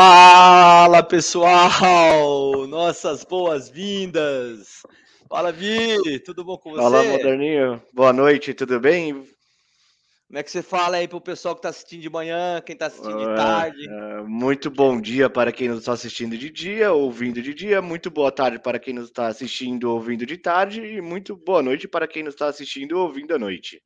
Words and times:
Fala 0.00 1.02
pessoal, 1.02 2.68
nossas 2.68 3.24
boas-vindas. 3.24 4.86
Fala 5.28 5.50
Vi, 5.50 6.20
tudo 6.20 6.44
bom 6.44 6.56
com 6.56 6.70
você? 6.70 6.80
Fala 6.80 7.02
Moderninho, 7.02 7.82
boa 7.92 8.12
noite, 8.12 8.54
tudo 8.54 8.78
bem? 8.78 9.12
Como 9.12 10.38
é 10.38 10.42
que 10.44 10.52
você 10.52 10.62
fala 10.62 10.98
aí 10.98 11.08
pro 11.08 11.20
pessoal 11.20 11.56
que 11.56 11.58
está 11.58 11.70
assistindo 11.70 12.02
de 12.02 12.10
manhã, 12.10 12.62
quem 12.64 12.74
está 12.74 12.86
assistindo 12.86 13.18
de 13.18 13.34
tarde? 13.34 13.88
Uh, 13.88 14.28
muito 14.28 14.70
bom 14.70 15.00
dia 15.00 15.28
para 15.28 15.50
quem 15.50 15.66
nos 15.66 15.80
está 15.80 15.94
assistindo 15.94 16.38
de 16.38 16.48
dia, 16.48 16.92
ouvindo 16.92 17.42
de 17.42 17.52
dia. 17.52 17.82
Muito 17.82 18.08
boa 18.08 18.30
tarde 18.30 18.60
para 18.60 18.78
quem 18.78 18.94
nos 18.94 19.06
está 19.06 19.26
assistindo, 19.26 19.90
ouvindo 19.90 20.24
de 20.24 20.38
tarde. 20.38 20.80
E 20.80 21.00
muito 21.00 21.34
boa 21.34 21.60
noite 21.60 21.88
para 21.88 22.06
quem 22.06 22.22
nos 22.22 22.34
está 22.34 22.46
assistindo, 22.46 22.92
ouvindo 23.00 23.34
à 23.34 23.38
noite. 23.38 23.82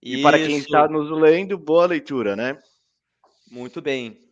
E 0.00 0.14
Isso. 0.14 0.22
para 0.22 0.38
quem 0.38 0.58
está 0.58 0.86
nos 0.86 1.10
lendo, 1.10 1.58
boa 1.58 1.86
leitura, 1.86 2.36
né? 2.36 2.56
Muito 3.50 3.82
bem. 3.82 4.24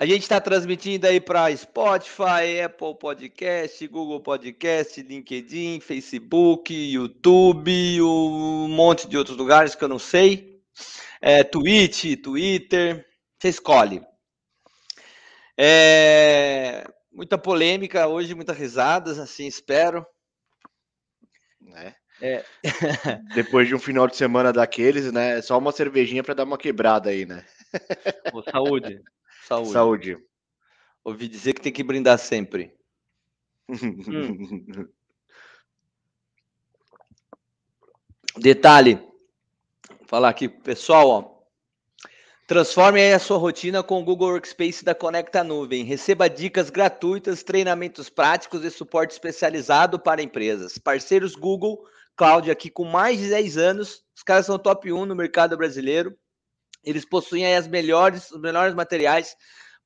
A 0.00 0.06
gente 0.06 0.22
está 0.22 0.40
transmitindo 0.40 1.06
aí 1.06 1.20
para 1.20 1.54
Spotify, 1.56 2.60
Apple 2.64 2.96
Podcast, 2.98 3.86
Google 3.88 4.20
Podcast, 4.20 5.02
LinkedIn, 5.02 5.80
Facebook, 5.80 6.72
YouTube, 6.72 8.00
um 8.02 8.68
monte 8.68 9.08
de 9.08 9.16
outros 9.16 9.36
lugares 9.36 9.74
que 9.74 9.82
eu 9.82 9.88
não 9.88 9.98
sei. 9.98 10.62
É, 11.20 11.42
Twitch, 11.42 12.16
Twitter, 12.22 13.04
você 13.38 13.48
escolhe. 13.48 14.00
É, 15.58 16.84
muita 17.10 17.36
polêmica 17.36 18.06
hoje, 18.06 18.36
muitas 18.36 18.56
risadas, 18.56 19.18
assim 19.18 19.48
espero. 19.48 20.06
Né? 21.60 21.96
É. 22.22 22.44
Depois 23.34 23.66
de 23.66 23.74
um 23.74 23.80
final 23.80 24.06
de 24.06 24.14
semana 24.16 24.52
daqueles, 24.52 25.12
né? 25.12 25.42
Só 25.42 25.58
uma 25.58 25.72
cervejinha 25.72 26.22
para 26.22 26.34
dar 26.34 26.44
uma 26.44 26.56
quebrada 26.56 27.10
aí, 27.10 27.26
né? 27.26 27.44
saúde. 28.52 29.02
Saúde. 29.48 29.72
Saúde. 29.72 30.18
Ouvi 31.02 31.26
dizer 31.26 31.54
que 31.54 31.62
tem 31.62 31.72
que 31.72 31.82
brindar 31.82 32.18
sempre. 32.18 32.74
hum. 33.66 34.86
Detalhe, 38.36 38.96
vou 39.88 40.06
falar 40.06 40.28
aqui, 40.28 40.48
pessoal, 40.48 41.08
ó. 41.08 41.38
Transforme 42.46 43.00
aí 43.00 43.12
a 43.12 43.18
sua 43.18 43.36
rotina 43.38 43.82
com 43.82 44.00
o 44.00 44.04
Google 44.04 44.28
Workspace 44.32 44.84
da 44.84 44.94
Conecta 44.94 45.42
Nuvem. 45.42 45.82
Receba 45.82 46.28
dicas 46.28 46.70
gratuitas, 46.70 47.42
treinamentos 47.42 48.08
práticos 48.08 48.64
e 48.64 48.70
suporte 48.70 49.12
especializado 49.12 49.98
para 49.98 50.22
empresas. 50.22 50.78
Parceiros 50.78 51.34
Google 51.34 51.82
Cloud 52.16 52.50
aqui 52.50 52.70
com 52.70 52.84
mais 52.84 53.18
de 53.18 53.28
10 53.30 53.56
anos. 53.56 54.04
Os 54.14 54.22
caras 54.22 54.46
são 54.46 54.58
top 54.58 54.92
1 54.92 55.06
no 55.06 55.16
mercado 55.16 55.56
brasileiro. 55.56 56.16
Eles 56.82 57.04
possuem 57.04 57.44
aí 57.44 57.54
as 57.54 57.68
melhores, 57.68 58.30
os 58.30 58.40
melhores 58.40 58.74
materiais 58.74 59.36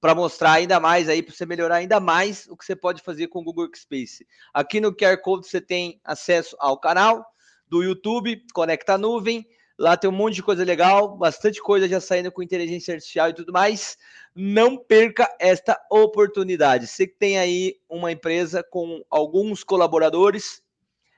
para 0.03 0.17
mostrar 0.17 0.55
ainda 0.55 0.81
mais 0.81 1.09
aí, 1.09 1.23
para 1.23 1.33
você 1.33 1.47
melhorar 1.47 1.77
ainda 1.77 2.01
mais 2.01 2.49
o 2.49 2.57
que 2.57 2.65
você 2.65 2.75
pode 2.75 3.01
fazer 3.03 3.29
com 3.29 3.39
o 3.39 3.45
Google 3.45 3.67
Workspace. 3.67 4.27
Aqui 4.53 4.81
no 4.81 4.93
QR 4.93 5.17
Code 5.19 5.47
você 5.47 5.61
tem 5.61 6.01
acesso 6.03 6.57
ao 6.59 6.77
canal 6.77 7.25
do 7.69 7.85
YouTube, 7.85 8.43
Conecta 8.53 8.99
Nuvem. 8.99 9.47
Lá 9.79 9.97
tem 9.97 10.11
um 10.11 10.13
monte 10.13 10.35
de 10.35 10.43
coisa 10.43 10.65
legal, 10.65 11.17
bastante 11.17 11.63
coisa 11.63 11.89
já 11.89 12.01
saindo 12.01 12.33
com 12.33 12.43
inteligência 12.43 12.95
artificial 12.95 13.31
e 13.31 13.33
tudo 13.33 13.53
mais. 13.53 13.97
Não 14.35 14.77
perca 14.77 15.33
esta 15.39 15.81
oportunidade. 15.89 16.89
Você 16.89 17.07
que 17.07 17.17
tem 17.17 17.39
aí 17.39 17.77
uma 17.89 18.11
empresa 18.11 18.63
com 18.63 19.05
alguns 19.09 19.63
colaboradores, 19.63 20.61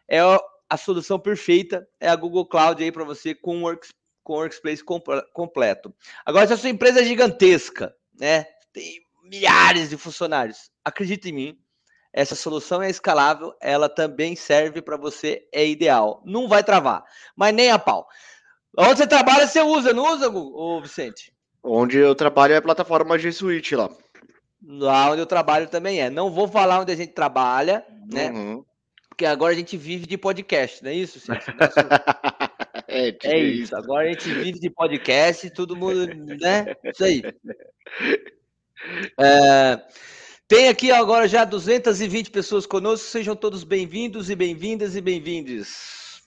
é 0.07 0.21
a 0.69 0.77
solução 0.77 1.19
perfeita, 1.19 1.89
é 1.99 2.09
a 2.09 2.17
Google 2.17 2.47
Cloud 2.47 2.83
aí 2.85 2.93
para 2.93 3.05
você 3.05 3.35
com 3.35 3.63
Workspace 3.63 4.04
com 4.25 4.33
o 4.33 4.37
Workspace 4.37 4.83
completo. 5.33 5.95
Agora, 6.25 6.47
se 6.47 6.55
a 6.55 6.57
sua 6.57 6.71
empresa 6.71 7.03
é 7.03 7.05
gigantesca, 7.05 7.95
né, 8.19 8.47
tem 8.73 9.01
milhares 9.23 9.91
de 9.91 9.97
funcionários, 9.97 10.71
acredite 10.85 11.29
em 11.29 11.33
mim, 11.33 11.59
essa 12.13 12.35
solução 12.35 12.83
é 12.83 12.89
escalável, 12.89 13.55
ela 13.61 13.89
também 13.89 14.35
serve 14.35 14.81
para 14.81 14.97
você, 14.97 15.47
é 15.53 15.67
ideal. 15.67 16.23
Não 16.25 16.49
vai 16.49 16.63
travar, 16.63 17.05
mas 17.37 17.53
nem 17.53 17.71
a 17.71 17.79
pau. 17.79 18.07
Onde 18.77 18.99
você 18.99 19.07
trabalha, 19.07 19.47
você 19.47 19.61
usa, 19.61 19.93
não 19.93 20.13
usa, 20.13 20.29
ô 20.31 20.81
Vicente? 20.81 21.33
Onde 21.63 21.99
eu 21.99 22.15
trabalho 22.15 22.55
é 22.55 22.57
a 22.57 22.63
plataforma 22.63 23.19
G 23.19 23.33
Suite 23.33 23.75
lá. 23.75 23.91
Lá 24.67 25.11
onde 25.11 25.21
eu 25.21 25.27
trabalho 25.27 25.69
também 25.69 26.01
é. 26.01 26.09
Não 26.09 26.31
vou 26.31 26.49
falar 26.49 26.81
onde 26.81 26.93
a 26.93 26.97
gente 26.97 27.13
trabalha, 27.13 27.85
né? 28.11 28.31
Uhum. 28.31 28.65
Porque 29.09 29.27
agora 29.27 29.53
a 29.53 29.57
gente 29.57 29.77
vive 29.77 30.07
de 30.07 30.19
podcast, 30.19 30.83
não 30.83 30.91
é 30.91 30.95
isso, 30.95 31.19
Vicente? 31.19 31.45
É, 32.95 33.09
é 33.25 33.39
isso. 33.41 33.63
isso. 33.65 33.77
Agora 33.77 34.09
a 34.09 34.13
gente 34.13 34.33
vive 34.33 34.61
de 34.61 34.71
podcast, 34.71 35.51
todo 35.51 35.75
mundo, 35.75 36.07
né? 36.07 36.77
Isso 36.85 37.05
aí. 37.05 37.23
É, 39.19 39.83
tem 40.47 40.69
aqui 40.69 40.93
agora 40.93 41.27
já 41.27 41.47
220 41.47 42.31
pessoas 42.31 42.67
conosco. 42.67 43.09
Sejam 43.09 43.35
todos 43.35 43.65
bem-vindos 43.65 44.29
e 44.29 44.37
bem-vindas 44.37 44.95
e 44.95 45.01
bem-vindes. 45.01 46.23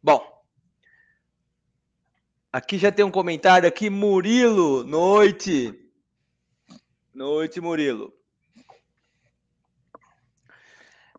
Bom, 0.00 0.24
aqui 2.52 2.78
já 2.78 2.92
tem 2.92 3.04
um 3.04 3.10
comentário 3.10 3.68
aqui, 3.68 3.90
Murilo, 3.90 4.84
noite. 4.84 5.74
Noite, 7.12 7.60
Murilo. 7.60 8.14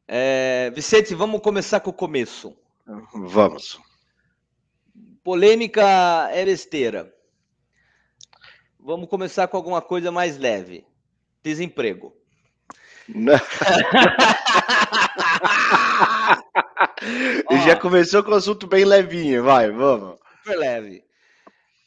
É, 0.07 0.71
Vicente, 0.73 1.13
vamos 1.13 1.41
começar 1.41 1.81
com 1.81 1.89
o 1.89 1.93
começo. 1.93 2.55
Vamos. 3.13 3.77
Polêmica 5.27 5.83
é 6.31 6.45
besteira. 6.45 7.13
Vamos 8.79 9.09
começar 9.09 9.45
com 9.49 9.57
alguma 9.57 9.81
coisa 9.81 10.09
mais 10.09 10.37
leve. 10.37 10.87
Desemprego. 11.43 12.15
Já 17.65 17.75
começou 17.75 18.23
com 18.23 18.31
um 18.31 18.35
assunto 18.35 18.67
bem 18.67 18.85
levinho, 18.85 19.43
vai, 19.43 19.69
vamos. 19.69 20.17
Super 20.37 20.59
leve. 20.59 21.03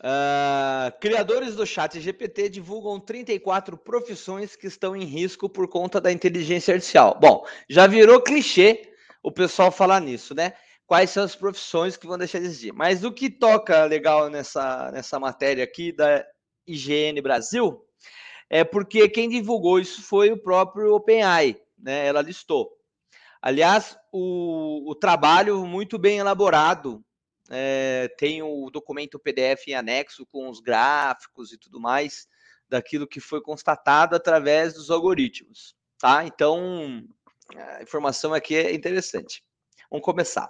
Uh, 0.01 0.93
criadores 1.01 1.57
do 1.57 1.67
chat 1.67 1.99
GPT 1.99 2.51
divulgam 2.51 3.01
34 3.01 3.75
profissões 3.78 4.55
que 4.55 4.67
estão 4.67 4.95
em 4.95 5.05
risco 5.05 5.49
por 5.49 5.67
conta 5.67 5.99
da 5.99 6.12
inteligência 6.12 6.75
artificial. 6.75 7.19
Bom, 7.19 7.47
já 7.71 7.87
virou 7.87 8.21
clichê 8.21 8.93
o 9.22 9.33
pessoal 9.33 9.72
falar 9.72 10.01
nisso, 10.01 10.34
né? 10.34 10.53
Quais 10.91 11.11
são 11.11 11.23
as 11.23 11.37
profissões 11.37 11.97
que 11.97 12.05
vão 12.05 12.19
deixar 12.19 12.41
de 12.41 12.47
existir. 12.47 12.73
Mas 12.73 13.05
o 13.05 13.12
que 13.12 13.31
toca 13.31 13.84
legal 13.84 14.28
nessa, 14.28 14.91
nessa 14.91 15.21
matéria 15.21 15.62
aqui 15.62 15.93
da 15.93 16.27
IGN 16.67 17.23
Brasil 17.23 17.87
é 18.49 18.65
porque 18.65 19.09
quem 19.09 19.28
divulgou 19.28 19.78
isso 19.78 20.03
foi 20.03 20.33
o 20.33 20.37
próprio 20.37 20.93
OpenAI, 20.93 21.62
né? 21.78 22.09
Ela 22.09 22.21
listou. 22.21 22.77
Aliás, 23.41 23.97
o, 24.11 24.91
o 24.91 24.95
trabalho 24.97 25.65
muito 25.65 25.97
bem 25.97 26.19
elaborado, 26.19 27.05
é, 27.49 28.09
tem 28.19 28.43
o 28.43 28.69
documento 28.69 29.17
PDF 29.17 29.69
em 29.69 29.77
anexo 29.77 30.27
com 30.27 30.51
os 30.51 30.59
gráficos 30.59 31.53
e 31.53 31.57
tudo 31.57 31.78
mais 31.78 32.27
daquilo 32.69 33.07
que 33.07 33.21
foi 33.21 33.41
constatado 33.41 34.17
através 34.17 34.75
dos 34.75 34.91
algoritmos, 34.91 35.77
tá? 36.01 36.25
Então, 36.25 37.07
a 37.57 37.81
informação 37.81 38.34
aqui 38.34 38.57
é 38.57 38.75
interessante. 38.75 39.41
Vamos 39.91 40.04
começar. 40.04 40.48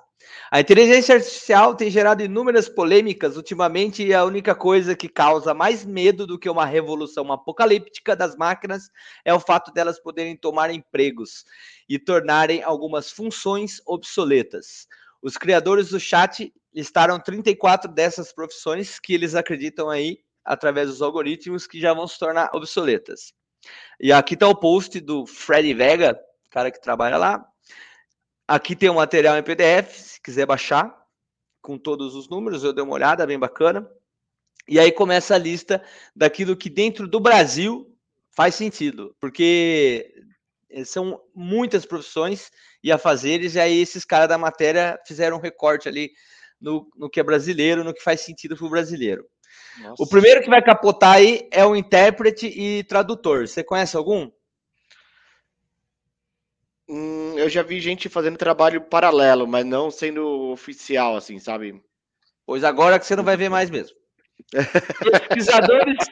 A 0.50 0.60
inteligência 0.60 1.14
artificial 1.14 1.74
tem 1.74 1.90
gerado 1.90 2.22
inúmeras 2.22 2.68
polêmicas 2.68 3.38
ultimamente 3.38 4.04
e 4.04 4.12
a 4.12 4.22
única 4.22 4.54
coisa 4.54 4.94
que 4.94 5.08
causa 5.08 5.54
mais 5.54 5.82
medo 5.82 6.26
do 6.26 6.38
que 6.38 6.50
uma 6.50 6.66
revolução 6.66 7.32
apocalíptica 7.32 8.14
das 8.14 8.36
máquinas 8.36 8.90
é 9.24 9.32
o 9.32 9.40
fato 9.40 9.72
delas 9.72 9.98
poderem 9.98 10.36
tomar 10.36 10.70
empregos 10.70 11.44
e 11.88 11.98
tornarem 11.98 12.62
algumas 12.62 13.10
funções 13.10 13.80
obsoletas. 13.86 14.86
Os 15.22 15.38
criadores 15.38 15.88
do 15.88 15.98
chat 15.98 16.52
listaram 16.74 17.18
34 17.18 17.90
dessas 17.90 18.34
profissões 18.34 18.98
que 18.98 19.14
eles 19.14 19.34
acreditam 19.34 19.88
aí, 19.88 20.18
através 20.44 20.88
dos 20.88 21.00
algoritmos, 21.00 21.66
que 21.66 21.80
já 21.80 21.94
vão 21.94 22.06
se 22.06 22.18
tornar 22.18 22.50
obsoletas. 22.52 23.32
E 23.98 24.12
aqui 24.12 24.34
está 24.34 24.48
o 24.48 24.54
post 24.54 25.00
do 25.00 25.26
Freddy 25.26 25.72
Vega, 25.72 26.18
cara 26.50 26.70
que 26.70 26.80
trabalha 26.80 27.16
lá, 27.16 27.46
Aqui 28.50 28.74
tem 28.74 28.88
o 28.88 28.94
um 28.94 28.96
material 28.96 29.38
em 29.38 29.44
PDF, 29.44 29.94
se 29.94 30.20
quiser 30.20 30.44
baixar, 30.44 30.92
com 31.62 31.78
todos 31.78 32.16
os 32.16 32.28
números, 32.28 32.64
eu 32.64 32.72
dei 32.72 32.82
uma 32.82 32.94
olhada, 32.94 33.24
bem 33.24 33.38
bacana. 33.38 33.88
E 34.66 34.76
aí 34.76 34.90
começa 34.90 35.36
a 35.36 35.38
lista 35.38 35.80
daquilo 36.16 36.56
que 36.56 36.68
dentro 36.68 37.06
do 37.06 37.20
Brasil 37.20 37.96
faz 38.32 38.56
sentido, 38.56 39.14
porque 39.20 40.12
são 40.84 41.20
muitas 41.32 41.86
profissões 41.86 42.50
e 42.82 42.90
a 42.90 42.98
fazeres, 42.98 43.54
e 43.54 43.60
aí 43.60 43.80
esses 43.80 44.04
caras 44.04 44.28
da 44.28 44.36
matéria 44.36 44.98
fizeram 45.06 45.36
um 45.36 45.40
recorte 45.40 45.88
ali 45.88 46.10
no, 46.60 46.90
no 46.96 47.08
que 47.08 47.20
é 47.20 47.22
brasileiro, 47.22 47.84
no 47.84 47.94
que 47.94 48.02
faz 48.02 48.22
sentido 48.22 48.56
para 48.56 48.66
o 48.66 48.70
brasileiro. 48.70 49.24
Nossa. 49.80 50.02
O 50.02 50.08
primeiro 50.08 50.42
que 50.42 50.50
vai 50.50 50.60
capotar 50.60 51.14
aí 51.14 51.48
é 51.52 51.64
o 51.64 51.76
intérprete 51.76 52.46
e 52.48 52.82
tradutor. 52.82 53.46
Você 53.46 53.62
conhece 53.62 53.96
algum? 53.96 54.28
Hum, 56.92 57.38
eu 57.38 57.48
já 57.48 57.62
vi 57.62 57.80
gente 57.80 58.08
fazendo 58.08 58.36
trabalho 58.36 58.80
paralelo, 58.80 59.46
mas 59.46 59.64
não 59.64 59.92
sendo 59.92 60.50
oficial, 60.50 61.14
assim, 61.16 61.38
sabe? 61.38 61.80
Pois 62.44 62.64
agora 62.64 62.98
que 62.98 63.06
você 63.06 63.14
não 63.14 63.22
vai 63.22 63.36
ver 63.36 63.48
mais 63.48 63.70
mesmo. 63.70 63.96
Pesquisadores. 65.28 66.04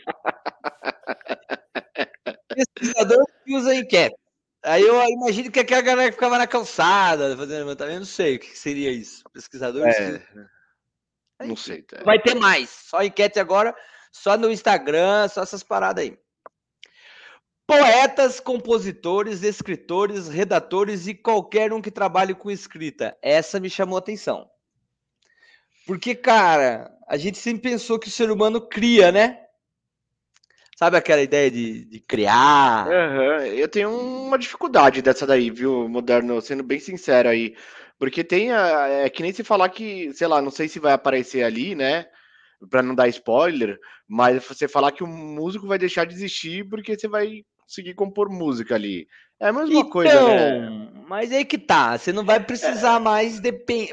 pesquisador 2.55 3.25
que 3.45 3.57
usa 3.57 3.75
enquete. 3.75 4.15
Aí 4.63 4.83
eu 4.83 5.03
imagino 5.03 5.51
que 5.51 5.59
aquela 5.59 5.83
galera 5.83 6.11
que 6.11 6.15
ficava 6.15 6.39
na 6.39 6.47
calçada 6.47 7.37
fazendo 7.37 7.59
levantamento, 7.59 7.99
não 7.99 8.07
sei 8.07 8.37
o 8.37 8.39
que 8.39 8.57
seria 8.57 8.93
isso. 8.93 9.25
Pesquisador. 9.33 9.85
É, 9.85 10.23
não 11.45 11.57
sei. 11.57 11.83
Tá. 11.83 12.05
Vai 12.05 12.21
ter 12.21 12.37
mais. 12.37 12.71
Só 12.71 13.03
enquete 13.03 13.41
agora, 13.41 13.75
só 14.13 14.37
no 14.37 14.49
Instagram, 14.49 15.27
só 15.27 15.43
essas 15.43 15.65
paradas 15.65 16.05
aí. 16.05 16.17
Poetas, 17.69 18.41
compositores, 18.41 19.43
escritores, 19.43 20.27
redatores 20.27 21.07
e 21.07 21.13
qualquer 21.13 21.71
um 21.71 21.83
que 21.83 21.91
trabalhe 21.91 22.35
com 22.35 22.51
escrita. 22.51 23.15
Essa 23.21 23.61
me 23.61 23.69
chamou 23.69 23.97
a 23.97 23.99
atenção. 23.99 24.49
Porque, 25.87 26.15
cara, 26.15 26.91
a 27.07 27.19
gente 27.19 27.37
sempre 27.37 27.71
pensou 27.71 27.99
que 27.99 28.09
o 28.09 28.11
ser 28.11 28.31
humano 28.31 28.59
cria, 28.59 29.13
né? 29.13 29.39
Sabe 30.79 30.97
aquela 30.97 31.21
ideia 31.21 31.51
de, 31.51 31.85
de 31.85 32.01
criar? 32.01 32.87
Uhum. 32.87 33.45
Eu 33.45 33.69
tenho 33.69 33.91
uma 33.91 34.39
dificuldade 34.39 35.03
dessa 35.03 35.27
daí, 35.27 35.51
viu, 35.51 35.91
Moderno? 35.91 36.41
Sendo 36.41 36.63
bem 36.63 36.81
sincero 36.81 37.29
aí. 37.29 37.55
Porque 37.99 38.25
tem. 38.25 38.51
A, 38.51 38.89
é 38.89 39.11
que 39.11 39.23
nem 39.23 39.33
se 39.35 39.45
falar 39.45 39.69
que, 39.69 40.11
sei 40.15 40.27
lá, 40.27 40.41
não 40.41 40.51
sei 40.51 40.69
se 40.69 40.81
vai 40.81 40.95
aparecer 40.95 41.43
ali, 41.43 41.75
né? 41.75 42.07
Pra 42.71 42.83
não 42.83 42.95
dar 42.95 43.09
spoiler, 43.09 43.79
mas 44.09 44.43
você 44.43 44.67
falar 44.67 44.91
que 44.91 45.05
o 45.05 45.07
músico 45.07 45.67
vai 45.67 45.79
deixar 45.79 46.07
de 46.07 46.15
existir 46.15 46.67
porque 46.67 46.97
você 46.97 47.07
vai 47.07 47.45
conseguir 47.69 47.95
compor 47.95 48.31
música 48.31 48.75
ali. 48.75 49.07
É 49.39 49.49
a 49.49 49.53
mesma 49.53 49.81
então, 49.81 49.91
coisa, 49.91 50.27
né? 50.27 50.91
Mas 51.07 51.31
aí 51.31 51.45
que 51.45 51.59
tá. 51.59 51.97
Você 51.97 52.13
não 52.13 52.25
vai 52.25 52.41
precisar 52.41 52.97
é. 52.97 52.99
mais 52.99 53.41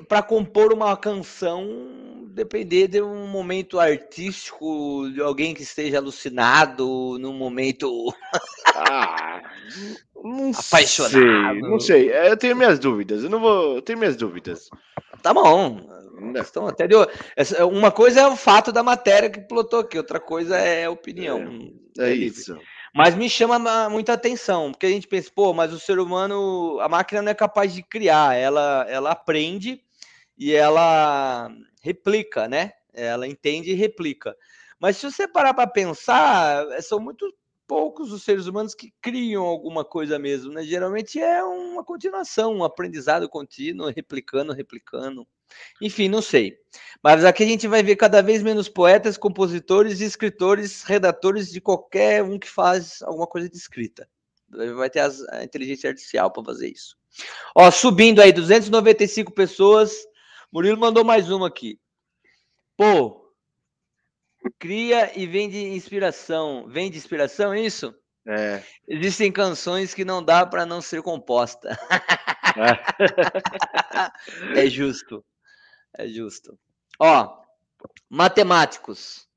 para 0.07 0.23
compor 0.23 0.73
uma 0.73 0.95
canção 0.95 2.23
depender 2.33 2.87
de 2.87 3.01
um 3.01 3.27
momento 3.27 3.79
artístico, 3.79 5.09
de 5.13 5.21
alguém 5.21 5.53
que 5.53 5.61
esteja 5.61 5.97
alucinado, 5.97 7.17
num 7.19 7.33
momento 7.33 8.13
ah, 8.75 9.41
não 10.23 10.51
apaixonado. 10.51 11.11
Sei, 11.13 11.61
não 11.61 11.79
sei, 11.79 12.11
é, 12.11 12.29
eu 12.31 12.37
tenho 12.37 12.55
minhas 12.55 12.79
dúvidas. 12.79 13.23
Eu 13.23 13.29
não 13.29 13.39
vou, 13.39 13.75
eu 13.75 13.81
tenho 13.81 13.99
minhas 13.99 14.15
dúvidas. 14.15 14.69
Tá 15.21 15.33
bom. 15.33 15.79
Questão 16.33 16.67
até 16.67 16.87
de... 16.87 16.95
Uma 17.69 17.91
coisa 17.91 18.21
é 18.21 18.27
o 18.27 18.35
fato 18.35 18.71
da 18.71 18.83
matéria 18.83 19.29
que 19.29 19.39
plotou 19.39 19.79
aqui, 19.81 19.97
outra 19.97 20.19
coisa 20.19 20.57
é 20.57 20.85
a 20.85 20.91
opinião. 20.91 21.71
É, 21.97 22.09
é 22.09 22.13
isso. 22.13 22.57
Mas 22.95 23.13
me 23.13 23.29
chama 23.29 23.89
muita 23.89 24.13
atenção, 24.13 24.71
porque 24.71 24.85
a 24.85 24.89
gente 24.89 25.05
pensa, 25.05 25.29
pô, 25.35 25.53
mas 25.53 25.73
o 25.73 25.79
ser 25.79 25.99
humano, 25.99 26.79
a 26.79 26.87
máquina 26.87 27.21
não 27.21 27.29
é 27.29 27.35
capaz 27.35 27.73
de 27.73 27.83
criar, 27.83 28.35
ela, 28.37 28.85
ela 28.87 29.11
aprende 29.11 29.83
e 30.37 30.53
ela 30.53 31.51
replica, 31.81 32.47
né? 32.47 32.71
Ela 32.93 33.27
entende 33.27 33.71
e 33.71 33.73
replica. 33.75 34.33
Mas 34.79 34.95
se 34.97 35.11
você 35.11 35.27
parar 35.27 35.53
para 35.53 35.67
pensar, 35.67 36.65
eh, 36.71 36.81
são 36.81 36.97
muito 36.99 37.29
poucos 37.67 38.13
os 38.13 38.23
seres 38.23 38.47
humanos 38.47 38.73
que 38.73 38.93
criam 39.01 39.43
alguma 39.43 39.83
coisa 39.83 40.17
mesmo, 40.17 40.53
né? 40.53 40.63
Geralmente 40.63 41.19
é 41.19 41.43
uma 41.43 41.83
continuação, 41.83 42.53
um 42.55 42.63
aprendizado 42.63 43.27
contínuo, 43.27 43.91
replicando, 43.93 44.53
replicando. 44.53 45.27
Enfim, 45.81 46.09
não 46.09 46.21
sei. 46.21 46.57
Mas 47.03 47.23
aqui 47.23 47.43
a 47.43 47.47
gente 47.47 47.67
vai 47.67 47.83
ver 47.83 47.95
cada 47.95 48.21
vez 48.21 48.41
menos 48.41 48.67
poetas, 48.67 49.17
compositores, 49.17 50.01
escritores, 50.01 50.83
redatores 50.83 51.51
de 51.51 51.61
qualquer 51.61 52.23
um 52.23 52.39
que 52.39 52.49
faz 52.49 53.01
alguma 53.01 53.27
coisa 53.27 53.49
de 53.49 53.57
escrita. 53.57 54.07
Vai 54.75 54.89
ter 54.89 55.01
a 55.29 55.43
inteligência 55.43 55.89
artificial 55.89 56.31
para 56.31 56.43
fazer 56.43 56.69
isso. 56.69 56.95
Ó, 57.55 57.69
subindo 57.71 58.21
aí, 58.21 58.31
295 58.31 59.31
pessoas 59.31 59.91
Murilo 60.55 60.79
mandou 60.79 61.03
mais 61.03 61.29
uma 61.29 61.47
aqui. 61.47 61.77
Pô, 62.77 63.29
cria 64.57 65.11
e 65.19 65.27
vende 65.27 65.57
inspiração. 65.57 66.65
Vende 66.69 66.97
inspiração, 66.97 67.53
é 67.53 67.59
isso? 67.59 67.93
É. 68.25 68.63
Existem 68.87 69.33
canções 69.33 69.93
que 69.93 70.05
não 70.05 70.23
dá 70.23 70.45
para 70.45 70.65
não 70.65 70.81
ser 70.81 71.01
composta. 71.01 71.77
É. 74.55 74.61
é 74.63 74.69
justo. 74.69 75.25
É 75.97 76.07
justo. 76.07 76.57
Ó, 76.99 77.41
matemáticos. 78.09 79.27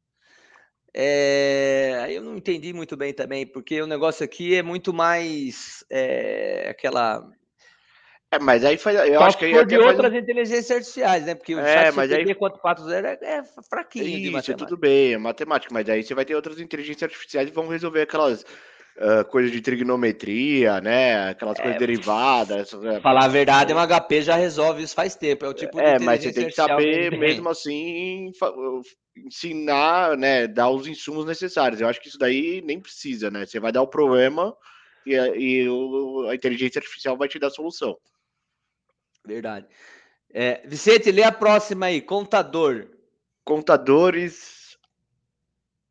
É, 0.95 2.07
eu 2.11 2.23
não 2.23 2.37
entendi 2.37 2.73
muito 2.73 2.97
bem 2.97 3.13
também, 3.13 3.47
porque 3.47 3.81
o 3.81 3.87
negócio 3.87 4.25
aqui 4.25 4.55
é 4.57 4.63
muito 4.63 4.93
mais 4.93 5.85
é, 5.91 6.69
aquela 6.71 7.25
é, 8.31 8.39
mas 8.39 8.63
aí 8.63 8.77
foi. 8.77 8.95
Eu 8.95 9.23
acho 9.23 9.39
que 9.39 9.47
aí 9.47 9.65
de 9.65 9.79
outras 9.79 10.13
um... 10.13 10.17
inteligências 10.17 10.71
artificiais, 10.71 11.25
né? 11.25 11.35
Porque 11.35 11.55
o 11.55 11.61
é, 11.61 11.87
chat 11.87 11.95
mas 11.95 12.13
aí... 12.13 12.25
4.0 12.27 13.05
é, 13.05 13.19
é 13.23 13.43
fraquinho 13.69 14.05
Isso, 14.05 14.17
de 14.17 14.31
matemática. 14.31 14.57
tudo 14.57 14.77
bem, 14.77 15.15
é 15.15 15.19
matemática, 15.19 15.73
mas 15.73 15.89
aí 15.89 16.03
você 16.03 16.15
vai 16.15 16.27
ter 16.27 16.35
outras 16.35 16.61
inteligências 16.61 17.05
artificiais 17.05 17.49
que 17.49 17.57
vão 17.57 17.69
resolver 17.69 18.03
aquelas 18.03 18.45
uh, 18.99 19.25
coisas 19.27 19.50
de 19.50 19.61
trigonometria, 19.61 20.81
né? 20.81 21.31
Aquelas 21.31 21.59
é, 21.59 21.62
coisas 21.62 21.79
derivadas. 21.79 22.73
É, 22.75 23.00
falar 23.00 23.25
a 23.25 23.29
verdade, 23.29 23.73
um 23.73 23.79
HP 23.79 24.23
já 24.23 24.37
resolve 24.37 24.83
isso 24.83 24.95
faz 24.95 25.15
tempo. 25.15 25.45
É 25.45 25.49
o 25.49 25.55
tipo 25.55 25.81
É, 25.81 25.99
mas 25.99 26.23
você 26.23 26.33
tem 26.33 26.47
que 26.47 26.53
saber, 26.53 27.11
que 27.11 27.17
mesmo 27.17 27.49
assim, 27.49 28.33
ensinar, 29.17 30.17
né? 30.17 30.47
Dar 30.47 30.71
os 30.71 30.87
insumos 30.87 31.25
necessários. 31.25 31.81
Eu 31.81 31.89
acho 31.89 32.00
que 32.00 32.09
isso 32.09 32.19
daí 32.19 32.61
nem 32.65 32.81
precisa, 32.81 33.31
né? 33.31 33.47
Você 33.47 33.61
vai 33.61 33.73
dar 33.73 33.83
o 33.83 33.89
problema 33.89 34.55
e, 35.06 35.15
e 35.15 35.69
a 36.29 36.35
inteligência 36.35 36.79
artificial 36.79 37.17
vai 37.17 37.29
te 37.29 37.39
dar 37.39 37.49
a 37.49 37.50
solução. 37.50 37.97
Verdade. 39.25 39.67
É, 40.31 40.67
Vicente, 40.67 41.11
lê 41.11 41.23
a 41.23 41.33
próxima 41.33 41.87
aí, 41.87 42.00
contador. 42.00 42.89
Contadores. 43.45 44.58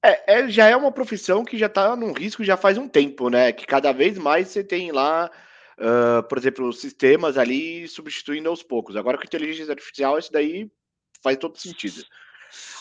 É, 0.07 0.39
é, 0.39 0.49
já 0.49 0.67
é 0.69 0.75
uma 0.75 0.89
profissão 0.89 1.43
que 1.43 1.57
já 1.57 1.65
está 1.65 1.93
num 1.93 2.13
risco 2.13 2.41
já 2.41 2.55
faz 2.55 2.77
um 2.77 2.87
tempo, 2.87 3.29
né? 3.29 3.51
Que 3.51 3.65
cada 3.65 3.91
vez 3.91 4.17
mais 4.17 4.47
você 4.47 4.63
tem 4.63 4.89
lá, 4.89 5.29
uh, 5.77 6.23
por 6.29 6.37
exemplo, 6.37 6.71
sistemas 6.71 7.37
ali 7.37 7.85
substituindo 7.89 8.47
aos 8.47 8.63
poucos. 8.63 8.95
Agora 8.95 9.17
com 9.17 9.25
inteligência 9.25 9.73
artificial, 9.73 10.17
isso 10.17 10.31
daí 10.31 10.71
faz 11.21 11.35
todo 11.35 11.57
sentido. 11.57 12.05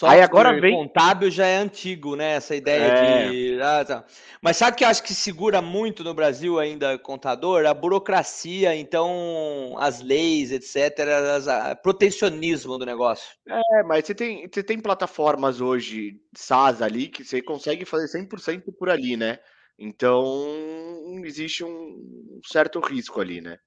Aí 0.02 0.20
agora 0.20 0.58
vem 0.60 0.74
contábil 0.74 1.30
já 1.30 1.46
é 1.46 1.56
antigo, 1.56 2.16
né? 2.16 2.32
Essa 2.32 2.54
ideia 2.54 2.84
é. 2.84 3.28
de. 3.30 3.60
Ah, 3.62 3.84
tá. 3.84 4.04
Mas 4.42 4.56
sabe 4.56 4.76
que 4.76 4.84
eu 4.84 4.88
acho 4.88 5.02
que 5.02 5.14
segura 5.14 5.62
muito 5.62 6.04
no 6.04 6.12
Brasil 6.12 6.58
ainda 6.58 6.98
contador? 6.98 7.64
A 7.66 7.74
burocracia, 7.74 8.74
então 8.76 9.74
as 9.78 10.00
leis, 10.02 10.52
etc., 10.52 10.98
o 11.72 11.82
protecionismo 11.82 12.78
do 12.78 12.86
negócio. 12.86 13.36
É, 13.48 13.82
mas 13.84 14.04
você 14.04 14.14
tem, 14.14 14.48
você 14.52 14.62
tem 14.62 14.78
plataformas 14.78 15.60
hoje, 15.60 16.20
SaaS 16.34 16.82
ali, 16.82 17.08
que 17.08 17.24
você 17.24 17.40
consegue 17.40 17.84
fazer 17.84 18.06
100% 18.06 18.64
por 18.78 18.90
ali, 18.90 19.16
né? 19.16 19.38
Então 19.78 20.34
existe 21.24 21.64
um 21.64 22.40
certo 22.44 22.80
risco 22.80 23.20
ali, 23.20 23.40
né? 23.40 23.58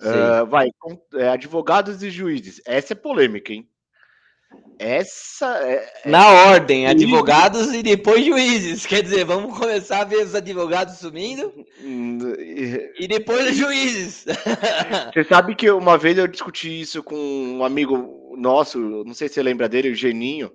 Uh, 0.00 0.46
vai, 0.46 0.68
é, 1.14 1.28
advogados 1.28 2.02
e 2.02 2.10
juízes. 2.10 2.60
Essa 2.64 2.94
é 2.94 2.96
polêmica, 2.96 3.52
hein? 3.52 3.68
Essa 4.78 5.58
é, 5.58 5.74
é, 6.04 6.08
Na 6.08 6.26
ordem, 6.46 6.86
advogados 6.86 7.72
e 7.74 7.82
depois 7.82 8.24
juízes. 8.24 8.86
Quer 8.86 9.02
dizer, 9.02 9.24
vamos 9.26 9.56
começar 9.58 10.00
a 10.00 10.04
ver 10.04 10.24
os 10.24 10.34
advogados 10.34 10.96
sumindo 10.96 11.52
e 11.84 13.06
depois 13.06 13.50
os 13.50 13.56
juízes. 13.56 14.24
Você 15.12 15.24
sabe 15.24 15.54
que 15.54 15.70
uma 15.70 15.98
vez 15.98 16.16
eu 16.16 16.26
discuti 16.26 16.80
isso 16.80 17.02
com 17.02 17.14
um 17.14 17.62
amigo 17.62 18.34
nosso, 18.38 18.78
não 19.04 19.12
sei 19.12 19.28
se 19.28 19.34
você 19.34 19.42
lembra 19.42 19.68
dele, 19.68 19.90
o 19.90 19.94
Geninho. 19.94 20.50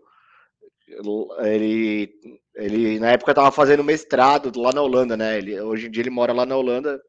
Ele, 1.44 2.12
ele 2.56 3.00
na 3.00 3.12
época 3.12 3.32
estava 3.32 3.52
fazendo 3.52 3.84
mestrado 3.84 4.52
lá 4.60 4.72
na 4.74 4.82
Holanda, 4.82 5.16
né? 5.16 5.38
Ele, 5.38 5.60
hoje 5.62 5.86
em 5.86 5.92
dia 5.92 6.02
ele 6.02 6.10
mora 6.10 6.34
lá 6.34 6.48
na 6.48 6.58
Holanda. 6.58 7.00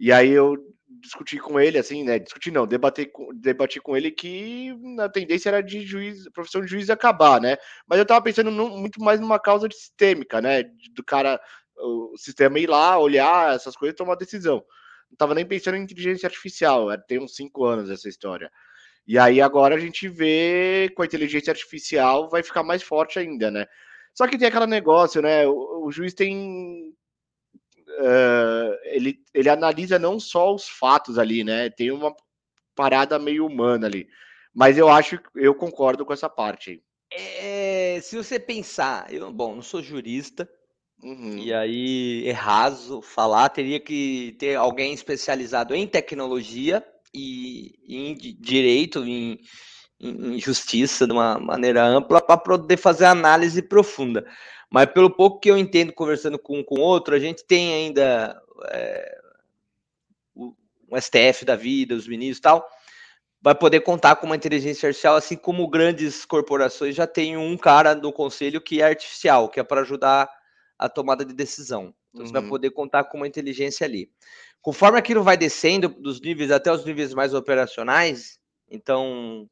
E 0.00 0.10
aí 0.10 0.30
eu 0.30 0.56
discutir 1.00 1.38
com 1.40 1.58
ele, 1.58 1.78
assim, 1.78 2.04
né? 2.04 2.18
Discutir 2.18 2.50
não, 2.50 2.66
debater, 2.66 3.10
debater 3.34 3.80
com 3.82 3.96
ele 3.96 4.10
que 4.10 4.74
a 5.00 5.08
tendência 5.08 5.48
era 5.48 5.62
de 5.62 5.82
juiz, 5.86 6.26
a 6.26 6.30
profissão 6.30 6.60
de 6.60 6.68
juiz 6.68 6.90
acabar, 6.90 7.40
né? 7.40 7.56
Mas 7.86 7.98
eu 7.98 8.06
tava 8.06 8.22
pensando 8.22 8.50
no, 8.50 8.68
muito 8.76 9.00
mais 9.00 9.20
numa 9.20 9.38
causa 9.38 9.68
sistêmica, 9.70 10.40
né? 10.40 10.64
Do 10.94 11.04
cara, 11.04 11.40
o 11.76 12.16
sistema 12.16 12.58
ir 12.58 12.68
lá, 12.68 12.98
olhar 12.98 13.54
essas 13.54 13.76
coisas 13.76 13.94
e 13.94 13.96
tomar 13.96 14.16
decisão. 14.16 14.64
Não 15.10 15.16
tava 15.16 15.34
nem 15.34 15.46
pensando 15.46 15.76
em 15.76 15.82
inteligência 15.82 16.26
artificial, 16.26 16.88
tem 17.06 17.18
uns 17.18 17.34
cinco 17.34 17.64
anos 17.64 17.90
essa 17.90 18.08
história. 18.08 18.50
E 19.06 19.18
aí 19.18 19.40
agora 19.40 19.74
a 19.74 19.78
gente 19.78 20.08
vê 20.08 20.92
com 20.94 21.02
a 21.02 21.06
inteligência 21.06 21.50
artificial 21.50 22.28
vai 22.28 22.42
ficar 22.42 22.62
mais 22.62 22.82
forte 22.82 23.18
ainda, 23.18 23.50
né? 23.50 23.66
Só 24.14 24.26
que 24.26 24.36
tem 24.36 24.48
aquele 24.48 24.66
negócio, 24.66 25.22
né? 25.22 25.46
O, 25.46 25.86
o 25.86 25.90
juiz 25.92 26.12
tem 26.12 26.92
uh, 28.00 28.78
ele, 28.84 29.18
ele 29.32 29.48
analisa 29.48 29.98
não 29.98 30.20
só 30.20 30.54
os 30.54 30.68
fatos 30.68 31.18
ali, 31.18 31.44
né? 31.44 31.70
Tem 31.70 31.90
uma 31.90 32.14
parada 32.74 33.18
meio 33.18 33.46
humana 33.46 33.86
ali. 33.86 34.06
Mas 34.54 34.78
eu 34.78 34.88
acho, 34.88 35.18
eu 35.34 35.54
concordo 35.54 36.04
com 36.04 36.12
essa 36.12 36.28
parte. 36.28 36.82
É, 37.10 38.00
se 38.02 38.16
você 38.16 38.38
pensar, 38.38 39.12
eu, 39.12 39.32
bom, 39.32 39.54
não 39.54 39.62
sou 39.62 39.82
jurista, 39.82 40.48
uhum. 41.02 41.38
e 41.38 41.52
aí 41.52 42.28
é 42.28 42.32
raso 42.32 43.00
falar, 43.00 43.48
teria 43.48 43.80
que 43.80 44.36
ter 44.38 44.56
alguém 44.56 44.92
especializado 44.92 45.74
em 45.74 45.86
tecnologia 45.86 46.84
e 47.14 47.72
em 47.88 48.14
direito, 48.14 49.04
em, 49.04 49.38
em 50.00 50.38
justiça 50.38 51.06
de 51.06 51.12
uma 51.12 51.38
maneira 51.38 51.84
ampla 51.84 52.20
para 52.20 52.36
poder 52.36 52.76
fazer 52.76 53.06
análise 53.06 53.60
profunda. 53.60 54.24
Mas 54.70 54.86
pelo 54.86 55.10
pouco 55.10 55.40
que 55.40 55.50
eu 55.50 55.58
entendo 55.58 55.92
conversando 55.92 56.38
com 56.38 56.62
com 56.62 56.80
outro, 56.80 57.14
a 57.14 57.18
gente 57.18 57.44
tem 57.44 57.74
ainda 57.74 58.40
é, 58.66 59.18
o, 60.34 60.54
o 60.90 61.00
STF 61.00 61.44
da 61.44 61.56
vida, 61.56 61.94
os 61.94 62.06
ministros 62.06 62.38
e 62.38 62.42
tal, 62.42 62.68
vai 63.40 63.54
poder 63.54 63.80
contar 63.80 64.16
com 64.16 64.26
uma 64.26 64.36
inteligência 64.36 64.88
artificial, 64.88 65.16
assim 65.16 65.36
como 65.36 65.68
grandes 65.68 66.24
corporações 66.24 66.94
já 66.94 67.06
tem 67.06 67.36
um 67.36 67.56
cara 67.56 67.94
no 67.94 68.12
conselho 68.12 68.60
que 68.60 68.80
é 68.82 68.84
artificial, 68.84 69.48
que 69.48 69.58
é 69.60 69.64
para 69.64 69.80
ajudar 69.80 70.28
a 70.78 70.88
tomada 70.88 71.24
de 71.24 71.34
decisão. 71.34 71.94
Então 72.10 72.22
uhum. 72.22 72.26
você 72.26 72.32
vai 72.32 72.42
uhum. 72.42 72.48
poder 72.48 72.70
contar 72.70 73.04
com 73.04 73.16
uma 73.16 73.26
inteligência 73.26 73.84
ali. 73.86 74.10
Conforme 74.60 74.98
aquilo 74.98 75.22
vai 75.22 75.36
descendo 75.36 75.88
dos 75.88 76.20
níveis 76.20 76.50
até 76.50 76.70
os 76.70 76.84
níveis 76.84 77.14
mais 77.14 77.32
operacionais, 77.32 78.38
então 78.70 79.48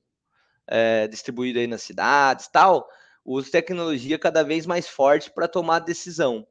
é, 0.69 1.07
distribuído 1.07 1.59
aí 1.59 1.67
nas 1.67 1.83
cidades 1.83 2.49
tal, 2.49 2.89
usa 3.25 3.51
tecnologia 3.51 4.19
cada 4.19 4.43
vez 4.43 4.67
mais 4.67 4.89
forte 4.89 5.31
para 5.31 5.49
tomar 5.49 5.81
decisão. 5.81 6.47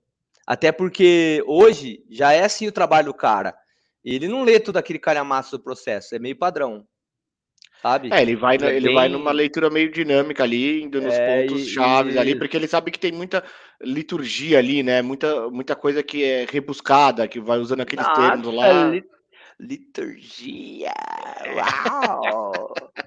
Até 0.48 0.72
porque 0.72 1.44
hoje 1.48 2.04
já 2.10 2.34
é 2.34 2.44
assim 2.44 2.68
o 2.68 2.72
trabalho 2.72 3.08
do 3.08 3.14
cara. 3.14 3.56
Ele 4.04 4.28
não 4.28 4.44
lê 4.44 4.60
tudo 4.60 4.78
aquele 4.78 5.00
calhamaço 5.00 5.58
do 5.58 5.64
processo, 5.64 6.16
é 6.16 6.20
meio 6.20 6.38
padrão 6.38 6.86
sabe? 7.86 8.10
É, 8.12 8.20
ele 8.20 8.36
vai, 8.36 8.56
ele 8.56 8.92
vai 8.92 9.08
numa 9.08 9.32
leitura 9.32 9.70
meio 9.70 9.92
dinâmica 9.92 10.44
ali, 10.44 10.82
indo 10.82 11.00
nos 11.00 11.14
é, 11.14 11.46
pontos 11.46 11.68
chaves 11.68 12.16
e... 12.16 12.18
ali, 12.18 12.36
porque 12.36 12.58
ele 12.58 12.68
sabe 12.68 12.90
que 12.90 12.98
tem 12.98 13.12
muita 13.12 13.44
liturgia 13.80 14.58
ali, 14.58 14.82
né? 14.82 15.04
Muita, 15.04 15.52
muita 15.52 15.76
coisa 15.76 16.02
que 16.02 16.24
é 16.24 16.48
rebuscada, 16.50 17.28
que 17.28 17.40
vai 17.40 17.60
usando 17.60 17.82
aqueles 17.82 18.08
Nossa, 18.08 18.22
termos 18.22 18.54
lá. 18.56 18.86
Li... 18.90 19.04
Liturgia! 19.60 20.94
Uau! 21.56 22.74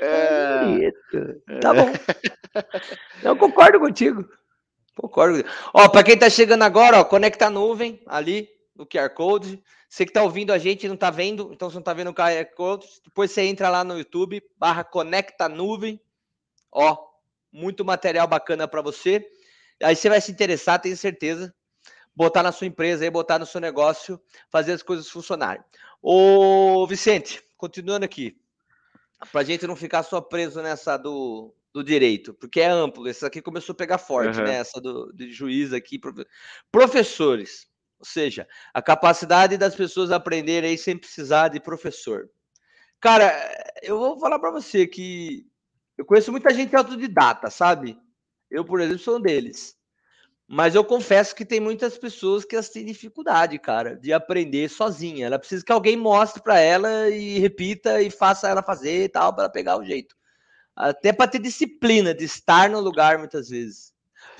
é... 0.00 0.90
Tá 1.60 1.74
bom. 1.74 1.92
Eu 3.22 3.36
concordo 3.36 3.80
contigo. 3.80 4.28
Concordo. 4.96 5.44
Ó, 5.74 5.88
para 5.88 6.02
quem 6.02 6.18
tá 6.18 6.30
chegando 6.30 6.62
agora, 6.62 7.00
ó, 7.00 7.04
conecta 7.04 7.46
a 7.46 7.50
nuvem 7.50 8.02
ali 8.06 8.48
no 8.74 8.86
QR 8.86 9.10
Code. 9.10 9.62
Você 9.88 10.04
que 10.04 10.10
está 10.10 10.22
ouvindo 10.22 10.52
a 10.52 10.58
gente 10.58 10.84
e 10.84 10.88
não 10.88 10.94
está 10.94 11.10
vendo, 11.10 11.50
então 11.52 11.70
você 11.70 11.74
não 11.76 11.80
está 11.80 11.92
vendo 11.94 12.10
o 12.10 12.14
QR 12.14 12.44
Code, 12.54 12.86
depois 13.04 13.30
você 13.30 13.42
entra 13.42 13.68
lá 13.68 13.84
no 13.84 13.96
YouTube, 13.96 14.42
barra 14.58 14.84
Conecta 14.84 15.48
Nuvem. 15.48 16.00
Ó, 16.72 16.96
muito 17.52 17.84
material 17.84 18.26
bacana 18.26 18.66
para 18.66 18.82
você. 18.82 19.26
Aí 19.82 19.94
você 19.94 20.08
vai 20.08 20.20
se 20.20 20.32
interessar, 20.32 20.80
tenho 20.80 20.96
certeza. 20.96 21.54
Botar 22.14 22.42
na 22.42 22.52
sua 22.52 22.66
empresa 22.66 23.04
aí, 23.04 23.10
botar 23.10 23.38
no 23.38 23.46
seu 23.46 23.60
negócio, 23.60 24.20
fazer 24.50 24.72
as 24.72 24.82
coisas 24.82 25.08
funcionarem. 25.08 25.62
Ô, 26.02 26.86
Vicente, 26.86 27.42
continuando 27.56 28.04
aqui. 28.04 28.36
Para 29.32 29.40
a 29.40 29.44
gente 29.44 29.66
não 29.66 29.74
ficar 29.74 30.02
só 30.02 30.20
preso 30.20 30.60
nessa 30.60 30.96
do, 30.96 31.54
do 31.72 31.82
direito, 31.82 32.34
porque 32.34 32.60
é 32.60 32.68
amplo. 32.68 33.08
Essa 33.08 33.26
aqui 33.26 33.40
começou 33.40 33.72
a 33.72 33.76
pegar 33.76 33.98
forte, 33.98 34.38
uhum. 34.38 34.44
né? 34.44 34.56
Essa 34.56 34.80
do, 34.80 35.12
de 35.12 35.30
juiz 35.32 35.72
aqui. 35.72 36.00
Professores. 36.70 37.66
Ou 37.98 38.04
seja, 38.04 38.46
a 38.74 38.82
capacidade 38.82 39.56
das 39.56 39.74
pessoas 39.74 40.10
aprenderem 40.10 40.70
aí 40.70 40.78
sem 40.78 40.96
precisar 40.96 41.48
de 41.48 41.58
professor. 41.58 42.28
Cara, 43.00 43.32
eu 43.82 43.98
vou 43.98 44.18
falar 44.18 44.38
para 44.38 44.50
você 44.50 44.86
que 44.86 45.46
eu 45.96 46.04
conheço 46.04 46.30
muita 46.30 46.52
gente 46.52 46.76
autodidata, 46.76 47.50
sabe? 47.50 47.98
Eu, 48.50 48.64
por 48.64 48.80
exemplo, 48.80 48.98
sou 48.98 49.16
um 49.16 49.20
deles. 49.20 49.76
Mas 50.48 50.76
eu 50.76 50.84
confesso 50.84 51.34
que 51.34 51.44
tem 51.44 51.58
muitas 51.58 51.98
pessoas 51.98 52.44
que 52.44 52.54
elas 52.54 52.68
têm 52.68 52.84
dificuldade, 52.84 53.58
cara, 53.58 53.96
de 53.96 54.12
aprender 54.12 54.68
sozinha. 54.68 55.26
Ela 55.26 55.38
precisa 55.38 55.64
que 55.64 55.72
alguém 55.72 55.96
mostre 55.96 56.40
para 56.40 56.60
ela 56.60 57.10
e 57.10 57.38
repita 57.40 58.00
e 58.00 58.10
faça 58.10 58.48
ela 58.48 58.62
fazer 58.62 59.04
e 59.04 59.08
tal, 59.08 59.34
para 59.34 59.48
pegar 59.48 59.76
o 59.76 59.84
jeito. 59.84 60.14
Até 60.74 61.12
para 61.12 61.28
ter 61.28 61.40
disciplina 61.40 62.14
de 62.14 62.24
estar 62.24 62.70
no 62.70 62.78
lugar 62.78 63.18
muitas 63.18 63.48
vezes. 63.48 63.92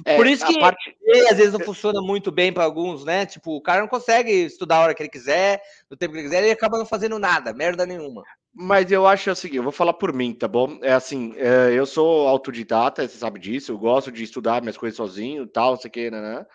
É, 0.05 0.17
Por 0.17 0.27
isso 0.27 0.47
que 0.47 0.61
parte... 0.61 0.97
às 1.31 1.39
vezes 1.39 1.53
não 1.53 1.61
funciona 1.61 2.01
muito 2.01 2.31
bem 2.31 2.53
para 2.53 2.65
alguns, 2.65 3.05
né? 3.05 3.27
Tipo, 3.27 3.57
o 3.57 3.61
cara 3.63 3.81
não 3.81 3.89
consegue 3.89 4.31
estudar 4.31 4.77
a 4.77 4.81
hora 4.83 4.95
que 4.95 5.03
ele 5.03 5.09
quiser, 5.09 5.61
no 5.91 5.97
tempo 5.97 6.13
que 6.13 6.19
ele 6.19 6.29
quiser, 6.29 6.45
e 6.45 6.51
acaba 6.51 6.79
não 6.79 6.87
fazendo 6.87 7.19
nada, 7.19 7.53
merda 7.53 7.87
nenhuma. 7.87 8.23
Mas 8.59 8.91
eu 8.91 9.07
acho 9.07 9.31
o 9.31 9.37
seguinte, 9.37 9.59
eu 9.59 9.63
vou 9.63 9.73
falar 9.73 9.93
por 9.93 10.13
mim, 10.15 10.33
tá 10.33 10.49
bom? 10.49 10.79
É 10.83 10.93
assim, 10.93 11.35
é, 11.37 11.73
eu 11.75 11.85
sou 11.85 12.27
autodidata, 12.27 13.07
você 13.07 13.19
sabe 13.19 13.39
disso, 13.39 13.73
eu 13.73 13.79
gosto 13.79 14.11
de 14.11 14.25
estudar 14.25 14.63
minhas 14.63 14.79
coisas 14.79 14.97
sozinho, 14.97 15.47
tal, 15.47 15.77
sei 15.77 15.91
que, 15.91 16.11
né? 16.11 16.47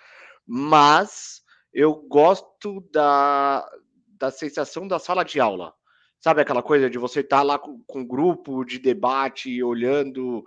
Mas 0.48 1.42
eu 1.72 1.94
gosto 1.94 2.82
da, 2.92 3.64
da 4.18 4.32
sensação 4.32 4.88
da 4.88 4.98
sala 4.98 5.24
de 5.24 5.40
aula. 5.40 5.74
Sabe 6.20 6.42
aquela 6.42 6.64
coisa 6.64 6.90
de 6.90 6.98
você 6.98 7.20
estar 7.20 7.38
tá 7.38 7.44
lá 7.44 7.60
com, 7.60 7.84
com 7.86 8.00
um 8.00 8.08
grupo 8.08 8.66
de 8.66 8.80
debate, 8.80 9.62
olhando, 9.64 10.44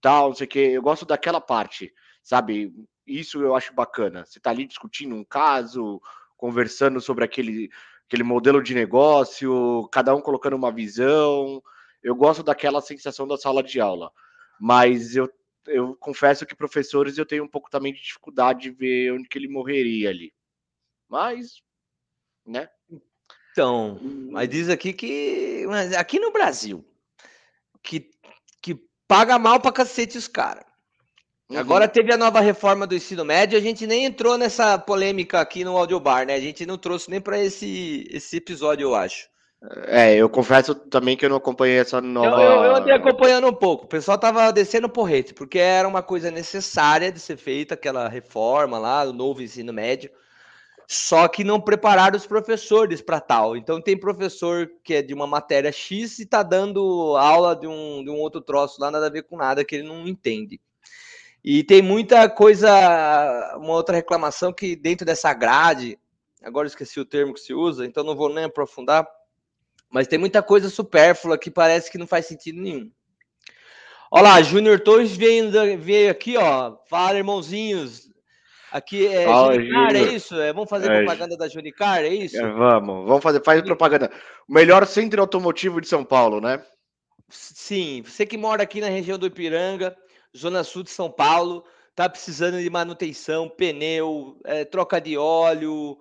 tal, 0.00 0.28
não 0.28 0.34
sei 0.34 0.46
o 0.46 0.50
que. 0.50 0.58
Eu 0.58 0.82
gosto 0.82 1.06
daquela 1.06 1.40
parte 1.40 1.92
sabe? 2.28 2.74
Isso 3.06 3.40
eu 3.40 3.56
acho 3.56 3.72
bacana. 3.72 4.26
Você 4.26 4.38
está 4.38 4.50
ali 4.50 4.66
discutindo 4.66 5.14
um 5.14 5.24
caso, 5.24 5.98
conversando 6.36 7.00
sobre 7.00 7.24
aquele, 7.24 7.70
aquele 8.08 8.22
modelo 8.22 8.62
de 8.62 8.74
negócio, 8.74 9.86
cada 9.92 10.14
um 10.16 10.20
colocando 10.20 10.56
uma 10.56 10.72
visão. 10.72 11.62
Eu 12.02 12.16
gosto 12.16 12.42
daquela 12.42 12.80
sensação 12.80 13.28
da 13.28 13.36
sala 13.36 13.62
de 13.62 13.78
aula, 13.80 14.10
mas 14.58 15.14
eu, 15.14 15.30
eu 15.66 15.94
confesso 15.96 16.46
que 16.46 16.56
professores 16.56 17.18
eu 17.18 17.26
tenho 17.26 17.44
um 17.44 17.48
pouco 17.48 17.70
também 17.70 17.92
de 17.92 18.00
dificuldade 18.00 18.62
de 18.62 18.70
ver 18.70 19.12
onde 19.12 19.28
que 19.28 19.38
ele 19.38 19.48
morreria 19.48 20.08
ali. 20.08 20.32
Mas, 21.06 21.62
né? 22.46 22.68
Então, 23.52 24.00
mas 24.30 24.48
diz 24.48 24.68
aqui 24.68 24.92
que 24.92 25.66
aqui 25.98 26.18
no 26.18 26.32
Brasil 26.32 26.84
que, 27.82 28.10
que 28.62 28.74
paga 29.06 29.38
mal 29.38 29.60
pra 29.60 29.72
cacete 29.72 30.16
os 30.16 30.28
caras. 30.28 30.64
Uhum. 31.50 31.58
Agora 31.58 31.88
teve 31.88 32.12
a 32.12 32.18
nova 32.18 32.40
reforma 32.40 32.86
do 32.86 32.94
ensino 32.94 33.24
médio, 33.24 33.56
a 33.56 33.60
gente 33.60 33.86
nem 33.86 34.04
entrou 34.04 34.36
nessa 34.36 34.78
polêmica 34.78 35.40
aqui 35.40 35.64
no 35.64 35.76
Audiobar, 35.76 36.26
né? 36.26 36.34
A 36.34 36.40
gente 36.40 36.66
não 36.66 36.76
trouxe 36.76 37.10
nem 37.10 37.20
para 37.20 37.38
esse, 37.38 38.06
esse 38.10 38.36
episódio, 38.36 38.84
eu 38.84 38.94
acho. 38.94 39.28
É, 39.86 40.14
eu 40.14 40.28
confesso 40.28 40.74
também 40.74 41.16
que 41.16 41.24
eu 41.24 41.30
não 41.30 41.36
acompanhei 41.36 41.78
essa 41.78 42.00
nova. 42.00 42.40
Eu, 42.40 42.50
eu, 42.50 42.64
eu 42.64 42.76
andei 42.76 42.94
acompanhando 42.94 43.48
um 43.48 43.52
pouco. 43.52 43.86
O 43.86 43.88
pessoal 43.88 44.16
tava 44.16 44.52
descendo 44.52 44.88
porrete, 44.88 45.34
porque 45.34 45.58
era 45.58 45.88
uma 45.88 46.02
coisa 46.02 46.30
necessária 46.30 47.10
de 47.10 47.18
ser 47.18 47.36
feita, 47.36 47.74
aquela 47.74 48.08
reforma 48.08 48.78
lá, 48.78 49.04
o 49.04 49.12
novo 49.12 49.42
ensino 49.42 49.72
médio. 49.72 50.10
Só 50.86 51.28
que 51.28 51.44
não 51.44 51.60
prepararam 51.60 52.16
os 52.16 52.26
professores 52.26 53.02
para 53.02 53.20
tal. 53.20 53.56
Então 53.56 53.80
tem 53.80 53.98
professor 53.98 54.70
que 54.84 54.94
é 54.94 55.02
de 55.02 55.12
uma 55.12 55.26
matéria 55.26 55.72
X 55.72 56.18
e 56.18 56.26
tá 56.26 56.42
dando 56.42 57.16
aula 57.16 57.56
de 57.56 57.66
um, 57.66 58.04
de 58.04 58.10
um 58.10 58.16
outro 58.16 58.40
troço 58.40 58.80
lá, 58.80 58.90
nada 58.90 59.06
a 59.06 59.10
ver 59.10 59.24
com 59.24 59.36
nada, 59.36 59.64
que 59.64 59.74
ele 59.74 59.88
não 59.88 60.06
entende. 60.06 60.60
E 61.44 61.62
tem 61.62 61.80
muita 61.80 62.28
coisa, 62.28 63.56
uma 63.56 63.72
outra 63.72 63.96
reclamação 63.96 64.52
que 64.52 64.74
dentro 64.74 65.06
dessa 65.06 65.32
grade, 65.32 65.98
agora 66.42 66.66
esqueci 66.66 66.98
o 66.98 67.04
termo 67.04 67.34
que 67.34 67.40
se 67.40 67.54
usa, 67.54 67.86
então 67.86 68.02
não 68.04 68.16
vou 68.16 68.32
nem 68.32 68.44
aprofundar, 68.44 69.06
mas 69.90 70.06
tem 70.06 70.18
muita 70.18 70.42
coisa 70.42 70.68
supérflua 70.68 71.38
que 71.38 71.50
parece 71.50 71.90
que 71.90 71.98
não 71.98 72.06
faz 72.06 72.26
sentido 72.26 72.60
nenhum. 72.60 72.90
Olha 74.10 74.22
lá, 74.22 74.42
Júnior 74.42 74.80
Torres 74.80 75.16
veio, 75.16 75.50
veio 75.78 76.10
aqui, 76.10 76.36
ó. 76.36 76.76
Fala, 76.88 77.18
irmãozinhos. 77.18 78.08
Aqui 78.70 79.06
é 79.06 79.24
Fala, 79.24 79.54
Junicar, 79.54 79.96
é 79.96 80.02
isso? 80.02 80.34
É, 80.38 80.52
vamos 80.52 80.68
fazer 80.68 80.90
é, 80.90 80.98
propaganda 80.98 81.36
da 81.36 81.48
Junicar, 81.48 82.00
é 82.00 82.08
isso? 82.08 82.36
É, 82.36 82.52
vamos, 82.52 83.06
vamos 83.06 83.22
fazer, 83.22 83.42
faz 83.42 83.62
propaganda. 83.62 84.10
O 84.46 84.52
melhor 84.52 84.86
centro 84.86 85.20
automotivo 85.20 85.80
de 85.80 85.88
São 85.88 86.04
Paulo, 86.04 86.40
né? 86.40 86.62
Sim, 87.30 88.02
você 88.04 88.26
que 88.26 88.36
mora 88.36 88.62
aqui 88.62 88.80
na 88.80 88.88
região 88.88 89.18
do 89.18 89.26
Ipiranga, 89.26 89.96
Zona 90.36 90.64
Sul 90.64 90.82
de 90.82 90.90
São 90.90 91.10
Paulo, 91.10 91.64
tá 91.94 92.08
precisando 92.08 92.60
de 92.60 92.70
manutenção, 92.70 93.48
pneu, 93.48 94.40
é, 94.44 94.64
troca 94.64 95.00
de 95.00 95.16
óleo. 95.16 95.98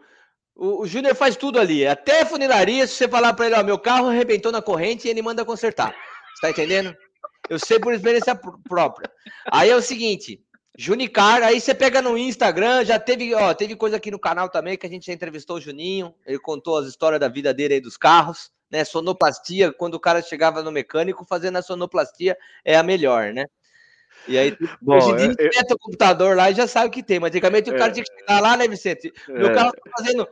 O, 0.56 0.82
o 0.82 0.88
Júnior 0.88 1.16
faz 1.16 1.36
tudo 1.36 1.60
ali, 1.60 1.88
até 1.88 2.26
funilaria. 2.26 2.86
Se 2.88 2.96
você 2.96 3.08
falar 3.08 3.34
para 3.34 3.48
ele, 3.48 3.56
ó, 3.56 3.64
meu 3.64 3.80
carro 3.80 4.08
arrebentou 4.08 4.52
na 4.52 4.62
corrente, 4.62 5.08
ele 5.08 5.22
manda 5.22 5.46
consertar. 5.46 5.96
Você 6.36 6.42
tá 6.42 6.50
entendendo? 6.52 6.96
Eu 7.50 7.58
sei 7.58 7.80
por 7.80 7.94
experiência 7.94 8.40
própria. 8.68 9.10
Aí 9.52 9.70
é 9.70 9.76
o 9.76 9.82
seguinte, 9.82 10.44
Junicar, 10.78 11.42
aí 11.42 11.60
você 11.60 11.74
pega 11.74 12.04
no 12.04 12.16
Instagram, 12.16 12.86
já 12.86 13.00
teve, 13.00 13.34
ó, 13.34 13.52
teve 13.52 13.76
coisa 13.76 13.98
aqui 13.98 14.12
no 14.12 14.20
canal 14.20 14.48
também 14.48 14.78
que 14.78 14.86
a 14.86 14.90
gente 14.90 15.08
já 15.08 15.14
entrevistou 15.14 15.58
o 15.58 15.62
Juninho, 15.62 16.14
ele 16.24 16.38
contou 16.38 16.78
as 16.78 16.86
histórias 16.86 17.20
da 17.20 17.28
vida 17.28 17.52
dele 17.52 17.74
aí 17.74 17.82
dos 17.82 17.98
carros, 17.98 18.52
né? 18.70 18.84
Sonoplastia, 18.84 19.74
quando 19.74 19.96
o 19.96 20.00
cara 20.00 20.22
chegava 20.22 20.62
no 20.62 20.72
mecânico, 20.72 21.26
fazendo 21.26 21.58
a 21.58 21.64
sonoplastia 21.64 22.38
é 22.64 22.78
a 22.78 22.84
melhor, 22.84 23.34
né? 23.34 23.48
E 24.28 24.38
aí, 24.38 24.58
Bom, 24.82 24.98
hoje 24.98 25.26
em 25.26 25.36
dia, 25.36 25.50
eu... 25.70 25.76
o 25.76 25.80
computador 25.80 26.36
lá 26.36 26.52
e 26.52 26.56
já 26.56 26.68
sabe 26.68 26.88
o 26.88 26.92
que 26.92 27.04
tem. 27.04 27.20
Mas 27.20 27.30
antigamente 27.30 27.70
o 27.70 27.78
cara 27.78 27.90
é. 27.90 27.92
tinha 27.92 28.04
que 28.04 28.20
chegar 28.20 28.42
lá, 28.42 28.58
né, 28.58 28.68
Vicente? 28.68 29.14
Meu 29.28 29.48
é. 29.48 29.54
carro 29.54 29.72
tá 29.72 29.92
fazendo. 29.98 30.28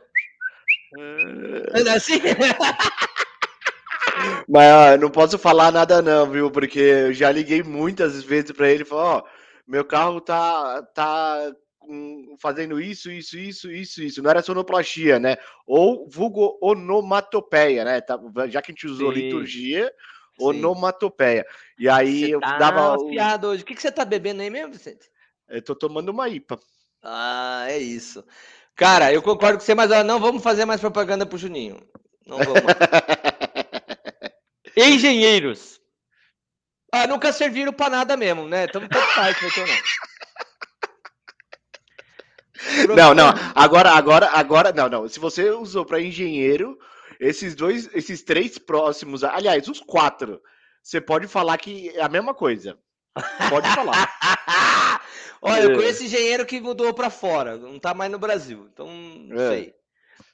É 1.74 1.90
assim? 1.90 2.20
Mas 4.48 4.72
ó, 4.72 4.96
não 4.96 5.10
posso 5.10 5.38
falar 5.38 5.70
nada 5.70 6.00
não, 6.00 6.30
viu? 6.30 6.50
Porque 6.50 6.78
eu 6.78 7.12
já 7.12 7.30
liguei 7.30 7.62
muitas 7.62 8.22
vezes 8.22 8.52
para 8.52 8.70
ele 8.70 8.82
e 8.82 8.86
falei, 8.86 9.04
ó, 9.04 9.22
meu 9.66 9.84
carro 9.84 10.20
tá, 10.20 10.82
tá 10.94 11.52
fazendo 12.38 12.80
isso, 12.80 13.10
isso, 13.10 13.38
isso, 13.38 13.70
isso, 13.70 14.02
isso. 14.02 14.22
Não 14.22 14.30
era 14.30 14.42
sonoplastia, 14.42 15.18
né? 15.18 15.36
Ou 15.66 16.08
vulgo 16.08 16.58
onomatopeia, 16.60 17.84
né? 17.84 18.00
Tá, 18.00 18.18
já 18.48 18.62
que 18.62 18.70
a 18.70 18.74
gente 18.74 18.86
usou 18.86 19.12
Sim. 19.12 19.20
liturgia, 19.20 19.92
Onomatopeia. 20.38 21.46
E 21.78 21.88
aí 21.88 22.30
eu 22.30 22.40
tá 22.40 22.58
dava. 22.58 22.96
Piada 23.08 23.48
hoje. 23.48 23.62
O 23.62 23.66
que, 23.66 23.74
que 23.74 23.82
você 23.82 23.90
tá 23.90 24.04
bebendo 24.04 24.42
aí 24.42 24.50
mesmo, 24.50 24.72
Vicente? 24.72 25.10
Eu 25.48 25.62
tô 25.62 25.74
tomando 25.74 26.10
uma 26.10 26.28
IPA. 26.28 26.58
Ah, 27.02 27.66
é 27.68 27.78
isso. 27.78 28.24
Cara, 28.74 29.12
eu 29.12 29.22
concordo 29.22 29.58
com 29.58 29.64
você, 29.64 29.74
mas 29.74 29.90
ó, 29.90 30.02
não 30.02 30.20
vamos 30.20 30.42
fazer 30.42 30.64
mais 30.64 30.80
propaganda 30.80 31.24
pro 31.24 31.38
Juninho. 31.38 31.80
Não 32.26 32.38
vamos. 32.38 32.62
Engenheiros. 34.76 35.80
Ah, 36.92 37.06
nunca 37.06 37.32
serviram 37.32 37.72
para 37.72 37.90
nada 37.90 38.16
mesmo, 38.16 38.46
né? 38.46 38.64
Então 38.64 38.80
tanto 38.80 38.94
ter 39.54 39.66
não. 42.86 42.96
Não, 42.96 43.14
não. 43.14 43.34
Agora, 43.54 43.90
agora, 43.90 44.30
agora, 44.32 44.72
não, 44.72 44.88
não. 44.88 45.08
Se 45.08 45.18
você 45.18 45.50
usou 45.50 45.84
para 45.84 46.00
engenheiro, 46.00 46.78
esses 47.20 47.54
dois, 47.54 47.88
esses 47.94 48.22
três 48.22 48.58
próximos, 48.58 49.24
aliás, 49.24 49.68
os 49.68 49.80
quatro, 49.80 50.40
você 50.82 51.00
pode 51.00 51.26
falar 51.26 51.58
que 51.58 51.90
é 51.90 52.02
a 52.02 52.08
mesma 52.08 52.34
coisa. 52.34 52.78
Pode 53.48 53.68
falar. 53.74 54.08
Olha, 55.40 55.62
eu 55.62 55.72
é. 55.72 55.74
conheço 55.74 56.04
engenheiro 56.04 56.46
que 56.46 56.60
mudou 56.60 56.92
para 56.92 57.10
fora, 57.10 57.56
não 57.56 57.78
tá 57.78 57.94
mais 57.94 58.10
no 58.10 58.18
Brasil, 58.18 58.68
então 58.72 58.88
não 58.88 59.40
é. 59.40 59.48
sei. 59.48 59.74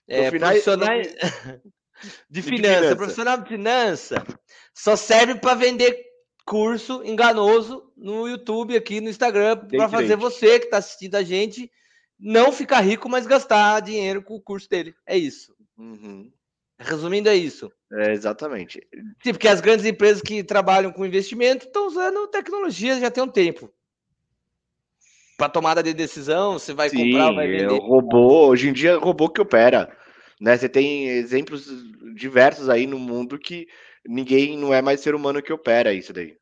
É, 0.08 0.30
final, 0.30 0.50
profissionais 0.50 1.06
de, 2.28 2.40
de 2.40 2.42
finança, 2.42 2.78
finança, 2.78 2.96
profissional 2.96 3.38
de 3.38 3.48
finança 3.48 4.26
só 4.74 4.96
serve 4.96 5.36
para 5.36 5.54
vender 5.54 6.04
curso 6.44 7.02
enganoso 7.04 7.92
no 7.96 8.28
YouTube 8.28 8.76
aqui 8.76 9.00
no 9.00 9.08
Instagram 9.08 9.56
para 9.68 9.88
fazer 9.88 10.16
você 10.16 10.58
que 10.58 10.66
está 10.66 10.78
assistindo 10.78 11.14
a 11.14 11.22
gente 11.22 11.70
não 12.18 12.52
ficar 12.52 12.80
rico, 12.80 13.08
mas 13.08 13.26
gastar 13.26 13.80
dinheiro 13.80 14.22
com 14.22 14.34
o 14.34 14.40
curso 14.40 14.68
dele. 14.68 14.94
É 15.06 15.16
isso. 15.16 15.54
Uhum. 15.76 16.30
Resumindo, 16.82 17.28
é 17.28 17.36
isso. 17.36 17.72
É, 17.92 18.12
exatamente. 18.12 18.80
Sim, 19.22 19.32
porque 19.32 19.48
as 19.48 19.60
grandes 19.60 19.86
empresas 19.86 20.22
que 20.22 20.42
trabalham 20.42 20.92
com 20.92 21.06
investimento 21.06 21.66
estão 21.66 21.86
usando 21.86 22.26
tecnologia 22.28 22.98
já 22.98 23.10
tem 23.10 23.22
um 23.22 23.28
tempo. 23.28 23.70
Para 25.36 25.48
tomada 25.48 25.82
de 25.82 25.94
decisão, 25.94 26.54
você 26.54 26.72
vai 26.72 26.90
Sim, 26.90 27.10
comprar, 27.10 27.32
vai 27.32 27.48
vender. 27.48 27.64
É 27.64 27.70
o 27.72 27.78
robô, 27.78 28.48
hoje 28.48 28.68
em 28.68 28.72
dia, 28.72 28.90
é 28.90 28.94
robô 28.96 29.28
que 29.28 29.40
opera. 29.40 29.96
Né? 30.40 30.56
Você 30.56 30.68
tem 30.68 31.08
exemplos 31.08 31.66
diversos 32.14 32.68
aí 32.68 32.86
no 32.86 32.98
mundo 32.98 33.38
que 33.38 33.66
ninguém 34.04 34.56
não 34.56 34.74
é 34.74 34.82
mais 34.82 35.00
ser 35.00 35.14
humano 35.14 35.42
que 35.42 35.52
opera 35.52 35.92
isso 35.92 36.12
daí. 36.12 36.36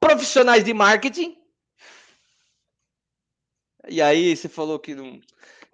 Profissionais 0.00 0.64
de 0.64 0.74
marketing. 0.74 1.36
E 3.88 4.00
aí 4.00 4.36
você 4.36 4.48
falou 4.48 4.78
que 4.78 4.94
não. 4.94 5.20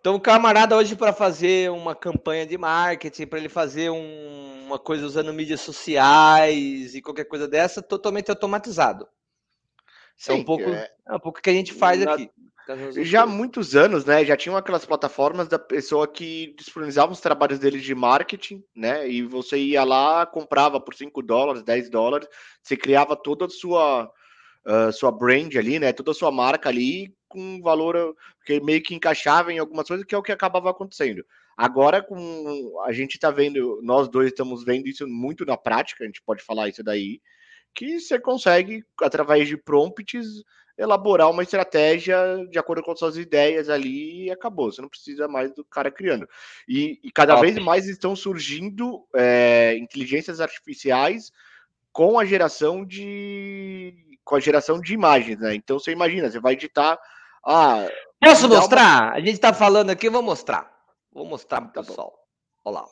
Então 0.00 0.14
o 0.14 0.20
camarada 0.20 0.76
hoje 0.76 0.94
para 0.94 1.12
fazer 1.12 1.70
uma 1.70 1.94
campanha 1.94 2.46
de 2.46 2.56
marketing, 2.56 3.26
para 3.26 3.38
ele 3.38 3.48
fazer 3.48 3.90
um, 3.90 4.64
uma 4.66 4.78
coisa 4.78 5.04
usando 5.04 5.32
mídias 5.32 5.60
sociais 5.60 6.94
e 6.94 7.02
qualquer 7.02 7.24
coisa 7.24 7.48
dessa, 7.48 7.82
totalmente 7.82 8.30
automatizado. 8.30 9.08
Sim, 10.16 10.32
é 10.32 10.34
um 10.36 10.44
pouco, 10.44 10.70
é... 10.70 10.90
é 11.08 11.14
um 11.14 11.20
pouco 11.20 11.42
que 11.42 11.50
a 11.50 11.52
gente 11.52 11.72
faz 11.72 12.04
Na... 12.04 12.14
aqui. 12.14 12.30
Já 12.98 13.22
há 13.22 13.26
muitos 13.26 13.74
anos, 13.74 14.04
né? 14.04 14.22
Já 14.26 14.36
tinham 14.36 14.54
aquelas 14.54 14.84
plataformas 14.84 15.48
da 15.48 15.58
pessoa 15.58 16.06
que 16.06 16.54
disponibilizava 16.58 17.12
os 17.12 17.20
trabalhos 17.20 17.58
deles 17.58 17.82
de 17.82 17.94
marketing, 17.94 18.62
né? 18.76 19.08
E 19.08 19.22
você 19.22 19.56
ia 19.56 19.84
lá, 19.84 20.26
comprava 20.26 20.78
por 20.78 20.94
5 20.94 21.22
dólares, 21.22 21.62
10 21.62 21.88
dólares, 21.88 22.28
você 22.62 22.76
criava 22.76 23.16
toda 23.16 23.46
a 23.46 23.48
sua, 23.48 24.04
uh, 24.66 24.92
sua 24.92 25.10
brand 25.10 25.56
ali, 25.56 25.78
né? 25.78 25.94
Toda 25.94 26.10
a 26.10 26.14
sua 26.14 26.30
marca 26.30 26.68
ali 26.68 27.16
com 27.28 27.60
valor 27.60 28.16
que 28.44 28.60
meio 28.60 28.82
que 28.82 28.94
encaixava 28.94 29.52
em 29.52 29.58
algumas 29.58 29.86
coisas, 29.86 30.06
que 30.06 30.14
é 30.14 30.18
o 30.18 30.22
que 30.22 30.32
acabava 30.32 30.70
acontecendo. 30.70 31.24
Agora, 31.56 32.02
com 32.02 32.80
a 32.84 32.92
gente 32.92 33.18
tá 33.18 33.30
vendo, 33.30 33.80
nós 33.82 34.08
dois 34.08 34.28
estamos 34.28 34.64
vendo 34.64 34.86
isso 34.86 35.06
muito 35.06 35.44
na 35.44 35.56
prática, 35.56 36.04
a 36.04 36.06
gente 36.06 36.22
pode 36.22 36.42
falar 36.42 36.68
isso 36.68 36.82
daí, 36.82 37.20
que 37.74 38.00
você 38.00 38.18
consegue, 38.18 38.84
através 39.02 39.48
de 39.48 39.56
prompts, 39.56 40.44
elaborar 40.78 41.28
uma 41.28 41.42
estratégia 41.42 42.16
de 42.48 42.58
acordo 42.58 42.82
com 42.82 42.94
suas 42.94 43.16
ideias 43.16 43.68
ali 43.68 44.26
e 44.26 44.30
acabou. 44.30 44.70
Você 44.70 44.80
não 44.80 44.88
precisa 44.88 45.26
mais 45.26 45.52
do 45.52 45.64
cara 45.64 45.90
criando. 45.90 46.28
E, 46.68 47.00
e 47.02 47.10
cada 47.10 47.34
vez 47.40 47.58
mais 47.58 47.88
estão 47.88 48.14
surgindo 48.14 49.04
é, 49.14 49.76
inteligências 49.76 50.40
artificiais 50.40 51.32
com 51.92 52.18
a 52.18 52.24
geração 52.24 52.84
de 52.84 53.92
com 54.24 54.36
a 54.36 54.40
geração 54.40 54.78
de 54.80 54.92
imagens, 54.92 55.40
né? 55.40 55.54
Então 55.54 55.78
você 55.78 55.90
imagina, 55.90 56.30
você 56.30 56.38
vai 56.38 56.52
editar. 56.52 56.98
Ah, 57.44 57.86
Posso 58.20 58.48
mostrar? 58.48 59.02
Uma... 59.02 59.12
A 59.12 59.20
gente 59.20 59.34
está 59.34 59.52
falando 59.52 59.90
aqui, 59.90 60.08
eu 60.08 60.12
vou 60.12 60.22
mostrar. 60.22 60.70
Vou 61.12 61.26
mostrar 61.26 61.60
para 61.60 61.70
o 61.70 61.72
tá 61.72 61.82
pessoal. 61.82 62.12
Olha 62.64 62.80
lá. 62.80 62.84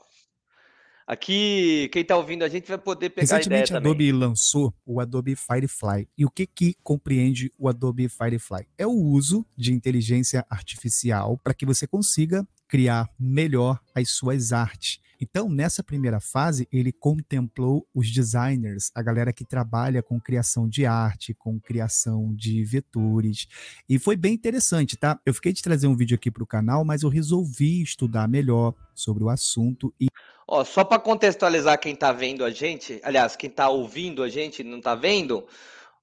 Aqui, 1.07 1.89
quem 1.93 2.03
está 2.03 2.17
ouvindo 2.17 2.43
a 2.43 2.49
gente 2.49 2.67
vai 2.67 2.79
poder 2.79 3.11
pegar 3.11 3.37
Recentemente, 3.37 3.73
a, 3.73 3.77
a 3.77 3.79
Adobe 3.79 4.11
lançou 4.11 4.75
o 4.85 5.01
Adobe 5.01 5.37
Firefly. 5.37 6.09
E 6.19 6.25
o 6.25 6.31
que, 6.31 6.47
que 6.47 6.75
compreende 6.83 7.53
o 7.57 7.69
Adobe 7.69 8.09
Firefly? 8.09 8.67
É 8.77 8.87
o 8.87 8.91
uso 8.91 9.47
de 9.57 9.73
inteligência 9.73 10.45
artificial 10.51 11.39
para 11.39 11.55
que 11.55 11.65
você 11.65 11.87
consiga 11.87 12.47
criar 12.67 13.09
melhor 13.19 13.79
as 13.95 14.11
suas 14.11 14.53
artes. 14.53 14.99
Então, 15.21 15.49
nessa 15.49 15.83
primeira 15.83 16.21
fase, 16.21 16.69
ele 16.73 16.93
contemplou 16.93 17.87
os 17.95 18.11
designers, 18.11 18.91
a 18.95 19.03
galera 19.03 19.33
que 19.33 19.45
trabalha 19.45 20.03
com 20.03 20.21
criação 20.21 20.69
de 20.69 20.87
arte, 20.87 21.35
com 21.35 21.59
criação 21.61 22.35
de 22.35 22.65
vetores. 22.65 23.47
E 23.89 23.99
foi 23.99 24.17
bem 24.17 24.35
interessante, 24.35 24.97
tá? 24.97 25.19
Eu 25.25 25.35
fiquei 25.35 25.53
de 25.53 25.63
trazer 25.63 25.87
um 25.87 25.97
vídeo 25.97 26.15
aqui 26.15 26.31
para 26.31 26.43
o 26.43 26.47
canal, 26.47 26.85
mas 26.85 27.03
eu 27.03 27.09
resolvi 27.09 27.83
estudar 27.83 28.29
melhor 28.29 28.75
sobre 28.95 29.25
o 29.25 29.29
assunto 29.29 29.93
e 30.01 30.09
Ó, 30.49 30.63
só 30.65 30.85
para 30.85 31.01
contextualizar 31.01 31.77
quem 31.81 31.93
está 31.93 32.13
vendo 32.13 32.45
a 32.45 32.51
gente, 32.51 33.01
aliás, 33.03 33.35
quem 33.35 33.51
está 33.51 33.69
ouvindo 33.69 34.23
a 34.23 34.29
gente 34.29 34.63
não 34.63 34.79
está 34.79 34.95
vendo, 34.95 35.45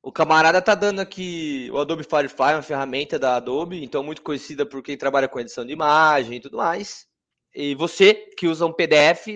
o 0.02 0.12
camarada 0.12 0.62
tá 0.62 0.76
dando 0.76 1.00
aqui 1.00 1.70
o 1.72 1.78
Adobe 1.78 2.04
Firefly, 2.04 2.56
uma 2.56 2.62
ferramenta 2.62 3.18
da 3.18 3.38
Adobe, 3.38 3.82
então 3.82 4.04
muito 4.04 4.22
conhecida 4.22 4.66
por 4.66 4.84
quem 4.84 4.98
trabalha 4.98 5.30
com 5.30 5.40
edição 5.40 5.66
de 5.66 5.72
imagem 5.72 6.36
e 6.38 6.40
tudo 6.42 6.58
mais. 6.58 7.08
E 7.54 7.76
você 7.76 8.14
que 8.14 8.48
usa 8.48 8.66
um 8.66 8.74
PDF, 8.74 9.28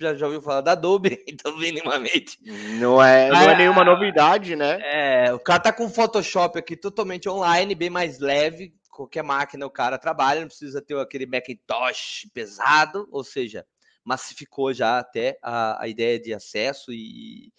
já, 0.00 0.14
já 0.14 0.26
ouviu 0.26 0.40
falar 0.40 0.62
da 0.62 0.72
Adobe, 0.72 1.22
então 1.28 1.56
minimamente. 1.56 2.38
Não 2.78 3.02
é, 3.02 3.28
não 3.28 3.50
é, 3.50 3.52
é 3.52 3.56
nenhuma 3.56 3.84
novidade, 3.84 4.56
né? 4.56 4.78
É, 4.82 5.34
o 5.34 5.38
cara 5.38 5.60
tá 5.60 5.72
com 5.72 5.84
o 5.84 5.90
Photoshop 5.90 6.58
aqui 6.58 6.76
totalmente 6.76 7.28
online, 7.28 7.74
bem 7.74 7.90
mais 7.90 8.18
leve, 8.18 8.72
qualquer 8.90 9.22
máquina 9.22 9.66
o 9.66 9.70
cara 9.70 9.98
trabalha, 9.98 10.40
não 10.40 10.48
precisa 10.48 10.82
ter 10.82 10.98
aquele 10.98 11.26
Macintosh 11.26 12.26
pesado, 12.34 13.08
ou 13.10 13.22
seja, 13.22 13.64
massificou 14.04 14.72
já 14.72 14.98
até 14.98 15.38
a, 15.42 15.82
a 15.82 15.88
ideia 15.88 16.18
de 16.18 16.34
acesso 16.34 16.92
e 16.92 17.52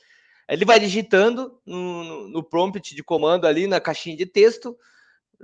ele 0.50 0.65
vai 0.65 0.80
digitando 0.80 1.60
no, 1.65 2.28
no 2.28 2.43
prompt 2.43 2.93
de 2.93 3.04
comando 3.04 3.47
ali 3.47 3.67
na 3.67 3.80
caixinha 3.80 4.17
de 4.17 4.26
texto, 4.26 4.78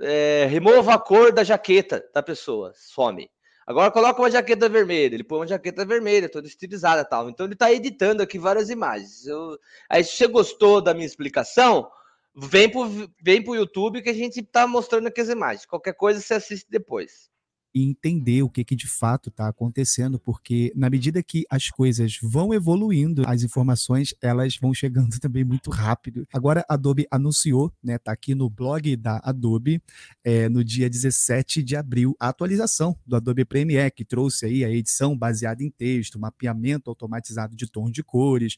é, 0.00 0.46
remova 0.50 0.94
a 0.94 0.98
cor 0.98 1.32
da 1.32 1.42
jaqueta 1.42 2.04
da 2.12 2.22
pessoa, 2.22 2.72
some. 2.76 3.28
Agora 3.68 3.90
coloca 3.90 4.22
uma 4.22 4.30
jaqueta 4.30 4.66
vermelha, 4.66 5.14
ele 5.14 5.22
põe 5.22 5.40
uma 5.40 5.46
jaqueta 5.46 5.84
vermelha, 5.84 6.26
toda 6.26 6.48
estilizada 6.48 7.04
tal. 7.04 7.28
Então 7.28 7.44
ele 7.44 7.52
está 7.52 7.70
editando 7.70 8.22
aqui 8.22 8.38
várias 8.38 8.70
imagens. 8.70 9.26
Eu... 9.26 9.58
Aí 9.90 10.02
se 10.02 10.12
você 10.12 10.26
gostou 10.26 10.80
da 10.80 10.94
minha 10.94 11.04
explicação, 11.04 11.86
vem 12.34 12.70
para 12.70 12.80
vem 13.22 13.44
o 13.46 13.54
YouTube 13.54 14.00
que 14.00 14.08
a 14.08 14.14
gente 14.14 14.40
está 14.40 14.66
mostrando 14.66 15.08
aqui 15.08 15.20
as 15.20 15.28
imagens. 15.28 15.66
Qualquer 15.66 15.92
coisa 15.92 16.18
você 16.18 16.32
assiste 16.32 16.66
depois 16.70 17.28
e 17.74 17.82
entender 17.84 18.42
o 18.42 18.48
que, 18.50 18.64
que 18.64 18.74
de 18.74 18.86
fato 18.86 19.28
está 19.28 19.48
acontecendo, 19.48 20.18
porque 20.18 20.72
na 20.74 20.88
medida 20.88 21.22
que 21.22 21.44
as 21.50 21.68
coisas 21.68 22.18
vão 22.22 22.52
evoluindo, 22.54 23.22
as 23.26 23.42
informações 23.42 24.14
elas 24.22 24.56
vão 24.56 24.72
chegando 24.72 25.18
também 25.20 25.44
muito 25.44 25.70
rápido. 25.70 26.26
Agora 26.32 26.64
a 26.68 26.74
Adobe 26.74 27.06
anunciou, 27.10 27.72
né, 27.82 27.98
tá 27.98 28.12
aqui 28.12 28.34
no 28.34 28.48
blog 28.48 28.96
da 28.96 29.20
Adobe, 29.22 29.82
é, 30.24 30.48
no 30.48 30.64
dia 30.64 30.88
17 30.88 31.62
de 31.62 31.76
abril, 31.76 32.16
a 32.18 32.28
atualização 32.28 32.96
do 33.06 33.16
Adobe 33.16 33.44
Premiere, 33.44 33.90
que 33.90 34.04
trouxe 34.04 34.46
aí 34.46 34.64
a 34.64 34.70
edição 34.70 35.16
baseada 35.16 35.62
em 35.62 35.70
texto, 35.70 36.18
mapeamento 36.18 36.90
automatizado 36.90 37.56
de 37.56 37.70
tons 37.70 37.92
de 37.92 38.02
cores. 38.02 38.54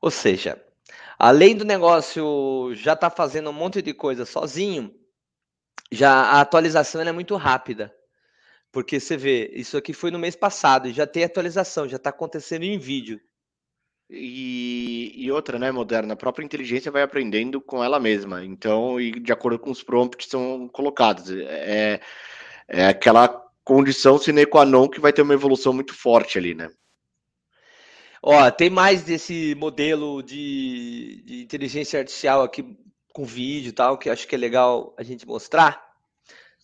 Ou 0.00 0.10
seja, 0.10 0.60
além 1.18 1.56
do 1.56 1.64
negócio 1.64 2.74
já 2.74 2.96
tá 2.96 3.10
fazendo 3.10 3.50
um 3.50 3.52
monte 3.52 3.82
de 3.82 3.94
coisa 3.94 4.24
sozinho, 4.24 4.92
já 5.90 6.10
a 6.10 6.40
atualização 6.40 7.00
é 7.02 7.12
muito 7.12 7.36
rápida. 7.36 7.94
Porque 8.72 8.98
você 8.98 9.18
vê, 9.18 9.50
isso 9.52 9.76
aqui 9.76 9.92
foi 9.92 10.10
no 10.10 10.18
mês 10.18 10.34
passado 10.34 10.88
e 10.88 10.92
já 10.92 11.06
tem 11.06 11.24
atualização, 11.24 11.86
já 11.86 11.96
está 11.96 12.08
acontecendo 12.08 12.62
em 12.62 12.78
vídeo. 12.78 13.20
E, 14.08 15.12
e, 15.14 15.30
outra, 15.30 15.58
né, 15.58 15.70
moderna, 15.70 16.14
a 16.14 16.16
própria 16.16 16.44
inteligência 16.44 16.90
vai 16.90 17.02
aprendendo 17.02 17.60
com 17.60 17.84
ela 17.84 18.00
mesma. 18.00 18.44
Então, 18.44 18.98
e 18.98 19.12
de 19.20 19.32
acordo 19.32 19.58
com 19.58 19.70
os 19.70 19.82
prompts 19.82 20.24
que 20.24 20.30
são 20.30 20.68
colocados. 20.68 21.30
É, 21.30 22.00
é 22.66 22.86
aquela 22.86 23.28
condição 23.62 24.18
sine 24.18 24.46
qua 24.46 24.64
non 24.64 24.88
que 24.88 25.00
vai 25.00 25.12
ter 25.12 25.22
uma 25.22 25.34
evolução 25.34 25.72
muito 25.72 25.94
forte 25.94 26.38
ali, 26.38 26.54
né? 26.54 26.70
Ó, 28.22 28.50
tem 28.50 28.70
mais 28.70 29.02
desse 29.02 29.54
modelo 29.56 30.22
de, 30.22 31.22
de 31.24 31.42
inteligência 31.42 31.98
artificial 31.98 32.42
aqui 32.42 32.76
com 33.12 33.24
vídeo 33.24 33.70
e 33.70 33.72
tal, 33.72 33.98
que 33.98 34.08
acho 34.08 34.26
que 34.26 34.34
é 34.34 34.38
legal 34.38 34.94
a 34.98 35.02
gente 35.02 35.26
mostrar. 35.26 35.82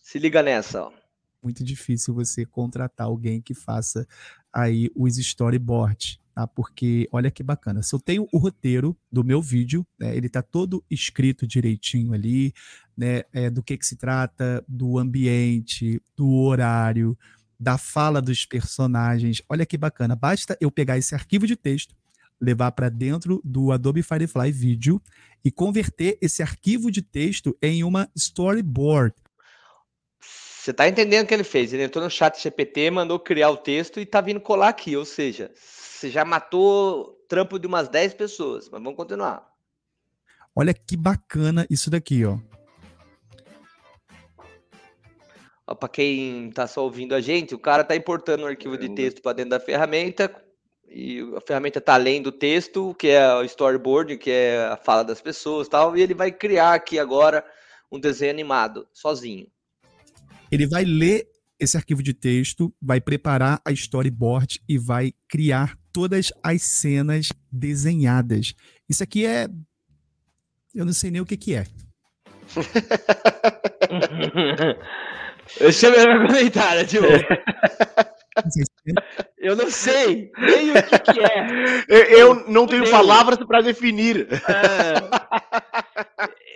Se 0.01 0.17
liga 0.17 0.41
nessa, 0.41 0.85
ó 0.85 0.98
muito 1.41 1.63
difícil 1.63 2.13
você 2.13 2.45
contratar 2.45 3.07
alguém 3.07 3.41
que 3.41 3.53
faça 3.53 4.07
aí 4.53 4.89
os 4.95 5.17
storyboards. 5.17 6.19
tá? 6.33 6.47
Porque 6.47 7.07
olha 7.11 7.31
que 7.31 7.43
bacana. 7.43 7.81
Se 7.83 7.93
eu 7.93 7.99
tenho 7.99 8.27
o 8.31 8.37
roteiro 8.37 8.97
do 9.11 9.23
meu 9.23 9.41
vídeo, 9.41 9.85
né, 9.99 10.15
ele 10.15 10.29
tá 10.29 10.41
todo 10.41 10.83
escrito 10.89 11.47
direitinho 11.47 12.13
ali, 12.13 12.53
né? 12.97 13.23
É, 13.31 13.49
do 13.49 13.63
que, 13.63 13.77
que 13.77 13.85
se 13.85 13.95
trata, 13.95 14.63
do 14.67 14.97
ambiente, 14.97 16.01
do 16.15 16.29
horário, 16.33 17.17
da 17.59 17.77
fala 17.77 18.21
dos 18.21 18.45
personagens. 18.45 19.41
Olha 19.49 19.65
que 19.65 19.77
bacana. 19.77 20.15
Basta 20.15 20.57
eu 20.61 20.71
pegar 20.71 20.97
esse 20.97 21.13
arquivo 21.13 21.45
de 21.45 21.55
texto, 21.55 21.95
levar 22.39 22.71
para 22.71 22.89
dentro 22.89 23.41
do 23.43 23.71
Adobe 23.71 24.01
Firefly 24.01 24.51
Video 24.51 25.01
e 25.43 25.51
converter 25.51 26.17
esse 26.21 26.41
arquivo 26.41 26.89
de 26.91 27.01
texto 27.01 27.57
em 27.61 27.83
uma 27.83 28.09
storyboard. 28.15 29.13
Você 30.59 30.73
tá 30.73 30.89
entendendo 30.89 31.23
o 31.23 31.27
que 31.27 31.33
ele 31.33 31.45
fez? 31.45 31.71
Ele 31.71 31.83
entrou 31.83 32.03
no 32.03 32.09
chat 32.09 32.37
GPT, 32.37 32.91
mandou 32.91 33.17
criar 33.17 33.49
o 33.49 33.55
texto 33.55 33.97
e 33.97 34.05
tá 34.05 34.19
vindo 34.19 34.41
colar 34.41 34.67
aqui. 34.67 34.97
Ou 34.97 35.05
seja, 35.05 35.49
você 35.55 36.09
já 36.09 36.25
matou 36.25 37.17
trampo 37.29 37.57
de 37.57 37.65
umas 37.65 37.87
10 37.87 38.13
pessoas. 38.15 38.69
Mas 38.69 38.81
vamos 38.81 38.97
continuar. 38.97 39.49
Olha 40.53 40.73
que 40.73 40.97
bacana 40.97 41.65
isso 41.69 41.89
daqui, 41.89 42.25
ó. 42.25 42.37
ó 45.65 45.73
para 45.73 45.87
quem 45.87 46.51
tá 46.51 46.67
só 46.67 46.83
ouvindo 46.83 47.15
a 47.15 47.21
gente, 47.21 47.55
o 47.55 47.59
cara 47.59 47.81
tá 47.81 47.95
importando 47.95 48.43
um 48.43 48.47
arquivo 48.47 48.77
de 48.77 48.89
texto 48.89 49.21
para 49.21 49.31
dentro 49.31 49.51
da 49.51 49.61
ferramenta 49.61 50.29
e 50.89 51.21
a 51.37 51.39
ferramenta 51.39 51.79
tá 51.79 51.95
lendo 51.95 52.27
o 52.27 52.33
texto, 52.33 52.93
que 52.95 53.07
é 53.07 53.33
o 53.33 53.43
storyboard, 53.43 54.17
que 54.17 54.29
é 54.29 54.65
a 54.65 54.75
fala 54.75 55.05
das 55.05 55.21
pessoas, 55.21 55.69
tal, 55.69 55.95
e 55.95 56.01
ele 56.01 56.13
vai 56.13 56.33
criar 56.33 56.73
aqui 56.73 56.99
agora 56.99 57.45
um 57.89 57.97
desenho 57.97 58.31
animado 58.31 58.85
sozinho. 58.91 59.47
Ele 60.51 60.67
vai 60.67 60.83
ler 60.83 61.27
esse 61.59 61.75
arquivo 61.75 62.01
de 62.01 62.13
texto, 62.13 62.73
vai 62.81 63.01
preparar 63.01 63.61
a 63.65 63.71
storyboard 63.71 64.61
e 64.67 64.77
vai 64.77 65.13
criar 65.27 65.77
todas 65.91 66.31
as 66.41 66.61
cenas 66.61 67.29
desenhadas. 67.51 68.53
Isso 68.87 69.03
aqui 69.03 69.25
é. 69.25 69.47
Eu 70.73 70.85
não 70.85 70.93
sei 70.93 71.11
nem 71.11 71.21
o 71.21 71.25
que, 71.25 71.35
que 71.35 71.55
é. 71.55 71.65
Deixa 75.59 75.87
eu 75.87 75.91
ver 75.91 76.07
meu 76.07 76.27
comentário, 76.27 76.87
tipo. 76.87 77.05
Eu 79.37 79.55
não 79.55 79.69
sei 79.69 80.31
nem 80.37 80.71
o 80.71 80.73
que, 80.83 80.99
que 80.99 81.19
é. 81.19 81.87
Eu 81.89 82.47
não 82.47 82.65
tenho 82.67 82.89
palavras 82.89 83.37
para 83.45 83.61
definir. 83.61 84.27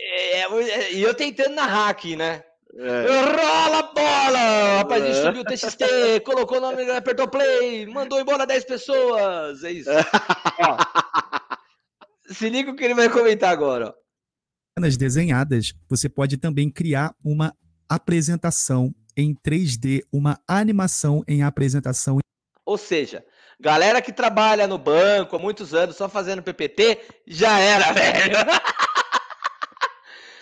É, 0.05 0.41
é, 0.41 0.93
e 0.93 1.01
eu 1.01 1.13
tentando 1.13 1.55
narrar 1.55 1.89
aqui, 1.89 2.15
né? 2.15 2.43
É. 2.75 3.05
Rola 3.07 3.79
a 3.79 3.93
bola! 3.93 4.77
Rapaz, 4.79 5.03
é. 5.03 5.13
subiu 5.13 5.41
o 5.41 5.45
TXT, 5.45 6.21
colocou 6.25 6.57
o 6.57 6.61
nome, 6.61 6.89
apertou 6.89 7.27
play, 7.27 7.85
mandou 7.85 8.19
embora 8.19 8.47
10 8.47 8.65
pessoas. 8.65 9.63
É 9.63 9.71
isso. 9.71 9.89
ó, 10.59 10.77
se 12.31 12.49
liga 12.49 12.71
o 12.71 12.75
que 12.75 12.83
ele 12.83 12.95
vai 12.95 13.09
comentar 13.09 13.51
agora. 13.51 13.93
Nas 14.79 14.97
desenhadas, 14.97 15.73
você 15.87 16.09
pode 16.09 16.37
também 16.37 16.69
criar 16.69 17.13
uma 17.23 17.53
apresentação 17.87 18.93
em 19.15 19.35
3D, 19.35 20.01
uma 20.11 20.39
animação 20.47 21.23
em 21.27 21.43
apresentação. 21.43 22.17
Ou 22.65 22.77
seja, 22.77 23.23
galera 23.59 24.01
que 24.01 24.11
trabalha 24.11 24.65
no 24.65 24.79
banco 24.79 25.35
há 25.35 25.39
muitos 25.39 25.75
anos 25.75 25.95
só 25.95 26.09
fazendo 26.09 26.41
PPT, 26.41 26.99
já 27.27 27.59
era, 27.59 27.91
velho. 27.93 28.37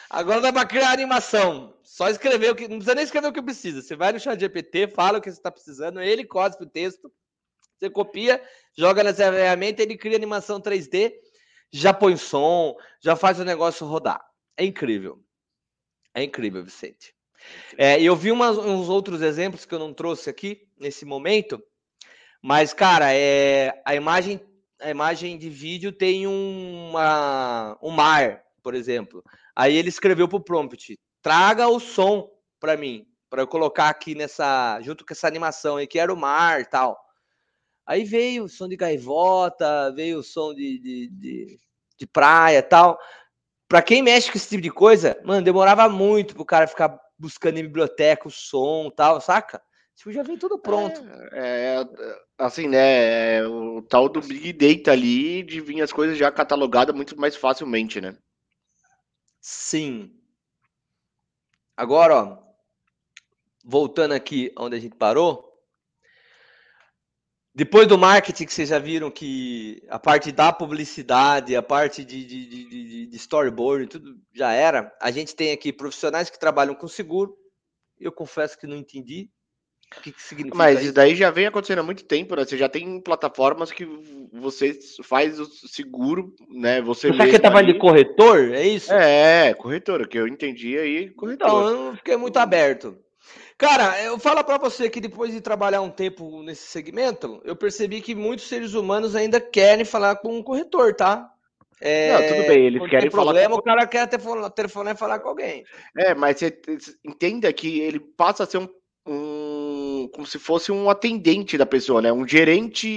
Agora 0.10 0.40
dá 0.40 0.54
para 0.54 0.66
criar 0.66 0.92
animação. 0.92 1.74
Só 2.02 2.10
escrever 2.10 2.50
o 2.50 2.56
que. 2.56 2.64
Não 2.64 2.78
precisa 2.78 2.96
nem 2.96 3.04
escrever 3.04 3.28
o 3.28 3.32
que 3.32 3.44
precisa. 3.44 3.80
Você 3.80 3.96
vai 3.96 4.12
no 4.12 4.20
chat 4.20 4.40
GPT, 4.40 4.88
fala 4.88 5.20
o 5.20 5.22
que 5.22 5.30
você 5.30 5.38
está 5.38 5.52
precisando, 5.52 6.02
ele 6.02 6.26
cospe 6.26 6.64
o 6.64 6.68
texto, 6.68 7.14
você 7.78 7.92
copia, 7.92 8.44
joga 8.76 9.04
nessa 9.04 9.32
ferramenta, 9.32 9.84
ele 9.84 9.96
cria 9.96 10.18
animação 10.18 10.60
3D, 10.60 11.14
já 11.72 11.94
põe 11.94 12.18
som, 12.18 12.76
já 13.00 13.16
faz 13.16 13.40
o 13.40 13.46
negócio 13.46 13.86
rodar. 13.86 14.20
É 14.58 14.66
incrível. 14.66 15.24
É 16.16 16.24
incrível, 16.24 16.64
Vicente. 16.64 17.14
É, 17.78 18.02
eu 18.02 18.16
vi 18.16 18.32
umas, 18.32 18.58
uns 18.58 18.90
outros 18.90 19.22
exemplos 19.22 19.64
que 19.64 19.76
eu 19.76 19.80
não 19.80 19.94
trouxe 19.94 20.28
aqui 20.28 20.68
nesse 20.80 21.06
momento, 21.06 21.62
mas, 22.42 22.74
cara, 22.74 23.14
é, 23.14 23.80
a, 23.86 23.94
imagem, 23.94 24.42
a 24.80 24.90
imagem 24.90 25.38
de 25.38 25.52
vídeo 25.52 25.92
tem 25.92 26.26
uma, 26.26 27.78
um 27.80 27.92
mar, 27.92 28.42
por 28.64 28.74
exemplo. 28.74 29.24
Aí 29.56 29.78
ele 29.78 29.90
escreveu 29.90 30.28
para 30.28 30.38
o 30.38 30.44
prompt: 30.44 30.98
traga 31.22 31.68
o 31.68 31.80
som 31.80 32.30
para 32.60 32.78
mim, 32.78 33.06
para 33.30 33.42
eu 33.42 33.48
colocar 33.48 33.90
aqui 33.90 34.16
nessa, 34.16 34.80
junto 34.82 35.06
com 35.06 35.14
essa 35.14 35.28
animação 35.28 35.78
aí, 35.78 35.88
que 35.88 36.00
era 36.00 36.14
o 36.14 36.18
mar 36.18 36.62
e 36.62 36.66
tal. 36.66 37.00
Aí 37.86 38.04
veio 38.04 38.46
o 38.46 38.50
som 38.50 38.68
de 38.68 38.78
gaivota, 38.78 39.92
veio 39.94 40.20
o 40.20 40.24
som 40.24 40.54
de, 40.54 40.80
de, 40.80 41.08
de, 41.10 41.60
de 41.98 42.08
praia 42.08 42.60
e 42.60 42.62
tal. 42.62 43.00
Para 43.68 43.82
quem 43.82 44.02
mexe 44.02 44.32
com 44.32 44.38
esse 44.38 44.50
tipo 44.50 44.62
de 44.62 44.70
coisa, 44.70 45.20
mano, 45.24 45.44
demorava 45.44 45.88
muito 45.90 46.36
pro 46.36 46.46
cara 46.46 46.68
ficar 46.68 47.00
buscando 47.18 47.58
em 47.58 47.64
biblioteca 47.64 48.28
o 48.28 48.32
som 48.32 48.88
e 48.88 48.96
tal, 48.96 49.22
saca? 49.22 49.62
Tipo, 49.96 50.12
já 50.12 50.24
vem 50.24 50.38
tudo 50.38 50.58
pronto. 50.58 51.00
É, 51.32 51.76
é, 51.76 51.86
assim, 52.38 52.68
né? 52.68 53.38
É, 53.38 53.48
o 53.48 53.82
tal 53.84 54.10
do 54.10 54.20
Big 54.20 54.54
Data 54.54 54.92
ali 54.92 55.44
de 55.44 55.62
vir 55.62 55.82
as 55.82 55.94
coisas 55.94 56.18
já 56.18 56.32
catalogadas 56.32 56.96
muito 56.96 57.20
mais 57.20 57.36
facilmente, 57.36 58.02
né? 58.02 58.18
Sim. 59.40 60.12
Agora, 61.82 62.16
ó, 62.16 62.38
voltando 63.66 64.12
aqui 64.12 64.54
onde 64.56 64.76
a 64.76 64.80
gente 64.80 64.96
parou. 64.96 65.52
Depois 67.56 67.88
do 67.88 67.98
marketing, 67.98 68.46
que 68.46 68.54
vocês 68.54 68.70
já 68.70 68.78
viram 68.78 69.10
que 69.10 69.82
a 69.90 69.98
parte 69.98 70.32
da 70.32 70.54
publicidade, 70.54 71.56
a 71.56 71.64
parte 71.64 72.06
de, 72.06 72.24
de, 72.24 72.46
de, 72.48 73.06
de, 73.08 73.18
storyboard, 73.18 73.88
tudo 73.88 74.16
já 74.32 74.54
era. 74.54 74.96
A 75.02 75.10
gente 75.10 75.36
tem 75.36 75.52
aqui 75.52 75.74
profissionais 75.74 76.30
que 76.30 76.38
trabalham 76.38 76.76
com 76.76 76.88
seguro. 76.88 77.36
Eu 78.00 78.12
confesso 78.12 78.60
que 78.60 78.68
não 78.68 78.78
entendi 78.78 79.32
o 79.98 80.02
que, 80.02 80.12
que 80.12 80.22
significa. 80.22 80.58
Mas 80.58 80.82
isso 80.82 80.94
daí 80.94 81.16
já 81.16 81.30
vem 81.30 81.46
acontecendo 81.46 81.80
há 81.80 81.84
muito 81.84 82.04
tempo, 82.04 82.36
né? 82.36 82.46
Você 82.46 82.58
já 82.58 82.70
tem 82.70 83.00
plataformas 83.00 83.72
que 83.72 83.86
você 84.34 84.78
faz 85.04 85.40
o 85.40 85.46
seguro, 85.46 86.34
né? 86.50 86.82
Você 86.82 87.12
Você 87.12 87.30
que 87.30 87.40
trabalha 87.40 87.74
de 87.74 87.80
corretor? 87.80 88.54
É 88.54 88.66
isso? 88.66 88.92
É, 88.94 89.54
corretor, 89.54 90.08
que 90.08 90.18
eu 90.18 90.28
entendi 90.28 90.78
aí, 90.78 91.10
corretor. 91.10 91.48
Então, 91.48 91.68
eu 91.68 91.76
não 91.76 91.96
fiquei 91.96 92.16
muito 92.16 92.38
aberto. 92.38 92.98
Cara, 93.58 94.02
eu 94.02 94.18
falo 94.18 94.44
para 94.44 94.58
você 94.58 94.90
que 94.90 95.00
depois 95.00 95.32
de 95.32 95.40
trabalhar 95.40 95.82
um 95.82 95.90
tempo 95.90 96.42
nesse 96.42 96.64
segmento, 96.64 97.40
eu 97.46 97.56
percebi 97.56 98.02
que 98.02 98.16
muitos 98.16 98.48
seres 98.48 98.74
humanos 98.74 99.16
ainda 99.16 99.40
querem 99.40 99.86
falar 99.86 100.16
com 100.16 100.36
um 100.36 100.42
corretor, 100.42 100.96
tá? 100.96 101.30
É, 101.80 102.12
não, 102.12 102.38
tudo 102.38 102.48
bem, 102.48 102.66
eles 102.66 102.90
querem 102.90 103.10
falar. 103.10 103.24
problema, 103.26 103.56
com... 103.56 103.60
o 103.60 103.64
cara 103.64 103.88
quer 103.88 104.08
telefonar 104.08 104.96
e 104.96 104.98
falar 104.98 105.20
com 105.20 105.30
alguém. 105.30 105.64
É, 105.98 106.14
mas 106.14 106.38
você 106.40 106.60
entenda 107.04 107.52
que 107.52 107.80
ele 107.82 108.00
passa 108.00 108.44
a 108.44 108.46
ser 108.48 108.60
um, 108.60 108.68
um, 109.08 109.41
como 110.12 110.28
se 110.28 110.38
fosse 110.38 110.72
um 110.72 110.90
atendente 110.90 111.58
da 111.58 111.66
pessoa, 111.66 112.02
né? 112.02 112.12
Um 112.12 112.28
gerente 112.28 112.88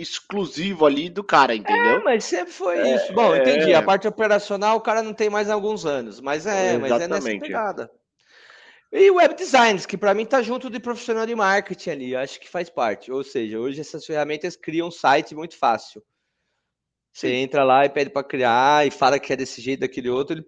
exclusivo 0.00 0.86
ali 0.86 1.08
do 1.08 1.22
cara, 1.22 1.54
entendeu? 1.54 1.98
É, 1.98 2.02
mas 2.02 2.24
sempre 2.24 2.52
foi 2.52 2.78
é, 2.78 2.96
isso. 2.96 3.12
Bom, 3.12 3.34
entendi. 3.34 3.72
É... 3.72 3.74
A 3.74 3.82
parte 3.82 4.06
operacional 4.08 4.76
o 4.76 4.80
cara 4.80 5.02
não 5.02 5.12
tem 5.12 5.28
mais 5.28 5.50
alguns 5.50 5.84
anos, 5.84 6.20
mas 6.20 6.46
é, 6.46 6.78
mas 6.78 6.92
é 6.92 7.08
nessa 7.08 7.28
pegada. 7.28 7.90
E 8.92 9.08
web 9.10 9.34
designs, 9.36 9.86
que 9.86 9.96
para 9.96 10.14
mim 10.14 10.26
tá 10.26 10.42
junto 10.42 10.68
de 10.68 10.80
profissional 10.80 11.24
de 11.24 11.34
marketing 11.34 11.90
ali, 11.90 12.16
acho 12.16 12.40
que 12.40 12.48
faz 12.48 12.68
parte. 12.68 13.12
Ou 13.12 13.22
seja, 13.22 13.58
hoje 13.58 13.80
essas 13.80 14.04
ferramentas 14.04 14.56
criam 14.56 14.88
um 14.88 14.90
site 14.90 15.34
muito 15.34 15.56
fácil. 15.56 16.02
Você 17.12 17.28
Sim. 17.28 17.34
entra 17.34 17.62
lá 17.62 17.84
e 17.84 17.88
pede 17.88 18.10
para 18.10 18.24
criar 18.24 18.86
e 18.86 18.90
fala 18.90 19.18
que 19.18 19.32
é 19.32 19.36
desse 19.36 19.60
jeito, 19.60 19.80
daquele 19.80 20.08
outro, 20.08 20.36
ele 20.36 20.46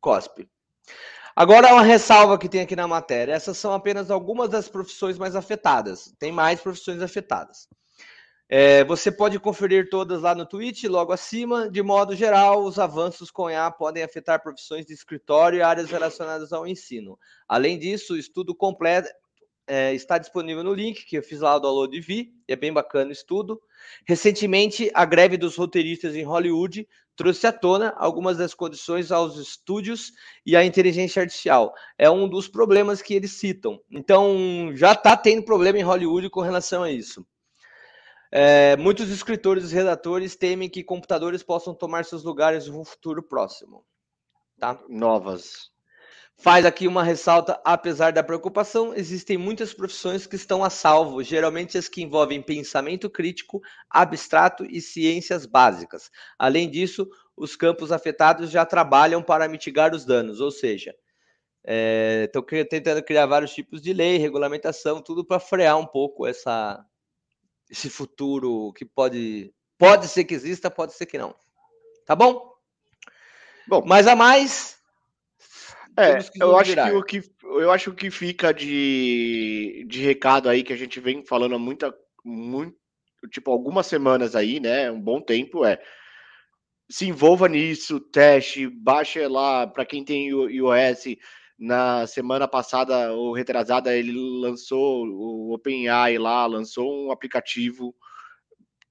cospe. 0.00 0.48
Agora, 1.34 1.72
uma 1.72 1.82
ressalva 1.82 2.38
que 2.38 2.48
tem 2.48 2.60
aqui 2.60 2.76
na 2.76 2.88
matéria: 2.88 3.32
essas 3.32 3.56
são 3.56 3.72
apenas 3.72 4.10
algumas 4.10 4.48
das 4.48 4.68
profissões 4.68 5.18
mais 5.18 5.36
afetadas. 5.36 6.14
Tem 6.18 6.32
mais 6.32 6.60
profissões 6.60 7.00
afetadas. 7.02 7.68
É, 8.52 8.82
você 8.82 9.12
pode 9.12 9.38
conferir 9.38 9.88
todas 9.88 10.22
lá 10.22 10.34
no 10.34 10.44
tweet, 10.44 10.88
logo 10.88 11.12
acima. 11.12 11.70
De 11.70 11.80
modo 11.82 12.16
geral, 12.16 12.64
os 12.64 12.80
avanços 12.80 13.30
com 13.30 13.48
IA 13.48 13.70
podem 13.70 14.02
afetar 14.02 14.42
profissões 14.42 14.84
de 14.84 14.92
escritório 14.92 15.58
e 15.58 15.62
áreas 15.62 15.88
relacionadas 15.88 16.52
ao 16.52 16.66
ensino. 16.66 17.16
Além 17.48 17.78
disso, 17.78 18.14
o 18.14 18.18
estudo 18.18 18.52
completo 18.52 19.08
é, 19.70 19.94
está 19.94 20.18
disponível 20.18 20.64
no 20.64 20.74
link 20.74 21.04
que 21.04 21.16
eu 21.16 21.22
fiz 21.22 21.38
lá 21.38 21.56
do 21.56 21.62
download 21.62 21.96
e 21.96 22.00
vi, 22.00 22.34
é 22.48 22.56
bem 22.56 22.72
bacana 22.72 23.10
o 23.10 23.12
estudo. 23.12 23.62
Recentemente, 24.04 24.90
a 24.92 25.04
greve 25.04 25.36
dos 25.36 25.54
roteiristas 25.54 26.16
em 26.16 26.24
Hollywood 26.24 26.88
trouxe 27.14 27.46
à 27.46 27.52
tona 27.52 27.94
algumas 27.96 28.36
das 28.36 28.52
condições 28.52 29.12
aos 29.12 29.36
estúdios 29.36 30.10
e 30.44 30.56
à 30.56 30.64
inteligência 30.64 31.22
artificial. 31.22 31.72
É 31.96 32.10
um 32.10 32.28
dos 32.28 32.48
problemas 32.48 33.00
que 33.00 33.14
eles 33.14 33.30
citam. 33.34 33.80
Então, 33.88 34.72
já 34.74 34.90
está 34.90 35.16
tendo 35.16 35.44
problema 35.44 35.78
em 35.78 35.82
Hollywood 35.82 36.28
com 36.30 36.40
relação 36.40 36.82
a 36.82 36.90
isso. 36.90 37.24
É, 38.32 38.76
muitos 38.76 39.08
escritores 39.08 39.70
e 39.70 39.74
redatores 39.74 40.34
temem 40.34 40.68
que 40.68 40.82
computadores 40.82 41.44
possam 41.44 41.74
tomar 41.74 42.04
seus 42.04 42.24
lugares 42.24 42.66
no 42.66 42.84
futuro 42.84 43.22
próximo. 43.22 43.84
Tá? 44.58 44.82
Novas. 44.88 45.70
Faz 46.40 46.64
aqui 46.64 46.88
uma 46.88 47.04
ressalta, 47.04 47.60
apesar 47.62 48.14
da 48.14 48.22
preocupação, 48.22 48.94
existem 48.94 49.36
muitas 49.36 49.74
profissões 49.74 50.26
que 50.26 50.36
estão 50.36 50.64
a 50.64 50.70
salvo, 50.70 51.22
geralmente 51.22 51.76
as 51.76 51.86
que 51.86 52.02
envolvem 52.02 52.40
pensamento 52.40 53.10
crítico, 53.10 53.60
abstrato 53.90 54.64
e 54.64 54.80
ciências 54.80 55.44
básicas. 55.44 56.10
Além 56.38 56.70
disso, 56.70 57.06
os 57.36 57.56
campos 57.56 57.92
afetados 57.92 58.50
já 58.50 58.64
trabalham 58.64 59.22
para 59.22 59.46
mitigar 59.48 59.94
os 59.94 60.06
danos, 60.06 60.40
ou 60.40 60.50
seja, 60.50 60.94
estão 62.24 62.42
é, 62.52 62.64
tentando 62.64 63.02
criar 63.02 63.26
vários 63.26 63.52
tipos 63.52 63.82
de 63.82 63.92
lei, 63.92 64.16
regulamentação, 64.16 65.02
tudo 65.02 65.22
para 65.22 65.38
frear 65.38 65.76
um 65.76 65.86
pouco 65.86 66.26
essa, 66.26 66.82
esse 67.68 67.90
futuro 67.90 68.72
que 68.72 68.86
pode, 68.86 69.52
pode 69.76 70.08
ser 70.08 70.24
que 70.24 70.32
exista, 70.32 70.70
pode 70.70 70.94
ser 70.94 71.04
que 71.04 71.18
não. 71.18 71.34
Tá 72.06 72.16
bom? 72.16 72.50
Bom, 73.68 73.82
mas 73.84 74.06
a 74.06 74.16
mais 74.16 74.79
é, 75.96 76.18
eu 76.40 76.56
acho 76.56 76.74
que 76.74 76.92
o 76.92 77.02
que 77.02 77.22
eu 77.42 77.70
acho 77.70 77.92
que 77.92 78.10
fica 78.10 78.52
de, 78.52 79.84
de 79.88 80.02
recado 80.02 80.48
aí 80.48 80.62
que 80.62 80.72
a 80.72 80.76
gente 80.76 81.00
vem 81.00 81.24
falando 81.24 81.54
há 81.54 81.58
muita 81.58 81.94
muito 82.24 82.76
tipo 83.30 83.50
algumas 83.50 83.86
semanas 83.86 84.34
aí, 84.34 84.60
né, 84.60 84.90
um 84.90 85.00
bom 85.00 85.20
tempo 85.20 85.64
é 85.64 85.78
se 86.90 87.06
envolva 87.06 87.48
nisso, 87.48 88.00
teste, 88.00 88.66
baixe 88.66 89.24
lá 89.28 89.64
para 89.66 89.86
quem 89.86 90.04
tem 90.04 90.28
iOS. 90.28 91.16
Na 91.56 92.06
semana 92.06 92.48
passada 92.48 93.12
ou 93.12 93.32
retrasada 93.32 93.94
ele 93.94 94.12
lançou 94.12 95.06
o 95.06 95.54
OpenAI 95.54 96.18
lá, 96.18 96.46
lançou 96.46 97.06
um 97.06 97.12
aplicativo. 97.12 97.94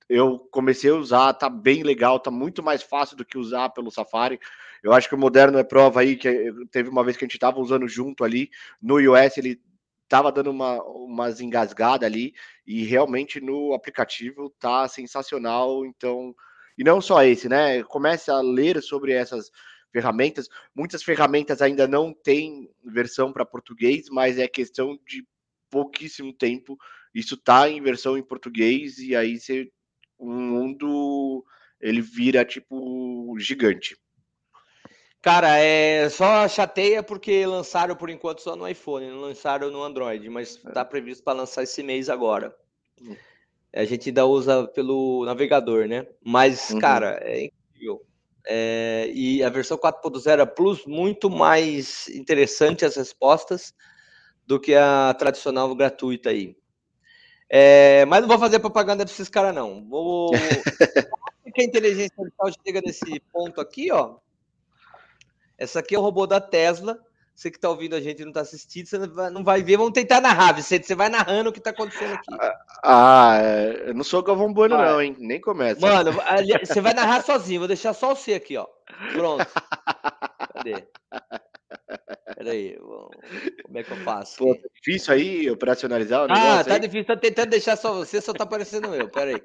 Eu 0.07 0.39
comecei 0.51 0.89
a 0.91 0.95
usar, 0.95 1.33
tá 1.33 1.49
bem 1.49 1.83
legal, 1.83 2.19
tá 2.19 2.31
muito 2.31 2.63
mais 2.63 2.81
fácil 2.81 3.17
do 3.17 3.25
que 3.25 3.37
usar 3.37 3.69
pelo 3.69 3.91
Safari. 3.91 4.39
Eu 4.83 4.93
acho 4.93 5.09
que 5.09 5.15
o 5.15 5.17
Moderno 5.17 5.57
é 5.57 5.63
prova 5.63 6.01
aí, 6.01 6.15
que 6.15 6.51
teve 6.71 6.89
uma 6.89 7.03
vez 7.03 7.17
que 7.17 7.23
a 7.23 7.27
gente 7.27 7.35
estava 7.35 7.59
usando 7.59 7.87
junto 7.87 8.23
ali, 8.23 8.49
no 8.81 8.99
iOS 8.99 9.37
ele 9.37 9.61
estava 10.03 10.31
dando 10.31 10.49
uma, 10.49 10.81
umas 10.83 11.39
engasgadas 11.39 12.07
ali, 12.07 12.33
e 12.65 12.83
realmente 12.83 13.39
no 13.39 13.73
aplicativo 13.73 14.49
tá 14.59 14.87
sensacional, 14.87 15.85
então... 15.85 16.35
E 16.77 16.83
não 16.83 17.01
só 17.01 17.21
esse, 17.23 17.49
né? 17.49 17.83
Comece 17.83 18.31
a 18.31 18.39
ler 18.39 18.81
sobre 18.81 19.11
essas 19.11 19.51
ferramentas. 19.91 20.47
Muitas 20.73 21.03
ferramentas 21.03 21.61
ainda 21.61 21.87
não 21.87 22.13
têm 22.13 22.69
versão 22.83 23.33
para 23.33 23.45
português, 23.45 24.07
mas 24.09 24.37
é 24.39 24.47
questão 24.47 24.97
de 25.05 25.25
pouquíssimo 25.69 26.33
tempo. 26.33 26.77
Isso 27.13 27.35
tá 27.35 27.69
em 27.69 27.81
versão 27.81 28.17
em 28.17 28.23
português 28.23 28.99
e 28.99 29.15
aí 29.15 29.39
você, 29.39 29.71
um 30.19 30.33
mundo 30.33 31.45
ele 31.81 32.01
vira 32.01 32.45
tipo 32.45 33.35
gigante. 33.39 33.97
Cara, 35.21 35.57
é 35.57 36.09
só 36.09 36.47
chateia 36.47 37.03
porque 37.03 37.45
lançaram 37.45 37.95
por 37.95 38.09
enquanto 38.09 38.41
só 38.41 38.55
no 38.55 38.67
iPhone, 38.67 39.09
não 39.09 39.19
lançaram 39.19 39.69
no 39.69 39.83
Android, 39.83 40.29
mas 40.29 40.55
está 40.55 40.81
é. 40.81 40.85
previsto 40.85 41.23
para 41.23 41.39
lançar 41.39 41.63
esse 41.63 41.83
mês 41.83 42.09
agora. 42.09 42.55
Uhum. 43.01 43.17
A 43.73 43.83
gente 43.83 44.09
ainda 44.09 44.25
usa 44.25 44.67
pelo 44.67 45.25
navegador, 45.25 45.87
né? 45.87 46.07
Mas, 46.23 46.69
uhum. 46.69 46.79
cara, 46.79 47.19
é 47.21 47.45
incrível. 47.45 48.01
É, 48.47 49.11
e 49.13 49.43
a 49.43 49.49
versão 49.49 49.77
4.0 49.77 50.47
Plus 50.47 50.85
muito 50.85 51.29
mais 51.29 52.07
interessante 52.09 52.85
as 52.85 52.95
respostas 52.95 53.73
do 54.47 54.59
que 54.59 54.73
a 54.73 55.13
tradicional 55.19 55.75
gratuita 55.75 56.29
aí. 56.29 56.55
É, 57.49 58.05
mas 58.05 58.21
não 58.21 58.27
vou 58.27 58.39
fazer 58.39 58.59
propaganda 58.59 59.03
para 59.03 59.13
esses 59.13 59.29
caras, 59.29 59.53
não. 59.53 59.87
Vou. 59.87 60.31
que 61.53 61.61
a 61.61 61.65
inteligência 61.65 62.13
artificial 62.17 62.51
chega 62.65 62.81
nesse 62.81 63.19
ponto 63.31 63.59
aqui, 63.59 63.91
ó. 63.91 64.17
Essa 65.59 65.79
aqui 65.79 65.93
é 65.93 65.99
o 65.99 66.01
robô 66.01 66.25
da 66.25 66.39
Tesla. 66.39 66.97
Você 67.35 67.51
que 67.51 67.57
está 67.57 67.69
ouvindo 67.69 67.95
a 67.95 68.01
gente 68.01 68.19
e 68.19 68.23
não 68.23 68.31
está 68.31 68.41
assistindo, 68.41 68.85
você 68.85 68.97
não 68.97 69.43
vai, 69.43 69.61
ver. 69.61 69.77
Vamos 69.77 69.93
tentar 69.93 70.19
narrar, 70.19 70.53
Vicente. 70.53 70.87
Você 70.87 70.95
vai 70.95 71.09
narrando 71.09 71.49
o 71.49 71.53
que 71.53 71.59
está 71.59 71.69
acontecendo 71.69 72.13
aqui. 72.13 72.35
Ah, 72.83 73.39
é, 73.41 73.89
eu 73.89 73.93
não 73.93 74.03
sou 74.03 74.23
Galvão 74.23 74.51
Bueno, 74.51 74.75
vai. 74.75 74.89
não, 74.89 75.01
hein? 75.01 75.15
Nem 75.19 75.39
começa. 75.39 75.79
Mano, 75.79 76.11
você 76.61 76.81
vai 76.81 76.93
narrar 76.93 77.23
sozinho. 77.23 77.61
Vou 77.61 77.67
deixar 77.67 77.93
só 77.93 78.13
você 78.15 78.33
aqui, 78.33 78.57
ó. 78.57 78.67
Pronto. 79.13 79.45
Cadê? 80.53 80.85
Peraí, 82.35 82.77
como 83.63 83.77
é 83.77 83.83
que 83.83 83.91
eu 83.91 83.97
faço? 83.97 84.37
Pô, 84.37 84.55
tá 84.55 84.67
difícil 84.75 85.13
aí 85.13 85.49
operacionalizar 85.49 86.21
o 86.21 86.23
ah, 86.25 86.27
negócio? 86.27 86.59
Ah, 86.59 86.63
tá 86.63 86.73
aí? 86.73 86.79
difícil. 86.79 87.05
Tô 87.05 87.17
tentando 87.17 87.49
deixar 87.51 87.77
só 87.77 87.93
você, 87.93 88.21
só 88.21 88.33
tá 88.33 88.43
aparecendo 88.43 88.93
eu. 88.93 89.09
Peraí. 89.09 89.41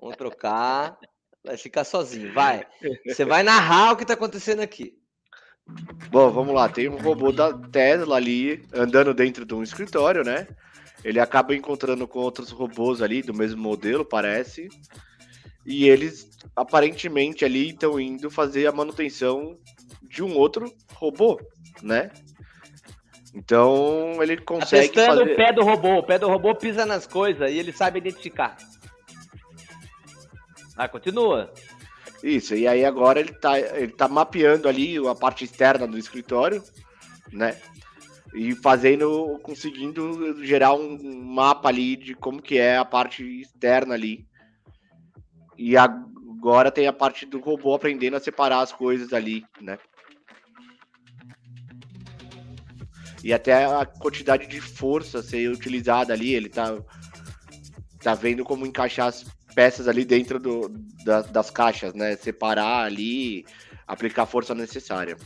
Vamos 0.00 0.16
trocar. 0.16 0.96
Vai 1.44 1.56
ficar 1.56 1.84
sozinho, 1.84 2.32
vai. 2.32 2.64
Você 3.04 3.24
vai 3.24 3.42
narrar 3.42 3.92
o 3.92 3.96
que 3.96 4.04
tá 4.04 4.14
acontecendo 4.14 4.60
aqui. 4.60 4.99
Bom, 6.10 6.30
vamos 6.30 6.54
lá. 6.54 6.68
Tem 6.68 6.88
um 6.88 7.00
robô 7.00 7.30
da 7.30 7.52
Tesla 7.52 8.16
ali 8.16 8.64
andando 8.74 9.14
dentro 9.14 9.44
de 9.44 9.54
um 9.54 9.62
escritório, 9.62 10.24
né? 10.24 10.46
Ele 11.04 11.20
acaba 11.20 11.54
encontrando 11.54 12.06
com 12.06 12.18
outros 12.18 12.50
robôs 12.50 13.00
ali 13.00 13.22
do 13.22 13.32
mesmo 13.32 13.62
modelo, 13.62 14.04
parece. 14.04 14.68
E 15.64 15.88
eles 15.88 16.28
aparentemente 16.56 17.44
ali 17.44 17.70
estão 17.70 17.98
indo 18.00 18.30
fazer 18.30 18.66
a 18.66 18.72
manutenção 18.72 19.56
de 20.02 20.22
um 20.22 20.36
outro 20.36 20.72
robô, 20.94 21.40
né? 21.82 22.10
Então 23.34 24.20
ele 24.20 24.36
tá 24.36 24.42
consegue. 24.44 24.88
Tá 24.88 24.94
testando 24.94 25.20
fazer... 25.20 25.32
o 25.32 25.36
pé 25.36 25.52
do 25.52 25.62
robô. 25.62 25.98
O 25.98 26.02
pé 26.02 26.18
do 26.18 26.28
robô 26.28 26.54
pisa 26.54 26.84
nas 26.84 27.06
coisas 27.06 27.50
e 27.50 27.58
ele 27.58 27.72
sabe 27.72 27.98
identificar. 27.98 28.56
Ah, 30.76 30.88
continua. 30.88 31.52
Isso, 32.22 32.54
e 32.54 32.66
aí 32.68 32.84
agora 32.84 33.18
ele 33.18 33.32
tá, 33.32 33.58
ele 33.58 33.92
tá 33.92 34.06
mapeando 34.06 34.68
ali 34.68 34.96
a 35.06 35.14
parte 35.14 35.44
externa 35.44 35.86
do 35.86 35.96
escritório, 35.96 36.62
né? 37.32 37.58
E 38.34 38.54
fazendo, 38.54 39.38
conseguindo 39.42 40.44
gerar 40.44 40.74
um 40.74 41.24
mapa 41.24 41.68
ali 41.68 41.96
de 41.96 42.14
como 42.14 42.42
que 42.42 42.58
é 42.58 42.76
a 42.76 42.84
parte 42.84 43.24
externa 43.40 43.94
ali. 43.94 44.26
E 45.56 45.76
agora 45.76 46.70
tem 46.70 46.86
a 46.86 46.92
parte 46.92 47.26
do 47.26 47.40
robô 47.40 47.74
aprendendo 47.74 48.16
a 48.16 48.20
separar 48.20 48.60
as 48.60 48.72
coisas 48.72 49.12
ali, 49.12 49.44
né? 49.60 49.78
E 53.22 53.32
até 53.32 53.64
a 53.64 53.84
quantidade 53.84 54.46
de 54.46 54.60
força 54.60 55.22
ser 55.22 55.50
utilizada 55.50 56.12
ali, 56.12 56.34
ele 56.34 56.48
tá, 56.48 56.78
tá 58.00 58.14
vendo 58.14 58.44
como 58.44 58.66
encaixar 58.66 59.08
as 59.08 59.26
peças 59.54 59.88
ali 59.88 60.04
dentro 60.04 60.38
do, 60.38 60.68
da, 61.04 61.22
das 61.22 61.50
caixas, 61.50 61.94
né? 61.94 62.16
Separar 62.16 62.84
ali, 62.84 63.44
aplicar 63.86 64.22
a 64.22 64.26
força 64.26 64.54
necessária. 64.54 65.16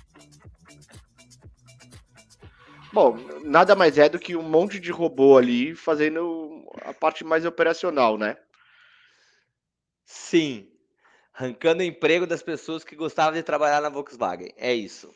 Bom, 2.93 3.19
nada 3.43 3.75
mais 3.75 3.99
é 3.99 4.09
do 4.09 4.19
que 4.19 4.37
um 4.37 4.43
monte 4.43 4.79
de 4.79 4.93
robô 4.93 5.37
ali 5.37 5.75
fazendo 5.75 6.65
a 6.83 6.95
parte 6.95 7.25
mais 7.25 7.45
operacional, 7.45 8.17
né? 8.17 8.37
Sim. 10.05 10.69
Arrancando 11.35 11.83
emprego 11.83 12.27
das 12.27 12.43
pessoas 12.43 12.85
que 12.85 12.95
gostavam 12.95 13.33
de 13.33 13.43
trabalhar 13.43 13.81
na 13.81 13.89
Volkswagen. 13.89 14.53
É 14.57 14.73
isso. 14.73 15.13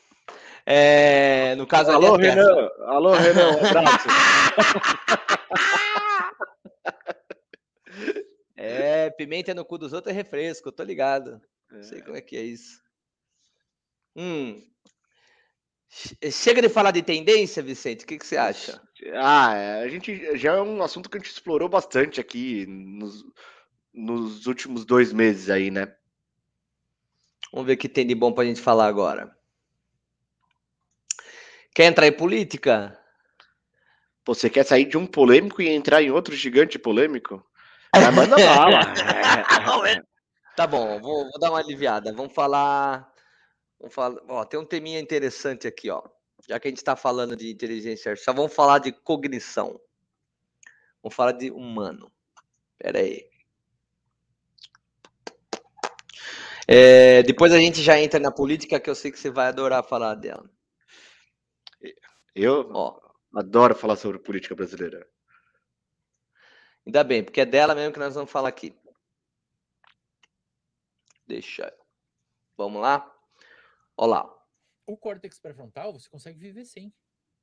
É, 0.66 1.55
no 1.55 1.66
caso 1.66 1.92
Alô, 1.92 2.16
Renan. 2.16 2.68
Alô, 2.81 3.14
Renan. 3.14 3.57
Um 3.57 3.66
abraço. 3.66 4.09
É, 8.61 9.08
pimenta 9.18 9.52
no 9.52 9.64
cu 9.64 9.76
dos 9.76 9.92
outros 9.92 10.14
é 10.14 10.16
refresco, 10.16 10.70
tô 10.70 10.85
ligado. 10.85 11.42
Não 11.70 11.83
sei 11.83 12.00
como 12.00 12.16
é 12.16 12.20
que 12.20 12.37
é 12.37 12.42
isso. 12.42 12.81
Hum. 14.16 14.64
Chega 16.31 16.62
de 16.62 16.68
falar 16.68 16.92
de 16.92 17.02
tendência, 17.02 17.62
Vicente, 17.62 18.04
o 18.04 18.07
que, 18.07 18.18
que 18.18 18.26
você 18.26 18.37
acha? 18.37 18.81
Ah, 19.14 19.54
é, 19.54 19.83
a 19.83 19.88
gente 19.88 20.37
já 20.37 20.54
é 20.54 20.62
um 20.62 20.83
assunto 20.83 21.11
que 21.11 21.16
a 21.16 21.20
gente 21.20 21.31
explorou 21.31 21.68
bastante 21.68 22.20
aqui 22.20 22.66
nos, 22.66 23.24
nos 23.92 24.46
últimos 24.46 24.85
dois 24.85 25.12
meses 25.12 25.50
aí, 25.50 25.70
né? 25.70 25.94
Vamos 27.52 27.66
ver 27.66 27.74
o 27.74 27.78
que 27.78 27.88
tem 27.88 28.07
de 28.07 28.14
bom 28.14 28.33
pra 28.33 28.44
gente 28.44 28.61
falar 28.61 28.87
agora. 28.87 29.35
Quer 31.74 31.87
entrar 31.87 32.07
em 32.07 32.12
política? 32.12 32.98
Você 34.26 34.50
quer 34.50 34.64
sair 34.64 34.85
de 34.85 34.98
um 34.98 35.07
polêmico 35.07 35.62
e 35.62 35.68
entrar 35.68 36.02
em 36.02 36.11
outro 36.11 36.37
gigante 36.37 36.78
polêmico? 36.78 37.42
Mas 37.94 38.14
manda 38.14 38.37
bala. 38.37 38.81
tá 40.57 40.66
bom, 40.66 41.01
vou, 41.01 41.24
vou, 41.24 41.40
dar 41.40 41.51
uma 41.51 41.59
aliviada. 41.59 42.12
Vamos 42.12 42.35
falar. 42.35 43.11
Vamos 43.79 43.94
falar 43.94 44.20
ó, 44.29 44.44
tem 44.44 44.59
um 44.59 44.64
teminha 44.64 45.01
interessante 45.01 45.66
aqui, 45.66 45.90
ó. 45.90 46.03
Já 46.48 46.59
que 46.59 46.68
a 46.68 46.70
gente 46.70 46.79
está 46.79 46.96
falando 46.96 47.37
de 47.37 47.51
inteligência 47.51 48.11
artificial, 48.11 48.37
vamos 48.37 48.55
falar 48.55 48.79
de 48.79 48.92
cognição. 48.92 49.81
Vamos 51.03 51.14
falar 51.14 51.33
de 51.33 51.51
humano. 51.51 52.11
Pera 52.79 53.01
aí. 53.01 53.29
É, 56.66 57.22
depois 57.22 57.53
a 57.53 57.59
gente 57.59 57.83
já 57.83 57.98
entra 57.98 58.20
na 58.20 58.31
política, 58.31 58.79
que 58.79 58.90
eu 58.90 58.94
sei 58.94 59.11
que 59.11 59.18
você 59.18 59.31
vai 59.31 59.48
adorar 59.48 59.83
falar 59.83 60.14
dela. 60.14 60.48
Eu 62.35 62.70
ó, 62.72 63.01
adoro 63.35 63.74
falar 63.74 63.96
sobre 63.96 64.18
política 64.18 64.55
brasileira. 64.55 65.07
Ainda 66.88 67.05
bem, 67.05 67.22
porque 67.22 67.42
é 67.42 67.44
dela 67.44 67.74
mesmo 67.74 67.92
que 67.92 67.98
nós 67.98 68.14
vamos 68.14 68.31
falar 68.31 68.48
aqui. 68.48 68.74
Deixa. 71.27 71.70
Vamos 72.57 72.81
lá? 72.81 73.14
Olá. 73.94 74.27
O 74.87 74.96
córtex 74.96 75.38
pré-frontal 75.38 75.92
você 75.92 76.09
consegue 76.09 76.38
viver 76.38 76.64
sem. 76.64 76.90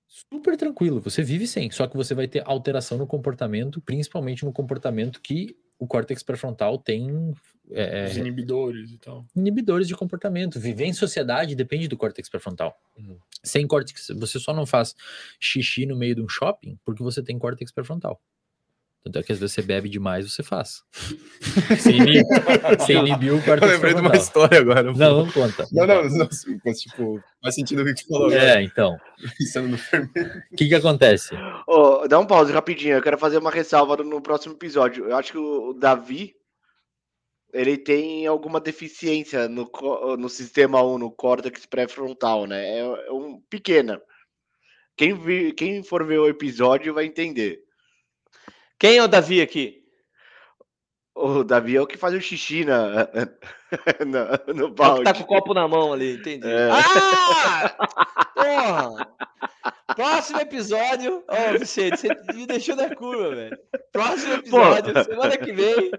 Super 0.07 0.57
tranquilo, 0.57 0.99
você 0.99 1.21
vive 1.21 1.45
sem. 1.45 1.69
Só 1.69 1.85
que 1.85 1.95
você 1.95 2.15
vai 2.15 2.27
ter 2.27 2.41
alteração 2.43 2.97
no 2.97 3.05
comportamento, 3.05 3.79
principalmente 3.79 4.43
no 4.43 4.51
comportamento 4.51 5.21
que 5.21 5.55
o 5.77 5.85
córtex 5.85 6.23
pré-frontal 6.23 6.79
tem. 6.79 7.35
É, 7.69 8.05
Os 8.05 8.17
inibidores 8.17 8.93
e 8.93 8.97
tal. 8.97 9.27
inibidores 9.35 9.87
de 9.87 9.95
comportamento. 9.95 10.59
Viver 10.59 10.85
em 10.85 10.93
sociedade 10.93 11.53
depende 11.53 11.87
do 11.87 11.95
córtex 11.95 12.27
pré-frontal. 12.29 12.75
Uhum. 12.97 13.19
Sem 13.43 13.67
córtex, 13.67 14.07
você 14.15 14.39
só 14.39 14.55
não 14.55 14.65
faz 14.65 14.95
xixi 15.39 15.85
no 15.85 15.95
meio 15.95 16.15
de 16.15 16.21
um 16.23 16.27
shopping 16.27 16.79
porque 16.83 17.03
você 17.03 17.21
tem 17.21 17.37
córtex 17.37 17.71
pré-frontal. 17.71 18.19
Tanto 19.05 19.19
é 19.19 19.23
que 19.23 19.31
às 19.31 19.37
vezes 19.37 19.53
você 19.53 19.61
bebe 19.61 19.87
demais, 19.87 20.33
você 20.33 20.41
faz. 20.41 20.81
Você 21.69 21.91
inib- 21.91 22.25
você 22.79 22.93
inibiu 22.93 23.35
o 23.35 23.37
Eu 23.37 23.43
córtex 23.43 23.71
lembrei 23.73 23.93
de 23.93 24.01
uma 24.01 24.15
história 24.15 24.59
agora. 24.59 24.91
pô. 24.91 24.97
Não, 24.97 25.23
não 25.25 25.31
conta. 25.31 25.67
Não, 25.71 25.85
não, 25.85 26.03
não, 26.09 26.27
mas 26.65 26.79
tipo, 26.81 27.21
faz 27.41 27.53
sentido 27.53 27.83
o 27.83 27.85
que 27.85 27.95
você 27.95 28.07
falou 28.07 28.27
agora. 28.27 28.59
É, 28.59 28.63
então. 28.63 28.97
Pensando 29.37 29.67
no 29.67 29.77
fermento. 29.77 30.19
O 30.51 30.55
que 30.55 30.67
que 30.67 30.73
acontece? 30.75 31.35
Ô, 31.67 32.07
dá 32.07 32.19
um 32.19 32.25
pause 32.25 32.51
rapidinho, 32.51 32.95
eu 32.95 33.01
quero 33.01 33.17
fazer 33.19 33.37
uma 33.37 33.51
ressalva 33.51 33.95
no, 33.97 34.21
próximo 34.21 34.55
episódio. 34.55 35.05
Eu 35.07 35.15
acho 35.15 35.33
que 35.33 35.37
o, 35.37 35.73
Davi 35.73 36.33
ele 37.53 37.77
tem 37.77 38.25
alguma 38.25 38.59
deficiência 38.59 39.47
no, 39.47 39.69
no 40.17 40.27
sistema 40.29 40.83
1, 40.83 40.97
no 40.97 41.11
córtex 41.11 41.65
pré-frontal, 41.67 42.47
né? 42.47 42.79
É, 42.79 42.79
é 43.07 43.11
um 43.11 43.39
pequena. 43.49 44.01
Quem, 44.97 45.13
vi- 45.13 45.53
quem 45.53 45.83
for 45.83 46.03
ver 46.05 46.17
o 46.19 46.27
episódio 46.27 46.91
vai 46.93 47.05
entender. 47.05 47.59
Quem 48.79 48.97
é 48.97 49.03
o 49.03 49.07
Davi 49.07 49.41
aqui? 49.41 49.83
O 51.17 51.43
Davi 51.45 51.77
é 51.77 51.81
o 51.81 51.87
que 51.87 51.97
faz 51.97 52.13
o 52.13 52.19
xixi 52.19 52.65
na, 52.65 53.07
na- 54.05 54.53
no 54.53 54.65
É 54.65 54.69
que 54.69 54.75
balde. 54.75 55.03
tá 55.05 55.13
com 55.13 55.23
o 55.23 55.25
copo 55.25 55.53
na 55.53 55.65
mão 55.67 55.93
ali, 55.93 56.15
entendi. 56.15 56.45
É. 56.45 56.69
Ah! 56.71 57.75
Porra! 58.35 59.15
Próximo 59.95 60.41
episódio. 60.41 61.23
Ô, 61.29 61.57
Vicente, 61.57 61.97
você 62.01 62.09
me 62.33 62.45
deixou 62.45 62.75
na 62.75 62.93
curva, 62.93 63.33
velho. 63.33 63.57
Próximo 63.93 64.33
episódio, 64.33 65.03
semana 65.05 65.37
que 65.37 65.53
vem. 65.53 65.91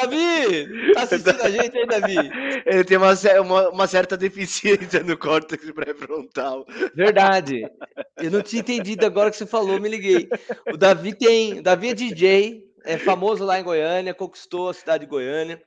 Davi! 0.00 0.92
Tá 0.94 1.02
assistindo 1.02 1.42
a 1.42 1.50
gente 1.50 1.78
aí, 1.78 1.86
Davi? 1.86 2.16
Ele 2.66 2.84
tem 2.84 2.96
uma, 2.96 3.12
uma, 3.40 3.68
uma 3.70 3.86
certa 3.86 4.16
deficiência 4.16 5.02
no 5.02 5.16
córtex 5.16 5.70
pré-frontal. 5.70 6.66
Verdade. 6.94 7.68
Eu 8.16 8.30
não 8.30 8.42
tinha 8.42 8.60
entendido 8.60 9.04
agora 9.06 9.30
que 9.30 9.36
você 9.36 9.46
falou, 9.46 9.80
me 9.80 9.88
liguei. 9.88 10.28
O 10.72 10.76
Davi 10.76 11.14
tem. 11.14 11.58
O 11.58 11.62
Davi 11.62 11.90
é 11.90 11.94
DJ, 11.94 12.64
é 12.84 12.98
famoso 12.98 13.44
lá 13.44 13.58
em 13.58 13.64
Goiânia, 13.64 14.14
conquistou 14.14 14.70
a 14.70 14.74
cidade 14.74 15.04
de 15.04 15.10
Goiânia. 15.10 15.60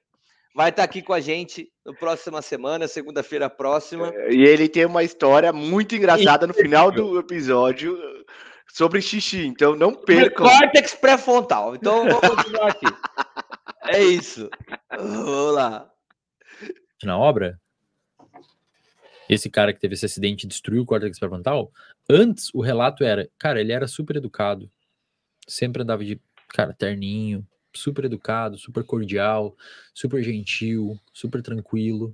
Vai 0.56 0.70
estar 0.70 0.84
aqui 0.84 1.02
com 1.02 1.13
a 1.13 1.20
gente 1.20 1.70
no 1.86 1.96
próxima 1.96 2.42
semana, 2.42 2.88
segunda-feira 2.88 3.50
próxima. 3.50 4.12
E 4.30 4.44
ele 4.44 4.68
tem 4.68 4.86
uma 4.86 5.04
história 5.04 5.54
muito 5.54 5.96
engraçada 5.96 6.48
no 6.48 6.54
final 6.54 6.92
do 6.92 7.20
episódio 7.20 7.98
sobre 8.74 9.02
xixi. 9.02 9.46
Então 9.46 9.76
não 9.76 9.94
percam. 9.94 10.48
córtex 10.48 10.96
pré-frontal. 10.96 11.76
Então 11.76 12.06
vamos 12.06 12.20
continuar 12.20 12.70
aqui. 12.70 12.86
É 13.84 14.04
isso. 14.04 14.50
Vamos 14.89 15.54
lá. 15.54 15.92
Na 17.04 17.18
obra, 17.18 17.60
esse 19.30 19.50
cara 19.50 19.72
que 19.72 19.80
teve 19.80 19.94
esse 19.94 20.06
acidente 20.06 20.46
e 20.46 20.50
destruiu 20.50 20.82
o 20.82 20.86
córtex 20.86 21.18
pré-frontal, 21.18 21.72
antes 22.10 22.54
o 22.54 22.62
relato 22.62 23.04
era, 23.04 23.30
cara, 23.38 23.62
ele 23.62 23.72
era 23.72 23.88
super 23.88 24.18
educado, 24.18 24.70
sempre 25.48 25.84
andava 25.84 26.04
de, 26.04 26.20
cara, 26.50 26.74
terninho, 26.74 27.48
super 27.74 28.06
educado, 28.06 28.58
super 28.58 28.84
cordial, 28.84 29.56
super 29.94 30.22
gentil, 30.24 31.00
super 31.13 31.42
tranquilo. 31.42 32.13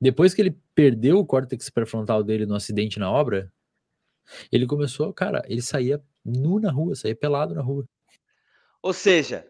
Depois 0.00 0.34
que 0.34 0.42
ele 0.42 0.58
perdeu 0.74 1.18
o 1.18 1.26
córtex 1.26 1.70
pré-frontal 1.70 2.22
dele 2.22 2.44
no 2.44 2.56
acidente 2.56 2.98
na 2.98 3.10
obra, 3.10 3.50
ele 4.50 4.66
começou, 4.66 5.12
cara, 5.12 5.42
ele 5.48 5.62
saía 5.62 6.02
nu 6.24 6.58
na 6.58 6.70
rua, 6.70 6.94
saía 6.94 7.14
pelado 7.14 7.54
na 7.54 7.62
rua. 7.62 7.88
Ou 8.82 8.92
seja, 8.92 9.46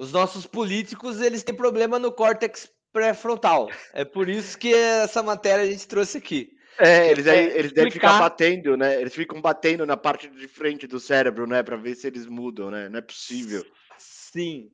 os 0.00 0.12
nossos 0.12 0.46
políticos 0.46 1.20
eles 1.20 1.42
têm 1.42 1.54
problema 1.54 1.98
no 1.98 2.10
córtex 2.10 2.72
pré-frontal. 2.90 3.68
É 3.92 4.02
por 4.02 4.30
isso 4.30 4.58
que 4.58 4.72
essa 4.72 5.22
matéria 5.22 5.62
a 5.62 5.70
gente 5.70 5.86
trouxe 5.86 6.16
aqui. 6.16 6.50
É, 6.78 7.10
eles, 7.10 7.26
É, 7.26 7.58
eles 7.58 7.70
devem 7.70 7.92
ficar 7.92 8.18
batendo, 8.18 8.78
né? 8.78 8.98
Eles 8.98 9.14
ficam 9.14 9.42
batendo 9.42 9.84
na 9.84 9.98
parte 9.98 10.26
de 10.26 10.48
frente 10.48 10.86
do 10.86 10.98
cérebro, 10.98 11.46
né? 11.46 11.62
Pra 11.62 11.76
ver 11.76 11.94
se 11.94 12.06
eles 12.06 12.26
mudam, 12.26 12.70
né? 12.70 12.88
Não 12.88 12.98
é 12.98 13.02
possível. 13.02 13.62
Sim. 13.98 14.70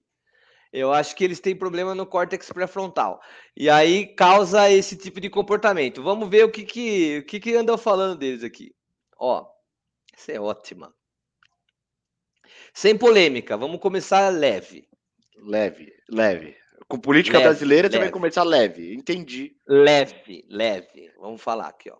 Eu 0.72 0.92
acho 0.92 1.16
que 1.16 1.24
eles 1.24 1.40
têm 1.40 1.56
problema 1.56 1.92
no 1.92 2.06
córtex 2.06 2.52
pré-frontal. 2.52 3.20
E 3.56 3.68
aí 3.68 4.14
causa 4.14 4.70
esse 4.70 4.96
tipo 4.96 5.20
de 5.20 5.28
comportamento. 5.28 6.04
Vamos 6.04 6.28
ver 6.28 6.44
o 6.44 6.50
que 6.52 6.62
que, 6.62 7.18
o 7.18 7.26
que, 7.26 7.40
que 7.40 7.56
andam 7.56 7.76
falando 7.76 8.16
deles 8.16 8.44
aqui. 8.44 8.72
Ó, 9.18 9.44
essa 10.16 10.30
é 10.30 10.40
ótima. 10.40 10.94
Sem 12.72 12.96
polêmica, 12.96 13.56
vamos 13.56 13.80
começar 13.80 14.28
leve. 14.28 14.86
Leve, 15.38 15.92
leve. 16.08 16.56
Com 16.88 16.98
política 16.98 17.38
Leve, 17.38 17.48
brasileira, 17.50 17.88
leve. 17.88 18.10
começar 18.12 18.44
leve. 18.44 18.94
Entendi. 18.94 19.56
Leve, 19.66 20.44
leve. 20.48 21.12
Vamos 21.18 21.42
falar 21.42 21.68
aqui, 21.68 21.90
ó. 21.90 21.96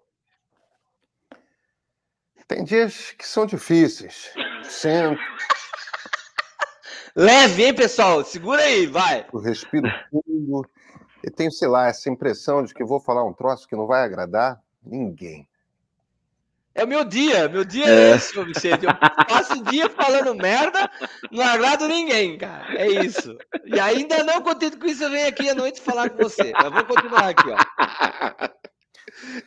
Tem 2.46 2.62
dias 2.62 3.10
que 3.12 3.26
são 3.26 3.44
difíceis. 3.46 4.30
Sento, 4.62 5.20
Leve, 7.16 7.64
hein, 7.64 7.74
pessoal? 7.74 8.22
Segura 8.24 8.62
aí, 8.62 8.86
vai. 8.86 9.26
respiro 9.42 9.88
fundo 10.10 10.68
e 11.24 11.30
tenho, 11.30 11.50
sei 11.50 11.66
lá, 11.66 11.88
essa 11.88 12.10
impressão 12.10 12.62
de 12.62 12.72
que 12.72 12.84
vou 12.84 13.00
falar 13.00 13.24
um 13.24 13.32
troço 13.32 13.66
que 13.66 13.74
não 13.74 13.86
vai 13.86 14.04
agradar 14.04 14.62
ninguém. 14.84 15.48
É 16.76 16.84
o 16.84 16.86
meu 16.86 17.04
dia, 17.04 17.48
meu 17.48 17.64
dia 17.64 17.86
é, 17.86 18.16
esse, 18.16 18.38
ô 18.38 18.44
Vicente. 18.44 18.84
Eu 18.84 18.94
passo 19.26 19.54
o 19.54 19.64
dia 19.64 19.88
falando 19.88 20.34
merda, 20.34 20.90
não 21.32 21.42
agrado 21.42 21.88
ninguém, 21.88 22.36
cara. 22.36 22.76
É 22.76 22.86
isso. 22.86 23.36
E 23.64 23.80
ainda 23.80 24.22
não 24.22 24.42
contente 24.42 24.76
com 24.76 24.86
isso, 24.86 25.02
eu 25.02 25.10
venho 25.10 25.26
aqui 25.26 25.48
à 25.48 25.54
noite 25.54 25.80
falar 25.80 26.10
com 26.10 26.22
você. 26.22 26.52
Mas 26.52 26.70
vamos 26.70 26.82
continuar 26.82 27.28
aqui, 27.28 27.48
ó. 27.50 27.56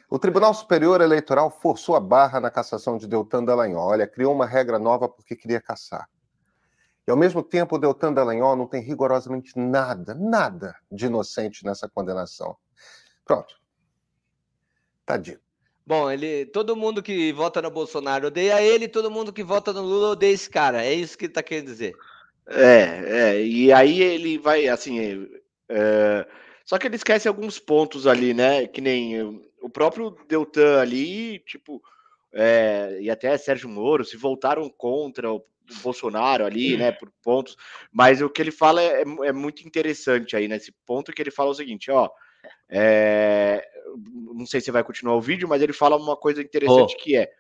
O 0.10 0.18
Tribunal 0.18 0.54
Superior 0.56 1.02
Eleitoral 1.02 1.52
forçou 1.52 1.96
a 1.96 2.00
barra 2.00 2.40
na 2.40 2.50
cassação 2.50 2.98
de 2.98 3.08
Deltan 3.08 3.44
Dallagnol. 3.44 3.90
Olha, 3.90 4.08
criou 4.08 4.34
uma 4.34 4.48
regra 4.48 4.80
nova 4.80 5.08
porque 5.08 5.36
queria 5.36 5.62
caçar. 5.62 6.10
E, 7.08 7.12
ao 7.12 7.18
mesmo 7.18 7.44
tempo, 7.44 7.76
o 7.76 7.80
Deltan 7.80 8.12
Dallagnol 8.12 8.56
não 8.56 8.68
tem 8.68 8.82
rigorosamente 8.82 9.54
nada, 9.56 10.16
nada 10.16 10.76
de 10.92 11.06
inocente 11.06 11.64
nessa 11.64 11.88
condenação. 11.88 12.58
Pronto. 13.24 13.56
Tá 15.06 15.16
dito. 15.16 15.49
Bom, 15.90 16.12
ele, 16.12 16.46
todo 16.46 16.76
mundo 16.76 17.02
que 17.02 17.34
vota 17.34 17.64
no 17.64 17.72
Bolsonaro 17.72 18.28
odeia 18.28 18.62
ele, 18.62 18.88
todo 18.88 19.10
mundo 19.10 19.34
que 19.34 19.44
vota 19.44 19.74
no 19.74 19.82
Lula 19.82 20.10
odeia 20.10 20.32
esse 20.32 20.48
cara. 20.48 20.86
É 20.86 20.94
isso 20.94 21.18
que 21.18 21.26
ele 21.26 21.34
tá 21.34 21.42
querendo 21.42 21.66
dizer. 21.66 21.96
É, 22.48 23.32
é. 23.38 23.44
E 23.44 23.74
aí 23.74 24.00
ele 24.00 24.38
vai, 24.38 24.68
assim. 24.68 25.28
é, 25.68 26.28
só 26.64 26.78
que 26.78 26.86
ele 26.86 26.96
esquece 26.96 27.28
alguns 27.28 27.58
pontos 27.58 28.06
ali, 28.06 28.36
né? 28.36 28.68
Que 28.68 28.82
nem 28.82 29.20
o 29.64 29.68
próprio 29.68 30.16
Deltan 30.28 30.80
ali, 30.80 31.40
tipo. 31.40 31.82
é, 32.32 33.00
e 33.02 33.10
até 33.10 33.36
Sérgio 33.36 33.68
Moro 33.68 34.06
se 34.06 34.16
voltaram 34.16 34.70
contra 34.70 35.34
o 35.34 35.44
Bolsonaro 35.82 36.46
ali, 36.46 36.78
né? 36.78 36.92
Por 36.92 37.12
pontos. 37.24 37.58
Mas 37.92 38.22
o 38.22 38.30
que 38.30 38.44
ele 38.44 38.52
fala 38.52 38.80
é, 38.80 39.02
é 39.24 39.32
muito 39.32 39.66
interessante 39.68 40.36
aí, 40.36 40.48
nesse 40.48 40.72
ponto 40.86 41.12
que 41.12 41.20
ele 41.24 41.32
fala 41.32 41.50
o 41.50 41.56
seguinte, 41.56 41.90
ó. 41.90 42.12
é, 42.70 43.68
não 43.98 44.46
sei 44.46 44.62
se 44.62 44.72
vai 44.72 44.84
continuar 44.84 45.16
o 45.16 45.22
vídeo, 45.22 45.48
mas 45.48 45.62
ele 45.62 45.74
fala 45.74 45.98
uma 45.98 46.16
coisa 46.16 46.42
interessante 46.42 46.96
que 46.98 47.16
é. 47.16 47.32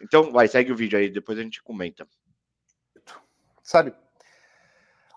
Então, 0.00 0.30
vai, 0.30 0.46
segue 0.46 0.72
o 0.72 0.76
vídeo 0.76 0.98
aí, 0.98 1.10
depois 1.10 1.38
a 1.38 1.42
gente 1.42 1.62
comenta. 1.62 2.06
Sabe? 3.62 3.92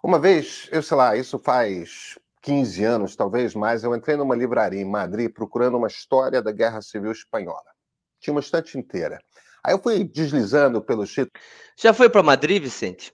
Uma 0.03 0.19
vez, 0.19 0.67
eu 0.71 0.81
sei 0.81 0.97
lá, 0.97 1.15
isso 1.15 1.37
faz 1.37 2.17
15 2.41 2.83
anos, 2.83 3.15
talvez 3.15 3.53
mais, 3.53 3.83
eu 3.83 3.95
entrei 3.95 4.17
numa 4.17 4.35
livraria 4.35 4.81
em 4.81 4.89
Madrid 4.89 5.31
procurando 5.31 5.77
uma 5.77 5.87
história 5.87 6.41
da 6.41 6.51
Guerra 6.51 6.81
Civil 6.81 7.11
Espanhola. 7.11 7.71
Tinha 8.19 8.33
uma 8.33 8.39
estante 8.39 8.77
inteira. 8.77 9.21
Aí 9.63 9.73
eu 9.73 9.79
fui 9.79 10.03
deslizando 10.03 10.81
pelos 10.81 11.09
títulos. 11.09 11.39
Já 11.77 11.93
foi 11.93 12.09
para 12.09 12.23
Madrid, 12.23 12.61
Vicente? 12.61 13.13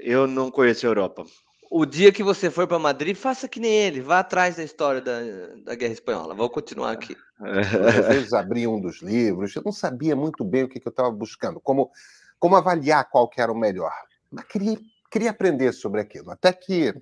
Eu 0.00 0.26
não 0.26 0.50
conheço 0.50 0.84
a 0.84 0.88
Europa. 0.88 1.24
O 1.70 1.84
dia 1.84 2.12
que 2.12 2.22
você 2.22 2.50
for 2.50 2.66
para 2.66 2.78
Madrid, 2.78 3.16
faça 3.16 3.48
que 3.48 3.58
nem 3.58 3.72
ele, 3.72 4.00
vá 4.00 4.20
atrás 4.20 4.56
da 4.56 4.62
história 4.62 5.00
da, 5.00 5.20
da 5.64 5.74
Guerra 5.74 5.92
Espanhola. 5.92 6.34
Vou 6.34 6.48
continuar 6.48 6.92
aqui. 6.92 7.16
Às 7.40 8.06
vezes 8.08 8.32
abria 8.32 8.70
um 8.70 8.80
dos 8.80 9.02
livros, 9.02 9.54
eu 9.54 9.62
não 9.64 9.72
sabia 9.72 10.14
muito 10.14 10.44
bem 10.44 10.62
o 10.64 10.68
que, 10.68 10.80
que 10.80 10.86
eu 10.86 10.90
estava 10.90 11.10
buscando, 11.10 11.60
como, 11.60 11.90
como 12.38 12.56
avaliar 12.56 13.08
qual 13.10 13.28
que 13.28 13.40
era 13.40 13.52
o 13.52 13.58
melhor. 13.58 13.92
Mas 14.30 14.44
queria, 14.46 14.78
queria 15.10 15.30
aprender 15.30 15.72
sobre 15.72 16.00
aquilo, 16.00 16.30
até 16.30 16.52
que 16.52 16.94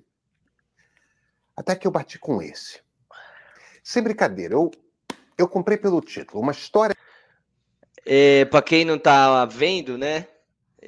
até 1.55 1.75
que 1.75 1.87
eu 1.87 1.91
bati 1.91 2.19
com 2.19 2.41
esse. 2.41 2.81
Sem 3.81 4.03
brincadeira, 4.03 4.55
eu, 4.55 4.69
eu 5.37 5.47
comprei 5.47 5.77
pelo 5.77 6.01
título, 6.01 6.41
uma 6.41 6.51
história 6.51 6.95
É, 8.05 8.45
para 8.45 8.61
quem 8.61 8.85
não 8.85 8.99
tá 8.99 9.45
vendo, 9.45 9.97
né? 9.97 10.27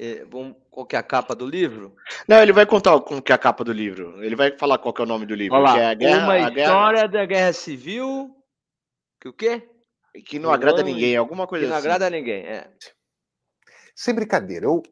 É, 0.00 0.24
vamos, 0.26 0.54
qual 0.70 0.86
que 0.86 0.94
é 0.94 0.98
a 0.98 1.02
capa 1.02 1.34
do 1.34 1.44
livro? 1.44 1.96
Não, 2.28 2.40
ele 2.40 2.52
vai 2.52 2.64
contar 2.64 2.98
como 3.00 3.20
que 3.20 3.32
é 3.32 3.34
a 3.34 3.38
capa 3.38 3.64
do 3.64 3.72
livro. 3.72 4.22
Ele 4.22 4.36
vai 4.36 4.56
falar 4.56 4.78
qual 4.78 4.94
que 4.94 5.00
é 5.00 5.04
o 5.04 5.08
nome 5.08 5.26
do 5.26 5.34
livro. 5.34 5.58
Lá, 5.58 5.72
que 5.74 5.78
é 5.80 5.86
a 5.86 5.94
guerra, 5.94 6.24
uma 6.24 6.34
a 6.34 6.50
guerra- 6.50 6.68
história 6.68 7.08
da 7.08 7.26
Guerra 7.26 7.52
Civil 7.52 8.34
Que 9.20 9.28
o 9.28 9.32
quê? 9.32 9.68
Que 10.24 10.38
não 10.38 10.50
agrada 10.52 10.76
Vilão 10.78 10.90
e- 10.90 10.94
ninguém, 10.94 11.16
alguma 11.16 11.44
Que 11.44 11.50
coisa 11.50 11.66
não 11.66 11.74
assim. 11.76 11.86
agrada 11.86 12.06
a 12.06 12.10
ninguém. 12.10 12.44
É. 12.46 12.70
Sem 13.94 14.14
brincadeira, 14.14 14.66
eu, 14.66 14.82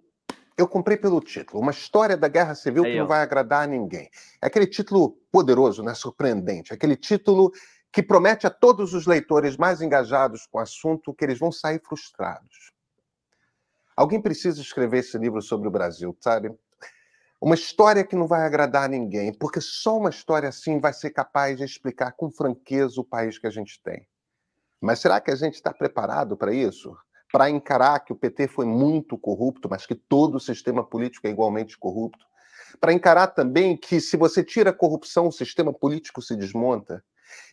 eu 0.58 0.66
comprei 0.66 0.96
pelo 0.96 1.20
título. 1.20 1.62
Uma 1.62 1.70
história 1.70 2.16
da 2.16 2.26
Guerra 2.26 2.54
Civil 2.56 2.84
Aí, 2.84 2.90
que 2.92 2.96
não 2.98 3.04
ó. 3.04 3.08
vai 3.08 3.20
agradar 3.22 3.62
a 3.62 3.66
ninguém. 3.66 4.10
É 4.42 4.46
aquele 4.48 4.66
título 4.66 5.16
poderoso, 5.30 5.82
né? 5.82 5.94
surpreendente. 5.94 6.74
Aquele 6.74 6.96
título 6.96 7.52
que 7.92 8.02
promete 8.02 8.46
a 8.46 8.50
todos 8.50 8.92
os 8.92 9.06
leitores 9.06 9.56
mais 9.56 9.80
engajados 9.80 10.46
com 10.46 10.58
o 10.58 10.60
assunto 10.60 11.14
que 11.14 11.24
eles 11.24 11.38
vão 11.38 11.52
sair 11.52 11.80
frustrados. 11.80 12.72
Alguém 13.96 14.20
precisa 14.20 14.60
escrever 14.60 14.98
esse 14.98 15.16
livro 15.16 15.40
sobre 15.40 15.66
o 15.66 15.70
Brasil, 15.70 16.14
sabe? 16.20 16.54
Uma 17.40 17.54
história 17.54 18.04
que 18.04 18.14
não 18.14 18.26
vai 18.26 18.42
agradar 18.42 18.88
ninguém, 18.88 19.32
porque 19.32 19.60
só 19.60 19.96
uma 19.98 20.10
história 20.10 20.48
assim 20.48 20.78
vai 20.78 20.92
ser 20.92 21.10
capaz 21.10 21.56
de 21.56 21.64
explicar 21.64 22.12
com 22.12 22.30
franqueza 22.30 23.00
o 23.00 23.04
país 23.04 23.38
que 23.38 23.46
a 23.46 23.50
gente 23.50 23.80
tem. 23.82 24.06
Mas 24.80 25.00
será 25.00 25.20
que 25.20 25.30
a 25.30 25.34
gente 25.34 25.54
está 25.54 25.72
preparado 25.72 26.36
para 26.36 26.52
isso? 26.52 26.94
Para 27.32 27.48
encarar 27.48 28.00
que 28.00 28.12
o 28.12 28.16
PT 28.16 28.48
foi 28.48 28.66
muito 28.66 29.16
corrupto, 29.16 29.68
mas 29.68 29.86
que 29.86 29.94
todo 29.94 30.36
o 30.36 30.40
sistema 30.40 30.84
político 30.84 31.26
é 31.26 31.30
igualmente 31.30 31.78
corrupto? 31.78 32.24
Para 32.78 32.92
encarar 32.92 33.28
também 33.28 33.76
que, 33.76 34.00
se 34.00 34.16
você 34.16 34.44
tira 34.44 34.70
a 34.70 34.74
corrupção, 34.74 35.28
o 35.28 35.32
sistema 35.32 35.72
político 35.72 36.20
se 36.20 36.36
desmonta? 36.36 37.02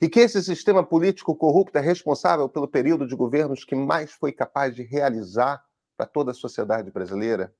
E 0.01 0.09
que 0.09 0.19
esse 0.19 0.41
sistema 0.43 0.83
político 0.83 1.35
corrupto 1.35 1.77
é 1.77 1.81
responsável 1.81 2.47
pelo 2.49 2.67
período 2.67 3.07
de 3.07 3.15
governos 3.15 3.63
que 3.63 3.75
mais 3.75 4.11
foi 4.11 4.31
capaz 4.31 4.75
de 4.75 4.83
realizar 4.83 5.63
para 5.97 6.05
toda 6.05 6.31
a 6.31 6.35
sociedade 6.35 6.91
brasileira? 6.91 7.53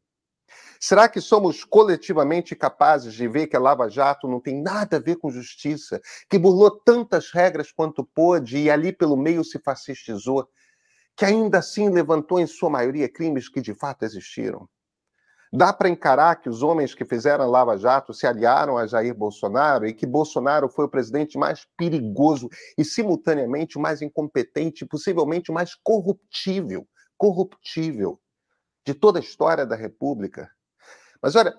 Será 0.80 1.08
que 1.08 1.22
somos 1.22 1.64
coletivamente 1.64 2.56
capazes 2.56 3.14
de 3.14 3.28
ver 3.28 3.48
que 3.48 3.56
a 3.56 3.60
Lava 3.60 3.90
Jato 3.90 4.28
não 4.28 4.40
tem 4.40 4.62
nada 4.62 4.98
a 4.98 5.00
ver 5.00 5.16
com 5.16 5.32
justiça, 5.32 6.02
que 6.30 6.38
burlou 6.38 6.72
tantas 6.72 7.32
regras 7.32 7.72
quanto 7.72 8.04
pôde 8.04 8.58
e 8.58 8.70
ali 8.70 8.92
pelo 8.92 9.16
meio 9.16 9.44
se 9.44 9.60
fascistizou, 9.60 10.48
que 11.16 11.26
ainda 11.26 11.60
assim 11.60 11.90
levantou 11.90 12.40
em 12.40 12.48
sua 12.48 12.70
maioria 12.70 13.08
crimes 13.08 13.48
que 13.48 13.62
de 13.62 13.74
fato 13.74 14.04
existiram? 14.04 14.68
Dá 15.56 15.72
para 15.72 15.88
encarar 15.88 16.42
que 16.42 16.50
os 16.50 16.64
homens 16.64 16.96
que 16.96 17.06
fizeram 17.06 17.44
a 17.44 17.48
Lava 17.48 17.78
Jato 17.78 18.12
se 18.12 18.26
aliaram 18.26 18.76
a 18.76 18.88
Jair 18.88 19.14
Bolsonaro 19.14 19.86
e 19.86 19.94
que 19.94 20.06
Bolsonaro 20.06 20.68
foi 20.68 20.86
o 20.86 20.90
presidente 20.90 21.38
mais 21.38 21.68
perigoso 21.78 22.50
e, 22.76 22.84
simultaneamente, 22.84 23.78
o 23.78 23.82
mais 23.82 24.02
incompetente, 24.02 24.84
possivelmente 24.84 25.52
o 25.52 25.54
mais 25.54 25.76
corruptível, 25.76 26.88
corruptível 27.16 28.20
de 28.86 28.94
toda 28.94 29.20
a 29.20 29.22
história 29.22 29.66
da 29.66 29.76
República. 29.76 30.52
Mas 31.22 31.36
olha, 31.36 31.54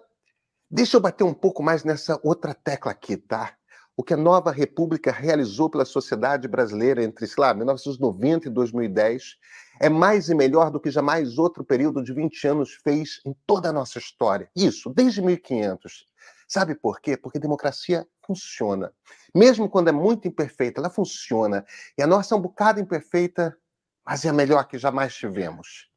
deixa 0.71 0.97
eu 0.97 1.01
bater 1.01 1.25
um 1.25 1.35
pouco 1.35 1.63
mais 1.63 1.85
nessa 1.85 2.21
outra 2.23 2.55
tecla 2.55 2.93
aqui, 2.93 3.17
tá? 3.17 3.57
O 3.97 4.03
que 4.03 4.13
a 4.13 4.17
nova 4.17 4.51
República 4.51 5.13
realizou 5.13 5.71
pela 5.71 5.85
sociedade 5.85 6.49
brasileira 6.49 7.03
entre, 7.03 7.27
sei 7.29 7.41
lá, 7.41 7.55
1990 7.55 8.49
e 8.49 8.51
2010 8.51 9.37
é 9.81 9.89
mais 9.89 10.29
e 10.29 10.35
melhor 10.35 10.71
do 10.71 10.81
que 10.81 10.91
jamais 10.91 11.39
outro 11.39 11.65
período 11.65 12.03
de 12.03 12.13
20 12.13 12.49
anos 12.49 12.75
fez 12.83 13.21
em 13.25 13.33
toda 13.47 13.69
a 13.69 13.73
nossa 13.73 13.99
história. 13.99 14.51
Isso, 14.55 14.91
desde 14.91 15.23
1500. 15.23 16.07
Sabe 16.49 16.75
por 16.75 17.01
quê? 17.01 17.17
Porque 17.17 17.39
democracia 17.39 18.07
funciona. 18.27 18.93
Mesmo 19.33 19.69
quando 19.69 19.89
é 19.89 19.93
muito 19.93 20.27
imperfeita, 20.27 20.81
ela 20.81 20.91
funciona. 20.91 21.65
E 21.97 22.03
a 22.03 22.07
nossa 22.07 22.35
é 22.35 22.39
um 22.39 22.41
bocado 22.41 22.81
imperfeita, 22.81 23.57
mas 24.05 24.25
é 24.25 24.29
a 24.29 24.33
melhor 24.33 24.65
que 24.65 24.77
jamais 24.77 25.15
tivemos. 25.15 25.89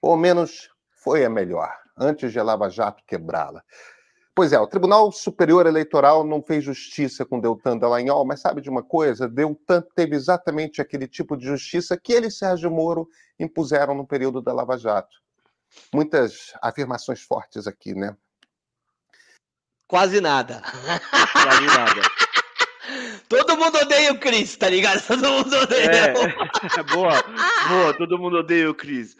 Ou 0.00 0.14
menos 0.16 0.70
foi 1.06 1.24
a 1.24 1.30
melhor, 1.30 1.72
antes 1.96 2.32
de 2.32 2.40
a 2.40 2.42
Lava 2.42 2.68
Jato 2.68 3.00
quebrá-la. 3.06 3.62
Pois 4.34 4.52
é, 4.52 4.58
o 4.58 4.66
Tribunal 4.66 5.12
Superior 5.12 5.64
Eleitoral 5.64 6.26
não 6.26 6.42
fez 6.42 6.64
justiça 6.64 7.24
com 7.24 7.38
Deltan 7.38 7.78
Dallagnol, 7.78 8.26
mas 8.26 8.40
sabe 8.40 8.60
de 8.60 8.68
uma 8.68 8.82
coisa? 8.82 9.28
Deltan 9.28 9.84
teve 9.94 10.16
exatamente 10.16 10.80
aquele 10.80 11.06
tipo 11.06 11.36
de 11.36 11.46
justiça 11.46 11.96
que 11.96 12.12
ele 12.12 12.26
e 12.26 12.30
Sérgio 12.30 12.72
Moro 12.72 13.08
impuseram 13.38 13.94
no 13.94 14.04
período 14.04 14.42
da 14.42 14.52
Lava 14.52 14.76
Jato. 14.76 15.16
Muitas 15.94 16.52
afirmações 16.60 17.22
fortes 17.22 17.68
aqui, 17.68 17.94
né? 17.94 18.16
Quase 19.86 20.20
nada. 20.20 20.60
Quase 20.60 21.66
nada. 21.66 22.02
Todo 23.28 23.56
mundo 23.56 23.78
odeia 23.78 24.12
o 24.12 24.18
Cris, 24.18 24.56
tá 24.56 24.68
ligado? 24.68 25.06
Todo 25.06 25.22
mundo 25.22 25.56
odeia. 25.56 25.90
É, 25.90 26.82
boa, 26.92 27.22
boa, 27.68 27.94
todo 27.94 28.18
mundo 28.18 28.38
odeia 28.38 28.70
o 28.70 28.74
Cris. 28.74 29.16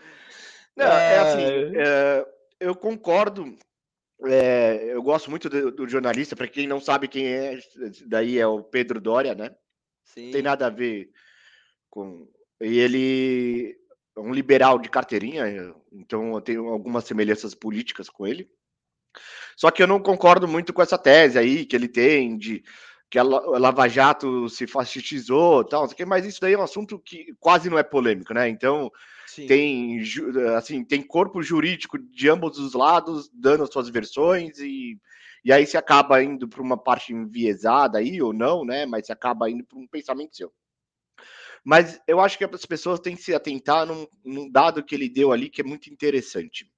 Não, 0.77 0.87
é 0.87 1.19
assim, 1.19 1.77
é, 1.77 2.27
eu 2.61 2.75
concordo. 2.75 3.57
é, 4.25 4.93
eu 4.93 5.03
gosto 5.03 5.31
muito 5.31 5.49
do, 5.49 5.71
do 5.71 5.89
jornalista, 5.89 6.37
para 6.37 6.49
quem 6.49 6.67
não 6.67 6.81
sabe 6.81 7.09
quem 7.09 7.27
é, 7.27 7.59
daí 8.07 8.39
é 8.39 8.47
o 8.47 8.63
Pedro 8.63 9.01
Doria, 9.01 9.35
né? 9.35 9.55
Sim. 10.05 10.27
Não 10.27 10.33
tem 10.33 10.43
nada 10.43 10.67
a 10.67 10.71
ver 10.71 11.11
com. 11.91 12.29
E 12.61 12.79
ele 12.79 13.77
é 14.17 14.21
um 14.21 14.33
liberal 14.33 14.79
de 14.79 14.89
carteirinha, 14.89 15.75
então 15.93 16.35
eu 16.35 16.41
tenho 16.41 16.69
algumas 16.69 17.05
semelhanças 17.05 17.55
políticas 17.55 18.09
com 18.09 18.27
ele. 18.27 18.51
Só 19.57 19.71
que 19.71 19.83
eu 19.83 19.87
não 19.87 20.01
concordo 20.01 20.47
muito 20.47 20.73
com 20.73 20.83
essa 20.83 20.99
tese 20.99 21.39
aí 21.39 21.65
que 21.65 21.75
ele 21.75 21.89
tem 21.89 22.37
de 22.37 22.63
que 23.11 23.19
a 23.19 23.23
La- 23.23 23.39
a 23.39 23.59
Lava 23.59 23.89
Jato 23.89 24.49
se 24.49 24.67
fascistizou 24.67 25.65
tal, 25.65 25.89
mas 26.07 26.27
isso 26.27 26.41
daí 26.41 26.55
é 26.55 26.59
um 26.59 26.63
assunto 26.63 26.99
que 26.99 27.35
quase 27.39 27.71
não 27.71 27.79
é 27.79 27.83
polêmico, 27.83 28.35
né? 28.35 28.49
Então, 28.49 28.91
Tem 29.47 30.01
assim 30.57 30.85
tem 30.85 31.03
corpo 31.03 31.43
jurídico 31.43 31.99
de 31.99 32.29
ambos 32.29 32.59
os 32.59 32.75
lados 32.75 33.29
dando 33.33 33.65
as 33.65 33.73
suas 33.73 33.89
versões 33.89 34.59
e, 34.59 34.99
e 35.45 35.53
aí 35.53 35.67
se 35.67 35.77
acaba 35.77 36.23
indo 36.23 36.49
para 36.49 36.63
uma 36.63 36.77
parte 36.77 37.13
enviesada 37.13 37.99
aí 37.99 38.23
ou 38.23 38.33
não, 38.33 38.65
né? 38.65 38.87
Mas 38.87 39.07
se 39.07 39.13
acaba 39.13 39.51
indo 39.51 39.65
para 39.65 39.79
um 39.79 39.87
pensamento 39.87 40.37
seu. 40.37 40.53
Mas 41.65 42.01
eu 42.07 42.21
acho 42.21 42.39
que 42.39 42.45
as 42.45 42.65
pessoas 42.65 43.01
têm 43.01 43.17
que 43.17 43.23
se 43.23 43.35
atentar 43.35 43.85
num, 43.85 44.07
num 44.25 44.49
dado 44.49 44.85
que 44.85 44.95
ele 44.95 45.09
deu 45.09 45.33
ali 45.33 45.51
que 45.51 45.61
é 45.61 45.65
muito 45.65 45.91
interessante, 45.91 46.71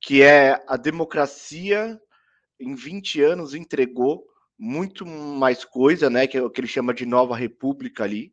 que 0.00 0.22
é 0.22 0.62
a 0.68 0.76
democracia 0.76 2.00
em 2.60 2.74
20 2.74 3.20
anos 3.22 3.54
entregou 3.54 4.24
muito 4.56 5.04
mais 5.04 5.64
coisa, 5.64 6.08
né? 6.08 6.26
Que 6.26 6.38
é 6.38 6.48
que 6.48 6.60
ele 6.60 6.68
chama 6.68 6.94
de 6.94 7.04
nova 7.04 7.34
república 7.34 8.04
ali 8.04 8.32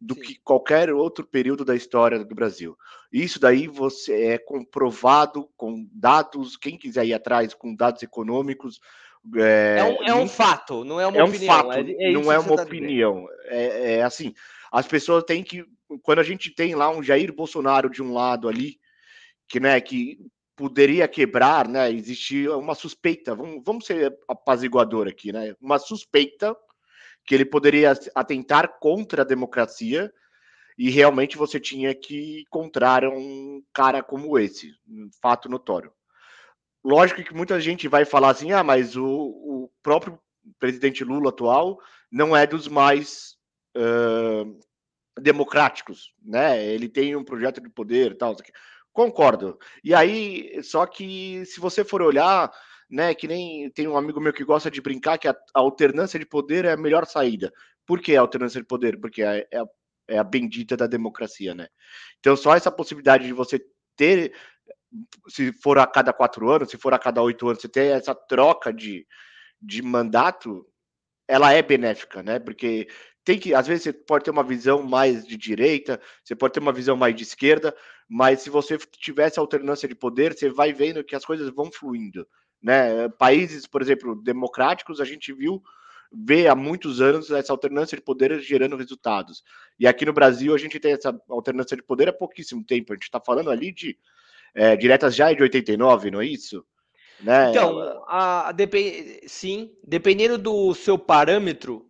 do 0.00 0.14
Sim. 0.14 0.20
que 0.20 0.40
qualquer 0.44 0.92
outro 0.92 1.26
período 1.26 1.64
da 1.64 1.74
história 1.74 2.22
do 2.22 2.34
Brasil. 2.34 2.76
Isso 3.12 3.40
daí 3.40 3.66
você 3.66 4.26
é 4.26 4.38
comprovado 4.38 5.48
com 5.56 5.88
dados, 5.92 6.56
quem 6.56 6.76
quiser 6.76 7.06
ir 7.06 7.14
atrás 7.14 7.54
com 7.54 7.74
dados 7.74 8.02
econômicos. 8.02 8.80
É, 9.36 9.76
É 9.78 9.84
um, 9.84 10.04
é 10.04 10.14
um 10.14 10.28
fato, 10.28 10.84
não 10.84 11.00
é 11.00 11.06
uma 11.06 11.18
é 11.18 11.24
um 11.24 11.28
opinião. 11.28 11.54
fato, 11.54 11.72
é, 11.72 11.80
é 11.80 12.12
não 12.12 12.30
é 12.30 12.38
uma 12.38 12.56
tá 12.56 12.62
opinião. 12.62 13.26
É, 13.46 13.94
é 13.94 14.02
assim, 14.02 14.34
as 14.70 14.86
pessoas 14.86 15.24
têm 15.24 15.42
que, 15.42 15.64
quando 16.02 16.18
a 16.18 16.24
gente 16.24 16.54
tem 16.54 16.74
lá 16.74 16.90
um 16.90 17.02
Jair 17.02 17.32
Bolsonaro 17.32 17.88
de 17.90 18.02
um 18.02 18.12
lado 18.12 18.48
ali, 18.48 18.78
que 19.48 19.58
né, 19.58 19.80
que 19.80 20.18
poderia 20.56 21.06
quebrar, 21.06 21.68
né? 21.68 21.90
Existia 21.92 22.56
uma 22.56 22.74
suspeita. 22.74 23.34
Vamos, 23.34 23.62
vamos 23.64 23.86
ser 23.86 24.16
apaziguador 24.26 25.06
aqui, 25.06 25.30
né? 25.30 25.54
Uma 25.60 25.78
suspeita 25.78 26.56
que 27.26 27.34
ele 27.34 27.44
poderia 27.44 27.92
atentar 28.14 28.78
contra 28.78 29.22
a 29.22 29.24
democracia 29.24 30.12
e 30.78 30.90
realmente 30.90 31.36
você 31.36 31.58
tinha 31.58 31.94
que 31.94 32.42
encontrar 32.42 33.04
um 33.04 33.62
cara 33.72 34.02
como 34.02 34.38
esse, 34.38 34.72
um 34.88 35.08
fato 35.20 35.48
notório. 35.48 35.90
Lógico 36.84 37.22
que 37.24 37.34
muita 37.34 37.60
gente 37.60 37.88
vai 37.88 38.04
falar 38.04 38.30
assim, 38.30 38.52
ah, 38.52 38.62
mas 38.62 38.96
o, 38.96 39.06
o 39.06 39.70
próprio 39.82 40.18
presidente 40.58 41.02
Lula 41.02 41.30
atual 41.30 41.80
não 42.10 42.36
é 42.36 42.46
dos 42.46 42.68
mais 42.68 43.36
ãh, 43.74 44.54
democráticos, 45.20 46.12
né? 46.22 46.64
Ele 46.64 46.88
tem 46.88 47.16
um 47.16 47.24
projeto 47.24 47.60
de 47.60 47.68
poder 47.68 48.16
tal. 48.16 48.36
Concordo. 48.92 49.58
E 49.82 49.94
aí, 49.94 50.62
só 50.62 50.86
que 50.86 51.44
se 51.46 51.58
você 51.58 51.84
for 51.84 52.02
olhar, 52.02 52.52
né, 52.88 53.14
que 53.14 53.26
nem 53.26 53.70
tem 53.70 53.88
um 53.88 53.96
amigo 53.96 54.20
meu 54.20 54.32
que 54.32 54.44
gosta 54.44 54.70
de 54.70 54.80
brincar 54.80 55.18
que 55.18 55.28
a, 55.28 55.32
a 55.32 55.60
alternância 55.60 56.18
de 56.18 56.26
poder 56.26 56.64
é 56.64 56.72
a 56.72 56.76
melhor 56.76 57.06
saída. 57.06 57.52
Por 57.86 58.00
que 58.00 58.16
a 58.16 58.20
alternância 58.20 58.60
de 58.60 58.66
poder? 58.66 59.00
Porque 59.00 59.22
é, 59.22 59.46
é 59.52 59.62
é 60.08 60.18
a 60.18 60.24
bendita 60.24 60.76
da 60.76 60.86
democracia, 60.86 61.54
né? 61.54 61.68
Então, 62.20 62.36
só 62.36 62.54
essa 62.54 62.70
possibilidade 62.70 63.26
de 63.26 63.32
você 63.32 63.60
ter, 63.96 64.34
se 65.28 65.52
for 65.52 65.78
a 65.78 65.86
cada 65.86 66.12
quatro 66.12 66.48
anos, 66.50 66.70
se 66.70 66.78
for 66.78 66.94
a 66.94 66.98
cada 66.98 67.22
oito 67.22 67.46
anos, 67.48 67.60
você 67.60 67.68
ter 67.68 67.96
essa 67.96 68.14
troca 68.14 68.72
de, 68.72 69.06
de 69.60 69.82
mandato, 69.82 70.66
ela 71.28 71.52
é 71.52 71.62
benéfica, 71.62 72.22
né? 72.22 72.38
Porque 72.38 72.88
tem 73.24 73.38
que, 73.38 73.54
às 73.54 73.66
vezes, 73.66 73.84
você 73.84 73.92
pode 73.92 74.24
ter 74.24 74.30
uma 74.30 74.44
visão 74.44 74.82
mais 74.82 75.26
de 75.26 75.36
direita, 75.36 76.00
você 76.24 76.36
pode 76.36 76.54
ter 76.54 76.60
uma 76.60 76.72
visão 76.72 76.96
mais 76.96 77.14
de 77.14 77.24
esquerda, 77.24 77.74
mas 78.08 78.42
se 78.42 78.50
você 78.50 78.78
tivesse 78.78 79.38
alternância 79.38 79.88
de 79.88 79.94
poder, 79.94 80.34
você 80.34 80.48
vai 80.48 80.72
vendo 80.72 81.02
que 81.02 81.16
as 81.16 81.24
coisas 81.24 81.48
vão 81.50 81.70
fluindo, 81.72 82.26
né? 82.66 83.08
Países, 83.10 83.64
por 83.64 83.80
exemplo, 83.80 84.20
democráticos, 84.20 85.00
a 85.00 85.04
gente 85.04 85.32
viu 85.32 85.62
vê 86.12 86.48
há 86.48 86.54
muitos 86.54 87.00
anos 87.00 87.30
essa 87.30 87.52
alternância 87.52 87.96
de 87.96 88.02
poder 88.02 88.40
gerando 88.40 88.76
resultados. 88.76 89.44
E 89.78 89.86
aqui 89.86 90.04
no 90.04 90.12
Brasil 90.12 90.52
a 90.52 90.58
gente 90.58 90.80
tem 90.80 90.92
essa 90.92 91.16
alternância 91.28 91.76
de 91.76 91.82
poder 91.82 92.08
há 92.08 92.12
pouquíssimo 92.12 92.64
tempo. 92.64 92.92
A 92.92 92.96
gente 92.96 93.04
está 93.04 93.20
falando 93.20 93.50
ali 93.50 93.70
de 93.70 93.96
é, 94.52 94.74
diretas 94.76 95.14
já 95.14 95.32
de 95.32 95.42
89, 95.42 96.10
não 96.10 96.20
é 96.20 96.26
isso? 96.26 96.64
Né? 97.20 97.50
Então, 97.50 97.78
a, 98.08 98.50
a 98.50 98.54
sim, 99.26 99.72
dependendo 99.86 100.36
do 100.36 100.74
seu 100.74 100.98
parâmetro, 100.98 101.86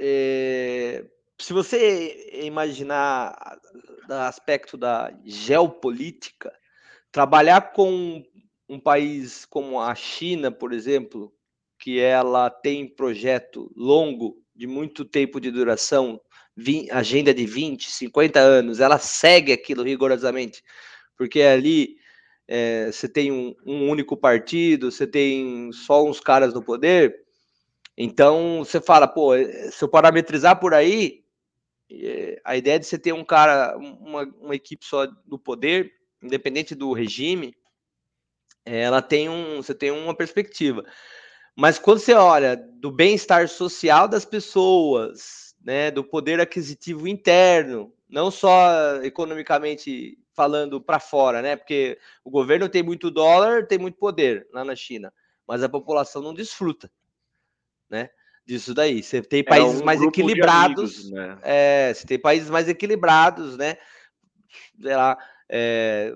é, 0.00 1.04
se 1.38 1.52
você 1.52 2.40
imaginar 2.42 3.56
do 4.08 4.14
aspecto 4.14 4.76
da 4.76 5.12
geopolítica, 5.24 6.52
trabalhar 7.12 7.72
com 7.72 8.24
um 8.72 8.80
país 8.80 9.44
como 9.44 9.78
a 9.78 9.94
China, 9.94 10.50
por 10.50 10.72
exemplo, 10.72 11.30
que 11.78 12.00
ela 12.00 12.48
tem 12.48 12.88
projeto 12.88 13.70
longo, 13.76 14.40
de 14.54 14.66
muito 14.66 15.04
tempo 15.04 15.38
de 15.38 15.50
duração, 15.50 16.18
agenda 16.90 17.34
de 17.34 17.44
20, 17.44 17.90
50 17.90 18.40
anos, 18.40 18.80
ela 18.80 18.98
segue 18.98 19.52
aquilo 19.52 19.82
rigorosamente, 19.82 20.62
porque 21.18 21.42
ali 21.42 21.96
é, 22.48 22.90
você 22.90 23.06
tem 23.08 23.30
um, 23.30 23.54
um, 23.66 23.90
único 23.90 24.16
partido, 24.16 24.90
você 24.90 25.06
tem 25.06 25.70
só 25.72 26.04
uns 26.04 26.18
caras 26.18 26.54
no 26.54 26.62
poder, 26.62 27.14
então 27.96 28.64
você 28.64 28.80
fala, 28.80 29.06
pô, 29.06 29.32
se 29.70 29.84
eu 29.84 29.88
parametrizar 29.88 30.58
por 30.58 30.72
aí, 30.72 31.24
é, 31.90 32.40
a 32.42 32.56
ideia 32.56 32.78
de 32.78 32.86
você 32.86 32.98
ter 32.98 33.12
um 33.12 33.24
cara, 33.24 33.76
uma, 33.76 34.22
uma 34.40 34.54
equipe 34.54 34.84
só 34.84 35.06
no 35.26 35.38
poder, 35.38 35.92
independente 36.22 36.74
do 36.74 36.92
regime, 36.92 37.54
ela 38.64 39.02
tem 39.02 39.28
um, 39.28 39.56
você 39.56 39.74
tem 39.74 39.90
uma 39.90 40.14
perspectiva. 40.14 40.84
Mas 41.56 41.78
quando 41.78 41.98
você 41.98 42.14
olha 42.14 42.56
do 42.56 42.90
bem-estar 42.90 43.48
social 43.48 44.08
das 44.08 44.24
pessoas, 44.24 45.54
né, 45.62 45.90
do 45.90 46.02
poder 46.02 46.40
aquisitivo 46.40 47.06
interno, 47.06 47.92
não 48.08 48.30
só 48.30 49.02
economicamente 49.02 50.18
falando 50.34 50.80
para 50.80 50.98
fora, 50.98 51.42
né? 51.42 51.56
Porque 51.56 51.98
o 52.24 52.30
governo 52.30 52.68
tem 52.68 52.82
muito 52.82 53.10
dólar, 53.10 53.66
tem 53.66 53.78
muito 53.78 53.98
poder 53.98 54.48
lá 54.52 54.64
na 54.64 54.74
China, 54.74 55.12
mas 55.46 55.62
a 55.62 55.68
população 55.68 56.22
não 56.22 56.34
desfruta, 56.34 56.90
né? 57.88 58.10
Disso 58.44 58.74
daí. 58.74 59.02
Você 59.02 59.22
tem 59.22 59.44
países 59.44 59.80
é 59.80 59.82
um 59.82 59.86
mais 59.86 60.02
equilibrados, 60.02 61.00
amigos, 61.00 61.10
né? 61.10 61.38
é, 61.42 61.94
você 61.94 62.06
tem 62.06 62.18
países 62.18 62.50
mais 62.50 62.68
equilibrados, 62.68 63.56
né? 63.56 63.76
Sei 64.80 64.96
lá, 64.96 65.16
é, 65.48 66.12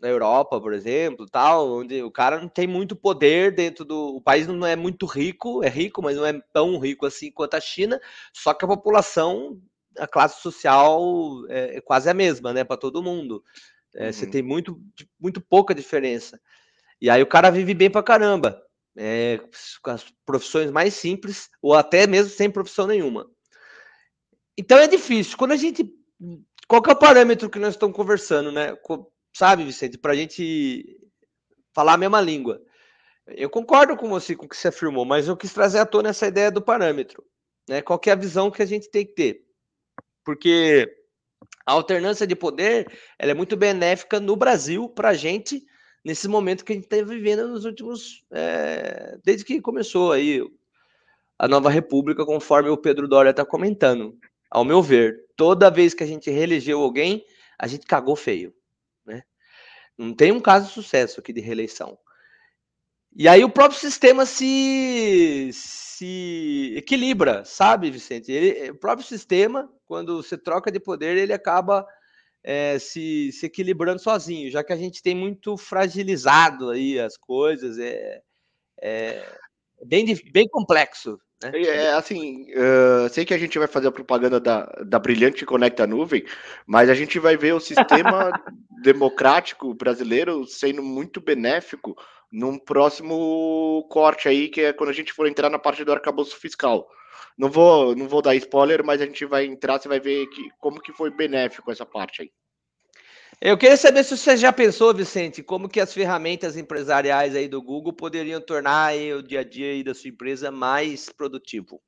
na 0.00 0.08
Europa, 0.08 0.60
por 0.60 0.72
exemplo, 0.72 1.26
tal, 1.26 1.68
onde 1.70 2.02
o 2.02 2.10
cara 2.10 2.40
não 2.40 2.48
tem 2.48 2.66
muito 2.66 2.94
poder 2.94 3.54
dentro 3.54 3.84
do. 3.84 4.16
O 4.16 4.20
país 4.20 4.46
não 4.46 4.66
é 4.66 4.76
muito 4.76 5.06
rico, 5.06 5.64
é 5.64 5.68
rico, 5.68 6.02
mas 6.02 6.16
não 6.16 6.24
é 6.24 6.40
tão 6.52 6.78
rico 6.78 7.04
assim 7.04 7.30
quanto 7.30 7.54
a 7.54 7.60
China, 7.60 8.00
só 8.32 8.54
que 8.54 8.64
a 8.64 8.68
população, 8.68 9.60
a 9.98 10.06
classe 10.06 10.40
social 10.40 11.02
é, 11.48 11.78
é 11.78 11.80
quase 11.80 12.08
a 12.08 12.14
mesma, 12.14 12.52
né, 12.52 12.64
para 12.64 12.76
todo 12.76 13.02
mundo. 13.02 13.42
É, 13.94 14.06
uhum. 14.06 14.12
Você 14.12 14.26
tem 14.26 14.42
muito, 14.42 14.80
muito 15.18 15.40
pouca 15.40 15.74
diferença. 15.74 16.40
E 17.00 17.10
aí 17.10 17.22
o 17.22 17.26
cara 17.26 17.50
vive 17.50 17.74
bem 17.74 17.90
para 17.90 18.02
caramba, 18.02 18.62
é, 18.96 19.40
com 19.82 19.90
as 19.90 20.04
profissões 20.24 20.70
mais 20.70 20.94
simples, 20.94 21.48
ou 21.62 21.74
até 21.74 22.06
mesmo 22.06 22.30
sem 22.30 22.50
profissão 22.50 22.86
nenhuma. 22.86 23.28
Então 24.56 24.78
é 24.78 24.86
difícil. 24.88 25.36
Quando 25.36 25.52
a 25.52 25.56
gente. 25.56 25.88
Qual 26.66 26.82
é 26.86 26.92
o 26.92 26.96
parâmetro 26.96 27.48
que 27.48 27.58
nós 27.58 27.74
estamos 27.74 27.96
conversando, 27.96 28.52
né? 28.52 28.76
Sabe, 29.32 29.64
Vicente, 29.64 29.98
para 29.98 30.12
a 30.12 30.16
gente 30.16 30.84
falar 31.74 31.94
a 31.94 31.98
mesma 31.98 32.20
língua. 32.20 32.60
Eu 33.26 33.50
concordo 33.50 33.96
com 33.96 34.08
você, 34.08 34.34
com 34.34 34.46
o 34.46 34.48
que 34.48 34.56
você 34.56 34.68
afirmou, 34.68 35.04
mas 35.04 35.28
eu 35.28 35.36
quis 35.36 35.52
trazer 35.52 35.78
à 35.78 35.86
tona 35.86 36.08
essa 36.08 36.26
ideia 36.26 36.50
do 36.50 36.62
parâmetro. 36.62 37.22
Né? 37.68 37.82
Qual 37.82 38.00
é 38.06 38.10
a 38.10 38.16
visão 38.16 38.50
que 38.50 38.62
a 38.62 38.66
gente 38.66 38.90
tem 38.90 39.04
que 39.04 39.14
ter? 39.14 39.44
Porque 40.24 40.90
a 41.66 41.72
alternância 41.72 42.26
de 42.26 42.34
poder 42.34 42.90
ela 43.18 43.30
é 43.30 43.34
muito 43.34 43.56
benéfica 43.56 44.18
no 44.18 44.34
Brasil 44.34 44.88
para 44.88 45.10
a 45.10 45.14
gente 45.14 45.62
nesse 46.04 46.26
momento 46.26 46.64
que 46.64 46.72
a 46.72 46.74
gente 46.74 46.84
está 46.84 46.96
vivendo 47.02 47.46
nos 47.48 47.64
últimos. 47.64 48.24
É, 48.30 49.18
desde 49.24 49.44
que 49.44 49.60
começou 49.60 50.12
aí 50.12 50.42
a 51.38 51.46
nova 51.46 51.70
república, 51.70 52.24
conforme 52.24 52.70
o 52.70 52.76
Pedro 52.76 53.06
Doria 53.06 53.30
está 53.30 53.44
comentando. 53.44 54.18
Ao 54.50 54.64
meu 54.64 54.82
ver, 54.82 55.26
toda 55.36 55.70
vez 55.70 55.92
que 55.92 56.02
a 56.02 56.06
gente 56.06 56.30
reelegeu 56.30 56.80
alguém, 56.80 57.24
a 57.58 57.66
gente 57.66 57.86
cagou 57.86 58.16
feio. 58.16 58.52
Não 59.98 60.14
tem 60.14 60.30
um 60.30 60.40
caso 60.40 60.68
de 60.68 60.72
sucesso 60.72 61.18
aqui 61.18 61.32
de 61.32 61.40
reeleição. 61.40 61.98
E 63.14 63.26
aí 63.26 63.42
o 63.42 63.50
próprio 63.50 63.80
sistema 63.80 64.24
se, 64.24 65.50
se 65.52 66.72
equilibra, 66.76 67.44
sabe, 67.44 67.90
Vicente? 67.90 68.30
Ele, 68.30 68.70
o 68.70 68.78
próprio 68.78 69.04
sistema, 69.04 69.68
quando 69.86 70.22
você 70.22 70.38
troca 70.38 70.70
de 70.70 70.78
poder, 70.78 71.16
ele 71.16 71.32
acaba 71.32 71.84
é, 72.44 72.78
se, 72.78 73.32
se 73.32 73.46
equilibrando 73.46 74.00
sozinho, 74.00 74.50
já 74.50 74.62
que 74.62 74.72
a 74.72 74.76
gente 74.76 75.02
tem 75.02 75.16
muito 75.16 75.56
fragilizado 75.56 76.70
aí 76.70 77.00
as 77.00 77.16
coisas, 77.16 77.76
é, 77.78 78.22
é 78.80 79.36
bem, 79.84 80.06
bem 80.32 80.46
complexo. 80.48 81.18
Né? 81.42 81.52
É, 81.62 81.92
assim, 81.92 82.46
uh, 82.52 83.08
sei 83.10 83.24
que 83.24 83.32
a 83.32 83.38
gente 83.38 83.58
vai 83.58 83.68
fazer 83.68 83.88
a 83.88 83.92
propaganda 83.92 84.40
da, 84.40 84.64
da 84.84 84.98
Brilhante 84.98 85.46
Conecta 85.46 85.86
Nuvem, 85.86 86.24
mas 86.66 86.90
a 86.90 86.94
gente 86.94 87.18
vai 87.18 87.36
ver 87.36 87.54
o 87.54 87.60
sistema 87.60 88.30
democrático 88.82 89.72
brasileiro 89.72 90.44
sendo 90.46 90.82
muito 90.82 91.20
benéfico 91.20 91.96
num 92.30 92.58
próximo 92.58 93.86
corte 93.88 94.28
aí, 94.28 94.48
que 94.48 94.62
é 94.62 94.72
quando 94.72 94.90
a 94.90 94.94
gente 94.94 95.12
for 95.12 95.26
entrar 95.26 95.48
na 95.48 95.58
parte 95.58 95.84
do 95.84 95.92
arcabouço 95.92 96.36
fiscal. 96.36 96.88
Não 97.38 97.48
vou, 97.48 97.94
não 97.94 98.08
vou 98.08 98.20
dar 98.20 98.34
spoiler, 98.34 98.84
mas 98.84 99.00
a 99.00 99.06
gente 99.06 99.24
vai 99.24 99.46
entrar, 99.46 99.78
você 99.78 99.88
vai 99.88 100.00
ver 100.00 100.26
que, 100.26 100.48
como 100.58 100.80
que 100.80 100.92
foi 100.92 101.10
benéfico 101.10 101.70
essa 101.70 101.86
parte 101.86 102.22
aí. 102.22 102.30
Eu 103.40 103.56
queria 103.56 103.76
saber 103.76 104.02
se 104.02 104.16
você 104.16 104.36
já 104.36 104.52
pensou, 104.52 104.92
Vicente, 104.92 105.44
como 105.44 105.68
que 105.68 105.78
as 105.78 105.94
ferramentas 105.94 106.56
empresariais 106.56 107.36
aí 107.36 107.46
do 107.46 107.62
Google 107.62 107.92
poderiam 107.92 108.40
tornar 108.40 108.96
o 108.96 109.22
dia 109.22 109.40
a 109.40 109.44
dia 109.44 109.70
aí 109.70 109.84
da 109.84 109.94
sua 109.94 110.10
empresa 110.10 110.50
mais 110.50 111.08
produtivo. 111.08 111.80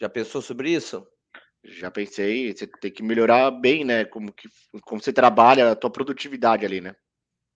Já 0.00 0.08
pensou 0.08 0.40
sobre 0.40 0.70
isso? 0.70 1.04
Já 1.64 1.90
pensei, 1.90 2.54
você 2.54 2.64
tem 2.80 2.92
que 2.92 3.02
melhorar 3.02 3.50
bem, 3.50 3.84
né? 3.84 4.04
Como, 4.04 4.32
que, 4.32 4.48
como 4.82 5.02
você 5.02 5.12
trabalha, 5.12 5.72
a 5.72 5.76
tua 5.76 5.90
produtividade 5.90 6.64
ali, 6.64 6.80
né? 6.80 6.94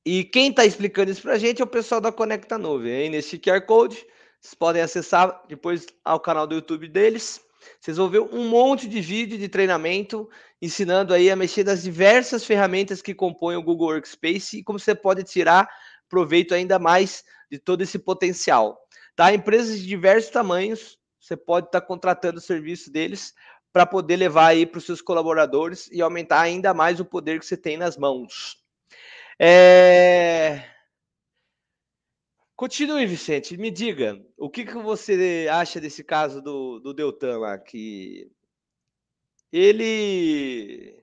E 0.04 0.24
quem 0.24 0.50
está 0.50 0.64
explicando 0.64 1.12
isso 1.12 1.22
para 1.22 1.34
a 1.34 1.38
gente 1.38 1.62
é 1.62 1.64
o 1.64 1.68
pessoal 1.68 2.00
da 2.00 2.10
Conecta 2.10 2.58
Nuvem. 2.58 2.92
Aí 2.92 3.08
nesse 3.08 3.38
QR 3.38 3.60
Code, 3.60 4.04
vocês 4.40 4.54
podem 4.54 4.82
acessar 4.82 5.44
depois 5.46 5.86
ao 6.04 6.18
canal 6.18 6.44
do 6.44 6.56
YouTube 6.56 6.88
deles 6.88 7.40
vocês 7.80 7.96
vão 7.96 8.08
ver 8.08 8.20
um 8.20 8.48
monte 8.48 8.88
de 8.88 9.00
vídeo 9.00 9.38
de 9.38 9.48
treinamento 9.48 10.28
ensinando 10.60 11.14
aí 11.14 11.30
a 11.30 11.36
mexer 11.36 11.64
nas 11.64 11.82
diversas 11.82 12.44
ferramentas 12.44 13.00
que 13.00 13.14
compõem 13.14 13.56
o 13.56 13.62
Google 13.62 13.88
Workspace 13.88 14.58
e 14.58 14.64
como 14.64 14.78
você 14.78 14.94
pode 14.94 15.24
tirar 15.24 15.68
proveito 16.08 16.54
ainda 16.54 16.78
mais 16.78 17.24
de 17.50 17.58
todo 17.58 17.82
esse 17.82 17.98
potencial. 17.98 18.78
Tá? 19.14 19.32
Empresas 19.32 19.80
de 19.80 19.86
diversos 19.86 20.30
tamanhos, 20.30 20.98
você 21.20 21.36
pode 21.36 21.66
estar 21.66 21.80
tá 21.80 21.86
contratando 21.86 22.38
o 22.38 22.42
serviço 22.42 22.90
deles 22.90 23.34
para 23.72 23.86
poder 23.86 24.16
levar 24.16 24.48
aí 24.48 24.66
para 24.66 24.78
os 24.78 24.84
seus 24.84 25.02
colaboradores 25.02 25.88
e 25.92 26.00
aumentar 26.00 26.40
ainda 26.40 26.72
mais 26.72 27.00
o 27.00 27.04
poder 27.04 27.38
que 27.38 27.46
você 27.46 27.56
tem 27.56 27.76
nas 27.76 27.96
mãos. 27.96 28.56
É... 29.38 30.64
Continue, 32.56 33.06
Vicente. 33.06 33.56
Me 33.56 33.70
diga, 33.70 34.20
o 34.36 34.50
que, 34.50 34.64
que 34.64 34.74
você 34.74 35.46
acha 35.48 35.80
desse 35.80 36.02
caso 36.02 36.42
do, 36.42 36.80
do 36.80 36.92
Deltan 36.92 37.38
lá? 37.38 37.56
Que 37.56 38.28
ele 39.52 41.02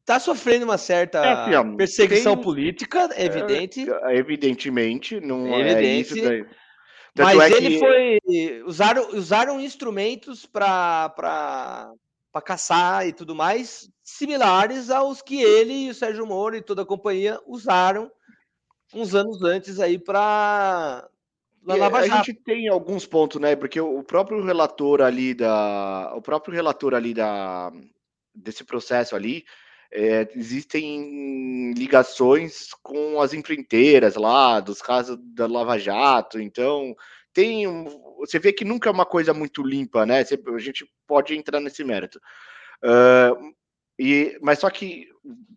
está 0.00 0.20
sofrendo 0.20 0.64
uma 0.64 0.78
certa 0.78 1.18
é, 1.18 1.56
assim, 1.56 1.76
perseguição 1.76 2.34
tem, 2.34 2.44
política, 2.44 3.08
é 3.14 3.24
evidente. 3.24 3.86
É, 3.90 4.16
evidentemente, 4.16 5.20
não 5.20 5.52
é, 5.54 5.60
evidente, 5.60 5.86
é 5.86 6.00
isso 6.00 6.22
daí. 6.22 6.46
Mas 7.18 7.52
ele 7.52 7.70
que... 7.70 7.78
foi. 7.78 8.62
Usaram, 8.66 9.16
usaram 9.16 9.60
instrumentos 9.60 10.44
para 10.46 11.92
caçar 12.44 13.06
e 13.08 13.12
tudo 13.12 13.34
mais, 13.34 13.88
similares 14.04 14.90
aos 14.90 15.22
que 15.22 15.42
ele, 15.42 15.90
o 15.90 15.94
Sérgio 15.94 16.26
Moro 16.26 16.54
e 16.54 16.62
toda 16.62 16.82
a 16.82 16.86
companhia 16.86 17.40
usaram 17.46 18.10
uns 18.94 19.14
anos 19.14 19.42
antes 19.42 19.80
aí 19.80 19.98
para 19.98 21.08
a 21.66 22.06
gente 22.08 22.34
tem 22.34 22.68
alguns 22.68 23.06
pontos, 23.06 23.40
né? 23.40 23.56
Porque 23.56 23.80
o 23.80 24.02
próprio 24.02 24.42
relator 24.42 25.00
ali 25.02 25.34
da, 25.34 26.12
o 26.14 26.22
próprio 26.22 26.54
relator 26.54 26.94
ali 26.94 27.12
da 27.12 27.72
desse 28.36 28.64
processo 28.64 29.16
ali, 29.16 29.44
é, 29.90 30.28
existem 30.34 31.72
ligações 31.72 32.68
com 32.82 33.20
as 33.20 33.32
empreiteiras 33.32 34.14
lá, 34.14 34.60
dos 34.60 34.82
casos 34.82 35.16
da 35.34 35.46
Lava 35.46 35.78
Jato. 35.78 36.40
Então 36.40 36.94
tem, 37.32 37.66
você 38.18 38.38
vê 38.38 38.52
que 38.52 38.64
nunca 38.64 38.88
é 38.88 38.92
uma 38.92 39.06
coisa 39.06 39.32
muito 39.32 39.62
limpa, 39.62 40.04
né? 40.04 40.20
a 40.20 40.58
gente 40.58 40.86
pode 41.06 41.34
entrar 41.34 41.60
nesse 41.60 41.82
mérito. 41.82 42.20
Uh, 42.84 43.54
e, 43.98 44.38
mas 44.42 44.58
só 44.58 44.68
que 44.68 45.06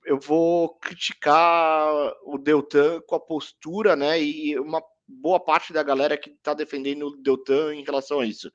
eu 0.05 0.17
vou 0.19 0.69
criticar 0.79 1.91
o 2.23 2.37
Deltan 2.37 3.01
com 3.05 3.15
a 3.15 3.19
postura, 3.19 3.95
né? 3.95 4.21
E 4.21 4.57
uma 4.57 4.81
boa 5.09 5.39
parte 5.39 5.73
da 5.73 5.83
galera 5.83 6.17
que 6.17 6.29
está 6.29 6.53
defendendo 6.53 7.07
o 7.07 7.17
Deltan 7.17 7.75
em 7.75 7.83
relação 7.83 8.19
a 8.19 8.25
isso, 8.25 8.51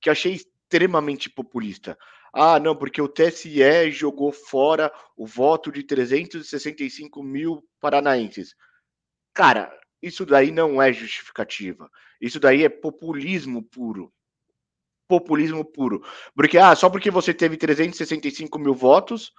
que 0.00 0.08
achei 0.08 0.32
extremamente 0.32 1.28
populista. 1.28 1.98
Ah, 2.32 2.60
não, 2.60 2.76
porque 2.76 3.00
o 3.00 3.08
TSE 3.08 3.90
jogou 3.90 4.30
fora 4.32 4.92
o 5.16 5.26
voto 5.26 5.72
de 5.72 5.82
365 5.82 7.22
mil 7.22 7.64
paranaenses. 7.80 8.54
Cara, 9.34 9.72
isso 10.02 10.24
daí 10.26 10.50
não 10.50 10.80
é 10.80 10.92
justificativa. 10.92 11.90
Isso 12.20 12.38
daí 12.38 12.64
é 12.64 12.68
populismo 12.68 13.62
puro. 13.62 14.12
populismo 15.08 15.64
puro. 15.64 16.04
Porque, 16.34 16.58
ah, 16.58 16.76
só 16.76 16.90
porque 16.90 17.10
você 17.10 17.32
teve 17.32 17.56
365 17.56 18.58
mil 18.58 18.74
votos, 18.74 19.32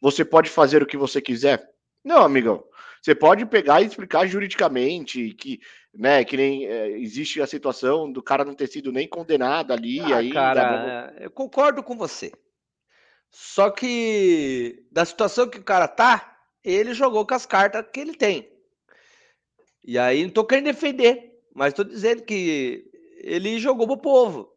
você 0.00 0.24
pode 0.24 0.48
fazer 0.48 0.82
o 0.82 0.86
que 0.86 0.96
você 0.96 1.20
quiser? 1.20 1.68
Não, 2.08 2.22
amigão. 2.22 2.64
Você 3.02 3.14
pode 3.14 3.44
pegar 3.44 3.82
e 3.82 3.86
explicar 3.86 4.26
juridicamente 4.26 5.34
que, 5.34 5.60
né, 5.94 6.24
que 6.24 6.38
nem 6.38 6.66
é, 6.66 6.88
existe 6.98 7.40
a 7.42 7.46
situação 7.46 8.10
do 8.10 8.22
cara 8.22 8.46
não 8.46 8.54
ter 8.54 8.66
sido 8.66 8.90
nem 8.90 9.06
condenado 9.06 9.74
ali 9.74 10.00
Ah, 10.00 10.16
ainda. 10.16 10.32
cara, 10.32 11.14
eu 11.20 11.30
concordo 11.30 11.82
com 11.82 11.98
você. 11.98 12.32
Só 13.30 13.70
que 13.70 14.86
da 14.90 15.04
situação 15.04 15.50
que 15.50 15.58
o 15.58 15.62
cara 15.62 15.86
tá, 15.86 16.34
ele 16.64 16.94
jogou 16.94 17.26
com 17.26 17.34
as 17.34 17.44
cartas 17.44 17.84
que 17.92 18.00
ele 18.00 18.14
tem. 18.14 18.50
E 19.84 19.98
aí 19.98 20.24
não 20.24 20.30
tô 20.30 20.44
querendo 20.46 20.64
defender, 20.64 21.30
mas 21.54 21.74
tô 21.74 21.84
dizendo 21.84 22.22
que 22.22 22.90
ele 23.18 23.58
jogou 23.58 23.86
pro 23.86 23.98
povo. 23.98 24.50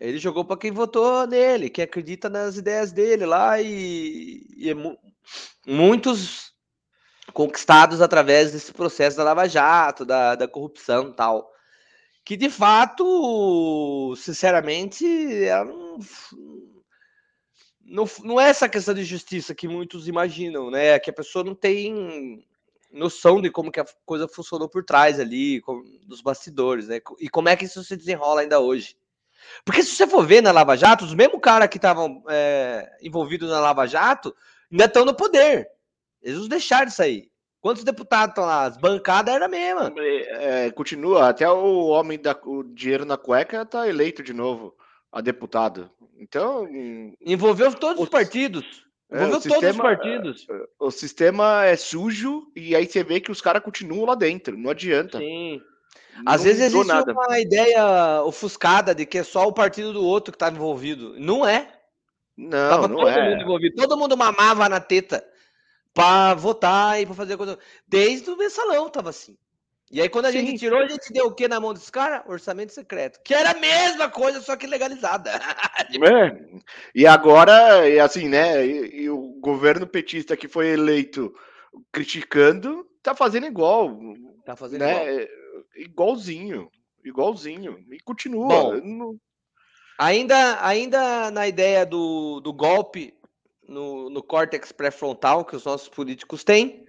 Ele 0.00 0.18
jogou 0.18 0.44
para 0.44 0.56
quem 0.56 0.70
votou 0.70 1.26
nele, 1.26 1.68
que 1.68 1.82
acredita 1.82 2.28
nas 2.28 2.56
ideias 2.56 2.92
dele 2.92 3.26
lá 3.26 3.60
e, 3.60 4.46
e 4.56 4.70
é 4.70 4.74
mu- 4.74 4.96
muitos 5.66 6.47
conquistados 7.38 8.02
através 8.02 8.50
desse 8.50 8.72
processo 8.72 9.16
da 9.16 9.22
Lava 9.22 9.48
Jato, 9.48 10.04
da, 10.04 10.34
da 10.34 10.48
corrupção 10.48 11.10
e 11.10 11.12
tal. 11.12 11.48
Que 12.24 12.36
de 12.36 12.50
fato, 12.50 14.12
sinceramente, 14.16 15.06
ela 15.44 15.66
não, 15.66 15.98
não, 17.84 18.04
não 18.24 18.40
é 18.40 18.48
essa 18.48 18.68
questão 18.68 18.92
de 18.92 19.04
justiça 19.04 19.54
que 19.54 19.68
muitos 19.68 20.08
imaginam, 20.08 20.68
né? 20.68 20.98
Que 20.98 21.10
a 21.10 21.12
pessoa 21.12 21.44
não 21.44 21.54
tem 21.54 22.44
noção 22.92 23.40
de 23.40 23.52
como 23.52 23.70
que 23.70 23.78
a 23.78 23.86
coisa 24.04 24.26
funcionou 24.26 24.68
por 24.68 24.82
trás 24.82 25.20
ali, 25.20 25.60
com- 25.60 25.84
dos 26.08 26.20
bastidores, 26.20 26.88
né? 26.88 26.98
E 27.20 27.28
como 27.28 27.48
é 27.48 27.54
que 27.54 27.66
isso 27.66 27.84
se 27.84 27.96
desenrola 27.96 28.40
ainda 28.40 28.58
hoje. 28.58 28.96
Porque 29.64 29.84
se 29.84 29.94
você 29.94 30.08
for 30.08 30.26
ver 30.26 30.42
na 30.42 30.50
Lava 30.50 30.76
Jato, 30.76 31.04
os 31.04 31.14
mesmos 31.14 31.40
caras 31.40 31.68
que 31.68 31.78
estavam 31.78 32.20
é, 32.28 32.98
envolvidos 33.00 33.48
na 33.48 33.60
Lava 33.60 33.86
Jato 33.86 34.34
ainda 34.72 34.86
estão 34.86 35.04
no 35.04 35.14
poder. 35.14 35.77
Eles 36.22 36.40
não 36.40 36.48
deixaram 36.48 36.86
de 36.86 36.92
sair. 36.94 37.30
Quantos 37.60 37.82
deputados 37.84 38.30
estão 38.30 38.44
lá? 38.44 38.64
As 38.64 38.76
bancadas 38.76 39.34
eram 39.34 39.46
a 39.46 39.48
mesma. 39.48 39.92
É, 39.98 40.70
continua, 40.70 41.28
até 41.28 41.48
o 41.50 41.86
homem 41.86 42.18
da 42.18 42.36
o 42.44 42.62
dinheiro 42.62 43.04
na 43.04 43.16
cueca 43.16 43.64
tá 43.66 43.88
eleito 43.88 44.22
de 44.22 44.32
novo 44.32 44.74
a 45.10 45.20
deputado. 45.20 45.90
Então, 46.16 46.68
Envolveu 47.20 47.72
todos 47.74 48.00
os 48.02 48.08
O- 48.08 48.10
partidos. 48.10 48.84
é, 49.10 49.16
Envolveu 49.16 49.38
o 49.38 49.40
todos 49.40 49.46
os 49.46 49.52
sistema- 49.52 49.82
partidos. 49.82 50.46
o 50.78 50.90
sistema 50.90 51.64
é 51.64 51.76
sujo 51.76 52.44
e 52.54 52.76
aí 52.76 52.86
você 52.86 53.02
vê 53.02 53.20
que 53.20 53.30
os 53.32 53.40
caras 53.40 53.62
continuam 53.62 54.04
lá 54.06 54.14
dentro. 54.14 54.56
Não 54.56 54.70
adianta. 54.70 55.18
Sim. 55.18 55.60
Não 56.16 56.32
Às 56.32 56.42
vezes 56.44 56.62
existe 56.66 56.86
nada. 56.86 57.12
uma 57.12 57.38
ideia 57.40 58.22
ofuscada 58.24 58.94
de 58.94 59.06
que 59.06 59.18
é 59.18 59.22
só 59.22 59.46
o 59.46 59.52
partido 59.52 59.92
do 59.92 60.04
outro 60.04 60.32
que 60.32 60.36
estava 60.36 60.54
envolvido. 60.56 61.14
Não 61.18 61.46
é. 61.46 61.72
Não, 62.36 62.50
Tava 62.70 62.88
não 62.88 62.96
todo 62.98 63.08
é. 63.08 63.30
mundo 63.30 63.42
envolvido. 63.42 63.76
Todo 63.76 63.96
mundo 63.96 64.16
mamava 64.16 64.68
na 64.68 64.78
teta 64.80 65.24
pra 65.94 66.34
votar 66.34 67.00
e 67.00 67.06
pra 67.06 67.14
fazer 67.14 67.36
coisa. 67.36 67.58
Desde 67.86 68.30
o 68.30 68.36
mensalão 68.36 68.88
tava 68.88 69.10
assim. 69.10 69.36
E 69.90 70.02
aí, 70.02 70.08
quando 70.08 70.26
a 70.26 70.32
Sim, 70.32 70.44
gente 70.44 70.58
tirou, 70.58 70.80
a 70.80 70.86
gente 70.88 71.10
deu 71.12 71.26
o 71.28 71.34
que 71.34 71.48
na 71.48 71.58
mão 71.58 71.72
desse 71.72 71.90
cara? 71.90 72.22
Orçamento 72.26 72.74
secreto. 72.74 73.18
Que 73.24 73.32
era 73.32 73.52
a 73.52 73.58
mesma 73.58 74.10
coisa, 74.10 74.40
só 74.42 74.54
que 74.56 74.66
legalizada. 74.66 75.30
É. 75.90 76.58
E 76.94 77.06
agora, 77.06 77.88
e 77.88 77.98
assim, 77.98 78.28
né? 78.28 78.66
E, 78.66 79.04
e 79.04 79.10
o 79.10 79.38
governo 79.40 79.86
petista 79.86 80.36
que 80.36 80.46
foi 80.46 80.66
eleito 80.68 81.32
criticando 81.90 82.86
tá 83.02 83.14
fazendo 83.14 83.46
igual, 83.46 83.98
Tá 84.44 84.54
fazendo 84.54 84.80
né? 84.80 85.14
igual. 85.14 85.28
Igualzinho, 85.76 86.68
igualzinho. 87.04 87.78
E 87.90 87.98
continua. 88.00 88.46
Bom, 88.48 88.80
Não- 88.84 89.16
Ainda, 89.98 90.64
ainda 90.64 91.30
na 91.30 91.48
ideia 91.48 91.84
do, 91.84 92.38
do 92.40 92.52
golpe 92.52 93.14
no, 93.68 94.10
no 94.10 94.22
córtex 94.22 94.72
pré-frontal 94.72 95.44
que 95.44 95.56
os 95.56 95.64
nossos 95.64 95.88
políticos 95.88 96.42
têm, 96.44 96.84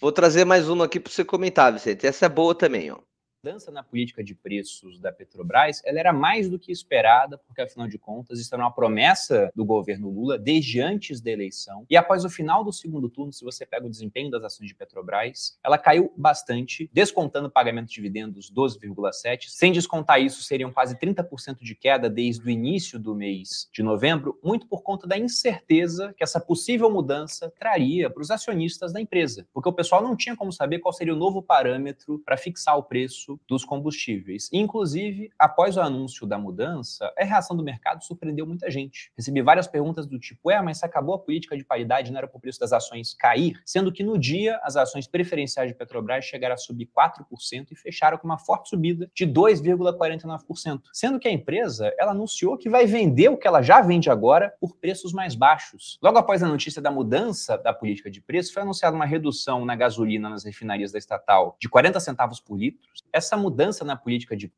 vou 0.00 0.12
trazer 0.12 0.44
mais 0.44 0.68
uma 0.68 0.86
aqui 0.86 1.00
para 1.00 1.12
você 1.12 1.24
comentar, 1.24 1.72
Vicente. 1.72 2.06
Essa 2.06 2.26
é 2.26 2.28
boa 2.28 2.54
também, 2.54 2.90
ó. 2.90 2.98
Mudança 3.46 3.70
na 3.70 3.80
política 3.80 4.24
de 4.24 4.34
preços 4.34 4.98
da 4.98 5.12
Petrobras, 5.12 5.80
ela 5.84 6.00
era 6.00 6.12
mais 6.12 6.50
do 6.50 6.58
que 6.58 6.72
esperada, 6.72 7.38
porque 7.38 7.62
afinal 7.62 7.86
de 7.86 7.96
contas 7.96 8.40
isso 8.40 8.52
era 8.52 8.64
uma 8.64 8.72
promessa 8.72 9.52
do 9.54 9.64
governo 9.64 10.10
Lula 10.10 10.36
desde 10.36 10.80
antes 10.80 11.20
da 11.20 11.30
eleição. 11.30 11.86
E 11.88 11.96
após 11.96 12.24
o 12.24 12.28
final 12.28 12.64
do 12.64 12.72
segundo 12.72 13.08
turno, 13.08 13.32
se 13.32 13.44
você 13.44 13.64
pega 13.64 13.86
o 13.86 13.90
desempenho 13.90 14.32
das 14.32 14.42
ações 14.42 14.66
de 14.66 14.74
Petrobras, 14.74 15.56
ela 15.62 15.78
caiu 15.78 16.12
bastante, 16.16 16.90
descontando 16.92 17.46
o 17.46 17.50
pagamento 17.50 17.86
de 17.86 17.94
dividendos 17.94 18.52
12,7. 18.52 19.44
Sem 19.48 19.70
descontar 19.70 20.20
isso, 20.20 20.42
seriam 20.42 20.72
quase 20.72 20.98
30% 20.98 21.58
de 21.60 21.76
queda 21.76 22.10
desde 22.10 22.44
o 22.44 22.50
início 22.50 22.98
do 22.98 23.14
mês 23.14 23.68
de 23.72 23.80
novembro, 23.80 24.40
muito 24.42 24.66
por 24.66 24.82
conta 24.82 25.06
da 25.06 25.16
incerteza 25.16 26.12
que 26.16 26.24
essa 26.24 26.40
possível 26.40 26.90
mudança 26.90 27.52
traria 27.56 28.10
para 28.10 28.22
os 28.22 28.32
acionistas 28.32 28.92
da 28.92 29.00
empresa, 29.00 29.46
porque 29.54 29.68
o 29.68 29.72
pessoal 29.72 30.02
não 30.02 30.16
tinha 30.16 30.34
como 30.34 30.52
saber 30.52 30.80
qual 30.80 30.92
seria 30.92 31.14
o 31.14 31.16
novo 31.16 31.40
parâmetro 31.40 32.18
para 32.24 32.36
fixar 32.36 32.76
o 32.76 32.82
preço 32.82 33.35
dos 33.48 33.64
combustíveis. 33.64 34.48
Inclusive, 34.52 35.30
após 35.38 35.76
o 35.76 35.80
anúncio 35.80 36.26
da 36.26 36.38
mudança, 36.38 37.12
a 37.18 37.24
reação 37.24 37.56
do 37.56 37.62
mercado 37.62 38.04
surpreendeu 38.04 38.46
muita 38.46 38.70
gente. 38.70 39.10
Recebi 39.16 39.42
várias 39.42 39.66
perguntas 39.66 40.06
do 40.06 40.18
tipo: 40.18 40.50
é, 40.50 40.60
mas 40.60 40.78
se 40.78 40.86
acabou 40.86 41.14
a 41.14 41.18
política 41.18 41.56
de 41.56 41.64
paridade, 41.64 42.10
não 42.10 42.18
era 42.18 42.28
para 42.28 42.36
o 42.36 42.40
preço 42.40 42.60
das 42.60 42.72
ações 42.72 43.14
cair? 43.14 43.60
Sendo 43.64 43.92
que 43.92 44.02
no 44.02 44.18
dia, 44.18 44.58
as 44.62 44.76
ações 44.76 45.06
preferenciais 45.06 45.70
de 45.70 45.76
Petrobras 45.76 46.24
chegaram 46.24 46.54
a 46.54 46.58
subir 46.58 46.86
4% 46.86 47.68
e 47.72 47.76
fecharam 47.76 48.18
com 48.18 48.26
uma 48.26 48.38
forte 48.38 48.68
subida 48.68 49.10
de 49.14 49.26
2,49%. 49.26 50.80
Sendo 50.92 51.18
que 51.18 51.28
a 51.28 51.32
empresa, 51.32 51.92
ela 51.98 52.12
anunciou 52.12 52.56
que 52.56 52.68
vai 52.68 52.86
vender 52.86 53.28
o 53.28 53.36
que 53.36 53.46
ela 53.46 53.62
já 53.62 53.80
vende 53.80 54.10
agora 54.10 54.54
por 54.60 54.76
preços 54.76 55.12
mais 55.12 55.34
baixos. 55.34 55.98
Logo 56.02 56.18
após 56.18 56.42
a 56.42 56.48
notícia 56.48 56.80
da 56.80 56.90
mudança 56.90 57.58
da 57.58 57.72
política 57.72 58.10
de 58.10 58.20
preço, 58.20 58.52
foi 58.52 58.62
anunciada 58.62 58.96
uma 58.96 59.06
redução 59.06 59.64
na 59.64 59.74
gasolina 59.74 60.28
nas 60.28 60.44
refinarias 60.44 60.92
da 60.92 60.98
estatal 60.98 61.56
de 61.60 61.68
40 61.68 62.00
centavos 62.00 62.40
por 62.40 62.56
litro. 62.56 62.88
Essa 63.16 63.34
mudança 63.34 63.82
na 63.82 63.96
política 63.96 64.36
de 64.36 64.52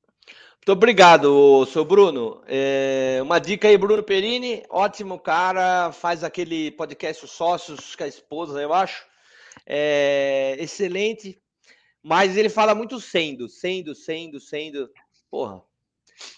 Muito 0.57 0.73
obrigado, 0.73 1.65
seu 1.67 1.85
Bruno. 1.85 2.43
É, 2.45 3.21
uma 3.23 3.39
dica 3.39 3.69
aí, 3.69 3.79
Bruno 3.79 4.03
Perini, 4.03 4.65
ótimo 4.69 5.17
cara, 5.17 5.93
faz 5.93 6.25
aquele 6.25 6.73
podcast 6.73 7.25
Os 7.25 7.31
Sócios 7.31 7.95
com 7.95 8.03
a 8.03 8.09
esposa, 8.09 8.61
eu 8.61 8.75
acho. 8.75 9.07
É, 9.65 10.57
excelente, 10.59 11.41
mas 12.03 12.37
ele 12.37 12.49
fala 12.49 12.75
muito 12.75 13.01
sendo, 13.01 13.49
sendo, 13.49 13.95
sendo, 13.95 14.41
sendo. 14.41 14.91
Porra, 15.31 15.63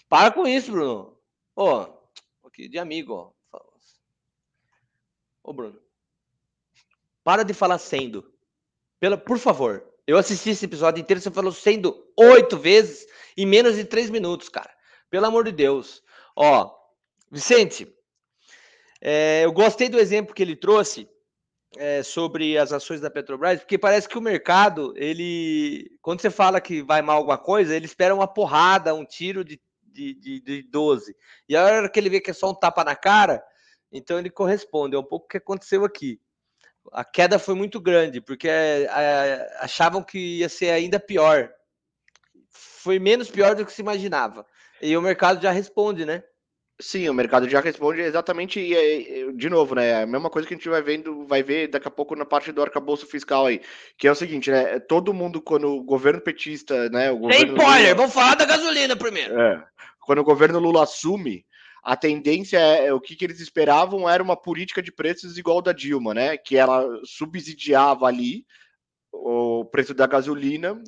para 0.07 0.29
com 0.29 0.47
isso, 0.47 0.71
Bruno. 0.71 1.17
Pô, 1.55 1.87
aqui 2.45 2.69
de 2.69 2.77
amigo, 2.77 3.33
ó. 3.51 3.59
Ô, 5.43 5.51
Bruno, 5.51 5.81
para 7.23 7.41
de 7.41 7.55
falar 7.55 7.79
sendo. 7.79 8.31
Pela, 8.99 9.17
por 9.17 9.39
favor. 9.39 9.90
Eu 10.07 10.17
assisti 10.17 10.49
esse 10.49 10.65
episódio 10.65 11.01
inteiro, 11.01 11.21
você 11.21 11.31
falou 11.31 11.51
sendo 11.51 11.95
oito 12.17 12.57
vezes 12.57 13.05
em 13.37 13.45
menos 13.45 13.75
de 13.75 13.85
três 13.85 14.09
minutos, 14.09 14.49
cara. 14.49 14.71
Pelo 15.09 15.25
amor 15.25 15.45
de 15.45 15.51
Deus. 15.51 16.01
Ó, 16.35 16.71
Vicente, 17.29 17.87
é, 19.01 19.45
eu 19.45 19.51
gostei 19.51 19.89
do 19.89 19.99
exemplo 19.99 20.33
que 20.33 20.41
ele 20.41 20.55
trouxe 20.55 21.09
é, 21.77 22.03
sobre 22.03 22.57
as 22.57 22.73
ações 22.73 22.99
da 22.99 23.09
Petrobras, 23.09 23.59
porque 23.59 23.77
parece 23.77 24.07
que 24.07 24.17
o 24.17 24.21
mercado, 24.21 24.93
ele, 24.95 25.89
quando 26.01 26.21
você 26.21 26.29
fala 26.29 26.59
que 26.59 26.81
vai 26.81 27.01
mal 27.01 27.17
alguma 27.17 27.37
coisa, 27.37 27.75
ele 27.75 27.85
espera 27.85 28.13
uma 28.13 28.27
porrada, 28.27 28.93
um 28.93 29.05
tiro 29.05 29.43
de, 29.43 29.61
de, 29.81 30.13
de, 30.13 30.41
de 30.41 30.63
12. 30.63 31.15
E 31.47 31.55
a 31.55 31.63
hora 31.63 31.89
que 31.89 31.99
ele 31.99 32.09
vê 32.09 32.19
que 32.19 32.31
é 32.31 32.33
só 32.33 32.51
um 32.51 32.55
tapa 32.55 32.83
na 32.83 32.95
cara, 32.95 33.43
então 33.91 34.19
ele 34.19 34.29
corresponde. 34.29 34.95
É 34.95 34.99
um 34.99 35.03
pouco 35.03 35.25
o 35.25 35.29
que 35.29 35.37
aconteceu 35.37 35.85
aqui. 35.85 36.19
A 36.91 37.03
queda 37.03 37.37
foi 37.37 37.55
muito 37.55 37.79
grande, 37.79 38.19
porque 38.19 38.47
é, 38.47 38.83
é, 38.83 39.57
achavam 39.59 40.03
que 40.03 40.39
ia 40.39 40.49
ser 40.49 40.71
ainda 40.71 40.99
pior. 40.99 41.49
Foi 42.49 42.99
menos 42.99 43.29
pior 43.29 43.55
do 43.55 43.65
que 43.65 43.71
se 43.71 43.81
imaginava. 43.81 44.45
E 44.81 44.95
o 44.97 45.01
mercado 45.01 45.41
já 45.41 45.51
responde, 45.51 46.05
né? 46.05 46.23
Sim, 46.81 47.07
o 47.07 47.13
mercado 47.13 47.47
já 47.47 47.59
responde 47.61 48.01
exatamente, 48.01 48.59
e, 48.59 48.73
é, 48.75 49.31
de 49.33 49.49
novo, 49.49 49.75
né? 49.75 50.01
A 50.01 50.07
mesma 50.07 50.31
coisa 50.31 50.47
que 50.47 50.55
a 50.55 50.57
gente 50.57 50.67
vai 50.67 50.81
vendo, 50.81 51.27
vai 51.27 51.43
ver 51.43 51.67
daqui 51.67 51.87
a 51.87 51.91
pouco 51.91 52.15
na 52.15 52.25
parte 52.25 52.51
do 52.51 52.61
arcabouço 52.61 53.05
fiscal 53.05 53.45
aí, 53.45 53.61
que 53.99 54.07
é 54.07 54.11
o 54.11 54.15
seguinte, 54.15 54.49
né? 54.49 54.79
Todo 54.79 55.13
mundo, 55.13 55.39
quando 55.39 55.67
o 55.67 55.83
governo 55.83 56.19
petista, 56.19 56.89
né? 56.89 57.11
O 57.11 57.13
Sem 57.13 57.45
governo 57.45 57.57
spoiler, 57.57 57.83
Lula- 57.83 57.95
vamos 57.95 58.13
falar 58.13 58.35
da 58.35 58.45
gasolina 58.45 58.95
primeiro. 58.95 59.39
É. 59.39 59.63
Quando 59.99 60.19
o 60.19 60.23
governo 60.23 60.57
Lula 60.57 60.83
assume, 60.83 61.45
a 61.83 61.95
tendência 61.95 62.57
é, 62.57 62.87
é 62.87 62.93
o 62.93 63.01
que, 63.01 63.15
que 63.15 63.25
eles 63.25 63.39
esperavam 63.39 64.09
era 64.09 64.21
uma 64.21 64.37
política 64.37 64.81
de 64.81 64.91
preços 64.91 65.37
igual 65.37 65.61
da 65.61 65.73
Dilma, 65.73 66.13
né? 66.13 66.37
Que 66.37 66.57
ela 66.57 66.87
subsidiava 67.03 68.05
ali 68.05 68.45
o 69.11 69.65
preço 69.65 69.93
da 69.93 70.07
gasolina 70.07 70.81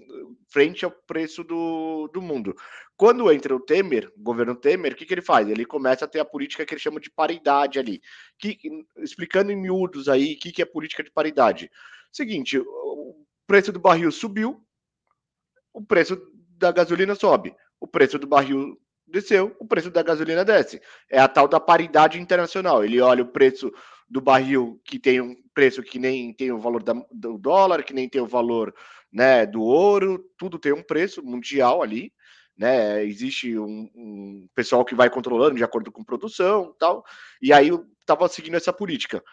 frente 0.50 0.86
ao 0.86 0.92
preço 0.92 1.44
do, 1.44 2.08
do 2.14 2.22
mundo. 2.22 2.56
Quando 2.96 3.32
entra 3.32 3.56
o 3.56 3.60
Temer, 3.60 4.12
governo 4.18 4.56
Temer, 4.56 4.94
o 4.94 4.96
que, 4.96 5.06
que 5.06 5.14
ele 5.14 5.22
faz? 5.22 5.50
Ele 5.50 5.66
começa 5.66 6.06
a 6.06 6.08
ter 6.08 6.20
a 6.20 6.26
política 6.26 6.66
que 6.66 6.74
ele 6.74 6.82
chama 6.82 7.00
de 7.00 7.10
paridade 7.10 7.80
ali. 7.80 8.02
Que, 8.38 8.58
explicando 9.00 9.52
em 9.52 9.56
miúdos 9.56 10.08
aí 10.08 10.36
o 10.36 10.40
que, 10.40 10.52
que 10.52 10.62
é 10.62 10.66
política 10.66 11.04
de 11.04 11.12
paridade. 11.12 11.72
Seguinte, 12.12 12.60
o 12.60 13.26
preço 13.48 13.72
do 13.72 13.80
barril 13.80 14.12
subiu, 14.12 14.64
o 15.74 15.84
preço 15.84 16.22
da 16.58 16.72
gasolina 16.72 17.16
sobe. 17.16 17.54
O 17.80 17.88
preço 17.88 18.20
do 18.20 18.28
barril 18.28 18.80
desceu, 19.14 19.56
o 19.60 19.68
preço 19.68 19.92
da 19.92 20.02
gasolina 20.02 20.44
desce. 20.44 20.82
É 21.10 21.20
a 21.20 21.28
tal 21.28 21.48
da 21.48 21.60
paridade 21.60 22.20
internacional. 22.20 22.84
Ele 22.84 23.00
olha 23.00 23.24
o 23.24 23.32
preço 23.32 23.72
do 24.10 24.20
barril 24.20 24.82
que 24.84 24.98
tem 24.98 25.22
um 25.22 25.36
preço 25.54 25.84
que 25.84 26.00
nem 26.00 26.34
tem 26.34 26.52
o 26.52 26.60
valor 26.60 26.82
da, 26.82 26.94
do 27.12 27.38
dólar, 27.38 27.84
que 27.84 27.94
nem 27.94 28.10
tem 28.10 28.22
o 28.22 28.28
valor 28.28 28.74
né, 29.12 29.46
do 29.46 29.62
ouro, 29.62 30.20
tudo 30.36 30.58
tem 30.58 30.74
um 30.74 30.82
preço 30.82 31.24
mundial 31.24 31.84
ali, 31.84 32.12
né? 32.58 33.06
Existe 33.06 33.58
um, 33.58 33.88
um 33.96 34.48
pessoal 34.56 34.84
que 34.84 34.96
vai 34.96 35.10
controlando 35.10 35.56
de 35.56 35.64
acordo 35.64 35.92
com 35.92 36.04
produção 36.04 36.76
tal. 36.80 37.06
E 37.40 37.54
aí 37.54 37.68
eu 37.68 37.86
estava 38.02 38.28
seguindo 38.28 38.58
essa 38.58 38.74
política. 38.74 39.24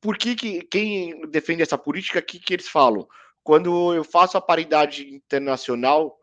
Por 0.00 0.16
que, 0.16 0.34
que 0.34 0.62
quem 0.62 1.20
defende 1.28 1.62
essa 1.62 1.76
política, 1.76 2.20
o 2.20 2.22
que, 2.22 2.38
que 2.38 2.54
eles 2.54 2.68
falam? 2.68 3.06
Quando 3.42 3.94
eu 3.94 4.02
faço 4.02 4.38
a 4.38 4.40
paridade 4.40 5.14
internacional, 5.14 6.16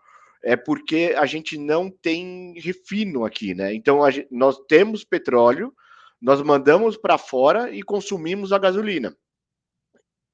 é 0.44 0.58
porque 0.58 1.16
a 1.18 1.26
gente 1.26 1.58
não 1.58 1.90
tem 1.90 2.54
refino 2.60 3.24
aqui, 3.24 3.56
né? 3.56 3.74
Então 3.74 4.10
gente, 4.12 4.28
nós 4.30 4.60
temos 4.68 5.06
petróleo, 5.06 5.74
nós 6.22 6.42
mandamos 6.42 6.98
para 6.98 7.18
fora 7.18 7.72
e 7.72 7.82
consumimos 7.82 8.52
a 8.52 8.60
gasolina. 8.60 9.16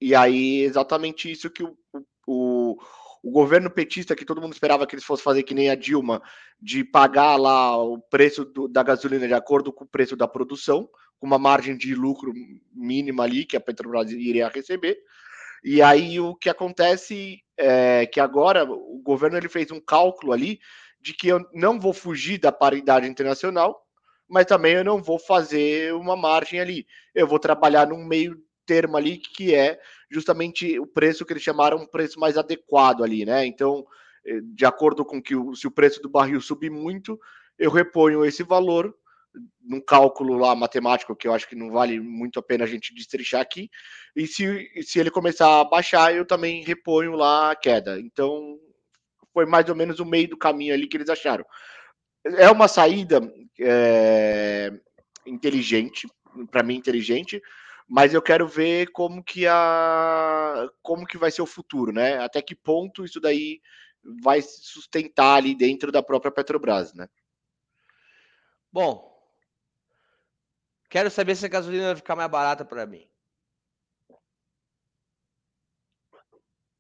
E 0.01 0.15
aí, 0.15 0.61
exatamente 0.61 1.29
isso 1.29 1.49
que 1.49 1.61
o, 1.61 1.77
o, 2.25 2.77
o, 3.21 3.31
governo 3.31 3.69
petista, 3.69 4.15
que 4.15 4.25
todo 4.25 4.41
mundo 4.41 4.53
esperava 4.53 4.87
que 4.87 4.95
eles 4.95 5.03
fossem 5.03 5.23
fazer 5.23 5.43
que 5.43 5.53
nem 5.53 5.69
a 5.69 5.75
Dilma, 5.75 6.21
de 6.59 6.83
pagar 6.83 7.35
lá 7.35 7.77
o 7.77 7.99
preço 7.99 8.45
do, 8.45 8.67
da 8.67 8.81
gasolina 8.81 9.27
de 9.27 9.33
acordo 9.33 9.73
com 9.73 9.83
o 9.83 9.87
preço 9.87 10.15
da 10.15 10.27
produção, 10.27 10.89
com 11.19 11.27
uma 11.27 11.37
margem 11.37 11.75
de 11.75 11.93
lucro 11.93 12.33
mínima 12.73 13.23
ali 13.23 13.45
que 13.45 13.57
a 13.57 13.59
Petrobras 13.59 14.09
iria 14.09 14.47
receber. 14.47 14.97
E 15.63 15.81
aí 15.81 16.19
o 16.19 16.35
que 16.35 16.49
acontece 16.49 17.39
é 17.57 18.05
que 18.05 18.19
agora 18.19 18.63
o 18.63 19.01
governo 19.03 19.37
ele 19.37 19.49
fez 19.49 19.71
um 19.71 19.79
cálculo 19.79 20.31
ali 20.31 20.59
de 21.01 21.13
que 21.13 21.27
eu 21.27 21.45
não 21.53 21.79
vou 21.79 21.93
fugir 21.93 22.39
da 22.39 22.51
paridade 22.51 23.07
internacional, 23.07 23.81
mas 24.27 24.45
também 24.45 24.73
eu 24.75 24.83
não 24.83 25.01
vou 25.01 25.17
fazer 25.17 25.93
uma 25.93 26.15
margem 26.15 26.59
ali. 26.59 26.85
Eu 27.15 27.27
vou 27.27 27.39
trabalhar 27.39 27.87
num 27.87 28.05
meio 28.05 28.37
termo 28.65 28.97
ali 28.97 29.17
que 29.17 29.55
é 29.55 29.79
justamente 30.11 30.79
o 30.79 30.85
preço 30.85 31.25
que 31.25 31.33
eles 31.33 31.43
chamaram 31.43 31.77
um 31.77 31.87
preço 31.87 32.19
mais 32.19 32.37
adequado 32.37 33.03
ali, 33.03 33.25
né? 33.25 33.45
Então, 33.45 33.85
eh, 34.25 34.39
de 34.43 34.65
acordo 34.65 35.03
com 35.03 35.21
que 35.21 35.35
o, 35.35 35.55
se 35.55 35.67
o 35.67 35.71
preço 35.71 36.01
do 36.01 36.09
barril 36.09 36.39
subir 36.39 36.69
muito, 36.69 37.19
eu 37.57 37.71
reponho 37.71 38.23
esse 38.23 38.43
valor 38.43 38.93
num 39.61 39.81
cálculo 39.81 40.37
lá 40.37 40.55
matemático 40.55 41.15
que 41.15 41.27
eu 41.27 41.33
acho 41.33 41.47
que 41.47 41.55
não 41.55 41.71
vale 41.71 41.99
muito 41.99 42.39
a 42.39 42.43
pena 42.43 42.63
a 42.63 42.67
gente 42.67 42.93
destrinchar 42.93 43.41
aqui. 43.41 43.69
E 44.15 44.25
se, 44.25 44.69
se 44.83 44.99
ele 44.99 45.11
começar 45.11 45.59
a 45.59 45.63
baixar, 45.63 46.13
eu 46.13 46.25
também 46.25 46.63
reponho 46.63 47.13
lá 47.13 47.51
a 47.51 47.55
queda. 47.55 47.99
Então, 47.99 48.57
foi 49.33 49.45
mais 49.45 49.69
ou 49.69 49.75
menos 49.75 49.99
o 49.99 50.05
meio 50.05 50.29
do 50.29 50.37
caminho 50.37 50.73
ali 50.73 50.87
que 50.87 50.97
eles 50.97 51.09
acharam. 51.09 51.45
É 52.25 52.49
uma 52.49 52.67
saída 52.67 53.21
é, 53.59 54.71
inteligente, 55.25 56.07
para 56.51 56.63
mim 56.63 56.75
inteligente, 56.75 57.41
mas 57.87 58.13
eu 58.13 58.21
quero 58.21 58.47
ver 58.47 58.91
como 58.91 59.23
que 59.23 59.47
a 59.47 60.69
como 60.81 61.05
que 61.05 61.17
vai 61.17 61.31
ser 61.31 61.41
o 61.41 61.47
futuro, 61.47 61.91
né? 61.91 62.19
Até 62.19 62.41
que 62.41 62.55
ponto 62.55 63.03
isso 63.03 63.19
daí 63.19 63.59
vai 64.21 64.41
se 64.41 64.61
sustentar 64.63 65.37
ali 65.37 65.55
dentro 65.55 65.91
da 65.91 66.03
própria 66.03 66.31
Petrobras, 66.31 66.93
né? 66.93 67.07
Bom, 68.71 69.08
Quero 70.89 71.11
saber 71.11 71.35
se 71.35 71.45
a 71.45 71.49
gasolina 71.49 71.87
vai 71.87 71.95
ficar 71.95 72.15
mais 72.15 72.29
barata 72.29 72.65
para 72.65 72.85
mim. 72.85 73.07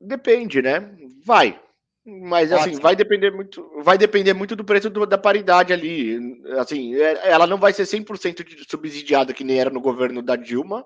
Depende, 0.01 0.61
né? 0.61 0.95
Vai. 1.23 1.61
Mas 2.05 2.51
assim, 2.51 2.79
vai 2.79 2.95
depender 2.95 3.29
muito, 3.29 3.69
vai 3.83 3.97
depender 3.97 4.33
muito 4.33 4.55
do 4.55 4.63
preço 4.63 4.89
do, 4.89 5.05
da 5.05 5.17
paridade 5.17 5.71
ali. 5.71 6.41
Assim, 6.57 6.95
é, 6.95 7.29
ela 7.29 7.45
não 7.45 7.57
vai 7.57 7.71
ser 7.71 7.83
100% 7.83 8.67
subsidiada 8.67 9.33
que 9.33 9.43
nem 9.43 9.59
era 9.59 9.69
no 9.69 9.81
governo 9.81 10.21
da 10.21 10.35
Dilma, 10.35 10.83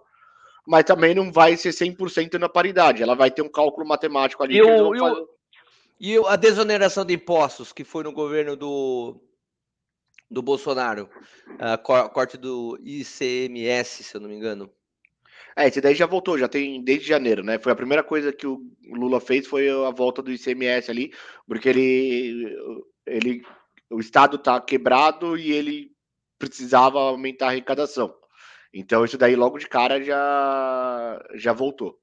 mas 0.67 0.83
também 0.83 1.15
não 1.15 1.31
vai 1.31 1.55
ser 1.55 1.69
100% 1.69 2.37
na 2.37 2.49
paridade. 2.49 3.01
Ela 3.01 3.15
vai 3.15 3.31
ter 3.31 3.41
um 3.41 3.49
cálculo 3.49 3.87
matemático 3.87 4.43
ali. 4.43 4.57
E, 4.57 4.61
o, 4.61 4.95
e, 4.95 5.01
o, 5.01 5.29
e 5.99 6.17
a 6.27 6.35
desoneração 6.35 7.05
de 7.05 7.13
impostos 7.13 7.71
que 7.71 7.85
foi 7.85 8.03
no 8.03 8.11
governo 8.11 8.57
do 8.57 9.21
do 10.29 10.41
Bolsonaro, 10.41 11.09
uh, 11.51 12.09
corte 12.09 12.37
do 12.37 12.79
ICMS, 12.83 14.03
se 14.03 14.15
eu 14.15 14.21
não 14.21 14.29
me 14.29 14.35
engano. 14.35 14.71
É, 15.55 15.67
esse 15.67 15.79
daí 15.79 15.93
já 15.93 16.07
voltou, 16.07 16.37
já 16.37 16.47
tem 16.47 16.83
desde 16.83 17.07
janeiro, 17.07 17.43
né? 17.43 17.59
Foi 17.59 17.71
a 17.71 17.75
primeira 17.75 18.03
coisa 18.03 18.33
que 18.33 18.47
o 18.47 18.59
Lula 18.89 19.19
fez 19.19 19.45
foi 19.45 19.69
a 19.69 19.91
volta 19.91 20.21
do 20.21 20.31
ICMS 20.31 20.89
ali, 20.89 21.13
porque 21.47 21.69
ele, 21.69 22.57
ele 23.05 23.43
o 23.89 23.99
Estado 23.99 24.37
tá 24.37 24.59
quebrado 24.59 25.37
e 25.37 25.51
ele 25.51 25.91
precisava 26.39 26.99
aumentar 26.99 27.47
a 27.47 27.49
arrecadação. 27.49 28.13
Então 28.73 29.05
isso 29.05 29.17
daí 29.17 29.35
logo 29.35 29.59
de 29.59 29.67
cara 29.67 30.01
já 30.01 31.23
já 31.35 31.53
voltou. 31.53 31.99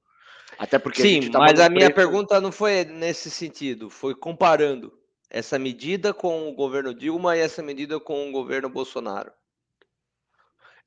Até 0.57 0.79
porque 0.79 1.01
Sim, 1.01 1.29
a 1.33 1.39
mas 1.39 1.59
a 1.59 1.69
minha 1.69 1.93
pergunta 1.93 2.39
não 2.39 2.51
foi 2.51 2.85
nesse 2.85 3.29
sentido, 3.29 3.89
foi 3.89 4.15
comparando 4.15 4.93
essa 5.31 5.57
medida 5.57 6.13
com 6.13 6.49
o 6.49 6.53
governo 6.53 6.93
Dilma 6.93 7.37
e 7.37 7.39
essa 7.39 7.63
medida 7.63 7.99
com 7.99 8.29
o 8.29 8.31
governo 8.31 8.69
Bolsonaro? 8.69 9.31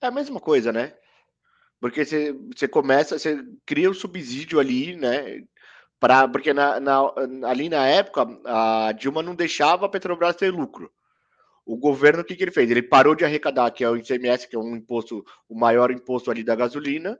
É 0.01 0.07
a 0.07 0.11
mesma 0.11 0.38
coisa, 0.38 0.70
né? 0.70 0.95
Porque 1.80 2.05
você, 2.05 2.32
você 2.55 2.68
começa, 2.68 3.18
você 3.18 3.42
cria 3.64 3.90
um 3.90 3.95
subsídio 3.95 4.61
ali, 4.61 4.97
né? 4.97 5.42
Pra, 5.99 6.28
porque 6.28 6.53
na, 6.53 6.78
na, 6.78 7.01
ali 7.49 7.68
na 7.68 7.86
época 7.86 8.26
a 8.45 8.92
Dilma 8.92 9.22
não 9.22 9.34
deixava 9.34 9.86
a 9.86 9.88
Petrobras 9.88 10.36
ter 10.36 10.51
lucro. 10.51 10.92
O 11.64 11.78
governo, 11.78 12.20
o 12.20 12.24
que, 12.24 12.36
que 12.36 12.45
ele 12.45 12.51
fez? 12.51 12.70
Ele 12.70 12.82
parou 12.82 13.14
de 13.14 13.24
arrecadar, 13.24 13.70
que 13.70 13.82
é 13.82 13.88
o 13.88 13.97
ICMS, 13.97 14.47
que 14.47 14.55
é 14.55 14.59
um 14.59 14.76
imposto, 14.76 15.24
o 15.49 15.59
maior 15.59 15.90
imposto 15.90 16.30
ali 16.30 16.45
da 16.45 16.55
gasolina, 16.55 17.18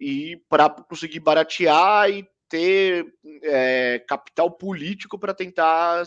e 0.00 0.36
para 0.48 0.70
conseguir 0.70 1.18
baratear 1.18 2.08
e 2.08 2.24
ter 2.48 3.12
é, 3.42 3.98
capital 4.06 4.50
político 4.50 5.18
para 5.18 5.34
tentar 5.34 6.04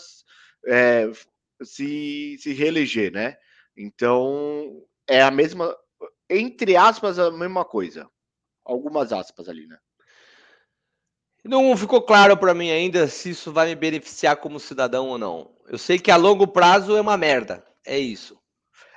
é, 0.68 1.12
se, 1.64 2.38
se 2.40 2.54
reeleger, 2.54 3.12
né? 3.12 3.38
Então, 3.78 4.84
é 5.08 5.22
a 5.22 5.32
mesma, 5.32 5.76
entre 6.30 6.76
aspas, 6.76 7.20
a 7.20 7.32
mesma 7.32 7.66
coisa. 7.66 8.10
Algumas 8.64 9.12
aspas 9.12 9.48
ali, 9.48 9.68
né? 9.68 9.78
Não 11.44 11.78
ficou 11.78 12.02
claro 12.02 12.36
para 12.36 12.56
mim 12.56 12.72
ainda 12.72 13.08
se 13.08 13.30
isso 13.30 13.52
vai 13.52 13.68
me 13.68 13.76
beneficiar 13.76 14.38
como 14.38 14.60
cidadão 14.60 15.10
ou 15.10 15.18
não. 15.18 15.56
Eu 15.68 15.78
sei 15.78 16.00
que 16.00 16.10
a 16.10 16.16
longo 16.16 16.48
prazo 16.48 16.96
é 16.96 17.02
uma 17.02 17.16
merda. 17.18 17.64
É 17.86 18.00
isso. 18.00 18.36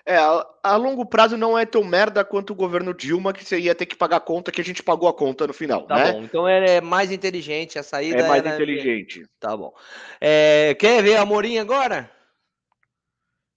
É, 0.09 0.17
a, 0.63 0.75
longo 0.77 1.05
prazo 1.05 1.37
não 1.37 1.59
é 1.59 1.67
tão 1.67 1.85
merda 1.85 2.25
quanto 2.25 2.55
o 2.55 2.57
governo 2.57 2.95
Dilma, 2.95 3.31
que 3.31 3.45
você 3.45 3.59
ia 3.61 3.75
ter 3.75 3.85
que 3.85 3.95
pagar 3.95 4.17
a 4.17 4.21
conta 4.21 4.51
que 4.51 4.59
a 4.59 4.65
gente 4.65 4.83
pagou 4.83 5.07
a 5.07 5.13
conta 5.13 5.47
no 5.47 5.53
final. 5.53 5.83
Tá 5.83 5.97
né? 5.97 6.13
bom, 6.13 6.23
então 6.23 6.49
é 6.49 6.81
mais 6.81 7.13
inteligente 7.13 7.79
a 7.79 7.83
saída. 7.83 8.21
É 8.21 8.27
mais 8.27 8.47
inteligente. 8.47 9.27
Tá 9.39 9.55
bom. 9.55 9.71
É, 10.19 10.75
quer 10.81 11.03
ver 11.03 11.17
a 11.17 11.27
Morim 11.27 11.59
agora? 11.59 12.11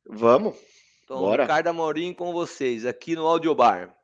Vamos. 0.05 0.57
Então, 1.05 1.19
Bora. 1.19 1.43
Ricardo 1.43 1.67
Amorim 1.67 2.13
com 2.13 2.33
vocês, 2.33 2.85
aqui 2.85 3.15
no 3.15 3.25
Audiobar. 3.25 3.95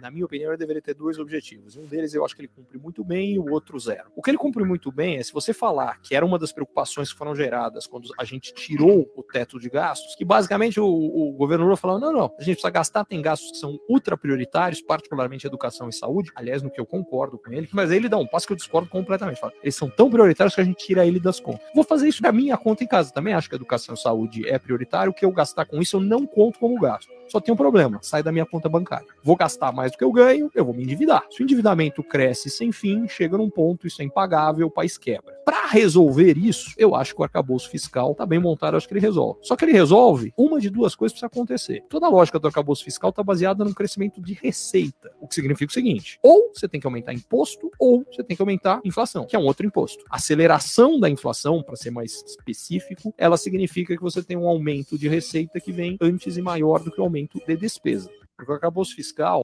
Na 0.00 0.10
minha 0.10 0.24
opinião, 0.24 0.50
ele 0.50 0.56
deveria 0.56 0.80
ter 0.80 0.94
dois 0.94 1.18
objetivos. 1.18 1.76
Um 1.76 1.84
deles 1.84 2.14
eu 2.14 2.24
acho 2.24 2.34
que 2.34 2.40
ele 2.40 2.48
cumpre 2.48 2.78
muito 2.78 3.04
bem 3.04 3.34
e 3.34 3.38
o 3.38 3.52
outro 3.52 3.78
zero. 3.78 4.10
O 4.16 4.22
que 4.22 4.30
ele 4.30 4.38
cumpre 4.38 4.64
muito 4.64 4.90
bem 4.90 5.18
é 5.18 5.22
se 5.22 5.30
você 5.30 5.52
falar 5.52 6.00
que 6.00 6.14
era 6.14 6.24
uma 6.24 6.38
das 6.38 6.52
preocupações 6.52 7.12
que 7.12 7.18
foram 7.18 7.36
geradas 7.36 7.86
quando 7.86 8.08
a 8.18 8.24
gente 8.24 8.54
tirou 8.54 9.06
o 9.14 9.22
teto 9.22 9.60
de 9.60 9.68
gastos, 9.68 10.14
que 10.14 10.24
basicamente 10.24 10.80
o, 10.80 10.86
o 10.86 11.32
governo 11.32 11.64
Lula 11.64 11.76
falou: 11.76 11.98
não, 11.98 12.10
não, 12.10 12.34
a 12.38 12.42
gente 12.42 12.54
precisa 12.54 12.70
gastar, 12.70 13.04
tem 13.04 13.20
gastos 13.20 13.50
que 13.50 13.58
são 13.58 13.78
ultra 13.86 14.16
prioritários, 14.16 14.80
particularmente 14.80 15.46
educação 15.46 15.90
e 15.90 15.92
saúde, 15.92 16.32
aliás, 16.34 16.62
no 16.62 16.70
que 16.70 16.80
eu 16.80 16.86
concordo 16.86 17.38
com 17.38 17.52
ele, 17.52 17.68
mas 17.70 17.90
ele 17.90 18.08
dá 18.08 18.16
um 18.16 18.26
passo 18.26 18.46
que 18.46 18.54
eu 18.54 18.56
discordo 18.56 18.88
completamente. 18.88 19.38
Fala, 19.38 19.52
eles 19.62 19.76
são 19.76 19.90
tão 19.90 20.08
prioritários 20.08 20.54
que 20.54 20.62
a 20.62 20.64
gente 20.64 20.86
tira 20.86 21.06
ele 21.06 21.20
das 21.20 21.38
contas. 21.40 21.66
Vou 21.74 21.84
fazer 21.84 22.08
isso 22.08 22.22
da 22.22 22.32
minha 22.32 22.56
conta 22.56 22.84
em 22.84 22.86
casa. 22.86 23.12
Também 23.12 23.34
acho 23.34 23.50
que 23.50 23.54
educação 23.54 23.94
e 23.94 23.98
saúde 23.98 24.48
é 24.48 24.58
prioritário. 24.58 25.10
O 25.10 25.14
que 25.14 25.26
eu 25.26 25.30
gastar 25.30 25.66
com 25.66 25.82
isso 25.82 25.96
eu 25.96 26.00
não 26.00 26.26
conto 26.26 26.58
como 26.58 26.80
gasto. 26.80 27.12
Só 27.28 27.38
tem 27.40 27.52
um 27.52 27.56
problema: 27.56 27.98
sai 28.02 28.22
da 28.22 28.32
minha 28.32 28.46
conta 28.46 28.68
bancária. 28.68 29.06
Vou 29.22 29.36
gastar 29.36 29.57
mais 29.72 29.92
do 29.92 29.98
que 29.98 30.04
eu 30.04 30.12
ganho, 30.12 30.50
eu 30.54 30.64
vou 30.64 30.74
me 30.74 30.82
endividar. 30.82 31.24
Se 31.30 31.42
o 31.42 31.44
endividamento 31.44 32.02
cresce 32.02 32.48
sem 32.48 32.72
fim, 32.72 33.06
chega 33.08 33.36
num 33.36 33.50
ponto, 33.50 33.86
isso 33.86 34.00
é 34.00 34.04
impagável, 34.04 34.66
o 34.66 34.70
país 34.70 34.96
quebra. 34.96 35.34
Para 35.44 35.66
resolver 35.66 36.36
isso, 36.36 36.72
eu 36.76 36.94
acho 36.94 37.14
que 37.14 37.20
o 37.20 37.24
arcabouço 37.24 37.70
fiscal 37.70 38.14
tá 38.14 38.24
bem 38.24 38.38
montado, 38.38 38.76
acho 38.76 38.86
que 38.86 38.94
ele 38.94 39.00
resolve. 39.00 39.40
Só 39.42 39.56
que 39.56 39.64
ele 39.64 39.72
resolve, 39.72 40.32
uma 40.36 40.60
de 40.60 40.70
duas 40.70 40.94
coisas 40.94 41.12
precisa 41.12 41.26
acontecer. 41.26 41.84
Toda 41.88 42.06
a 42.06 42.10
lógica 42.10 42.38
do 42.38 42.46
arcabouço 42.46 42.84
fiscal 42.84 43.10
está 43.10 43.22
baseada 43.22 43.64
no 43.64 43.74
crescimento 43.74 44.20
de 44.20 44.34
receita, 44.34 45.10
o 45.20 45.26
que 45.26 45.34
significa 45.34 45.70
o 45.70 45.74
seguinte: 45.74 46.18
ou 46.22 46.52
você 46.54 46.68
tem 46.68 46.80
que 46.80 46.86
aumentar 46.86 47.12
imposto, 47.12 47.70
ou 47.78 48.04
você 48.04 48.22
tem 48.22 48.36
que 48.36 48.42
aumentar 48.42 48.80
inflação, 48.84 49.26
que 49.26 49.36
é 49.36 49.38
um 49.38 49.44
outro 49.44 49.66
imposto. 49.66 50.04
A 50.10 50.16
aceleração 50.16 51.00
da 51.00 51.08
inflação, 51.08 51.62
para 51.62 51.76
ser 51.76 51.90
mais 51.90 52.22
específico, 52.26 53.14
ela 53.16 53.36
significa 53.36 53.96
que 53.96 54.02
você 54.02 54.22
tem 54.22 54.36
um 54.36 54.46
aumento 54.48 54.98
de 54.98 55.08
receita 55.08 55.60
que 55.60 55.72
vem 55.72 55.96
antes 56.00 56.36
e 56.36 56.42
maior 56.42 56.82
do 56.82 56.90
que 56.90 57.00
o 57.00 57.04
aumento 57.04 57.40
de 57.46 57.56
despesa. 57.56 58.10
Porque 58.38 58.52
o 58.52 58.54
arcabouço 58.54 58.94
fiscal 58.94 59.42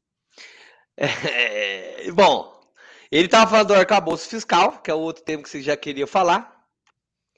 é, 0.96 2.10
bom, 2.12 2.60
ele 3.10 3.26
estava 3.26 3.50
falando 3.50 3.68
do 3.68 3.74
arcabouço 3.74 4.28
fiscal, 4.28 4.80
que 4.80 4.90
é 4.90 4.94
o 4.94 5.00
outro 5.00 5.24
tema 5.24 5.42
que 5.42 5.48
você 5.48 5.60
já 5.60 5.76
queria 5.76 6.06
falar. 6.06 6.54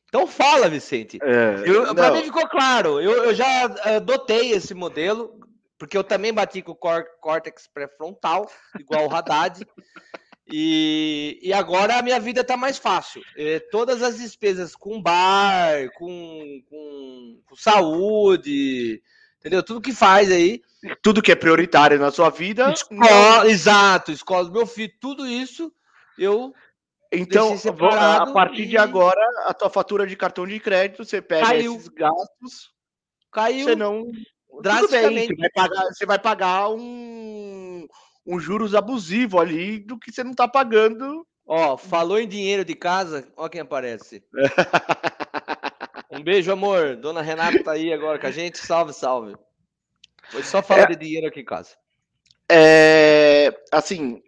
Então 0.08 0.26
fala, 0.26 0.68
Vicente. 0.68 1.18
É, 1.22 1.64
não, 1.94 2.14
mim 2.14 2.22
ficou 2.22 2.46
claro. 2.48 3.00
Eu, 3.00 3.24
eu 3.24 3.34
já 3.34 3.64
adotei 3.96 4.52
esse 4.52 4.74
modelo, 4.74 5.40
porque 5.78 5.96
eu 5.96 6.04
também 6.04 6.32
bati 6.32 6.62
com 6.62 6.72
o 6.72 6.76
cór- 6.76 7.06
córtex 7.20 7.66
pré-frontal, 7.66 8.50
igual 8.78 9.08
o 9.08 9.14
Haddad. 9.14 9.66
E, 10.48 11.40
e 11.42 11.52
agora 11.52 11.98
a 11.98 12.02
minha 12.02 12.20
vida 12.20 12.44
tá 12.44 12.56
mais 12.56 12.78
fácil. 12.78 13.20
É, 13.36 13.58
todas 13.58 14.00
as 14.00 14.18
despesas 14.18 14.76
com 14.76 15.02
bar, 15.02 15.90
com, 15.96 16.62
com, 16.70 17.40
com 17.44 17.56
saúde, 17.56 19.02
entendeu? 19.46 19.62
Tudo 19.62 19.80
que 19.80 19.92
faz 19.92 20.30
aí. 20.30 20.60
tudo 21.02 21.22
que 21.22 21.32
é 21.32 21.36
prioritário 21.36 21.98
na 21.98 22.10
sua 22.10 22.30
vida. 22.30 22.72
Escola, 22.72 23.48
exato, 23.48 24.10
escola 24.10 24.44
do 24.44 24.52
meu 24.52 24.66
filho, 24.66 24.92
tudo 25.00 25.26
isso 25.26 25.72
eu 26.18 26.52
Então, 27.12 27.54
a 27.92 28.32
partir 28.32 28.66
de 28.66 28.74
e- 28.74 28.78
agora, 28.78 29.20
a 29.46 29.54
tua 29.54 29.70
fatura 29.70 30.06
de 30.06 30.16
cartão 30.16 30.46
de 30.46 30.58
crédito, 30.58 31.04
você 31.04 31.22
pega 31.22 31.46
Caiu. 31.46 31.76
esses 31.76 31.88
gastos, 31.88 32.72
caiu 33.32 33.64
você 33.64 33.76
não. 33.76 34.02
Tudo 34.02 34.62
bem, 34.62 34.62
drasticamente. 34.62 35.28
você 35.28 35.36
vai 35.36 35.50
pagar, 35.50 35.84
você 35.84 36.06
vai 36.06 36.18
pagar 36.18 36.68
um, 36.70 37.86
um 38.26 38.40
juros 38.40 38.74
abusivo 38.74 39.38
ali 39.38 39.78
do 39.78 39.98
que 39.98 40.10
você 40.10 40.24
não 40.24 40.32
tá 40.34 40.48
pagando. 40.48 41.26
Ó, 41.46 41.76
falou 41.76 42.18
em 42.18 42.26
dinheiro 42.26 42.64
de 42.64 42.74
casa, 42.74 43.28
ó 43.36 43.48
quem 43.48 43.60
aparece. 43.60 44.24
Um 46.10 46.22
beijo, 46.22 46.52
amor. 46.52 46.96
Dona 46.96 47.22
Renata 47.22 47.62
tá 47.62 47.72
aí 47.72 47.92
agora 47.92 48.18
com 48.18 48.26
a 48.26 48.30
gente. 48.30 48.58
Salve, 48.58 48.92
salve. 48.92 49.34
Foi 50.30 50.42
só 50.42 50.62
falar 50.62 50.86
de 50.86 50.96
dinheiro 50.96 51.26
aqui 51.26 51.40
em 51.40 51.44
casa. 51.44 51.76
É, 52.50 53.52
assim, 53.72 54.22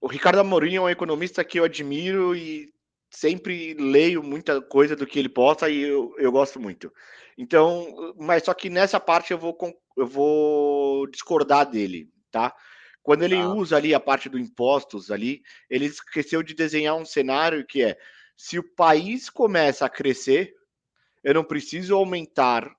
o 0.00 0.06
Ricardo 0.06 0.40
Amorim 0.40 0.76
é 0.76 0.80
um 0.80 0.88
economista 0.88 1.44
que 1.44 1.58
eu 1.60 1.64
admiro 1.64 2.34
e 2.34 2.72
sempre 3.10 3.74
leio 3.74 4.22
muita 4.22 4.62
coisa 4.62 4.96
do 4.96 5.06
que 5.06 5.18
ele 5.18 5.28
posta 5.28 5.68
e 5.68 5.80
eu, 5.82 6.14
eu 6.16 6.32
gosto 6.32 6.58
muito. 6.58 6.92
Então, 7.36 8.14
mas 8.18 8.44
só 8.44 8.54
que 8.54 8.70
nessa 8.70 9.00
parte 9.00 9.32
eu 9.32 9.38
vou, 9.38 9.56
eu 9.96 10.06
vou 10.06 11.06
discordar 11.08 11.68
dele, 11.68 12.08
tá? 12.30 12.54
Quando 13.02 13.22
ele 13.22 13.36
Tá. 13.36 13.48
usa 13.48 13.76
ali 13.76 13.94
a 13.94 14.00
parte 14.00 14.28
do 14.28 14.38
impostos 14.38 15.10
ali, 15.10 15.42
ele 15.68 15.86
esqueceu 15.86 16.42
de 16.42 16.54
desenhar 16.54 16.94
um 16.96 17.04
cenário 17.04 17.66
que 17.66 17.82
é 17.82 17.98
se 18.36 18.58
o 18.58 18.62
país 18.62 19.28
começa 19.28 19.84
a 19.84 19.90
crescer, 19.90 20.54
eu 21.22 21.34
não 21.34 21.44
preciso 21.44 21.94
aumentar 21.94 22.70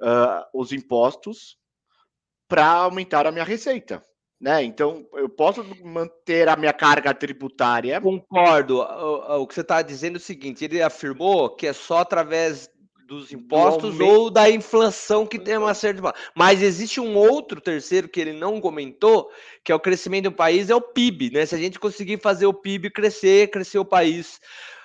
ah, 0.00 0.48
os 0.54 0.72
impostos 0.72 1.56
para 2.48 2.66
aumentar 2.66 3.26
a 3.26 3.32
minha 3.32 3.44
receita, 3.44 4.02
né? 4.40 4.62
Então 4.64 5.06
eu 5.14 5.28
posso 5.28 5.64
manter 5.84 6.48
a 6.48 6.56
minha 6.56 6.72
carga 6.72 7.14
tributária. 7.14 8.00
Concordo. 8.00 8.78
O, 8.78 9.42
o 9.42 9.46
que 9.46 9.54
você 9.54 9.60
está 9.60 9.82
dizendo 9.82 10.14
é 10.14 10.16
o 10.16 10.20
seguinte: 10.20 10.64
ele 10.64 10.82
afirmou 10.82 11.54
que 11.54 11.66
é 11.66 11.72
só 11.72 11.98
através 11.98 12.68
dos 13.10 13.32
impostos 13.32 14.00
aumento. 14.00 14.08
ou 14.08 14.30
da 14.30 14.48
inflação 14.48 15.26
que 15.26 15.36
tem 15.36 15.58
uma 15.58 15.74
certa. 15.74 16.14
Mas 16.32 16.62
existe 16.62 17.00
um 17.00 17.16
outro 17.16 17.60
terceiro 17.60 18.08
que 18.08 18.20
ele 18.20 18.32
não 18.32 18.60
comentou, 18.60 19.28
que 19.64 19.72
é 19.72 19.74
o 19.74 19.80
crescimento 19.80 20.30
do 20.30 20.32
país, 20.32 20.70
é 20.70 20.74
o 20.76 20.80
PIB, 20.80 21.30
né? 21.32 21.44
Se 21.44 21.56
a 21.56 21.58
gente 21.58 21.80
conseguir 21.80 22.20
fazer 22.20 22.46
o 22.46 22.54
PIB 22.54 22.88
crescer, 22.90 23.50
crescer 23.50 23.80
o 23.80 23.84
país. 23.84 24.40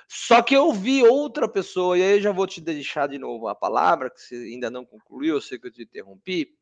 Só 0.07 0.41
que 0.41 0.55
eu 0.55 0.71
vi 0.71 1.03
outra 1.03 1.47
pessoa, 1.47 1.97
e 1.97 2.03
aí 2.03 2.21
já 2.21 2.31
vou 2.31 2.45
te 2.45 2.61
deixar 2.61 3.07
de 3.07 3.17
novo 3.17 3.47
a 3.47 3.55
palavra, 3.55 4.09
que 4.09 4.21
você 4.21 4.35
ainda 4.35 4.69
não 4.69 4.85
concluiu, 4.85 5.35
eu 5.35 5.41
sei 5.41 5.57
que 5.57 5.67
eu 5.67 5.71
te 5.71 5.83
interrompi, 5.83 6.55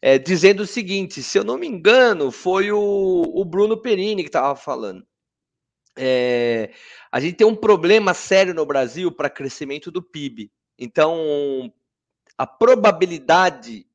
é, 0.00 0.18
dizendo 0.18 0.62
o 0.62 0.66
seguinte: 0.66 1.22
se 1.22 1.38
eu 1.38 1.44
não 1.44 1.58
me 1.58 1.66
engano, 1.66 2.30
foi 2.30 2.70
o, 2.70 2.78
o 2.78 3.44
Bruno 3.44 3.76
Perini 3.76 4.22
que 4.22 4.28
estava 4.28 4.54
falando. 4.54 5.06
É, 5.96 6.70
a 7.10 7.18
gente 7.18 7.36
tem 7.36 7.46
um 7.46 7.56
problema 7.56 8.14
sério 8.14 8.54
no 8.54 8.64
Brasil 8.64 9.10
para 9.10 9.28
crescimento 9.28 9.90
do 9.90 10.00
PIB. 10.00 10.52
Então, 10.78 11.72
a 12.36 12.46
probabilidade 12.46 13.87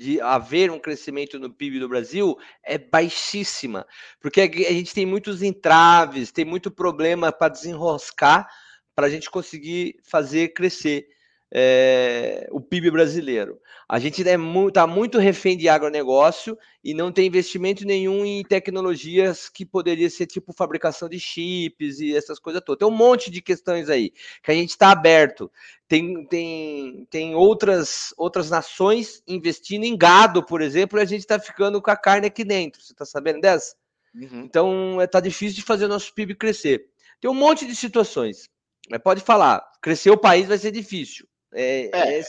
de 0.00 0.18
haver 0.18 0.70
um 0.70 0.78
crescimento 0.78 1.38
no 1.38 1.52
PIB 1.52 1.78
do 1.78 1.86
Brasil 1.86 2.34
é 2.64 2.78
baixíssima, 2.78 3.86
porque 4.18 4.40
a 4.40 4.72
gente 4.72 4.94
tem 4.94 5.04
muitos 5.04 5.42
entraves, 5.42 6.32
tem 6.32 6.42
muito 6.42 6.70
problema 6.70 7.30
para 7.30 7.52
desenroscar 7.52 8.48
para 8.94 9.06
a 9.06 9.10
gente 9.10 9.30
conseguir 9.30 10.00
fazer 10.02 10.54
crescer 10.54 11.06
eh, 11.52 12.46
o 12.50 12.60
PIB 12.60 12.90
brasileiro. 12.90 13.58
A 13.88 13.98
gente 13.98 14.22
está 14.22 14.38
muito, 14.38 14.74
tá 14.74 14.86
muito 14.86 15.18
refém 15.18 15.56
de 15.56 15.68
agronegócio 15.68 16.56
e 16.82 16.94
não 16.94 17.10
tem 17.10 17.26
investimento 17.26 17.84
nenhum 17.84 18.24
em 18.24 18.44
tecnologias 18.44 19.48
que 19.48 19.66
poderia 19.66 20.08
ser 20.08 20.26
tipo 20.26 20.52
fabricação 20.52 21.08
de 21.08 21.18
chips 21.18 21.98
e 21.98 22.16
essas 22.16 22.38
coisas 22.38 22.62
todas. 22.64 22.78
Tem 22.78 22.88
um 22.88 22.96
monte 22.96 23.30
de 23.30 23.42
questões 23.42 23.90
aí 23.90 24.12
que 24.42 24.50
a 24.50 24.54
gente 24.54 24.70
está 24.70 24.90
aberto. 24.90 25.50
Tem, 25.88 26.24
tem, 26.26 27.06
tem 27.10 27.34
outras, 27.34 28.14
outras 28.16 28.48
nações 28.48 29.22
investindo 29.26 29.84
em 29.84 29.96
gado, 29.96 30.44
por 30.44 30.62
exemplo, 30.62 30.98
e 30.98 31.02
a 31.02 31.06
gente 31.06 31.22
está 31.22 31.38
ficando 31.38 31.82
com 31.82 31.90
a 31.90 31.96
carne 31.96 32.28
aqui 32.28 32.44
dentro. 32.44 32.80
Você 32.80 32.92
está 32.92 33.04
sabendo 33.04 33.40
dessa? 33.40 33.74
Uhum. 34.14 34.42
Então, 34.44 35.02
está 35.02 35.18
difícil 35.18 35.56
de 35.56 35.62
fazer 35.62 35.86
o 35.86 35.88
nosso 35.88 36.14
PIB 36.14 36.36
crescer. 36.36 36.86
Tem 37.20 37.30
um 37.30 37.34
monte 37.34 37.66
de 37.66 37.74
situações. 37.74 38.48
Mas 38.88 39.00
pode 39.02 39.20
falar, 39.20 39.64
crescer 39.80 40.10
o 40.10 40.16
país 40.16 40.46
vai 40.46 40.58
ser 40.58 40.72
difícil. 40.72 41.26
É, 41.52 41.90
é, 41.92 42.22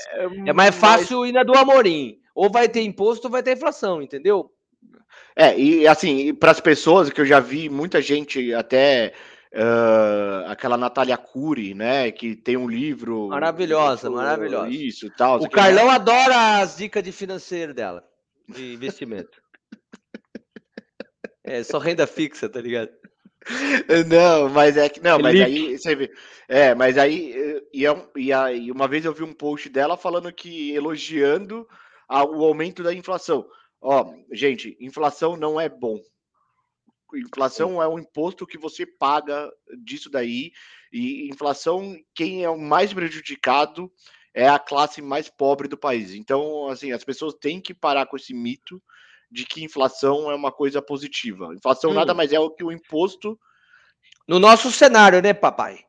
é 0.48 0.54
mais 0.54 0.76
fácil 0.76 1.26
ir 1.26 1.32
na 1.32 1.44
do 1.44 1.54
Amorim. 1.54 2.20
Ou 2.34 2.50
vai 2.50 2.68
ter 2.68 2.82
imposto 2.82 3.28
ou 3.28 3.32
vai 3.32 3.44
ter 3.44 3.54
inflação, 3.54 4.02
entendeu? 4.02 4.52
É, 5.36 5.58
e 5.58 5.88
assim, 5.88 6.34
para 6.34 6.52
as 6.52 6.60
pessoas 6.60 7.10
que 7.10 7.22
eu 7.22 7.26
já 7.26 7.40
vi, 7.40 7.70
muita 7.70 8.02
gente, 8.02 8.54
até 8.54 9.14
ah, 9.54 10.46
aquela 10.48 10.78
Natália 10.78 11.18
Cury, 11.18 11.74
né, 11.74 12.10
que 12.12 12.36
tem 12.36 12.56
um 12.56 12.70
livro. 12.70 13.28
Maravilhosa, 13.28 14.10
uh, 14.10 14.14
maravilhosa. 14.14 14.70
Isso, 14.70 15.10
tal. 15.18 15.42
O 15.42 15.50
Carlão 15.50 15.90
adora 15.90 16.62
as 16.62 16.78
dicas 16.78 17.04
de 17.04 17.12
financeiro 17.12 17.74
dela, 17.74 18.04
de 18.48 18.74
investimento. 18.74 19.42
É 21.44 21.64
só 21.64 21.80
renda 21.80 22.06
fixa, 22.06 22.48
tá 22.48 22.62
ligado? 22.62 22.92
Não, 24.08 24.50
mas 24.50 24.78
é 24.78 24.88
que. 24.89 25.00
Não, 25.02 25.20
mas 25.20 25.38
Felipe. 25.38 25.44
aí 25.44 25.78
você 25.78 25.96
vê. 25.96 26.12
É, 26.48 26.76
mas 26.76 26.98
aí. 26.98 27.34
eh, 27.34 27.62
E, 27.74 27.86
é 27.86 28.08
e 28.16 28.34
aí 28.34 28.72
uma 28.72 28.88
vez 28.88 29.06
eu 29.06 29.14
vi 29.14 29.24
um 29.24 29.34
post 29.34 29.70
dela 29.70 29.98
falando 29.98 30.32
que 30.34 30.72
elogiando 30.72 31.68
a- 32.08 32.24
o 32.24 32.44
aumento 32.46 32.84
da 32.84 32.94
inflação. 32.94 33.46
Ó, 33.82 34.14
gente, 34.32 34.78
inflação 34.80 35.36
não 35.38 35.60
é 35.60 35.68
bom. 35.70 36.00
Inflação 37.14 37.82
é 37.82 37.88
um 37.88 38.00
imposto 38.00 38.48
que 38.48 38.58
você 38.58 38.86
paga 38.86 39.52
disso 39.84 40.10
daí. 40.10 40.52
E 40.94 41.28
inflação, 41.30 41.96
quem 42.16 42.44
é 42.44 42.50
o 42.50 42.58
mais 42.58 42.94
prejudicado 42.94 43.92
é 44.34 44.48
a 44.48 44.58
classe 44.58 45.02
mais 45.02 45.30
pobre 45.30 45.68
do 45.68 45.78
país. 45.78 46.14
Então, 46.14 46.68
assim, 46.68 46.94
as 46.94 47.04
pessoas 47.04 47.34
têm 47.34 47.60
que 47.60 47.74
parar 47.74 48.06
com 48.06 48.16
esse 48.16 48.34
mito 48.34 48.82
de 49.32 49.46
que 49.46 49.64
inflação 49.64 50.30
é 50.30 50.36
uma 50.36 50.52
coisa 50.52 50.82
positiva. 50.82 51.54
Inflação 51.56 51.92
Hum. 51.92 51.96
nada 51.96 52.14
mais 52.14 52.34
é 52.34 52.40
o 52.40 52.50
que 52.50 52.64
o 52.64 52.72
imposto 52.72 53.40
No 54.28 54.40
nosso 54.40 54.72
cenário, 54.72 55.22
né, 55.22 55.34
papai? 55.34 55.80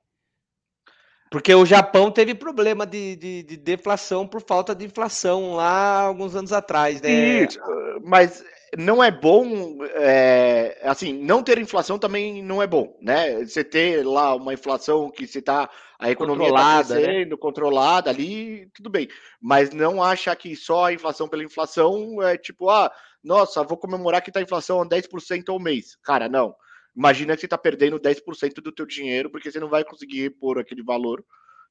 Porque 1.31 1.55
o 1.55 1.65
Japão 1.65 2.11
teve 2.11 2.35
problema 2.35 2.87
de, 2.87 3.17
de, 3.17 3.43
de 3.43 3.57
deflação 3.57 4.27
por 4.27 4.43
falta 4.43 4.75
de 4.75 4.85
inflação 4.85 5.55
lá 5.55 6.03
alguns 6.03 6.37
anos 6.37 6.53
atrás, 6.53 7.01
né? 7.01 7.45
Isso, 7.45 7.59
mas 8.05 8.45
não 8.77 9.03
é 9.03 9.11
bom, 9.11 9.79
é, 9.95 10.79
assim, 10.83 11.13
não 11.13 11.43
ter 11.43 11.59
inflação 11.59 11.99
também 11.99 12.43
não 12.43 12.63
é 12.63 12.67
bom, 12.67 12.97
né? 13.01 13.45
Você 13.45 13.63
ter 13.63 14.05
lá 14.05 14.35
uma 14.35 14.55
inflação 14.55 15.11
que 15.11 15.27
você 15.27 15.43
tá, 15.43 15.69
a 15.99 16.11
economia 16.11 16.49
está 16.49 16.59
Controlada, 16.59 16.95
né? 16.95 17.03
crescendo, 17.03 17.39
controlada 17.39 18.11
ali, 18.11 18.71
tudo 18.75 18.89
bem. 18.89 19.09
Mas 19.41 19.73
não 19.73 20.03
acha 20.03 20.35
que 20.35 20.57
só 20.57 20.87
a 20.87 20.93
inflação 20.93 21.29
pela 21.29 21.45
inflação 21.45 22.23
é 22.23 22.39
tipo, 22.39 22.71
ah, 22.71 22.91
nossa, 23.23 23.63
vou 23.63 23.77
comemorar 23.77 24.23
que 24.23 24.33
tá 24.33 24.41
a 24.41 24.43
inflação 24.43 24.81
a 24.81 24.87
10% 24.87 25.49
ao 25.49 25.61
mês. 25.61 25.97
Cara, 26.03 26.29
não. 26.29 26.55
Imagina 26.95 27.35
que 27.35 27.41
você 27.41 27.49
tá 27.49 27.57
perdendo 27.57 27.99
10% 27.99 28.61
do 28.63 28.73
teu 28.73 28.85
dinheiro 28.85 29.31
porque 29.31 29.51
você 29.51 29.59
não 29.59 29.69
vai 29.69 29.85
conseguir 29.85 30.23
repor 30.23 30.59
aquele 30.59 30.83
valor, 30.83 31.25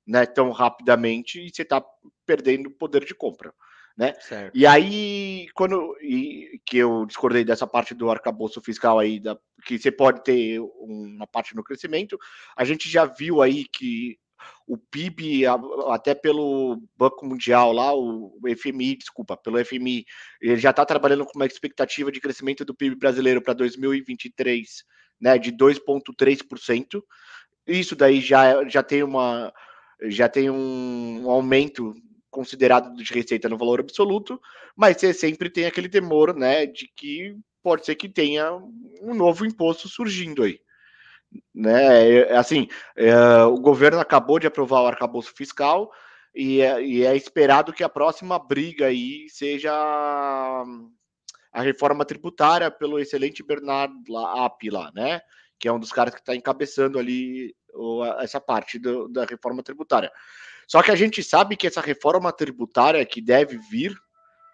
né, 0.06 0.26
tão 0.26 0.52
rapidamente 0.52 1.40
e 1.40 1.50
você 1.54 1.64
tá 1.64 1.84
perdendo 2.26 2.72
poder 2.72 3.06
de 3.06 3.14
compra. 3.14 3.54
Certo. 4.20 4.58
E 4.58 4.66
aí, 4.66 5.48
quando 5.54 5.96
e, 6.02 6.60
que 6.66 6.78
eu 6.78 7.06
discordei 7.06 7.44
dessa 7.44 7.68
parte 7.68 7.94
do 7.94 8.10
arcabouço 8.10 8.62
fiscal 8.62 8.98
aí, 8.98 9.20
da, 9.20 9.38
que 9.66 9.78
você 9.78 9.92
pode 9.92 10.24
ter 10.24 10.60
uma 10.80 11.28
parte 11.28 11.56
no 11.56 11.64
crescimento, 11.64 12.18
a 12.56 12.64
gente 12.64 12.90
já 12.90 13.06
viu 13.06 13.42
aí 13.42 13.66
que 13.66 14.18
o 14.68 14.78
PIB, 14.78 15.44
até 15.90 16.14
pelo 16.16 16.82
Banco 16.98 17.26
Mundial 17.26 17.72
lá, 17.74 17.94
o 17.94 18.40
FMI, 18.58 18.98
desculpa, 18.98 19.36
pelo 19.36 19.64
FMI, 19.64 20.06
ele 20.42 20.58
já 20.58 20.70
está 20.70 20.86
trabalhando 20.86 21.26
com 21.26 21.38
uma 21.38 21.46
expectativa 21.46 22.12
de 22.12 22.22
crescimento 22.22 22.64
do 22.64 22.76
PIB 22.76 22.96
brasileiro 22.96 23.42
para 23.42 23.54
2023, 23.54 24.84
né, 25.20 25.38
de 25.38 25.52
2,3%. 25.52 27.04
Isso 27.68 27.96
daí 27.96 28.22
já, 28.22 28.68
já 28.68 28.82
tem 28.82 29.04
uma 29.04 29.54
já 30.10 30.28
tem 30.28 30.50
um 30.50 31.30
aumento 31.30 31.94
considerado 32.32 32.96
de 32.96 33.14
receita 33.14 33.48
no 33.48 33.58
valor 33.58 33.80
absoluto, 33.80 34.42
mas 34.76 34.98
você 34.98 35.14
sempre 35.14 35.50
tem 35.50 35.66
aquele 35.66 35.90
temor, 35.90 36.36
né, 36.36 36.66
de 36.66 36.88
que 36.96 37.36
pode 37.62 37.86
ser 37.86 37.96
que 37.96 38.10
tenha 38.10 38.52
um 39.02 39.14
novo 39.14 39.46
imposto 39.46 39.88
surgindo 39.88 40.42
aí. 40.44 40.60
Né? 41.54 42.20
É, 42.20 42.36
Assim, 42.38 42.68
é, 42.96 43.16
o 43.44 43.58
governo 43.58 44.00
acabou 44.00 44.40
de 44.40 44.48
aprovar 44.48 44.82
o 44.82 44.88
arcabouço 44.88 45.34
fiscal 45.36 45.92
e 46.36 46.62
é, 46.62 46.82
e 46.84 47.06
é 47.06 47.16
esperado 47.16 47.74
que 47.74 47.84
a 47.84 47.90
próxima 47.90 48.40
briga 48.40 48.88
aí 48.88 49.28
seja 49.30 49.72
a 51.54 51.62
reforma 51.62 52.06
tributária 52.06 52.72
pelo 52.72 53.00
excelente 53.00 53.44
Bernardo 53.44 54.18
App 54.18 54.70
lá, 54.70 54.92
né? 54.94 55.22
Que 55.60 55.68
é 55.68 55.74
um 55.74 55.80
dos 55.80 55.92
caras 55.92 56.14
que 56.14 56.22
está 56.22 56.36
encabeçando 56.36 56.98
ali 56.98 57.54
essa 58.20 58.40
parte 58.40 58.80
do- 58.80 59.08
da 59.10 59.26
reforma 59.26 59.62
tributária. 59.62 60.12
Só 60.68 60.82
que 60.82 60.92
a 60.92 60.96
gente 60.96 61.22
sabe 61.22 61.58
que 61.58 61.68
essa 61.68 61.82
reforma 61.82 62.32
tributária 62.32 63.06
que 63.06 63.22
deve 63.22 63.58
vir, 63.70 63.94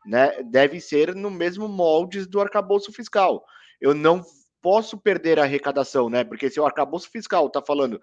né, 0.05 0.41
deve 0.43 0.79
ser 0.79 1.13
no 1.13 1.29
mesmo 1.29 1.67
moldes 1.67 2.27
do 2.27 2.41
arcabouço 2.41 2.91
fiscal. 2.91 3.43
Eu 3.79 3.93
não 3.93 4.23
posso 4.67 4.97
perder 4.97 5.39
a 5.39 5.43
arrecadação, 5.43 6.09
né? 6.09 6.25
Porque 6.25 6.49
se 6.49 6.59
o 6.59 6.65
arcabouço 6.65 7.09
fiscal 7.09 7.47
está 7.47 7.61
falando 7.61 8.01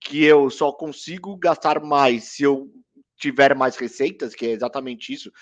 que 0.00 0.22
eu 0.22 0.48
só 0.48 0.70
consigo 0.70 1.36
gastar 1.36 1.80
mais 1.80 2.22
se 2.22 2.44
eu 2.44 2.70
tiver 3.16 3.52
mais 3.56 3.74
receitas, 3.74 4.32
que 4.32 4.46
é 4.46 4.50
exatamente 4.50 5.12
isso, 5.12 5.32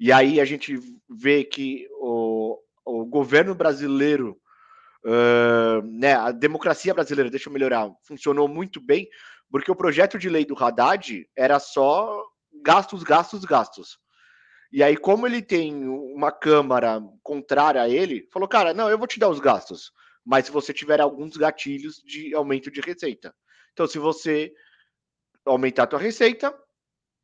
e 0.00 0.10
aí 0.10 0.40
a 0.40 0.44
gente 0.46 0.80
vê 1.06 1.44
que 1.44 1.86
o, 2.00 2.58
o 2.82 3.04
governo 3.04 3.54
brasileiro, 3.54 4.40
ah, 5.04 5.82
né, 5.84 6.14
a 6.14 6.32
democracia 6.32 6.94
brasileira, 6.94 7.28
deixa 7.28 7.50
eu 7.50 7.52
melhorar, 7.52 7.90
funcionou 8.02 8.48
muito 8.48 8.80
bem, 8.80 9.06
porque 9.50 9.70
o 9.70 9.76
projeto 9.76 10.18
de 10.18 10.30
lei 10.30 10.46
do 10.46 10.56
Haddad 10.56 11.28
era 11.36 11.58
só 11.58 12.24
gastos, 12.64 13.02
gastos, 13.02 13.44
gastos. 13.44 13.98
E 14.72 14.82
aí, 14.82 14.96
como 14.96 15.26
ele 15.26 15.42
tem 15.42 15.86
uma 15.86 16.32
Câmara 16.32 17.02
contrária 17.22 17.82
a 17.82 17.90
ele, 17.90 18.26
falou, 18.32 18.48
cara, 18.48 18.72
não, 18.72 18.88
eu 18.88 18.96
vou 18.96 19.06
te 19.06 19.18
dar 19.20 19.28
os 19.28 19.38
gastos, 19.38 19.92
mas 20.24 20.46
se 20.46 20.52
você 20.52 20.72
tiver 20.72 21.00
alguns 21.00 21.36
gatilhos 21.36 22.02
de 22.04 22.34
aumento 22.34 22.70
de 22.70 22.80
receita. 22.80 23.34
Então, 23.72 23.86
se 23.86 23.98
você 23.98 24.52
aumentar 25.44 25.84
a 25.84 25.86
tua 25.86 25.98
receita, 25.98 26.56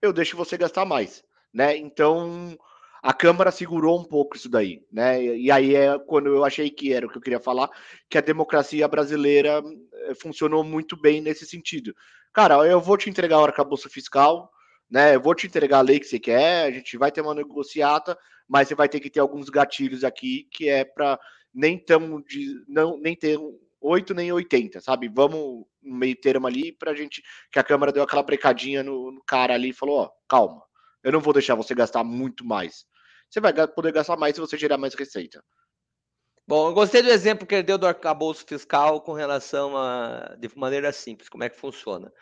eu 0.02 0.12
deixo 0.12 0.36
você 0.36 0.56
gastar 0.56 0.84
mais, 0.84 1.22
né? 1.52 1.76
Então, 1.76 2.58
a 3.02 3.12
Câmara 3.12 3.50
segurou 3.50 3.98
um 3.98 4.04
pouco 4.04 4.36
isso 4.36 4.48
daí, 4.48 4.84
né? 4.90 5.22
E 5.22 5.50
aí 5.50 5.74
é 5.74 5.98
quando 5.98 6.28
eu 6.28 6.44
achei 6.44 6.70
que 6.70 6.92
era 6.92 7.06
o 7.06 7.10
que 7.10 7.18
eu 7.18 7.22
queria 7.22 7.40
falar, 7.40 7.70
que 8.08 8.18
a 8.18 8.22
democracia 8.22 8.88
brasileira 8.88 9.62
eh, 9.92 10.14
funcionou 10.14 10.64
muito 10.64 10.96
bem 10.96 11.20
nesse 11.20 11.46
sentido. 11.46 11.94
Cara, 12.32 12.54
eu 12.66 12.80
vou 12.80 12.96
te 12.96 13.08
entregar 13.08 13.38
o 13.38 13.44
arcabouço 13.44 13.88
fiscal, 13.88 14.50
né? 14.90 15.14
Eu 15.14 15.20
vou 15.20 15.34
te 15.34 15.46
entregar 15.46 15.78
a 15.78 15.82
lei 15.82 16.00
que 16.00 16.06
você 16.06 16.18
quer, 16.18 16.64
a 16.64 16.70
gente 16.70 16.96
vai 16.96 17.12
ter 17.12 17.20
uma 17.20 17.34
negociata, 17.34 18.18
mas 18.48 18.68
você 18.68 18.74
vai 18.74 18.88
ter 18.88 19.00
que 19.00 19.10
ter 19.10 19.20
alguns 19.20 19.48
gatilhos 19.48 20.02
aqui 20.04 20.48
que 20.52 20.68
é 20.68 20.84
para 20.84 21.18
nem 21.58 21.76
tão 21.76 22.20
de 22.20 22.64
não 22.68 22.96
nem 22.98 23.16
ter 23.16 23.36
8 23.80 24.14
nem 24.14 24.30
80, 24.30 24.80
sabe? 24.80 25.08
Vamos 25.08 25.66
no 25.82 25.96
meio 25.96 26.14
termo 26.14 26.46
ali 26.46 26.72
pra 26.72 26.94
gente 26.94 27.20
que 27.50 27.58
a 27.58 27.64
Câmara 27.64 27.90
deu 27.92 28.04
aquela 28.04 28.22
brecadinha 28.22 28.82
no, 28.84 29.10
no 29.10 29.22
cara 29.24 29.54
ali 29.54 29.70
e 29.70 29.74
falou, 29.74 29.98
ó, 29.98 30.10
calma. 30.28 30.62
Eu 31.02 31.10
não 31.10 31.20
vou 31.20 31.32
deixar 31.32 31.56
você 31.56 31.74
gastar 31.74 32.04
muito 32.04 32.44
mais. 32.44 32.86
Você 33.28 33.40
vai 33.40 33.52
poder 33.66 33.92
gastar 33.92 34.16
mais 34.16 34.36
se 34.36 34.40
você 34.40 34.56
gerar 34.56 34.78
mais 34.78 34.94
receita. 34.94 35.44
Bom, 36.46 36.68
eu 36.68 36.74
gostei 36.74 37.02
do 37.02 37.10
exemplo 37.10 37.46
que 37.46 37.56
ele 37.56 37.62
deu 37.64 37.76
do 37.76 37.86
arcabouço 37.86 38.44
fiscal 38.46 39.00
com 39.00 39.12
relação 39.12 39.76
a, 39.76 40.36
de 40.38 40.48
maneira 40.56 40.92
simples, 40.92 41.28
como 41.28 41.44
é 41.44 41.48
que 41.48 41.58
funciona. 41.58 42.12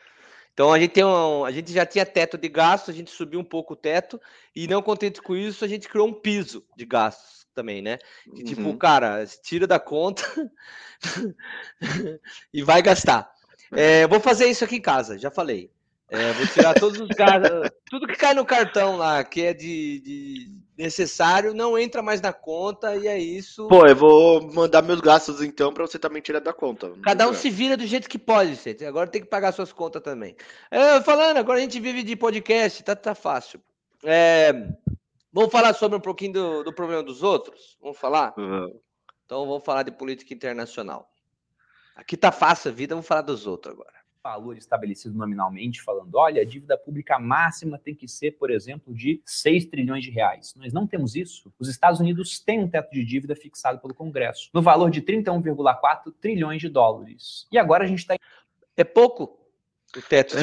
Então 0.57 0.72
a 0.72 0.78
gente 0.80 0.92
tem 0.92 1.04
um, 1.04 1.44
a 1.44 1.52
gente 1.52 1.70
já 1.70 1.84
tinha 1.84 2.07
teto 2.07 2.38
de 2.38 2.48
gastos, 2.48 2.88
a 2.88 2.96
gente 2.96 3.11
subiu 3.11 3.38
um 3.38 3.44
pouco 3.44 3.74
o 3.74 3.76
teto 3.76 4.18
e 4.54 4.66
não 4.66 4.80
contente 4.80 5.20
com 5.20 5.36
isso, 5.36 5.62
a 5.62 5.68
gente 5.68 5.86
criou 5.86 6.09
um 6.09 6.14
piso 6.14 6.64
de 6.74 6.86
gastos 6.86 7.46
também, 7.54 7.82
né? 7.82 7.98
Que, 8.34 8.42
tipo, 8.42 8.62
Uhum. 8.62 8.78
cara, 8.78 9.26
tira 9.42 9.66
da 9.66 9.78
conta 9.78 10.24
e 12.54 12.62
vai 12.62 12.80
gastar. 12.80 13.30
É, 13.70 14.07
vou 14.07 14.18
fazer 14.18 14.46
isso 14.46 14.64
aqui 14.64 14.76
em 14.76 14.80
casa, 14.80 15.18
já 15.18 15.30
falei. 15.30 15.70
É, 16.09 16.32
vou 16.32 16.46
tirar 16.46 16.72
todos 16.74 17.00
os 17.00 17.11
gastos, 17.11 17.70
tudo 17.90 18.07
que 18.07 18.16
cai 18.16 18.32
no 18.32 18.46
cartão 18.46 18.96
lá, 18.96 19.22
que 19.24 19.42
é 19.42 19.52
de, 19.52 20.00
de 20.00 20.50
necessário, 20.77 21.55
não 21.55 21.79
entra 21.79 22.03
mais 22.03 22.20
na 22.20 22.33
conta 22.33 22.95
e 22.97 23.09
é 23.09 23.18
isso. 23.18 23.66
Pô, 23.68 23.87
eu 23.87 23.97
vou 23.97 24.53
mandar 24.53 24.83
meus 24.83 25.01
gastos 25.01 25.41
então 25.43 25.72
pra 25.72 25.87
você 25.87 25.99
também 25.99 26.20
tirar 26.20 26.41
da 26.41 26.53
conta. 26.53 26.93
Cada 27.03 27.29
um 27.29 27.33
se 27.33 27.49
vira 27.49 27.77
do 27.77 27.87
jeito 27.87 28.09
que 28.09 28.18
pode, 28.18 28.55
gente. 28.55 28.85
Agora 28.85 29.09
tem 29.09 29.22
que 29.22 29.29
pagar 29.29 29.53
suas 29.53 29.72
contas 29.72 30.03
também. 30.03 30.37
É, 30.70 31.01
falando, 31.01 31.39
agora 31.39 31.59
a 31.59 31.62
gente 31.62 31.81
vive 31.81 32.03
de 32.03 32.14
podcast, 32.14 32.83
tá, 32.83 32.95
tá 32.95 33.14
fácil. 33.14 33.61
É, 34.05 34.53
vamos 35.33 35.51
falar 35.51 35.72
sobre 35.74 35.97
um 35.97 36.01
pouquinho 36.01 36.35
do, 36.35 36.64
do 36.64 36.74
problema 36.74 37.03
dos 37.03 37.22
outros? 37.22 37.79
Vamos 37.81 37.99
falar? 37.99 38.33
problema. 38.33 38.70
Então 39.24 39.47
vamos 39.47 39.64
falar 39.64 39.83
de 39.83 39.91
política 39.91 40.33
internacional. 40.35 41.11
Aqui 41.97 42.16
tá 42.16 42.31
fácil 42.31 42.70
a 42.70 42.74
vida, 42.74 42.95
vamos 42.95 43.09
falar 43.09 43.22
dos 43.22 43.47
outros 43.47 43.74
agora. 43.74 44.05
Valor 44.27 44.57
estabelecido 44.57 45.16
nominalmente, 45.16 45.81
falando, 45.81 46.16
olha, 46.16 46.43
a 46.43 46.45
dívida 46.45 46.77
pública 46.77 47.16
máxima 47.16 47.79
tem 47.79 47.95
que 47.95 48.09
ser, 48.09 48.33
por 48.33 48.51
exemplo, 48.51 48.93
de 48.93 49.22
6 49.24 49.66
trilhões 49.66 50.03
de 50.03 50.11
reais. 50.11 50.53
Nós 50.57 50.72
não 50.72 50.85
temos 50.85 51.14
isso. 51.14 51.53
Os 51.61 51.68
Estados 51.68 52.01
Unidos 52.01 52.41
têm 52.41 52.59
um 52.59 52.68
teto 52.68 52.91
de 52.91 53.05
dívida 53.05 53.37
fixado 53.37 53.79
pelo 53.81 53.95
Congresso, 53.95 54.51
no 54.53 54.61
valor 54.61 54.91
de 54.91 55.01
31,4 55.01 56.12
trilhões 56.20 56.61
de 56.61 56.68
dólares. 56.68 57.47
E 57.53 57.59
agora 57.59 57.85
a 57.85 57.87
gente 57.87 58.01
está 58.01 58.16
É 58.77 58.83
pouco 58.83 59.39
o 59.97 60.03
teto. 60.03 60.35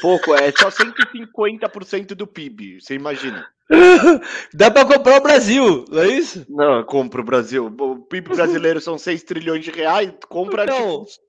Pouco, 0.00 0.34
é 0.34 0.50
só 0.52 0.70
150% 0.70 2.14
do 2.14 2.26
PIB, 2.26 2.80
você 2.80 2.94
imagina. 2.94 3.46
Dá 4.52 4.70
pra 4.70 4.84
comprar 4.84 5.18
o 5.18 5.22
Brasil, 5.22 5.84
não 5.90 6.02
é 6.02 6.08
isso? 6.08 6.44
Não, 6.48 6.82
compra 6.84 7.20
o 7.20 7.24
Brasil. 7.24 7.66
O 7.66 7.98
PIB 8.00 8.34
brasileiro 8.34 8.80
são 8.80 8.96
6 8.96 9.22
trilhões 9.22 9.64
de 9.64 9.70
reais, 9.70 10.12
compra 10.28 10.66
Não. 10.66 11.04
tipo, 11.04 11.24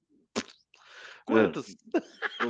Quantos? 1.26 1.76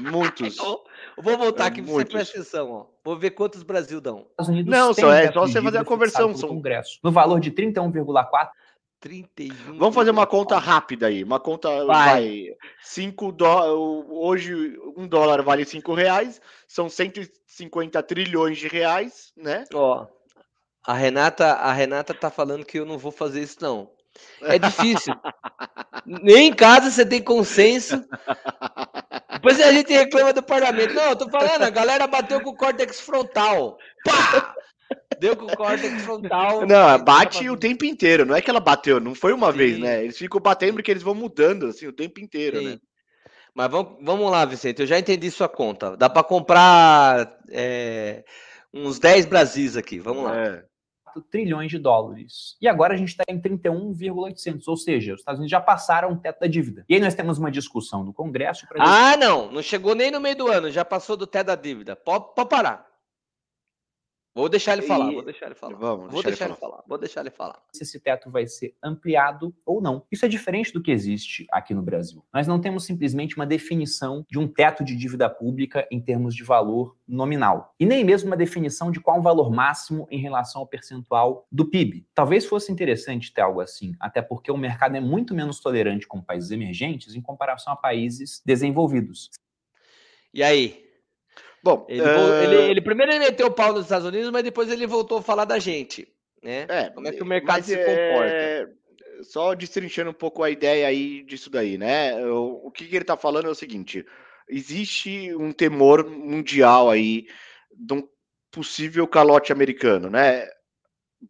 muitos. 0.01 0.55
Então, 0.59 0.83
eu 1.17 1.23
vou 1.23 1.37
voltar 1.37 1.65
É, 1.65 1.67
aqui 1.67 1.81
pra 1.81 1.91
você 1.91 2.05
prestar 2.05 2.39
atenção, 2.39 2.71
ó. 2.71 2.85
Vou 3.03 3.17
ver 3.17 3.31
quantos 3.31 3.63
Brasil 3.63 4.01
dão. 4.01 4.27
Não, 4.65 4.93
só 4.93 5.11
é 5.13 5.31
só 5.31 5.47
você 5.47 5.61
fazer 5.61 5.77
a 5.77 5.85
conversão, 5.85 6.35
são- 6.35 6.49
Congresso, 6.49 6.99
no 7.03 7.11
valor 7.11 7.39
de 7.39 7.51
31,4 7.51 8.49
31. 8.99 9.77
Vamos 9.77 9.93
fazer 9.93 10.09
uma 10.09 10.25
conta 10.25 10.57
rápida 10.57 11.07
aí. 11.07 11.23
Uma 11.23 11.39
conta 11.39 11.69
Vai. 11.85 11.85
vai. 11.85 12.45
5 12.81 13.31
dó... 13.31 13.71
Hoje, 14.09 14.77
um 14.97 15.07
dólar 15.07 15.43
vale 15.43 15.63
5 15.63 15.93
reais, 15.93 16.41
são 16.67 16.89
150 16.89 18.01
trilhões 18.01 18.57
de 18.57 18.67
reais, 18.67 19.31
né? 19.37 19.63
Ó, 19.73 20.07
a 20.83 20.93
Renata, 20.93 21.45
a 21.53 21.71
Renata 21.71 22.13
tá 22.13 22.29
falando 22.31 22.65
que 22.65 22.79
eu 22.79 22.85
não 22.85 22.97
vou 22.97 23.11
fazer 23.11 23.41
isso 23.41 23.57
não. 23.61 23.91
É 24.41 24.59
difícil. 24.59 25.13
Nem 26.05 26.47
em 26.47 26.53
casa 26.53 26.91
você 26.91 27.05
tem 27.05 27.21
consenso. 27.21 28.03
Depois 29.33 29.59
a 29.59 29.71
gente 29.71 29.91
reclama 29.91 30.33
do 30.33 30.43
parlamento. 30.43 30.93
Não, 30.93 31.09
eu 31.09 31.15
tô 31.15 31.29
falando, 31.29 31.63
a 31.63 31.69
galera 31.69 32.07
bateu 32.07 32.41
com 32.41 32.51
o 32.51 32.55
córtex 32.55 32.99
frontal. 32.99 33.77
Pá! 34.03 34.55
Deu 35.19 35.35
com 35.35 35.45
o 35.45 35.55
córtex 35.55 36.03
frontal. 36.03 36.65
Não, 36.65 37.03
bate 37.03 37.49
o 37.49 37.57
tempo 37.57 37.85
inteiro. 37.85 38.25
Não 38.25 38.35
é 38.35 38.41
que 38.41 38.49
ela 38.49 38.59
bateu, 38.59 38.99
não 38.99 39.15
foi 39.15 39.33
uma 39.33 39.51
Sim. 39.51 39.57
vez, 39.57 39.79
né? 39.79 40.03
Eles 40.03 40.17
ficam 40.17 40.39
batendo 40.39 40.75
porque 40.75 40.91
eles 40.91 41.03
vão 41.03 41.15
mudando 41.15 41.67
assim 41.67 41.87
o 41.87 41.93
tempo 41.93 42.19
inteiro, 42.19 42.59
Sim. 42.59 42.65
né? 42.65 42.77
Mas 43.53 43.71
vamos, 43.71 43.97
vamos 44.01 44.29
lá, 44.29 44.43
Vicente. 44.43 44.81
Eu 44.81 44.87
já 44.87 44.99
entendi 44.99 45.31
sua 45.31 45.47
conta. 45.47 45.95
Dá 45.95 46.09
para 46.09 46.23
comprar 46.23 47.37
é, 47.49 48.25
uns 48.73 48.99
10 48.99 49.25
Brasis 49.27 49.77
aqui. 49.77 49.97
Vamos 49.97 50.25
lá. 50.25 50.37
É. 50.37 50.63
trilhões 51.21 51.69
de 51.71 51.77
dólares. 51.77 52.57
E 52.61 52.67
agora 52.67 52.93
a 52.93 52.97
gente 52.97 53.09
está 53.09 53.23
em 53.27 53.39
31,800, 53.39 54.67
ou 54.67 54.77
seja, 54.77 55.13
os 55.13 55.21
Estados 55.21 55.39
Unidos 55.39 55.51
já 55.51 55.61
passaram 55.61 56.13
o 56.13 56.17
teto 56.17 56.39
da 56.39 56.47
dívida. 56.47 56.85
E 56.87 56.95
aí 56.95 57.01
nós 57.01 57.15
temos 57.15 57.37
uma 57.37 57.51
discussão 57.51 58.03
no 58.03 58.13
Congresso 58.13 58.67
para 58.67 58.83
Ah, 58.83 59.17
não. 59.17 59.51
Não 59.51 59.61
chegou 59.61 59.95
nem 59.95 60.11
no 60.11 60.19
meio 60.19 60.35
do 60.35 60.47
ano. 60.47 60.69
Já 60.69 60.85
passou 60.85 61.17
do 61.17 61.27
teto 61.27 61.47
da 61.47 61.55
dívida. 61.55 61.95
Pode, 61.95 62.33
pode 62.35 62.49
parar. 62.49 62.94
Vou 64.35 64.49
deixar 64.49 64.73
ele 64.73 64.81
falar. 64.81 65.11
E- 65.11 65.13
Vou 65.13 65.23
deixar 65.23 65.45
ele 65.45 65.55
falar. 65.55 65.75
Vamos, 65.77 66.11
Vou 66.11 66.21
deixa 66.21 66.27
ele 66.27 66.29
deixar 66.31 66.45
ele 66.49 66.55
falar. 66.55 66.83
Vou 66.85 66.97
deixar 66.97 67.21
ele 67.21 67.29
falar. 67.31 67.63
se 67.71 67.83
esse 67.83 67.99
teto 68.01 68.29
vai 68.29 68.45
ser 68.45 68.75
ampliado 68.83 69.55
ou 69.65 69.81
não. 69.81 70.05
Isso 70.11 70.25
é 70.25 70.27
diferente 70.27 70.73
do 70.73 70.81
que 70.83 70.91
existe 70.91 71.47
aqui 71.49 71.73
no 71.73 71.81
Brasil. 71.81 72.21
Nós 72.33 72.45
não 72.45 72.59
temos 72.59 72.83
simplesmente 72.83 73.37
uma 73.37 73.45
definição 73.45 74.25
de 74.29 74.37
um 74.37 74.45
teto 74.45 74.83
de 74.83 74.93
dívida 74.95 75.29
pública 75.29 75.87
em 75.89 76.01
termos 76.01 76.35
de 76.35 76.43
valor 76.43 76.97
nominal. 77.07 77.73
E 77.79 77.85
nem 77.85 78.03
mesmo 78.03 78.27
uma 78.27 78.35
definição 78.35 78.91
de 78.91 78.99
qual 78.99 79.19
o 79.19 79.21
valor 79.21 79.49
máximo 79.49 80.05
em 80.11 80.19
relação 80.19 80.59
ao 80.61 80.67
percentual 80.67 81.47
do 81.49 81.65
PIB. 81.69 82.05
Talvez 82.13 82.45
fosse 82.45 82.69
interessante 82.71 83.33
ter 83.33 83.39
algo 83.41 83.61
assim, 83.61 83.93
até 84.01 84.21
porque 84.21 84.51
o 84.51 84.57
mercado 84.57 84.97
é 84.97 84.99
muito 84.99 85.33
menos 85.33 85.61
tolerante 85.61 86.05
com 86.05 86.21
países 86.21 86.51
emergentes 86.51 87.15
em 87.15 87.21
comparação 87.21 87.71
a 87.71 87.75
países 87.77 88.41
desenvolvidos. 88.45 89.29
E 90.33 90.43
aí? 90.43 90.84
Bom, 91.65 91.83
Ele, 91.89 92.03
eh, 92.03 92.43
ele- 92.43 92.71
ele- 92.71 92.81
primeiro 92.81 93.11
ele 93.11 93.25
meteu 93.25 93.47
o 93.47 93.51
pau 93.51 93.73
nos 93.73 93.85
Estados 93.85 94.05
Unidos, 94.07 94.29
mas 94.29 94.43
depois 94.43 94.69
ele 94.69 94.85
voltou 94.85 95.17
a 95.17 95.23
falar 95.23 95.45
da 95.45 95.57
gente. 95.57 96.07
Né? 96.43 96.67
É, 96.69 96.89
Como 96.91 97.07
é 97.07 97.11
que 97.11 97.23
o 97.23 97.25
mercado 97.25 97.63
se 97.63 97.73
é, 97.73 98.67
Só 99.23 99.55
destrinchando 99.55 100.11
um 100.11 100.13
pouco 100.13 100.43
a 100.43 100.51
ideia 100.51 100.85
aí 100.87 101.23
disso 101.23 101.49
daí, 101.49 101.75
né? 101.75 102.23
O, 102.27 102.67
o 102.67 102.71
que, 102.71 102.85
que 102.85 102.95
ele 102.95 103.03
tá 103.03 103.17
falando 103.17 103.47
é 103.47 103.49
o 103.49 103.55
seguinte: 103.55 104.05
existe 104.47 105.33
um 105.35 105.51
temor 105.51 106.07
mundial 106.07 106.87
aí 106.87 107.25
de 107.75 107.95
um 107.95 108.07
possível 108.51 109.07
calote 109.07 109.51
americano, 109.51 110.07
né? 110.07 110.47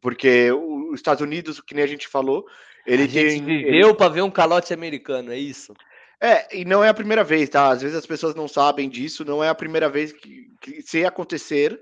Porque 0.01 0.51
os 0.51 0.95
Estados 0.95 1.21
Unidos, 1.21 1.61
que 1.61 1.73
nem 1.73 1.83
a 1.85 1.87
gente 1.87 2.09
falou, 2.09 2.45
ele 2.85 3.03
a 3.03 3.07
gente 3.07 3.41
tem. 3.41 3.45
viveu 3.45 3.95
para 3.95 4.11
ver 4.11 4.21
um 4.21 4.31
calote 4.31 4.73
americano, 4.73 5.31
é 5.31 5.37
isso? 5.37 5.73
É, 6.21 6.57
e 6.57 6.65
não 6.65 6.83
é 6.83 6.89
a 6.89 6.93
primeira 6.93 7.23
vez, 7.23 7.49
tá? 7.49 7.69
Às 7.69 7.81
vezes 7.81 7.97
as 7.97 8.05
pessoas 8.05 8.33
não 8.35 8.47
sabem 8.47 8.89
disso, 8.89 9.25
não 9.25 9.43
é 9.43 9.49
a 9.49 9.55
primeira 9.55 9.89
vez 9.89 10.13
que, 10.13 10.47
que 10.61 10.81
se 10.81 11.05
acontecer, 11.05 11.79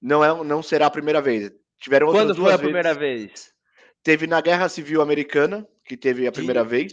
não, 0.00 0.24
é, 0.24 0.44
não 0.44 0.62
será 0.62 0.86
a 0.86 0.90
primeira 0.90 1.20
vez. 1.20 1.50
Tiveram 1.80 2.06
outras 2.08 2.24
Quando 2.26 2.34
foi 2.36 2.44
duas 2.44 2.54
a 2.54 2.58
primeira 2.58 2.94
vezes. 2.94 3.26
vez? 3.26 3.52
Teve 4.02 4.26
na 4.26 4.40
Guerra 4.40 4.68
Civil 4.68 5.02
Americana, 5.02 5.66
que 5.84 5.96
teve 5.96 6.26
a 6.26 6.30
De- 6.30 6.34
primeira 6.36 6.62
vez. 6.64 6.92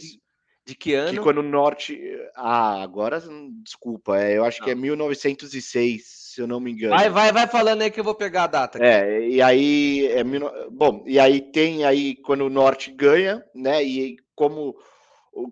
De 0.66 0.74
que 0.74 0.94
ano? 0.94 1.10
Que 1.12 1.18
quando 1.20 1.38
o 1.38 1.42
norte. 1.42 2.00
Ah, 2.34 2.82
agora, 2.82 3.22
desculpa, 3.62 4.18
é, 4.20 4.36
eu 4.36 4.44
acho 4.44 4.60
que 4.64 4.70
é 4.70 4.74
1906, 4.74 6.02
se 6.34 6.40
eu 6.40 6.46
não 6.46 6.58
me 6.58 6.72
engano. 6.72 6.96
Vai, 6.96 7.08
vai, 7.08 7.32
vai 7.32 7.46
falando 7.46 7.82
aí 7.82 7.90
que 7.90 8.00
eu 8.00 8.04
vou 8.04 8.14
pegar 8.16 8.44
a 8.44 8.48
data. 8.48 8.78
aqui. 8.78 8.86
É, 8.86 9.28
e 9.28 9.40
aí 9.40 10.06
é 10.08 10.24
bom, 10.70 11.04
e 11.06 11.18
aí 11.20 11.40
tem 11.40 11.84
aí 11.84 12.16
quando 12.16 12.42
o 12.42 12.50
norte 12.50 12.90
ganha, 12.90 13.44
né? 13.54 13.82
E 13.84 14.16
como 14.34 14.76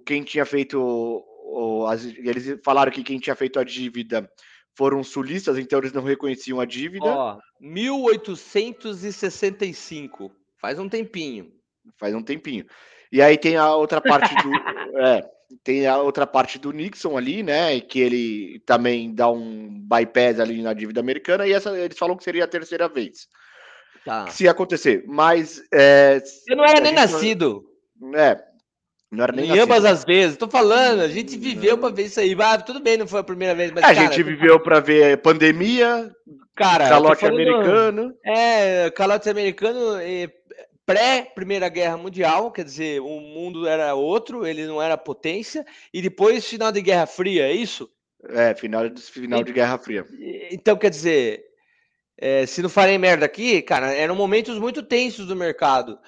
quem 0.07 0.22
tinha 0.22 0.47
feito 0.47 1.22
as- 1.89 2.05
eles 2.05 2.59
falaram 2.64 2.91
que 2.93 3.03
quem 3.05 3.18
tinha 3.18 3.35
feito 3.37 3.59
a 3.61 3.64
dívida 3.64 4.28
foram 4.76 5.03
sulistas, 5.05 5.57
então 5.59 5.78
eles 5.78 5.93
não 5.93 6.03
reconheciam 6.03 6.59
a 6.61 6.64
dívida. 6.64 7.05
Ó, 7.07 7.39
1865. 7.61 10.32
Faz 10.61 10.78
um 10.78 10.89
tempinho. 10.89 11.51
faz 11.99 12.14
um 12.14 12.22
tempinho. 12.22 12.64
E 13.12 13.20
aí 13.20 13.37
tem 13.37 13.57
a 13.57 13.74
outra 13.74 14.01
parte 14.01 14.35
do. 14.43 14.51
é, 15.05 15.22
tem 15.62 15.87
a 15.87 15.99
outra 15.99 16.26
parte 16.26 16.59
do 16.59 16.72
Nixon 16.72 17.16
ali, 17.16 17.43
né? 17.43 17.78
Que 17.80 18.01
ele 18.01 18.61
também 18.66 19.14
dá 19.14 19.30
um 19.30 19.68
bypass 19.87 20.41
ali 20.41 20.62
na 20.62 20.72
dívida 20.72 21.01
americana, 21.01 21.47
e 21.47 21.53
essa 21.53 21.78
eles 21.78 21.99
falam 21.99 22.16
que 22.16 22.24
seria 22.24 22.45
a 22.45 22.49
terceira 22.49 22.89
vez. 22.89 23.28
Tá. 24.05 24.26
Se 24.28 24.49
acontecer. 24.49 25.05
Mas. 25.07 25.62
É, 25.72 26.20
Eu 26.49 26.57
não 26.57 26.64
era 26.64 26.80
nem 26.80 26.97
gente 26.97 26.97
não- 26.97 27.03
nascido. 27.12 27.64
É. 28.16 28.43
Em 29.39 29.59
ambas 29.59 29.85
as 29.85 30.05
vezes. 30.05 30.37
Tô 30.37 30.49
falando, 30.49 31.01
a 31.01 31.09
gente 31.09 31.37
viveu 31.37 31.79
pra 31.79 31.91
ver 31.91 32.05
isso 32.07 32.21
aí. 32.21 32.37
Ah, 32.41 32.59
tudo 32.59 32.81
bem, 32.81 32.97
não 32.97 33.07
foi 33.07 33.21
a 33.21 33.25
primeira 33.25 33.55
vez, 33.55 33.71
mas 33.71 33.85
a 33.85 33.95
cara, 33.95 34.07
gente 34.07 34.23
viveu 34.23 34.59
para 34.61 34.81
ver 34.81 35.19
pandemia, 35.19 36.11
cara, 36.55 36.89
calote 36.89 37.21
falando- 37.21 37.35
americano. 37.41 38.15
É, 38.25 38.91
calote 38.91 39.29
americano 39.29 39.97
eh, 40.01 40.29
pré 40.87 41.31
Primeira 41.35 41.69
Guerra 41.69 41.97
Mundial, 41.97 42.51
quer 42.53 42.65
dizer, 42.65 43.01
o 43.01 43.21
mundo 43.21 43.67
era 43.67 43.95
outro, 43.95 44.47
ele 44.47 44.67
não 44.67 44.81
era 44.83 44.97
potência, 44.99 45.65
e 45.93 46.03
depois 46.03 46.47
final 46.47 46.71
de 46.71 46.83
Guerra 46.83 47.07
Fria, 47.07 47.45
é 47.47 47.53
isso? 47.53 47.89
É, 48.29 48.55
final, 48.55 48.85
final 48.97 49.43
de 49.43 49.53
Guerra 49.53 49.79
Fria. 49.79 50.05
E- 50.19 50.49
Então, 50.53 50.77
quer 50.77 50.91
dizer, 50.91 51.43
eh, 52.19 52.47
se 52.47 52.62
não 52.62 52.69
farem 52.69 52.99
merda 52.99 53.25
aqui, 53.27 53.61
cara, 53.62 53.93
eram 53.95 54.15
momentos 54.15 54.59
muito 54.59 54.83
tensos 54.83 55.27
do 55.27 55.35
mercado. 55.37 55.99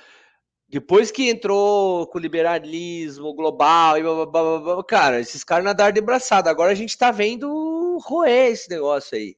Depois 0.68 1.12
que 1.12 1.30
entrou 1.30 2.06
com 2.08 2.18
o 2.18 2.20
liberalismo 2.20 3.32
global 3.34 3.96
e 3.96 4.02
blá, 4.02 4.26
blá, 4.26 4.58
blá, 4.58 4.84
cara, 4.84 5.20
esses 5.20 5.44
caras 5.44 5.64
nadaram 5.64 5.92
de 5.92 6.00
braçada. 6.00 6.50
Agora 6.50 6.72
a 6.72 6.74
gente 6.74 6.98
tá 6.98 7.10
vendo 7.10 7.98
roer 7.98 8.52
esse 8.52 8.68
negócio 8.68 9.16
aí. 9.16 9.36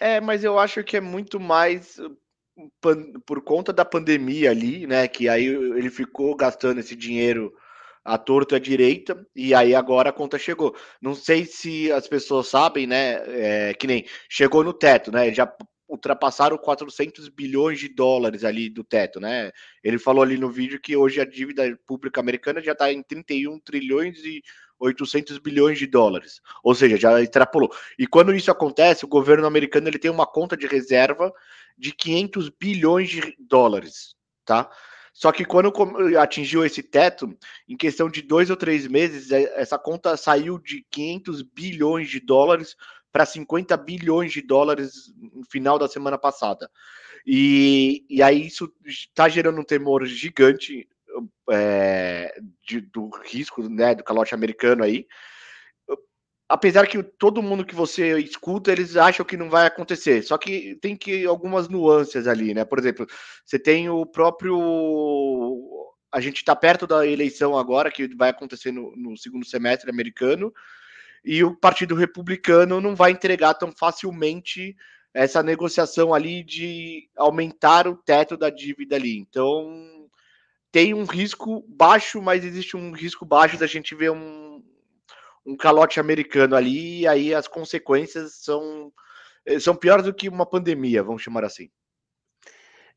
É, 0.00 0.20
mas 0.20 0.42
eu 0.42 0.58
acho 0.58 0.82
que 0.82 0.96
é 0.96 1.00
muito 1.00 1.38
mais 1.38 1.98
uh, 1.98 2.16
por 3.26 3.42
conta 3.42 3.72
da 3.72 3.84
pandemia 3.84 4.50
ali, 4.50 4.86
né? 4.86 5.06
Que 5.06 5.28
aí 5.28 5.46
ele 5.46 5.90
ficou 5.90 6.34
gastando 6.34 6.80
esse 6.80 6.96
dinheiro 6.96 7.52
à 8.04 8.16
torta 8.16 8.56
à 8.56 8.58
direita, 8.58 9.26
e 9.36 9.54
aí 9.54 9.74
agora 9.74 10.08
a 10.08 10.12
conta 10.12 10.38
chegou. 10.38 10.74
Não 11.00 11.14
sei 11.14 11.44
se 11.44 11.92
as 11.92 12.08
pessoas 12.08 12.48
sabem, 12.48 12.86
né? 12.86 13.22
é, 13.70 13.74
que 13.74 13.86
nem 13.86 14.06
chegou 14.28 14.64
no 14.64 14.72
teto, 14.72 15.12
né? 15.12 15.32
Já 15.32 15.46
ultrapassaram 15.90 16.56
400 16.56 17.28
bilhões 17.28 17.80
de 17.80 17.88
dólares 17.88 18.44
ali 18.44 18.70
do 18.70 18.84
teto, 18.84 19.20
né? 19.20 19.50
Ele 19.82 19.98
falou 19.98 20.22
ali 20.22 20.38
no 20.38 20.50
vídeo 20.50 20.80
que 20.80 20.96
hoje 20.96 21.20
a 21.20 21.24
dívida 21.24 21.78
pública 21.86 22.20
americana 22.20 22.62
já 22.62 22.72
está 22.72 22.92
em 22.92 23.02
31 23.02 23.58
trilhões 23.58 24.18
e 24.24 24.42
800 24.78 25.38
bilhões 25.38 25.78
de 25.78 25.86
dólares. 25.86 26.40
Ou 26.62 26.74
seja, 26.74 26.96
já 26.96 27.20
extrapolou. 27.20 27.70
E 27.98 28.06
quando 28.06 28.34
isso 28.34 28.50
acontece, 28.50 29.04
o 29.04 29.08
governo 29.08 29.46
americano 29.46 29.88
ele 29.88 29.98
tem 29.98 30.10
uma 30.10 30.26
conta 30.26 30.56
de 30.56 30.66
reserva 30.66 31.32
de 31.76 31.92
500 31.92 32.48
bilhões 32.48 33.10
de 33.10 33.36
dólares, 33.38 34.14
tá? 34.44 34.70
Só 35.12 35.32
que 35.32 35.44
quando 35.44 35.72
atingiu 36.18 36.64
esse 36.64 36.82
teto, 36.82 37.36
em 37.68 37.76
questão 37.76 38.08
de 38.08 38.22
dois 38.22 38.48
ou 38.48 38.56
três 38.56 38.86
meses, 38.86 39.30
é- 39.30 39.60
essa 39.60 39.78
conta 39.78 40.16
saiu 40.16 40.58
de 40.58 40.86
500 40.90 41.42
bilhões 41.42 42.08
de 42.08 42.20
dólares 42.20 42.76
para 43.12 43.26
50 43.26 43.76
bilhões 43.76 44.32
de 44.32 44.42
dólares 44.42 45.12
no 45.16 45.44
final 45.44 45.78
da 45.78 45.88
semana 45.88 46.18
passada. 46.18 46.70
E, 47.26 48.04
e 48.08 48.22
aí 48.22 48.46
isso 48.46 48.72
está 48.84 49.28
gerando 49.28 49.60
um 49.60 49.64
temor 49.64 50.06
gigante 50.06 50.88
é, 51.50 52.34
de- 52.66 52.80
do 52.80 53.10
risco 53.24 53.68
né, 53.68 53.94
do 53.94 54.04
calote 54.04 54.34
americano 54.34 54.84
aí. 54.84 55.06
Apesar 56.48 56.84
que 56.88 57.00
todo 57.00 57.42
mundo 57.42 57.64
que 57.64 57.76
você 57.76 58.18
escuta, 58.18 58.72
eles 58.72 58.96
acham 58.96 59.24
que 59.24 59.36
não 59.36 59.48
vai 59.48 59.66
acontecer. 59.66 60.20
Só 60.24 60.36
que 60.36 60.74
tem 60.82 60.96
que 60.96 61.24
algumas 61.24 61.68
nuances 61.68 62.26
ali, 62.26 62.52
né? 62.52 62.64
Por 62.64 62.76
exemplo, 62.80 63.06
você 63.46 63.56
tem 63.56 63.88
o 63.88 64.04
próprio. 64.04 64.58
A 66.12 66.20
gente 66.20 66.38
está 66.38 66.56
perto 66.56 66.88
da 66.88 67.06
eleição 67.06 67.56
agora, 67.56 67.88
que 67.88 68.12
vai 68.16 68.30
acontecer 68.30 68.72
no, 68.72 68.92
no 68.96 69.16
segundo 69.16 69.46
semestre 69.46 69.88
americano, 69.90 70.52
e 71.24 71.44
o 71.44 71.54
Partido 71.54 71.94
Republicano 71.94 72.80
não 72.80 72.94
vai 72.96 73.10
entregar 73.10 73.54
tão 73.54 73.72
facilmente 73.72 74.76
essa 75.12 75.42
negociação 75.42 76.14
ali 76.14 76.42
de 76.42 77.08
aumentar 77.16 77.86
o 77.88 77.96
teto 77.96 78.36
da 78.36 78.48
dívida 78.48 78.96
ali. 78.96 79.18
Então, 79.18 80.08
tem 80.70 80.94
um 80.94 81.04
risco 81.04 81.64
baixo, 81.68 82.22
mas 82.22 82.44
existe 82.44 82.76
um 82.76 82.92
risco 82.92 83.24
baixo 83.24 83.58
da 83.58 83.66
gente 83.66 83.94
ver 83.94 84.10
um, 84.10 84.62
um 85.44 85.56
calote 85.56 85.98
americano 85.98 86.54
ali, 86.54 87.00
e 87.00 87.08
aí 87.08 87.34
as 87.34 87.48
consequências 87.48 88.36
são, 88.36 88.92
são 89.60 89.74
piores 89.74 90.04
do 90.04 90.14
que 90.14 90.28
uma 90.28 90.46
pandemia, 90.46 91.02
vamos 91.02 91.22
chamar 91.22 91.44
assim. 91.44 91.70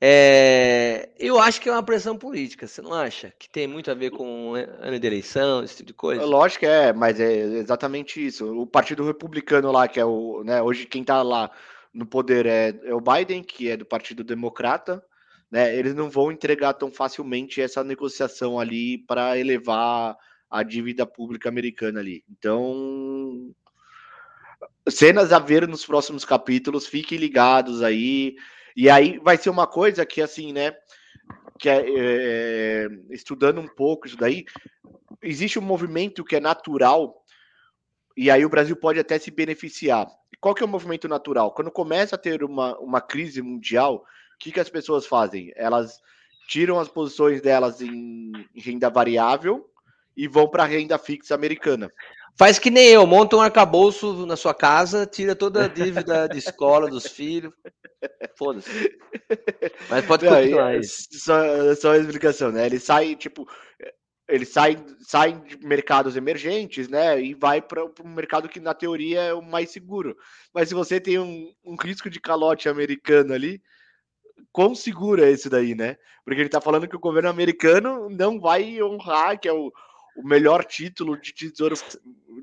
É, 0.05 1.11
eu 1.17 1.39
acho 1.39 1.61
que 1.61 1.69
é 1.69 1.71
uma 1.71 1.81
pressão 1.81 2.17
política, 2.17 2.67
você 2.67 2.81
não 2.81 2.93
acha? 2.93 3.31
Que 3.39 3.49
tem 3.49 3.65
muito 3.65 3.89
a 3.89 3.93
ver 3.93 4.09
com 4.09 4.53
ano 4.53 4.99
de 4.99 5.07
eleição, 5.07 5.63
esse 5.63 5.77
tipo 5.77 5.87
de 5.87 5.93
coisa? 5.93 6.25
Lógico 6.25 6.59
que 6.59 6.65
é, 6.65 6.91
mas 6.91 7.21
é 7.21 7.31
exatamente 7.59 8.25
isso. 8.25 8.53
O 8.53 8.67
Partido 8.67 9.05
Republicano 9.05 9.71
lá, 9.71 9.87
que 9.87 10.01
é 10.01 10.05
o, 10.05 10.43
né, 10.43 10.61
hoje 10.61 10.85
quem 10.85 11.05
tá 11.05 11.23
lá 11.23 11.49
no 11.93 12.05
poder 12.05 12.45
é, 12.45 12.77
é 12.83 12.93
o 12.93 12.99
Biden, 12.99 13.41
que 13.41 13.69
é 13.69 13.77
do 13.77 13.85
Partido 13.85 14.25
Democrata, 14.25 15.01
né? 15.49 15.73
Eles 15.73 15.95
não 15.95 16.09
vão 16.09 16.33
entregar 16.33 16.73
tão 16.73 16.91
facilmente 16.91 17.61
essa 17.61 17.81
negociação 17.81 18.59
ali 18.59 18.97
para 18.97 19.37
elevar 19.37 20.17
a 20.51 20.63
dívida 20.63 21.05
pública 21.05 21.47
americana 21.47 22.01
ali. 22.01 22.25
Então, 22.29 23.55
cenas 24.89 25.31
a 25.31 25.39
ver 25.39 25.65
nos 25.65 25.85
próximos 25.85 26.25
capítulos, 26.25 26.87
fiquem 26.87 27.17
ligados 27.17 27.81
aí. 27.81 28.35
E 28.75 28.89
aí 28.89 29.19
vai 29.19 29.37
ser 29.37 29.49
uma 29.49 29.67
coisa 29.67 30.05
que 30.05 30.21
assim, 30.21 30.51
né? 30.51 30.73
Que 31.59 31.69
é, 31.69 31.83
é, 31.87 32.87
estudando 33.09 33.61
um 33.61 33.67
pouco 33.67 34.07
isso 34.07 34.17
daí, 34.17 34.45
existe 35.21 35.59
um 35.59 35.63
movimento 35.63 36.23
que 36.23 36.35
é 36.35 36.39
natural, 36.39 37.23
e 38.17 38.29
aí 38.29 38.45
o 38.45 38.49
Brasil 38.49 38.75
pode 38.75 38.99
até 38.99 39.17
se 39.17 39.31
beneficiar. 39.31 40.07
Qual 40.39 40.53
que 40.53 40.61
é 40.61 40.65
o 40.65 40.69
movimento 40.69 41.07
natural? 41.07 41.53
Quando 41.53 41.71
começa 41.71 42.15
a 42.15 42.19
ter 42.19 42.43
uma, 42.43 42.77
uma 42.79 43.01
crise 43.01 43.41
mundial, 43.41 43.95
o 43.95 44.37
que, 44.39 44.51
que 44.51 44.59
as 44.59 44.69
pessoas 44.69 45.05
fazem? 45.05 45.51
Elas 45.55 45.99
tiram 46.47 46.79
as 46.79 46.89
posições 46.89 47.41
delas 47.41 47.81
em, 47.81 48.31
em 48.53 48.61
renda 48.61 48.89
variável 48.89 49.65
e 50.15 50.27
vão 50.27 50.47
para 50.47 50.63
a 50.63 50.67
renda 50.67 50.97
fixa 50.97 51.33
americana. 51.33 51.89
Faz 52.35 52.57
que 52.57 52.71
nem 52.71 52.87
eu, 52.87 53.05
monta 53.05 53.35
um 53.35 53.41
arcabouço 53.41 54.25
na 54.25 54.35
sua 54.35 54.53
casa, 54.53 55.05
tira 55.05 55.35
toda 55.35 55.65
a 55.65 55.67
dívida 55.67 56.27
de 56.27 56.39
escola 56.39 56.89
dos 56.89 57.05
filhos. 57.05 57.53
Foda-se. 58.35 58.97
Mas 59.89 60.05
pode 60.05 60.25
Não, 60.25 60.33
continuar 60.33 60.83
só, 60.83 61.75
só 61.75 61.91
a 61.91 61.97
explicação, 61.97 62.51
né? 62.51 62.65
Ele 62.65 62.79
sai, 62.79 63.15
tipo, 63.15 63.47
ele 64.27 64.45
sai, 64.45 64.83
sai 65.01 65.33
de 65.33 65.57
mercados 65.65 66.15
emergentes, 66.15 66.87
né? 66.89 67.21
E 67.21 67.35
vai 67.35 67.61
para 67.61 67.85
um 67.85 68.13
mercado 68.15 68.49
que, 68.49 68.59
na 68.59 68.73
teoria, 68.73 69.21
é 69.21 69.33
o 69.33 69.41
mais 69.41 69.69
seguro. 69.69 70.17
Mas 70.53 70.69
se 70.69 70.75
você 70.75 70.99
tem 70.99 71.19
um, 71.19 71.53
um 71.63 71.75
risco 71.75 72.09
de 72.09 72.19
calote 72.19 72.67
americano 72.67 73.33
ali, 73.33 73.61
quão 74.51 74.73
seguro 74.73 75.23
é 75.23 75.29
esse 75.29 75.49
daí, 75.49 75.75
né? 75.75 75.97
Porque 76.25 76.41
ele 76.41 76.49
tá 76.49 76.59
falando 76.59 76.87
que 76.87 76.95
o 76.95 76.99
governo 76.99 77.29
americano 77.29 78.09
não 78.09 78.39
vai 78.39 78.81
honrar, 78.81 79.39
que 79.39 79.47
é 79.47 79.53
o, 79.53 79.71
o 80.15 80.27
melhor 80.27 80.63
título 80.63 81.19
de 81.19 81.33
tesouro 81.33 81.75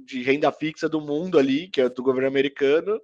de 0.04 0.22
renda 0.22 0.50
fixa 0.50 0.88
do 0.88 1.00
mundo 1.00 1.38
ali, 1.38 1.68
que 1.68 1.80
é 1.80 1.88
do 1.88 2.02
governo 2.02 2.28
americano. 2.28 3.00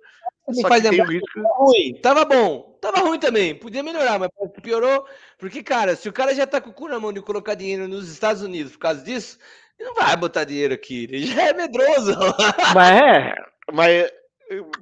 Me 0.49 0.61
Só 0.61 0.69
faz 0.69 0.83
que 0.83 0.91
tem 0.91 1.01
o 1.01 1.05
risco. 1.05 1.43
Tava 1.43 1.55
ruim, 1.57 2.01
tava 2.01 2.25
bom, 2.25 2.79
tava 2.81 2.99
ruim 3.01 3.19
também, 3.19 3.55
podia 3.55 3.83
melhorar, 3.83 4.19
mas 4.19 4.31
piorou, 4.63 5.05
porque, 5.39 5.63
cara, 5.63 5.97
se 5.97 6.09
o 6.09 6.13
cara 6.13 6.35
já 6.35 6.47
tá 6.47 6.61
com 6.61 6.71
o 6.71 6.75
cu 6.75 6.89
na 6.89 7.01
mão 7.01 7.13
de 7.13 7.21
colocar 7.21 7.55
dinheiro 7.55 7.89
nos 7.89 8.09
Estados 8.11 8.43
Unidos 8.43 8.73
por 8.73 8.79
causa 8.79 9.03
disso, 9.03 9.39
ele 9.79 9.89
não 9.89 9.95
vai 9.95 10.17
botar 10.17 10.45
dinheiro 10.45 10.75
aqui, 10.75 11.05
ele 11.05 11.27
já 11.27 11.49
é 11.49 11.53
medroso. 11.53 12.13
Mas 12.75 13.01
é, 13.01 13.35
mas, 13.73 14.11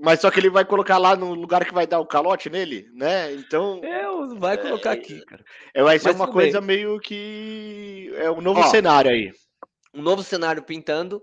mas 0.01 0.20
só 0.20 0.31
que 0.31 0.39
ele 0.39 0.51
vai 0.51 0.65
colocar 0.65 0.98
lá 0.98 1.16
no 1.16 1.32
lugar 1.32 1.65
que 1.65 1.73
vai 1.73 1.86
dar 1.86 1.98
o 1.98 2.06
calote 2.06 2.51
nele, 2.51 2.86
né? 2.93 3.32
Então 3.32 3.81
Eu, 3.82 4.27
não 4.27 4.39
vai 4.39 4.59
colocar 4.59 4.93
aqui, 4.93 5.24
cara. 5.24 5.43
é, 5.73 5.82
vai 5.82 5.98
ser 5.98 6.09
Mas 6.09 6.16
uma 6.16 6.31
coisa 6.31 6.61
meio 6.61 7.01
que 7.01 8.12
é 8.16 8.31
um 8.31 8.40
novo 8.40 8.61
Ó, 8.61 8.65
cenário 8.65 9.11
aí. 9.11 9.32
Um 9.95 10.03
novo 10.03 10.23
cenário 10.23 10.62
pintando, 10.62 11.23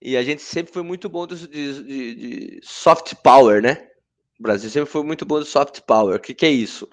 E 0.00 0.16
a 0.16 0.22
gente 0.22 0.42
sempre 0.42 0.72
foi 0.72 0.82
muito 0.82 1.08
bom 1.08 1.26
de, 1.26 1.46
de, 1.48 2.14
de 2.14 2.60
soft 2.62 3.14
power, 3.22 3.62
né? 3.62 3.88
O 4.38 4.42
Brasil 4.42 4.68
sempre 4.70 4.90
foi 4.90 5.02
muito 5.02 5.24
bom 5.24 5.40
de 5.40 5.46
soft 5.46 5.80
power. 5.82 6.16
O 6.16 6.20
que, 6.20 6.34
que 6.34 6.46
é 6.46 6.50
isso? 6.50 6.88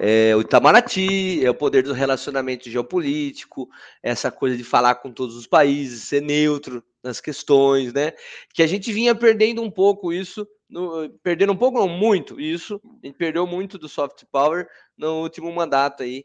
É 0.00 0.34
o 0.34 0.40
Itamaraty, 0.40 1.44
é 1.44 1.50
o 1.50 1.54
poder 1.54 1.82
do 1.82 1.92
relacionamento 1.92 2.68
geopolítico, 2.70 3.68
essa 4.02 4.30
coisa 4.30 4.56
de 4.56 4.64
falar 4.64 4.96
com 4.96 5.12
todos 5.12 5.36
os 5.36 5.46
países, 5.46 6.04
ser 6.04 6.20
neutro 6.22 6.82
nas 7.02 7.20
questões, 7.20 7.92
né? 7.92 8.12
Que 8.52 8.62
a 8.62 8.66
gente 8.66 8.92
vinha 8.92 9.14
perdendo 9.14 9.62
um 9.62 9.70
pouco 9.70 10.12
isso, 10.12 10.46
no, 10.68 11.08
perdendo 11.22 11.52
um 11.52 11.56
pouco, 11.56 11.78
não 11.78 11.88
muito 11.88 12.40
isso, 12.40 12.80
a 13.02 13.06
gente 13.06 13.16
perdeu 13.16 13.46
muito 13.46 13.78
do 13.78 13.88
soft 13.88 14.24
power 14.32 14.68
no 14.96 15.22
último 15.22 15.52
mandato 15.52 16.02
aí, 16.02 16.24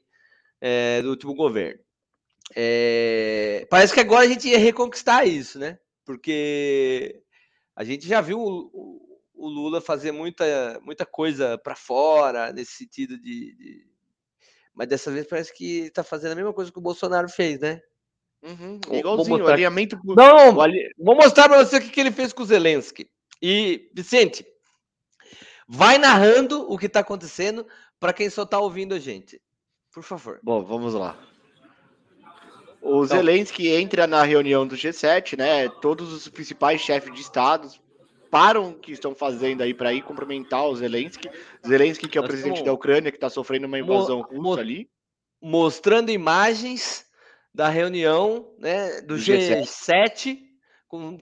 é, 0.61 1.01
do 1.01 1.09
último 1.11 1.35
governo. 1.35 1.79
É, 2.55 3.67
parece 3.69 3.93
que 3.93 3.99
agora 3.99 4.25
a 4.25 4.27
gente 4.27 4.47
ia 4.47 4.57
reconquistar 4.57 5.25
isso, 5.25 5.59
né? 5.59 5.77
Porque 6.05 7.21
a 7.75 7.83
gente 7.83 8.07
já 8.07 8.21
viu 8.21 8.39
o, 8.39 9.19
o 9.33 9.47
Lula 9.47 9.79
fazer 9.79 10.11
muita, 10.11 10.79
muita 10.83 11.05
coisa 11.05 11.57
para 11.57 11.75
fora, 11.75 12.51
nesse 12.51 12.73
sentido 12.73 13.17
de, 13.19 13.55
de, 13.55 13.87
Mas 14.73 14.87
dessa 14.87 15.11
vez 15.11 15.27
parece 15.27 15.53
que 15.53 15.81
está 15.81 16.03
fazendo 16.03 16.33
a 16.33 16.35
mesma 16.35 16.53
coisa 16.53 16.71
que 16.71 16.79
o 16.79 16.81
Bolsonaro 16.81 17.29
fez, 17.29 17.59
né? 17.59 17.79
Uhum, 18.41 18.79
igualzinho, 18.91 19.43
o 19.43 19.47
alinhamento. 19.47 19.99
Não, 20.05 20.53
vou 20.53 21.15
mostrar 21.15 21.49
para 21.49 21.63
você 21.63 21.77
o 21.77 21.81
que, 21.81 21.89
que 21.89 21.99
ele 21.99 22.11
fez 22.11 22.31
com 22.33 22.43
o 22.43 22.45
Zelensky. 22.45 23.09
E, 23.41 23.89
Vicente, 23.93 24.45
vai 25.67 25.97
narrando 25.97 26.61
o 26.71 26.77
que 26.77 26.87
está 26.87 27.01
acontecendo 27.01 27.65
para 27.99 28.13
quem 28.13 28.29
só 28.29 28.43
está 28.43 28.59
ouvindo 28.59 28.95
a 28.95 28.99
gente. 28.99 29.41
Por 29.93 30.03
favor. 30.03 30.39
Bom, 30.43 30.63
vamos 30.63 30.93
lá. 30.93 31.17
O 32.81 33.03
então, 33.03 33.17
Zelensky 33.17 33.67
entra 33.67 34.07
na 34.07 34.23
reunião 34.23 34.65
do 34.65 34.75
G7, 34.75 35.37
né? 35.37 35.69
Todos 35.81 36.13
os 36.13 36.27
principais 36.27 36.81
chefes 36.81 37.13
de 37.13 37.21
estados 37.21 37.81
param 38.29 38.69
o 38.69 38.73
que 38.73 38.91
estão 38.91 39.13
fazendo 39.13 39.61
aí 39.61 39.73
para 39.73 39.93
ir 39.93 40.01
cumprimentar 40.03 40.65
o 40.65 40.75
Zelensky. 40.75 41.29
Zelensky, 41.67 42.07
que 42.07 42.17
é 42.17 42.21
o 42.21 42.25
presidente 42.25 42.63
da 42.63 42.71
Ucrânia, 42.71 43.11
que 43.11 43.17
está 43.17 43.29
sofrendo 43.29 43.67
uma 43.67 43.79
invasão 43.79 44.21
russa 44.21 44.61
ali. 44.61 44.89
Mostrando 45.41 46.11
imagens 46.11 47.05
da 47.53 47.69
reunião 47.69 48.53
né, 48.59 49.01
do, 49.01 49.15
do 49.15 49.15
G7. 49.15 49.61
G7 49.63 50.39
com 50.87 51.19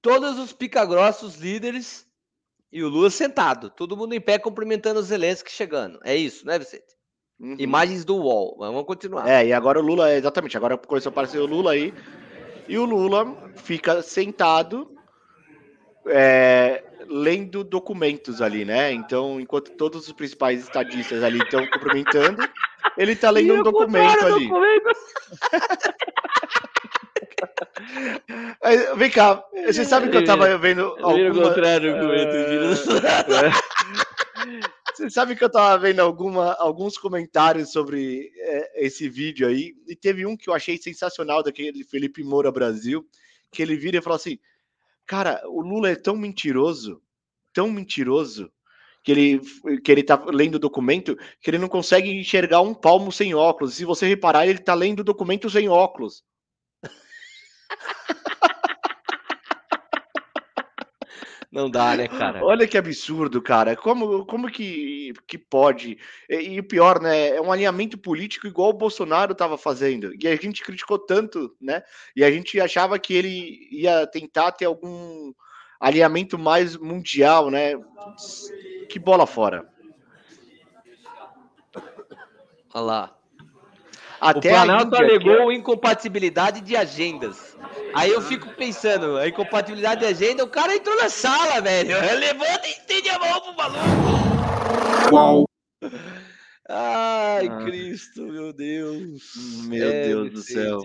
todos 0.00 0.38
os 0.38 0.52
pica-grossos 0.52 1.36
líderes 1.36 2.06
e 2.70 2.82
o 2.82 2.88
Lula 2.88 3.10
sentado. 3.10 3.70
Todo 3.70 3.96
mundo 3.96 4.14
em 4.14 4.20
pé 4.20 4.38
cumprimentando 4.38 5.00
o 5.00 5.02
Zelensky 5.02 5.50
chegando. 5.50 6.00
É 6.04 6.16
isso, 6.16 6.46
né, 6.46 6.58
Vicente? 6.58 6.96
Uhum. 7.42 7.56
Imagens 7.58 8.04
do 8.04 8.16
UOL. 8.16 8.54
Vamos 8.56 8.84
continuar. 8.84 9.28
É, 9.28 9.44
e 9.44 9.52
agora 9.52 9.80
o 9.80 9.82
Lula, 9.82 10.14
exatamente, 10.14 10.56
agora 10.56 10.78
começou 10.78 11.10
a 11.10 11.12
aparecer 11.12 11.38
o 11.38 11.46
Lula 11.46 11.72
aí. 11.72 11.92
E 12.68 12.78
o 12.78 12.84
Lula 12.84 13.36
fica 13.56 14.00
sentado 14.00 14.88
é, 16.06 16.84
lendo 17.08 17.64
documentos 17.64 18.40
ali, 18.40 18.64
né? 18.64 18.92
Então, 18.92 19.40
enquanto 19.40 19.72
todos 19.72 20.06
os 20.06 20.12
principais 20.12 20.62
estadistas 20.62 21.24
ali 21.24 21.38
estão 21.38 21.66
cumprimentando, 21.66 22.48
ele 22.96 23.12
está 23.12 23.30
lendo 23.30 23.54
um 23.54 23.62
documento 23.64 24.24
ali. 24.24 24.48
Documento. 24.48 24.92
Vem 28.96 29.10
cá, 29.10 29.44
você 29.66 29.84
sabe 29.84 30.08
que 30.08 30.16
eu 30.16 30.20
estava 30.20 30.56
vendo. 30.58 30.96
Alguma... 31.00 31.48
contrário, 31.48 31.92
documento, 31.92 32.36
é. 33.34 34.72
Você 34.94 35.08
sabe 35.08 35.34
que 35.34 35.42
eu 35.42 35.48
estava 35.48 35.78
vendo 35.78 36.00
alguma, 36.00 36.52
alguns 36.54 36.98
comentários 36.98 37.72
sobre 37.72 38.30
é, 38.36 38.86
esse 38.86 39.08
vídeo 39.08 39.48
aí, 39.48 39.74
e 39.86 39.96
teve 39.96 40.26
um 40.26 40.36
que 40.36 40.50
eu 40.50 40.54
achei 40.54 40.76
sensacional 40.76 41.42
daquele 41.42 41.82
Felipe 41.84 42.22
Moura 42.22 42.52
Brasil, 42.52 43.08
que 43.50 43.62
ele 43.62 43.76
vira 43.76 43.98
e 43.98 44.02
fala 44.02 44.16
assim: 44.16 44.38
Cara, 45.06 45.42
o 45.46 45.62
Lula 45.62 45.90
é 45.90 45.96
tão 45.96 46.16
mentiroso, 46.16 47.02
tão 47.52 47.70
mentiroso, 47.70 48.52
que 49.02 49.12
ele, 49.12 49.40
que 49.82 49.90
ele 49.90 50.02
tá 50.02 50.22
lendo 50.26 50.56
o 50.56 50.60
documento 50.60 51.16
que 51.40 51.50
ele 51.50 51.58
não 51.58 51.68
consegue 51.68 52.10
enxergar 52.10 52.60
um 52.60 52.74
palmo 52.74 53.10
sem 53.10 53.34
óculos. 53.34 53.74
Se 53.74 53.84
você 53.84 54.06
reparar, 54.06 54.46
ele 54.46 54.58
tá 54.58 54.74
lendo 54.74 55.00
o 55.00 55.04
documento 55.04 55.50
sem 55.50 55.68
óculos. 55.68 56.22
Não 61.52 61.68
dá, 61.68 61.94
né, 61.94 62.08
cara? 62.08 62.42
Olha 62.42 62.66
que 62.66 62.78
absurdo, 62.78 63.42
cara. 63.42 63.76
Como, 63.76 64.24
como 64.24 64.50
que, 64.50 65.12
que 65.26 65.36
pode? 65.36 65.98
E, 66.26 66.54
e, 66.54 66.60
o 66.60 66.64
pior, 66.64 66.98
né? 66.98 67.36
É 67.36 67.40
um 67.42 67.52
alinhamento 67.52 67.98
político 67.98 68.46
igual 68.46 68.70
o 68.70 68.72
Bolsonaro 68.72 69.32
estava 69.32 69.58
fazendo. 69.58 70.14
E 70.18 70.26
a 70.26 70.34
gente 70.34 70.62
criticou 70.62 70.98
tanto, 70.98 71.54
né? 71.60 71.82
E 72.16 72.24
a 72.24 72.30
gente 72.30 72.58
achava 72.58 72.98
que 72.98 73.12
ele 73.12 73.68
ia 73.70 74.06
tentar 74.06 74.52
ter 74.52 74.64
algum 74.64 75.34
alinhamento 75.78 76.38
mais 76.38 76.74
mundial, 76.74 77.50
né? 77.50 77.74
Que 78.88 78.98
bola 78.98 79.26
fora. 79.26 79.68
Olha 82.72 82.82
lá. 82.82 83.16
Até 84.18 84.48
o 84.48 84.52
Planalto 84.52 84.96
alegou 84.96 85.48
que... 85.48 85.54
incompatibilidade 85.54 86.62
de 86.62 86.76
agendas. 86.76 87.51
Aí 87.94 88.10
eu 88.10 88.20
fico 88.20 88.48
pensando, 88.54 89.16
a 89.16 89.28
incompatibilidade 89.28 90.00
de 90.00 90.06
agenda, 90.06 90.44
o 90.44 90.48
cara 90.48 90.74
entrou 90.74 90.96
na 90.96 91.08
sala, 91.08 91.60
velho. 91.60 91.96
Levanta 92.18 92.66
e 92.66 92.70
estende 92.70 93.08
a 93.10 93.18
mão 93.18 93.40
pro 93.40 93.56
maluco. 93.56 95.08
Qual? 95.08 95.48
Ai, 96.68 97.48
ah. 97.48 97.64
Cristo, 97.64 98.24
meu 98.26 98.52
Deus. 98.52 99.22
Meu 99.66 99.90
é, 99.90 100.06
Deus 100.06 100.30
do 100.32 100.42
céu. 100.42 100.80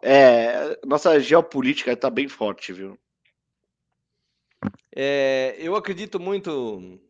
É, 0.00 0.78
nossa 0.86 1.18
geopolítica 1.18 1.96
tá 1.96 2.08
bem 2.08 2.28
forte, 2.28 2.72
viu? 2.72 2.98
É, 4.94 5.56
eu 5.58 5.74
acredito 5.74 6.20
muito. 6.20 7.00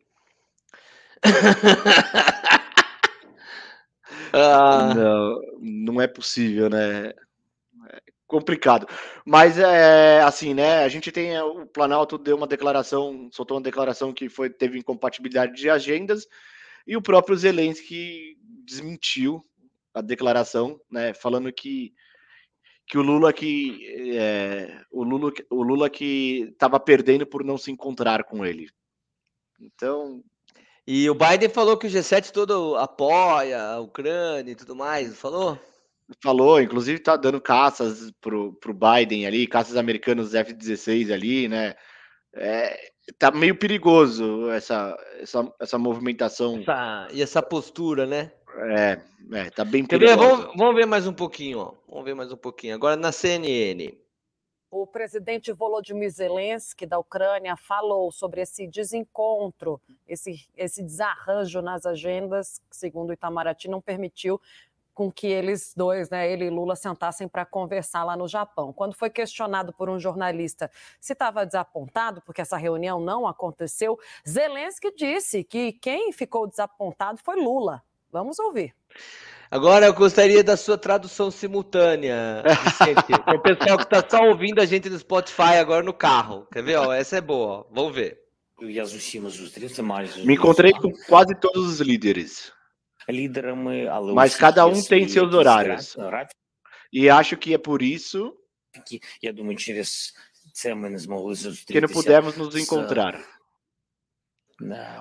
Ah. 4.35 4.95
Não, 4.95 5.41
não 5.61 6.01
é 6.01 6.07
possível, 6.07 6.67
né? 6.67 7.13
É 8.33 8.39
complicado. 8.39 8.87
Mas 9.23 9.59
é 9.59 10.21
assim, 10.21 10.55
né? 10.55 10.83
A 10.83 10.89
gente 10.89 11.11
tem 11.11 11.39
o 11.39 11.67
Planalto 11.67 12.17
deu 12.17 12.35
uma 12.35 12.47
declaração, 12.47 13.29
soltou 13.31 13.57
uma 13.57 13.63
declaração 13.63 14.11
que 14.11 14.27
foi 14.27 14.49
teve 14.49 14.79
incompatibilidade 14.79 15.55
de 15.55 15.69
agendas 15.69 16.27
e 16.87 16.97
o 16.97 17.01
próprio 17.01 17.37
Zelensky 17.37 18.35
desmentiu 18.65 19.45
a 19.93 20.01
declaração, 20.01 20.81
né? 20.89 21.13
Falando 21.13 21.53
que 21.53 21.93
que 22.87 22.97
o 22.97 23.03
Lula 23.03 23.31
que 23.31 24.17
é, 24.17 24.81
o 24.91 25.03
Lula 25.03 25.31
o 25.51 25.63
Lula 25.63 25.89
que 25.89 26.49
estava 26.51 26.79
perdendo 26.79 27.25
por 27.27 27.43
não 27.43 27.57
se 27.57 27.71
encontrar 27.71 28.23
com 28.23 28.43
ele. 28.43 28.67
Então 29.61 30.23
e 30.87 31.09
o 31.09 31.15
Biden 31.15 31.49
falou 31.49 31.77
que 31.77 31.87
o 31.87 31.89
G7 31.89 32.31
todo 32.31 32.75
apoia 32.77 33.61
a 33.61 33.79
Ucrânia 33.79 34.51
e 34.51 34.55
tudo 34.55 34.75
mais, 34.75 35.15
falou? 35.17 35.57
Falou, 36.21 36.61
inclusive 36.61 36.99
tá 36.99 37.15
dando 37.15 37.39
caças 37.39 38.11
pro, 38.21 38.53
pro 38.53 38.73
Biden 38.73 39.25
ali, 39.25 39.47
caças 39.47 39.77
americanos 39.77 40.33
F-16 40.33 41.13
ali, 41.13 41.47
né? 41.47 41.75
É, 42.35 42.91
tá 43.17 43.31
meio 43.31 43.55
perigoso 43.55 44.49
essa, 44.51 44.97
essa, 45.19 45.53
essa 45.59 45.77
movimentação. 45.77 46.59
Essa, 46.59 47.07
e 47.11 47.21
essa 47.21 47.41
postura, 47.41 48.05
né? 48.05 48.31
É, 48.55 48.99
é 49.33 49.49
tá 49.49 49.65
bem 49.65 49.85
perigoso. 49.85 50.17
Vamos, 50.17 50.55
vamos 50.55 50.75
ver 50.75 50.85
mais 50.85 51.07
um 51.07 51.13
pouquinho, 51.13 51.59
ó. 51.59 51.73
Vamos 51.87 52.05
ver 52.05 52.15
mais 52.15 52.31
um 52.31 52.37
pouquinho. 52.37 52.75
Agora 52.75 52.95
na 52.95 53.11
CNN. 53.11 53.97
O 54.75 54.87
presidente 54.87 55.51
Volodymyr 55.51 56.09
Zelensky 56.09 56.87
da 56.87 56.97
Ucrânia 56.97 57.55
falou 57.55 58.11
sobre 58.11 58.41
esse 58.41 58.65
desencontro, 58.65 59.79
esse, 60.07 60.47
esse 60.57 60.81
desarranjo 60.81 61.61
nas 61.61 61.85
agendas, 61.85 62.59
que, 62.71 62.75
segundo 62.75 63.11
o 63.11 63.13
Itamaraty, 63.13 63.67
não 63.67 63.79
permitiu 63.79 64.41
com 64.93 65.11
que 65.11 65.27
eles 65.27 65.73
dois, 65.75 66.09
né, 66.09 66.31
ele 66.31 66.45
e 66.45 66.49
Lula, 66.49 66.75
sentassem 66.75 67.27
para 67.27 67.45
conversar 67.45 68.03
lá 68.03 68.15
no 68.15 68.27
Japão. 68.27 68.71
Quando 68.71 68.95
foi 68.95 69.09
questionado 69.09 69.73
por 69.73 69.89
um 69.89 69.99
jornalista 69.99 70.69
se 70.99 71.13
estava 71.13 71.45
desapontado 71.45 72.21
porque 72.21 72.41
essa 72.41 72.57
reunião 72.57 72.99
não 72.99 73.27
aconteceu, 73.27 73.99
Zelensky 74.27 74.93
disse 74.95 75.43
que 75.43 75.73
quem 75.73 76.11
ficou 76.11 76.47
desapontado 76.47 77.19
foi 77.23 77.35
Lula. 77.35 77.83
Vamos 78.11 78.37
ouvir. 78.37 78.75
Agora 79.49 79.85
eu 79.85 79.93
gostaria 79.93 80.43
da 80.43 80.57
sua 80.57 80.77
tradução 80.77 81.29
simultânea, 81.29 82.43
Vicente. 82.63 83.13
o 83.27 83.39
pessoal 83.39 83.77
que 83.77 83.83
está 83.83 84.03
só 84.07 84.23
ouvindo 84.23 84.59
a 84.59 84.65
gente 84.65 84.89
no 84.89 84.97
Spotify 84.97 85.57
agora 85.59 85.83
no 85.83 85.93
carro. 85.93 86.47
Quer 86.51 86.63
ver? 86.63 86.75
Ó, 86.77 86.91
essa 86.91 87.17
é 87.17 87.21
boa. 87.21 87.67
Vamos 87.71 87.93
ver. 87.93 88.19
Me 90.25 90.35
encontrei 90.35 90.71
com 90.71 90.91
quase 91.07 91.35
todos 91.35 91.67
os 91.67 91.79
líderes. 91.81 92.51
Mas 94.13 94.35
cada 94.35 94.65
um 94.65 94.81
tem 94.81 95.07
seus 95.07 95.33
horários. 95.33 95.95
E 96.91 97.09
acho 97.09 97.37
que 97.37 97.53
é 97.53 97.57
por 97.57 97.81
isso 97.81 98.35
que, 98.85 98.99
que 98.99 99.27
não 101.81 101.89
pudemos 101.89 102.37
nos 102.37 102.55
encontrar. 102.55 103.23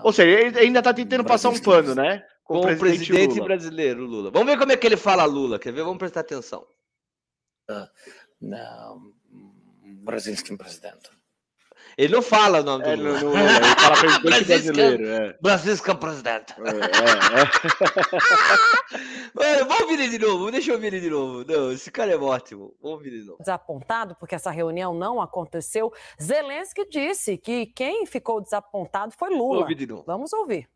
Ou 0.02 0.12
seja, 0.12 0.40
ele 0.40 0.58
ainda 0.58 0.78
está 0.78 0.94
tentando 0.94 1.24
passar 1.24 1.50
um 1.50 1.60
pano, 1.60 1.94
né? 1.94 2.26
Com, 2.44 2.60
o 2.60 2.76
presidente, 2.76 3.40
brasileiro, 3.40 4.04
Lula. 4.04 4.30
Vamos 4.30 4.48
ver 4.48 4.58
como 4.58 4.72
é 4.72 4.76
que 4.76 4.86
ele 4.86 4.96
fala 4.96 5.24
Lula. 5.24 5.58
Quer 5.58 5.72
ver? 5.72 5.84
Vamos 5.84 5.98
prestar 5.98 6.20
atenção. 6.20 6.66
Não, 8.40 9.12
brasileiro 10.02 10.56
presidente. 10.56 11.10
Ele 11.97 12.13
não 12.13 12.21
fala 12.21 12.59
o 12.59 12.63
nome 12.63 12.83
do 12.83 12.89
É, 12.89 12.95
Lula. 12.95 13.19
não, 13.21 13.33
não, 13.33 13.39
ele 13.39 13.75
fala 13.79 13.95
presidente 13.95 14.23
Brasil 14.23 14.73
brasileiro. 14.73 15.07
É. 15.07 15.37
Brasil 15.41 15.77
presidente. 15.99 16.53
É, 16.57 16.69
é, 16.69 18.07
Mano, 19.33 19.65
vamos 19.67 19.81
ouvir 19.81 19.93
ele 19.99 20.09
de 20.09 20.19
novo, 20.19 20.51
deixa 20.51 20.71
eu 20.71 20.75
ouvir 20.75 20.87
ele 20.87 20.99
de 21.01 21.09
novo. 21.09 21.43
Não, 21.47 21.71
esse 21.71 21.91
cara 21.91 22.11
é 22.11 22.17
ótimo. 22.17 22.73
Vamos 22.81 22.97
ouvir 22.97 23.09
ele 23.09 23.21
de 23.21 23.25
novo. 23.27 23.39
desapontado 23.39 24.15
porque 24.19 24.35
essa 24.35 24.51
reunião 24.51 24.93
não 24.93 25.21
aconteceu. 25.21 25.91
Zelensky 26.21 26.87
disse 26.89 27.37
que 27.37 27.65
quem 27.67 28.05
ficou 28.05 28.41
desapontado 28.41 29.13
foi 29.17 29.29
Vamos 29.29 29.43
Lula. 29.45 29.59
ouvir 29.61 29.75
de 29.75 29.87
novo. 29.87 30.03
Vamos 30.05 30.33
ouvir. 30.33 30.67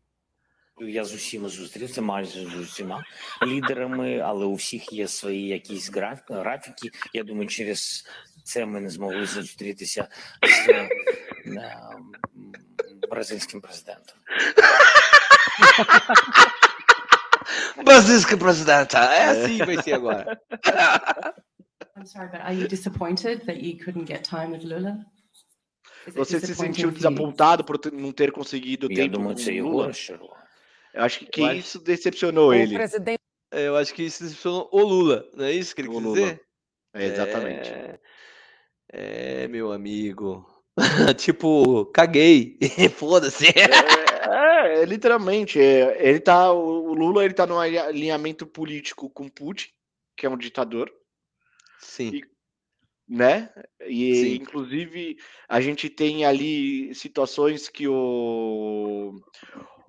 Я 0.80 1.04
з 1.04 1.14
усіма 1.14 1.48
зустрівся, 1.48 2.02
майже 2.02 2.46
з 2.46 2.54
усіма 2.56 3.04
лідерами, 3.46 4.18
але 4.18 4.44
у 4.46 4.54
всіх 4.54 4.92
є 4.92 5.08
свої 5.08 5.48
якісь 5.48 5.92
граф- 5.92 6.22
графіки. 6.28 6.90
Я 7.12 7.22
думаю, 7.24 7.48
через 7.48 8.04
це 8.46 8.66
ми 8.66 8.80
не 8.80 8.90
змогли 8.90 9.26
зустрітися 9.26 10.08
з 10.42 10.68
е, 10.68 10.88
м, 11.46 12.12
бразильським 13.10 13.60
президентом. 13.60 14.16
Brasil 17.84 18.36
presidente. 18.38 18.96
É 18.96 19.24
assim 19.30 19.58
vai 19.58 19.82
ser 19.82 19.94
agora. 19.94 20.38
I'm 21.96 22.06
sorry, 22.06 22.28
but 22.30 22.40
are 22.40 22.54
you 22.54 22.68
disappointed 22.68 23.44
that 23.46 23.58
you 23.60 23.76
couldn't 23.84 24.06
get 24.06 24.22
time 24.24 24.50
with 24.52 24.62
Lula? 24.64 25.04
Is 26.06 26.14
it 26.14 26.18
Você 26.18 26.40
se 26.40 26.46
disappointing 26.46 26.74
sentiu 26.74 26.88
for 26.88 26.92
you? 26.92 26.98
desapontado 26.98 27.64
por 27.64 27.78
ter- 27.78 27.92
não 27.92 28.12
ter 28.12 28.32
conseguido 28.32 28.88
Я 28.90 28.96
tempo 29.04 29.12
думаю, 29.16 29.36
com 29.36 29.42
це 29.42 29.50
o 29.50 29.54
його 29.54 29.70
Lula? 29.70 29.86
розчарувало. 29.86 30.36
Eu 30.94 31.02
acho 31.04 31.18
que, 31.20 31.26
que 31.26 31.40
Eu 31.40 31.46
acho- 31.46 31.56
isso 31.60 31.78
decepcionou 31.80 32.48
O 32.48 32.54
ele. 32.54 32.74
presidente 32.74 33.20
É, 33.54 33.68
Eu 33.68 33.76
acho 33.76 33.92
que 33.94 34.02
isso 34.02 34.22
decepcionou 34.22 34.68
o 34.72 34.80
Lula, 34.82 35.24
não 35.34 35.44
é 35.44 35.52
isso 35.52 35.74
que 35.74 35.80
ele 35.82 35.88
O 35.88 35.92
quis 35.92 36.02
Lula. 36.02 36.20
dizer? 36.20 36.40
É, 36.94 37.04
exatamente. 37.06 37.68
É, 37.70 37.98
é, 38.89 39.47
meu 39.47 39.71
amigo. 39.71 40.45
tipo, 41.17 41.85
caguei. 41.87 42.57
Foda-se. 42.95 43.47
É, 43.47 44.81
é, 44.81 44.85
literalmente. 44.85 45.59
é, 45.59 46.07
ele 46.07 46.19
tá, 46.19 46.51
o 46.51 46.93
Lula 46.93 47.25
ele 47.25 47.33
tá 47.33 47.45
num 47.45 47.59
alinhamento 47.59 48.45
político 48.45 49.09
com 49.09 49.29
Putin, 49.29 49.69
que 50.15 50.25
é 50.25 50.29
um 50.29 50.37
ditador, 50.37 50.91
Sim. 51.79 52.21
né? 53.07 53.51
E 53.85 54.15
Sim. 54.15 54.35
inclusive 54.35 55.17
a 55.47 55.61
gente 55.61 55.89
tem 55.89 56.25
ali 56.25 56.93
situações 56.93 57.69
que 57.69 57.87
o, 57.87 59.19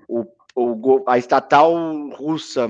o, 0.09 0.27
o 0.55 1.05
a 1.07 1.19
estatal 1.19 1.75
russa 2.11 2.69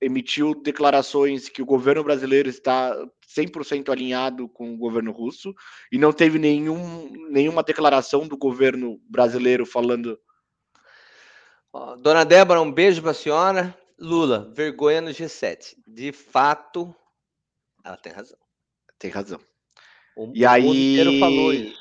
emitiu 0.00 0.54
declarações 0.54 1.48
que 1.48 1.62
o 1.62 1.66
governo 1.66 2.04
brasileiro 2.04 2.48
está 2.48 2.94
100% 3.36 3.90
alinhado 3.90 4.48
com 4.48 4.72
o 4.72 4.78
governo 4.78 5.12
russo 5.12 5.54
e 5.92 5.98
não 5.98 6.12
teve 6.12 6.38
nenhum, 6.38 7.10
nenhuma 7.30 7.62
declaração 7.62 8.26
do 8.26 8.36
governo 8.36 9.00
brasileiro 9.08 9.66
falando 9.66 10.18
Dona 12.00 12.24
Débora, 12.24 12.60
um 12.62 12.72
beijo 12.72 13.02
pra 13.02 13.12
senhora. 13.12 13.76
Lula, 13.98 14.50
vergonha 14.54 15.00
no 15.00 15.10
G7. 15.10 15.74
De 15.86 16.12
fato, 16.12 16.94
ela 17.84 17.96
tem 17.96 18.12
razão. 18.12 18.38
tem 18.98 19.10
razão. 19.10 19.40
O, 20.16 20.32
E 20.34 20.44
o 20.44 20.48
aí. 20.48 21.18
falou 21.20 21.52
isso. 21.52 21.78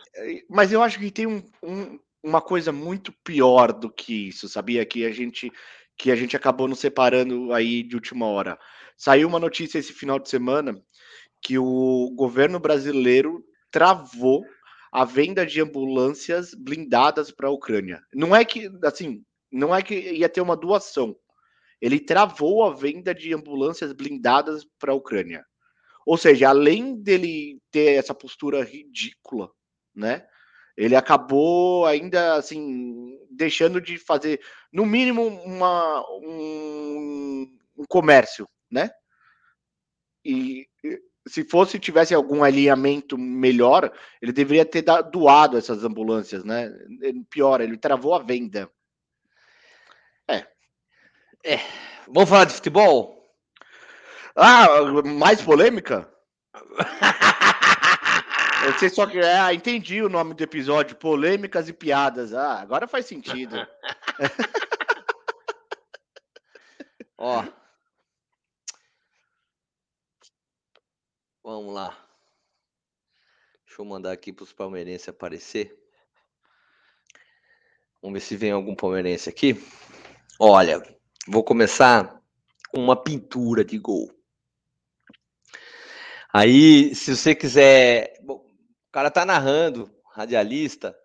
Mas 0.49 0.71
eu 0.73 0.81
acho 0.83 0.99
que 0.99 1.09
tem 1.11 1.25
um- 1.25 1.43
um- 1.63 1.97
uma 2.21 2.41
coisa 2.41 2.71
muito 2.73 3.13
pior 3.23 3.71
do 3.71 3.89
que 3.89 4.27
isso, 4.27 4.49
sabia? 4.49 4.85
Que 4.85 5.05
a 5.05 5.11
gente 5.11 5.51
que 5.97 6.11
a 6.11 6.15
gente 6.17 6.35
acabou 6.35 6.67
nos 6.67 6.79
separando 6.79 7.53
aí 7.53 7.81
de 7.81 7.95
última 7.95 8.25
hora. 8.27 8.59
Saiu 8.97 9.29
uma 9.29 9.39
notícia 9.39 9.79
esse 9.79 9.93
final 9.93 10.19
de 10.19 10.27
semana 10.29 10.77
que 11.45 11.59
o 11.59 12.09
governo 12.15 12.59
brasileiro 12.59 13.45
travou 13.69 14.43
a 14.91 15.05
venda 15.05 15.45
de 15.45 15.61
ambulâncias 15.61 16.55
blindadas 16.55 17.29
para 17.29 17.49
a 17.49 17.51
Ucrânia. 17.51 18.01
Não 18.11 18.35
é 18.35 18.43
que 18.43 18.67
assim, 18.83 19.23
não 19.51 19.73
é 19.75 19.83
que 19.83 19.93
ia 19.93 20.27
ter 20.27 20.41
uma 20.41 20.57
doação. 20.57 21.15
Ele 21.79 21.99
travou 21.99 22.63
a 22.63 22.73
venda 22.73 23.13
de 23.13 23.31
ambulâncias 23.31 23.93
blindadas 23.93 24.65
para 24.79 24.91
a 24.91 24.95
Ucrânia. 24.95 25.45
Ou 26.03 26.17
seja, 26.17 26.49
além 26.49 26.99
dele 26.99 27.61
ter 27.69 27.93
essa 27.93 28.15
postura 28.15 28.63
ridícula, 28.63 29.51
né? 29.93 30.25
Ele 30.75 30.95
acabou 30.95 31.85
ainda 31.85 32.37
assim 32.37 33.19
deixando 33.29 33.79
de 33.79 33.99
fazer, 33.99 34.41
no 34.73 34.83
mínimo, 34.83 35.27
uma, 35.27 36.03
um, 36.09 37.55
um 37.77 37.85
comércio, 37.87 38.47
né? 38.71 38.89
E 40.23 40.67
se 41.27 41.43
fosse 41.43 41.79
tivesse 41.79 42.13
algum 42.13 42.43
alinhamento 42.43 43.17
melhor, 43.17 43.91
ele 44.21 44.31
deveria 44.31 44.65
ter 44.65 44.83
doado 45.11 45.57
essas 45.57 45.83
ambulâncias, 45.83 46.43
né? 46.43 46.71
Pior, 47.29 47.61
ele 47.61 47.77
travou 47.77 48.13
a 48.13 48.19
venda. 48.19 48.69
Vamos 52.07 52.29
falar 52.29 52.45
de 52.45 52.53
futebol? 52.53 53.23
Ah, 54.35 54.67
mais 55.03 55.41
polêmica? 55.41 56.11
Você 58.65 58.89
só 58.89 59.05
que 59.05 59.19
ah, 59.19 59.53
entendi 59.53 60.01
o 60.01 60.09
nome 60.09 60.33
do 60.33 60.43
episódio, 60.43 60.95
polêmicas 60.95 61.69
e 61.69 61.73
piadas. 61.73 62.33
Ah, 62.33 62.59
agora 62.59 62.87
faz 62.87 63.05
sentido. 63.05 63.55
Ó. 67.17 67.43
Vamos 71.45 71.75
lá. 71.75 71.95
Deixa 73.67 73.79
eu 73.79 73.85
mandar 73.85 74.11
aqui 74.11 74.33
para 74.33 74.41
os 74.41 74.51
palmeirenses 74.51 75.07
aparecer. 75.07 75.79
Vamos 78.01 78.19
ver 78.19 78.25
se 78.25 78.35
vem 78.35 78.49
algum 78.49 78.75
palmeirense 78.75 79.29
aqui. 79.29 79.53
Olha, 80.39 80.81
vou 81.27 81.43
começar 81.43 82.19
com 82.71 82.79
uma 82.79 82.99
pintura 82.99 83.63
de 83.63 83.77
gol. 83.77 84.11
Aí, 86.33 86.95
se 86.95 87.15
você 87.15 87.35
quiser. 87.35 88.19
bom, 88.23 88.43
O 88.87 88.91
cara 88.91 89.11
tá 89.11 89.23
narrando, 89.23 89.95
radialista. 90.15 90.97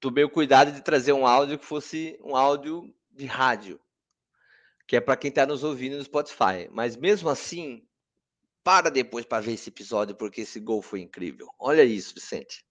Tomei 0.00 0.24
o 0.24 0.30
cuidado 0.30 0.72
de 0.72 0.82
trazer 0.82 1.12
um 1.12 1.24
áudio 1.24 1.56
que 1.56 1.64
fosse 1.64 2.18
um 2.24 2.34
áudio 2.34 2.92
de 3.12 3.26
rádio 3.26 3.80
que 4.88 4.96
é 4.96 5.00
para 5.00 5.16
quem 5.16 5.28
está 5.28 5.46
nos 5.46 5.62
ouvindo 5.62 5.96
no 5.96 6.04
Spotify. 6.04 6.68
Mas 6.70 6.96
mesmo 6.96 7.30
assim, 7.30 7.86
para 8.64 8.90
depois 8.90 9.24
para 9.24 9.42
ver 9.42 9.52
esse 9.52 9.68
episódio, 9.68 10.14
porque 10.14 10.42
esse 10.42 10.60
gol 10.60 10.82
foi 10.82 11.00
incrível. 11.00 11.48
Olha 11.58 11.82
isso, 11.82 12.14
Vicente. 12.14 12.64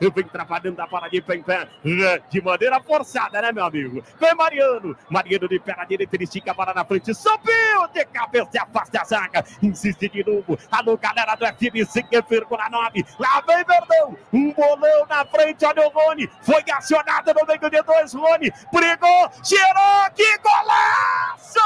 Vem 0.00 0.28
trabalhando 0.28 0.74
da 0.74 0.88
paradinha 0.88 1.22
em 1.28 1.42
pé, 1.42 1.68
né, 1.84 2.18
de 2.28 2.42
maneira 2.42 2.82
forçada, 2.82 3.40
né, 3.40 3.52
meu 3.52 3.64
amigo? 3.64 4.02
Vem 4.18 4.34
Mariano, 4.34 4.96
Mariano 5.08 5.48
de 5.48 5.60
pé 5.60 5.76
na 5.76 5.84
direita, 5.84 6.16
ele 6.16 6.24
estica 6.24 6.52
para 6.52 6.74
na 6.74 6.84
frente, 6.84 7.14
subiu 7.14 7.86
de 7.94 8.04
cabeça 8.06 8.50
e 8.54 8.58
afasta 8.58 9.02
a 9.02 9.04
zaga, 9.04 9.44
insiste 9.62 10.08
de 10.08 10.24
novo, 10.24 10.58
alô 10.72 10.98
galera 10.98 11.36
do 11.36 11.46
FM 11.46 11.76
5,9, 11.88 13.06
lá 13.20 13.40
vem 13.46 13.64
Verdão, 13.64 14.18
um 14.32 14.52
bolão 14.52 15.06
na 15.08 15.24
frente, 15.24 15.64
olha 15.64 15.86
o 15.86 15.90
Rony, 15.90 16.28
foi 16.42 16.64
acionado 16.72 17.32
no 17.32 17.46
meio 17.46 17.70
de 17.70 17.82
dois, 17.82 18.14
Rony, 18.14 18.50
brigou, 18.72 19.30
girou, 19.44 20.10
que 20.12 20.38
golaço! 20.38 21.60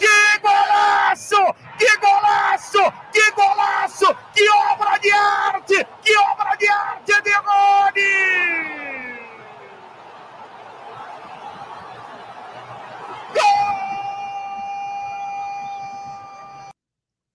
Que 0.00 0.38
golaço! 0.38 1.36
Que 1.78 1.96
golaço! 1.98 2.78
Que 3.12 3.30
golaço! 3.32 4.06
Que 4.32 4.48
obra 4.48 4.96
de 4.98 5.10
arte! 5.12 5.86
Que 6.02 6.16
obra 6.16 6.56
de 6.56 6.68
arte 6.68 7.22
de 7.22 7.32
Rony! 7.32 8.40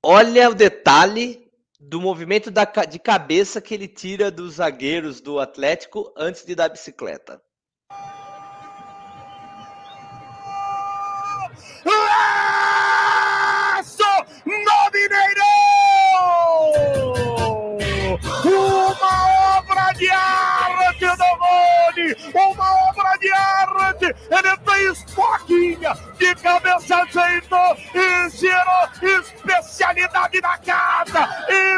Olha 0.08 0.50
o 0.50 0.56
detalhe 0.56 1.52
do 1.80 2.02
movimento 2.02 2.50
da 2.50 2.64
de 2.64 2.98
cabeça 2.98 3.62
que 3.62 3.76
ele 3.76 3.88
tira 3.88 4.32
dos 4.32 4.56
zagueiros 4.56 5.22
do 5.22 5.40
Atlético 5.40 6.12
antes 6.18 6.44
de 6.44 6.56
dar 6.56 6.70
bicicleta. 6.70 7.42
Ele 24.76 24.93
fez 24.93 25.03
foquinha 25.14 25.93
de 26.18 26.35
cabeça 26.35 26.97
ajeitou 26.97 27.77
e 27.93 28.30
girou 28.30 29.19
especialidade 29.19 30.41
da 30.41 30.57
casa! 30.57 31.30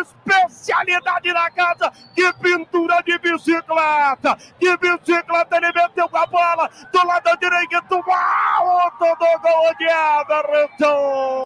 Especialidade 0.02 1.34
da 1.34 1.52
casa! 1.52 1.92
Que 2.16 2.34
pintura 2.34 3.02
de 3.02 3.18
bicicleta! 3.20 4.36
Que 4.60 4.76
bicicleta 4.78 5.58
ele 5.58 5.72
meteu 5.74 6.10
com 6.10 6.18
a 6.18 6.26
bola 6.26 6.68
do 6.92 7.06
lado 7.06 7.40
direito! 7.40 7.96
Uau! 7.96 8.92
Todo 8.98 9.42
gol 9.42 9.76
de 9.78 9.86
Everton! 9.86 11.44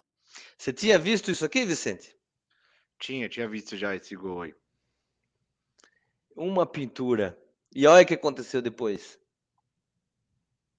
Você 0.56 0.72
tinha 0.72 0.98
visto 0.98 1.30
isso 1.30 1.44
aqui, 1.44 1.64
Vicente? 1.64 2.16
Tinha, 2.98 3.28
tinha 3.28 3.48
visto 3.48 3.76
já 3.76 3.94
esse 3.94 4.14
gol 4.14 4.42
aí. 4.42 4.54
Uma 6.34 6.64
pintura. 6.64 7.38
E 7.74 7.86
olha 7.86 8.04
o 8.04 8.06
que 8.06 8.14
aconteceu 8.14 8.62
depois. 8.62 9.21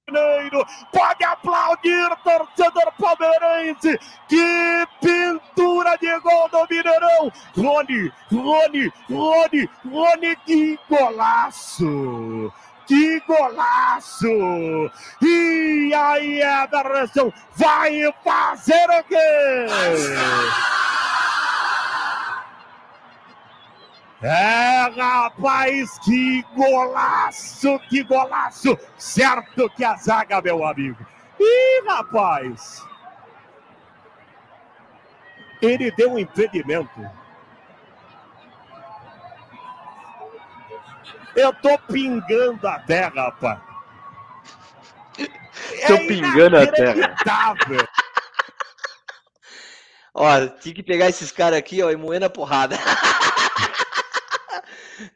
Mineiro, 0.09 0.65
pode 0.91 1.23
aplaudir, 1.23 2.09
torcedor 2.25 2.91
palmeirense. 2.99 3.97
Que 4.27 4.85
pintura 4.99 5.97
de 5.97 6.19
gol 6.19 6.49
do 6.49 6.67
Mineirão. 6.69 7.31
Rony, 7.55 8.11
Rony, 8.29 8.91
Rony, 9.09 9.69
Rony, 9.89 10.35
que 10.45 10.77
golaço. 10.89 12.53
Que 12.85 13.21
golaço! 13.21 14.27
E 15.21 15.93
aí, 15.95 16.41
Emerson, 16.41 17.31
vai 17.55 18.13
fazer 18.25 18.89
o 18.89 19.03
quê? 19.05 20.82
É, 24.23 24.89
rapaz, 24.95 25.99
que 25.99 26.41
golaço, 26.55 27.77
que 27.89 28.03
golaço! 28.03 28.79
Certo 28.97 29.69
que 29.71 29.83
a 29.83 29.97
zaga, 29.97 30.41
meu 30.41 30.65
amigo. 30.65 31.05
Ih, 31.37 31.83
rapaz! 31.85 32.81
Ele 35.61 35.91
deu 35.91 36.13
um 36.13 36.19
impedimento. 36.19 36.89
Eu 41.35 41.53
tô 41.55 41.77
pingando 41.79 42.65
a 42.65 42.79
terra, 42.79 43.25
rapaz. 43.25 43.59
Tô 45.87 45.97
pingando 46.07 46.57
a 46.57 46.67
terra. 46.67 47.15
Ó, 50.13 50.47
tinha 50.61 50.75
que 50.75 50.83
pegar 50.83 51.09
esses 51.09 51.31
caras 51.31 51.59
aqui, 51.59 51.83
ó, 51.83 51.91
e 51.91 51.97
moer 51.97 52.21
na 52.21 52.29
porrada. 52.29 52.77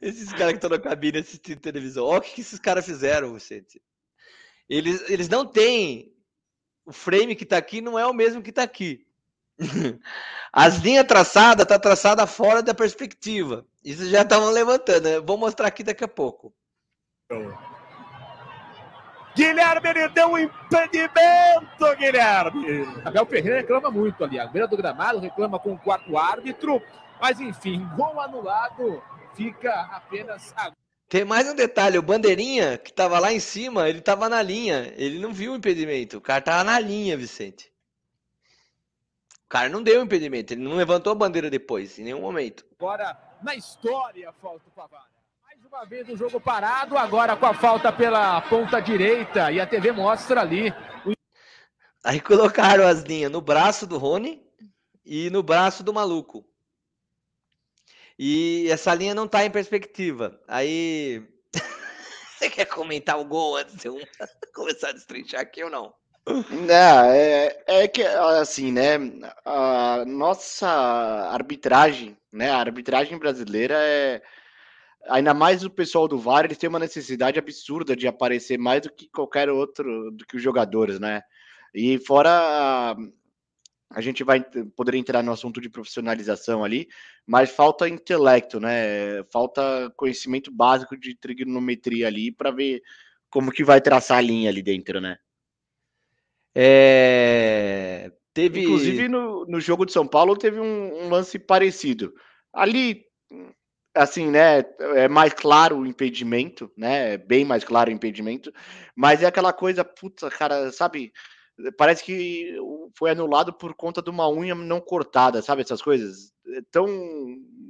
esses 0.01 0.31
caras 0.31 0.49
que 0.49 0.57
estão 0.57 0.69
na 0.69 0.79
cabine 0.79 1.19
assistindo 1.19 1.59
televisão. 1.59 2.05
Ó, 2.05 2.17
o 2.17 2.21
que, 2.21 2.33
que 2.33 2.41
esses 2.41 2.59
caras 2.59 2.85
fizeram, 2.85 3.33
Vicente. 3.33 3.81
Eles, 4.69 5.09
eles 5.09 5.29
não 5.29 5.45
têm. 5.45 6.13
O 6.85 6.93
frame 6.93 7.35
que 7.35 7.45
tá 7.45 7.57
aqui 7.57 7.81
não 7.81 7.97
é 7.97 8.05
o 8.05 8.13
mesmo 8.13 8.41
que 8.41 8.51
tá 8.51 8.63
aqui. 8.63 9.05
As 10.53 10.77
linhas 10.77 11.05
traçadas 11.05 11.65
tá 11.65 11.77
traçada 11.77 12.25
fora 12.27 12.61
da 12.61 12.73
perspectiva. 12.73 13.65
Isso 13.83 14.09
já 14.09 14.21
estavam 14.21 14.49
levantando. 14.51 15.03
né? 15.03 15.19
Vou 15.19 15.37
mostrar 15.37 15.67
aqui 15.67 15.83
daqui 15.83 16.03
a 16.03 16.07
pouco. 16.07 16.53
Guilherme, 19.35 19.89
ele 19.89 20.09
deu 20.09 20.29
um 20.29 20.37
impedimento, 20.37 21.95
Guilherme. 21.97 22.87
Abel 23.05 23.25
Ferreira 23.25 23.57
reclama 23.57 23.91
muito 23.91 24.23
ali. 24.23 24.39
A 24.39 24.47
beira 24.47 24.67
do 24.67 24.77
gramado 24.77 25.19
reclama 25.19 25.59
com 25.59 25.73
o 25.73 25.77
quarto 25.77 26.17
árbitro. 26.17 26.81
Mas 27.21 27.39
enfim, 27.39 27.87
gol 27.95 28.19
anulado. 28.19 29.01
Fica 29.37 29.71
apenas 29.91 30.51
a 30.57 30.71
Tem 31.07 31.23
mais 31.23 31.47
um 31.47 31.55
detalhe, 31.55 31.97
o 31.97 32.01
bandeirinha 32.01 32.77
que 32.77 32.91
tava 32.91 33.19
lá 33.19 33.31
em 33.31 33.39
cima, 33.39 33.87
ele 33.87 34.01
tava 34.01 34.27
na 34.27 34.41
linha, 34.41 34.93
ele 34.97 35.19
não 35.19 35.31
viu 35.31 35.53
o 35.53 35.55
impedimento. 35.55 36.17
O 36.17 36.21
cara 36.21 36.41
tava 36.41 36.63
na 36.63 36.79
linha, 36.79 37.15
Vicente. 37.15 37.71
O 39.45 39.47
cara 39.49 39.69
não 39.69 39.81
deu 39.81 40.01
o 40.01 40.03
impedimento, 40.03 40.53
ele 40.53 40.61
não 40.63 40.75
levantou 40.75 41.11
a 41.11 41.15
bandeira 41.15 41.49
depois, 41.49 41.97
em 41.97 42.03
nenhum 42.03 42.19
momento. 42.21 42.65
Agora, 42.77 43.17
na 43.41 43.55
história, 43.55 44.33
falta 44.41 44.67
o 44.67 44.71
Pavara. 44.71 45.05
Mais 45.43 45.63
uma 45.63 45.85
vez 45.85 46.09
o 46.09 46.17
jogo 46.17 46.41
parado, 46.41 46.97
agora 46.97 47.37
com 47.37 47.45
a 47.45 47.53
falta 47.53 47.93
pela 47.93 48.41
ponta 48.41 48.81
direita. 48.81 49.49
E 49.51 49.61
a 49.61 49.65
TV 49.67 49.91
mostra 49.93 50.41
ali. 50.41 50.69
o- 51.05 51.13
Aí 52.03 52.19
colocaram 52.19 52.85
as 52.85 53.03
linhas 53.03 53.31
no 53.31 53.39
braço 53.39 53.85
do 53.87 53.97
Rony 53.97 54.41
e 55.05 55.29
no 55.29 55.41
braço 55.43 55.83
do 55.83 55.93
maluco. 55.93 56.43
E 58.19 58.67
essa 58.69 58.93
linha 58.95 59.13
não 59.13 59.27
tá 59.27 59.45
em 59.45 59.51
perspectiva. 59.51 60.39
Aí. 60.47 61.23
Você 62.37 62.49
quer 62.49 62.65
comentar 62.65 63.19
o 63.19 63.25
gol 63.25 63.57
antes 63.57 63.75
de 63.75 63.87
eu 63.87 63.99
começar 64.53 64.89
a 64.89 64.93
destrinchar 64.93 65.41
aqui 65.41 65.63
ou 65.63 65.69
não? 65.69 65.93
Não, 66.51 67.05
é, 67.05 67.57
é 67.67 67.87
que 67.87 68.03
assim, 68.03 68.71
né? 68.71 68.97
A 69.45 70.03
nossa 70.05 70.67
arbitragem, 70.67 72.17
né? 72.31 72.49
A 72.49 72.57
arbitragem 72.57 73.17
brasileira 73.17 73.75
é. 73.77 74.21
Ainda 75.09 75.33
mais 75.33 75.63
o 75.63 75.69
pessoal 75.69 76.05
do 76.05 76.17
VAR, 76.17 76.43
eles 76.43 76.57
têm 76.57 76.67
uma 76.67 76.79
necessidade 76.79 77.39
absurda 77.39 77.95
de 77.95 78.09
aparecer 78.09 78.57
mais 78.57 78.81
do 78.81 78.91
que 78.91 79.07
qualquer 79.09 79.49
outro, 79.49 80.11
do 80.11 80.25
que 80.25 80.35
os 80.35 80.43
jogadores, 80.43 80.99
né? 80.99 81.21
E 81.73 81.97
fora 81.99 82.93
a, 83.89 84.01
gente 84.01 84.23
vai 84.23 84.43
poder 84.75 84.95
entrar 84.95 85.23
no 85.23 85.31
assunto 85.31 85.61
de 85.61 85.69
profissionalização 85.69 86.63
ali, 86.63 86.87
mas 87.25 87.49
falta 87.49 87.87
intelecto, 87.87 88.59
né? 88.59 89.23
Falta 89.31 89.91
conhecimento 89.95 90.51
básico 90.51 90.97
de 90.97 91.15
trigonometria 91.15 92.07
ali 92.07 92.31
para 92.31 92.51
ver 92.51 92.81
como 93.29 93.51
que 93.51 93.63
vai 93.63 93.81
traçar 93.81 94.17
a 94.17 94.21
linha 94.21 94.49
ali 94.49 94.61
dentro, 94.61 94.99
né? 94.99 95.17
É... 96.55 98.11
Teve. 98.33 98.61
Inclusive 98.61 99.07
no, 99.07 99.45
no 99.45 99.59
jogo 99.59 99.85
de 99.85 99.91
São 99.91 100.07
Paulo 100.07 100.35
teve 100.35 100.59
um, 100.59 101.05
um 101.05 101.09
lance 101.09 101.39
parecido. 101.39 102.13
Ali, 102.53 103.03
assim, 103.95 104.29
né? 104.29 104.63
É 104.95 105.07
mais 105.07 105.33
claro 105.33 105.77
o 105.77 105.85
impedimento, 105.85 106.71
né? 106.77 107.13
é 107.13 107.17
Bem 107.17 107.45
mais 107.45 107.63
claro 107.63 107.89
o 107.89 107.93
impedimento, 107.93 108.51
mas 108.95 109.23
é 109.23 109.25
aquela 109.25 109.53
coisa, 109.53 109.83
puta, 109.83 110.29
cara, 110.29 110.71
sabe? 110.71 111.11
Parece 111.77 112.03
que 112.03 112.55
foi 112.95 113.11
anulado 113.11 113.53
por 113.53 113.73
conta 113.73 114.01
de 114.01 114.09
uma 114.09 114.29
unha 114.29 114.53
não 114.53 114.79
cortada, 114.79 115.41
sabe? 115.41 115.61
Essas 115.61 115.81
coisas. 115.81 116.31
É 116.55 116.61
tão 116.71 116.87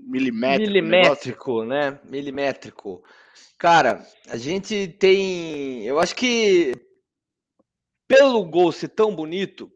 milimétrico. 0.07 0.71
Milimétrico, 0.71 1.63
né? 1.63 1.99
Milimétrico. 2.03 3.03
Cara, 3.57 4.05
a 4.27 4.37
gente 4.37 4.87
tem. 4.99 5.83
Eu 5.85 5.99
acho 5.99 6.15
que 6.15 6.73
pelo 8.07 8.45
gol 8.45 8.71
ser 8.71 8.89
tão 8.89 9.13
bonito, 9.13 9.71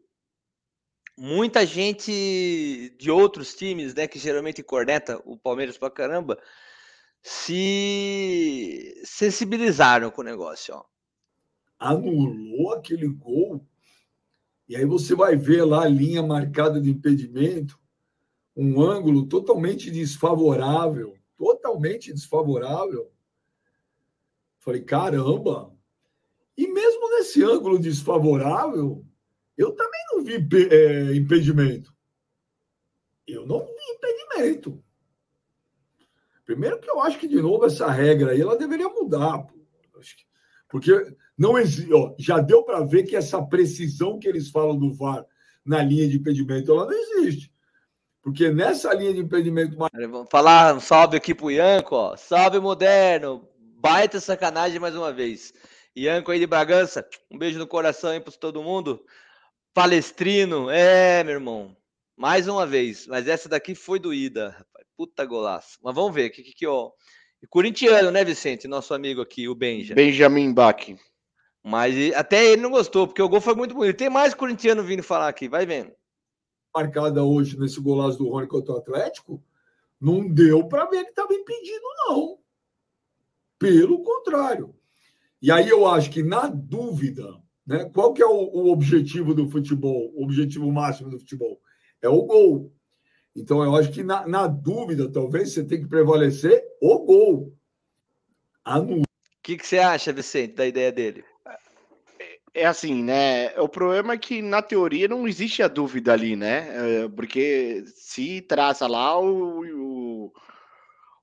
muita 1.18 1.66
gente 1.66 2.96
de 2.98 3.10
outros 3.10 3.54
times, 3.54 3.94
né, 3.94 4.08
que 4.08 4.18
geralmente 4.18 4.62
corneta 4.62 5.20
o 5.24 5.36
Palmeiras 5.36 5.76
pra 5.76 5.90
caramba, 5.90 6.38
se 7.22 9.00
sensibilizaram 9.04 10.10
com 10.10 10.22
o 10.22 10.24
negócio, 10.24 10.74
ó. 10.74 10.84
anulou 11.78 12.72
aquele 12.72 13.06
gol. 13.06 13.66
E 14.72 14.76
aí 14.76 14.86
você 14.86 15.14
vai 15.14 15.36
ver 15.36 15.64
lá 15.64 15.82
a 15.82 15.88
linha 15.88 16.22
marcada 16.22 16.80
de 16.80 16.88
impedimento, 16.88 17.78
um 18.56 18.80
ângulo 18.80 19.26
totalmente 19.26 19.90
desfavorável, 19.90 21.14
totalmente 21.36 22.10
desfavorável. 22.10 23.12
Falei, 24.60 24.80
caramba! 24.80 25.76
E 26.56 26.66
mesmo 26.66 27.10
nesse 27.10 27.44
ângulo 27.44 27.78
desfavorável, 27.78 29.04
eu 29.58 29.72
também 29.72 30.00
não 30.10 30.24
vi 30.24 30.36
é, 30.70 31.16
impedimento. 31.16 31.94
Eu 33.26 33.46
não 33.46 33.66
vi 33.66 33.74
impedimento. 33.94 34.82
Primeiro 36.46 36.80
que 36.80 36.88
eu 36.88 36.98
acho 37.02 37.18
que, 37.18 37.28
de 37.28 37.42
novo, 37.42 37.66
essa 37.66 37.90
regra 37.90 38.32
aí, 38.32 38.40
ela 38.40 38.56
deveria 38.56 38.88
mudar. 38.88 39.46
Porque 40.66 41.14
não 41.36 41.58
existe, 41.58 41.92
ó, 41.92 42.14
já 42.18 42.38
deu 42.38 42.62
para 42.62 42.84
ver 42.84 43.04
que 43.04 43.16
essa 43.16 43.42
precisão 43.42 44.18
que 44.18 44.28
eles 44.28 44.50
falam 44.50 44.78
do 44.78 44.92
VAR 44.92 45.24
na 45.64 45.82
linha 45.82 46.08
de 46.08 46.16
impedimento, 46.16 46.72
ela 46.72 46.86
não 46.86 46.92
existe. 46.92 47.52
Porque 48.22 48.50
nessa 48.50 48.94
linha 48.94 49.12
de 49.12 49.20
impedimento 49.20 49.76
Vamos 49.76 50.28
falar 50.30 50.76
um 50.76 50.80
salve 50.80 51.16
aqui 51.16 51.34
pro 51.34 51.50
Ianco, 51.50 51.96
ó. 51.96 52.16
Salve 52.16 52.60
moderno! 52.60 53.48
Baita 53.58 54.20
sacanagem 54.20 54.78
mais 54.78 54.94
uma 54.94 55.12
vez. 55.12 55.52
Ianco 55.96 56.30
aí 56.30 56.38
de 56.38 56.46
Bragança, 56.46 57.06
um 57.30 57.36
beijo 57.36 57.58
no 57.58 57.66
coração 57.66 58.10
aí 58.10 58.20
para 58.20 58.32
todo 58.32 58.62
mundo. 58.62 59.04
Palestrino, 59.74 60.70
é, 60.70 61.24
meu 61.24 61.34
irmão. 61.34 61.76
Mais 62.16 62.46
uma 62.46 62.66
vez, 62.66 63.06
mas 63.06 63.26
essa 63.26 63.48
daqui 63.48 63.74
foi 63.74 63.98
doída, 63.98 64.50
rapaz. 64.50 64.86
Puta 64.96 65.24
golaço. 65.24 65.78
Mas 65.82 65.94
vamos 65.94 66.14
ver, 66.14 66.30
que 66.30 66.42
que, 66.42 66.52
que 66.52 66.66
ó. 66.66 66.92
E 67.42 67.46
Corintiano, 67.46 68.12
né, 68.12 68.24
Vicente? 68.24 68.68
Nosso 68.68 68.94
amigo 68.94 69.20
aqui, 69.20 69.48
o 69.48 69.54
Benja. 69.54 69.94
Benjamin 69.94 70.52
Bach. 70.54 70.94
Mas 71.62 72.12
até 72.14 72.44
ele 72.44 72.62
não 72.62 72.70
gostou, 72.70 73.06
porque 73.06 73.22
o 73.22 73.28
gol 73.28 73.40
foi 73.40 73.54
muito 73.54 73.74
bonito. 73.74 73.96
Tem 73.96 74.10
mais 74.10 74.34
corintiano 74.34 74.82
vindo 74.82 75.02
falar 75.02 75.28
aqui, 75.28 75.48
vai 75.48 75.64
vendo. 75.64 75.92
marcada 76.74 77.22
hoje 77.22 77.58
nesse 77.58 77.80
golaço 77.80 78.18
do 78.18 78.28
Rony 78.28 78.48
contra 78.48 78.74
o 78.74 78.78
Atlético, 78.78 79.42
não 80.00 80.28
deu 80.28 80.66
para 80.66 80.86
ver 80.86 81.04
que 81.04 81.10
estava 81.10 81.32
impedido, 81.32 81.84
não. 82.08 82.38
Pelo 83.58 84.02
contrário. 84.02 84.74
E 85.40 85.50
aí 85.50 85.68
eu 85.68 85.86
acho 85.86 86.10
que, 86.10 86.22
na 86.22 86.48
dúvida, 86.48 87.40
né, 87.64 87.84
qual 87.94 88.12
que 88.12 88.22
é 88.22 88.26
o, 88.26 88.32
o 88.32 88.72
objetivo 88.72 89.32
do 89.32 89.48
futebol, 89.48 90.12
o 90.14 90.24
objetivo 90.24 90.70
máximo 90.72 91.10
do 91.10 91.18
futebol? 91.20 91.60
É 92.00 92.08
o 92.08 92.22
gol. 92.22 92.72
Então, 93.34 93.62
eu 93.62 93.74
acho 93.76 93.92
que, 93.92 94.02
na, 94.02 94.26
na 94.26 94.46
dúvida, 94.48 95.10
talvez 95.10 95.52
você 95.52 95.64
tenha 95.64 95.80
que 95.80 95.88
prevalecer 95.88 96.62
o 96.80 96.98
gol. 96.98 97.56
Anula. 98.64 99.02
O 99.02 99.42
que, 99.42 99.56
que 99.56 99.66
você 99.66 99.78
acha, 99.78 100.12
Vicente, 100.12 100.54
da 100.54 100.66
ideia 100.66 100.92
dele? 100.92 101.24
É 102.54 102.66
assim, 102.66 103.02
né? 103.02 103.58
O 103.58 103.68
problema 103.68 104.12
é 104.12 104.18
que 104.18 104.42
na 104.42 104.60
teoria 104.60 105.08
não 105.08 105.26
existe 105.26 105.62
a 105.62 105.68
dúvida 105.68 106.12
ali, 106.12 106.36
né? 106.36 107.04
É, 107.04 107.08
Porque 107.08 107.82
se 107.86 108.42
traça 108.42 108.86
lá 108.86 109.18
o. 109.18 109.62
o, 110.26 110.32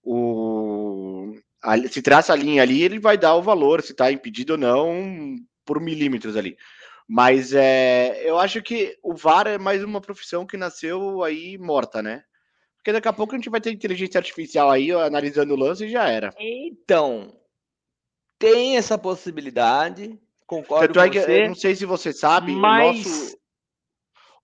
o- 0.03 1.33
a- 1.61 1.77
se 1.87 2.01
traça 2.01 2.33
a 2.33 2.35
linha 2.35 2.63
ali, 2.63 2.81
ele 2.83 2.99
vai 2.99 3.17
dar 3.17 3.35
o 3.35 3.41
valor, 3.43 3.81
se 3.81 3.91
está 3.91 4.11
impedido 4.11 4.53
ou 4.53 4.59
não, 4.59 5.35
por 5.65 5.79
milímetros 5.81 6.35
ali. 6.37 6.57
Mas 7.07 7.53
é, 7.53 8.21
eu 8.29 8.39
acho 8.39 8.61
que 8.63 8.97
o 9.03 9.15
VAR 9.15 9.47
é 9.47 9.57
mais 9.57 9.83
uma 9.83 10.01
profissão 10.01 10.45
que 10.45 10.57
nasceu 10.57 11.23
aí 11.23 11.57
morta, 11.57 12.01
né? 12.01 12.23
Porque 12.77 12.93
daqui 12.93 13.07
a 13.09 13.13
pouco 13.13 13.33
a 13.35 13.37
gente 13.37 13.49
vai 13.49 13.61
ter 13.61 13.71
inteligência 13.71 14.19
artificial 14.19 14.69
aí 14.71 14.91
analisando 14.91 15.53
o 15.53 15.57
lance 15.57 15.85
e 15.85 15.91
já 15.91 16.09
era. 16.09 16.33
Então, 16.39 17.33
tem 18.37 18.77
essa 18.77 18.97
possibilidade, 18.97 20.19
concordo 20.49 20.87
Tanto 20.87 20.99
é 20.99 21.05
com 21.05 21.11
que, 21.11 21.19
você. 21.21 21.43
eu 21.43 21.47
não 21.47 21.55
sei 21.55 21.75
se 21.75 21.85
você 21.85 22.11
sabe, 22.11 22.51
mas- 22.53 23.05
o 23.05 23.09
nosso, 23.09 23.37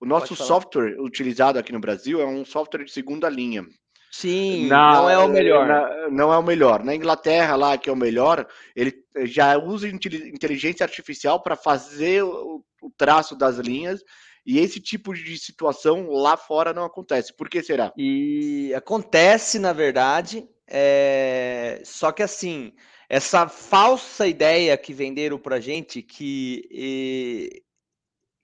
o 0.01 0.05
nosso 0.05 0.35
software 0.35 0.95
utilizado 0.99 1.57
aqui 1.57 1.73
no 1.73 1.79
Brasil 1.79 2.21
é 2.21 2.25
um 2.25 2.45
software 2.45 2.83
de 2.85 2.91
segunda 2.91 3.27
linha. 3.27 3.65
Sim, 4.11 4.67
não 4.67 5.09
é 5.09 5.17
o 5.17 5.27
melhor. 5.27 5.67
na- 5.67 6.09
não 6.09 6.31
é 6.31 6.37
o 6.37 6.43
melhor. 6.43 6.83
Na 6.83 6.95
Inglaterra, 6.95 7.55
lá, 7.57 7.77
que 7.77 7.89
é 7.89 7.93
o 7.93 7.97
melhor, 7.97 8.47
ele 8.75 8.93
já 9.25 9.57
usa 9.57 9.89
intel- 9.89 10.27
inteligência 10.27 10.85
artificial 10.85 11.41
para 11.41 11.55
fazer 11.57 12.23
o, 12.23 12.63
o 12.81 12.91
traço 12.95 13.35
das 13.35 13.57
linhas. 13.57 14.01
E 14.45 14.59
esse 14.59 14.79
tipo 14.79 15.11
de 15.13 15.37
situação 15.39 16.11
lá 16.11 16.37
fora 16.37 16.71
não 16.71 16.85
acontece. 16.85 17.35
Por 17.35 17.49
que 17.49 17.63
será? 17.63 17.91
E 17.97 18.71
acontece, 18.75 19.57
na 19.57 19.73
verdade, 19.73 20.47
é, 20.67 21.81
só 21.83 22.11
que 22.11 22.21
assim, 22.21 22.71
essa 23.09 23.47
falsa 23.47 24.27
ideia 24.27 24.77
que 24.77 24.93
venderam 24.93 25.37
pra 25.37 25.59
gente, 25.59 26.01
que, 26.01 26.67
e- 26.71 27.63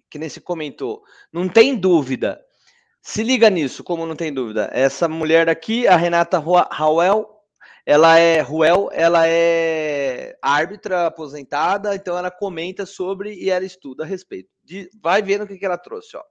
que 0.10 0.20
nem 0.20 0.30
se 0.30 0.42
comentou, 0.42 1.02
não 1.32 1.48
tem 1.48 1.76
dúvida. 1.76 2.40
Se 3.02 3.24
liga 3.24 3.50
nisso, 3.50 3.84
como 3.84 4.06
não 4.06 4.16
tem 4.16 4.32
dúvida. 4.32 4.70
Essa 4.72 5.08
mulher 5.08 5.50
aqui, 5.50 5.88
a 5.88 5.96
Renata 5.96 6.38
Rauel, 6.38 7.28
ela 7.86 8.20
é 8.20 8.42
Ruel, 8.42 8.90
ela 8.94 9.28
é 9.28 10.38
árbitra 10.42 11.08
aposentada, 11.08 11.96
então 11.96 12.16
ela 12.16 12.30
comenta 12.30 12.86
sobre 12.86 13.34
e 13.34 13.50
ela 13.50 13.66
estuda 13.66 14.04
a 14.04 14.08
respeito. 14.08 14.50
De- 14.64 14.90
vai 15.02 15.22
vendo 15.22 15.44
o 15.44 15.48
que, 15.48 15.58
que 15.58 15.66
ela 15.66 15.78
trouxe, 15.78 16.16
ó. 16.16 16.22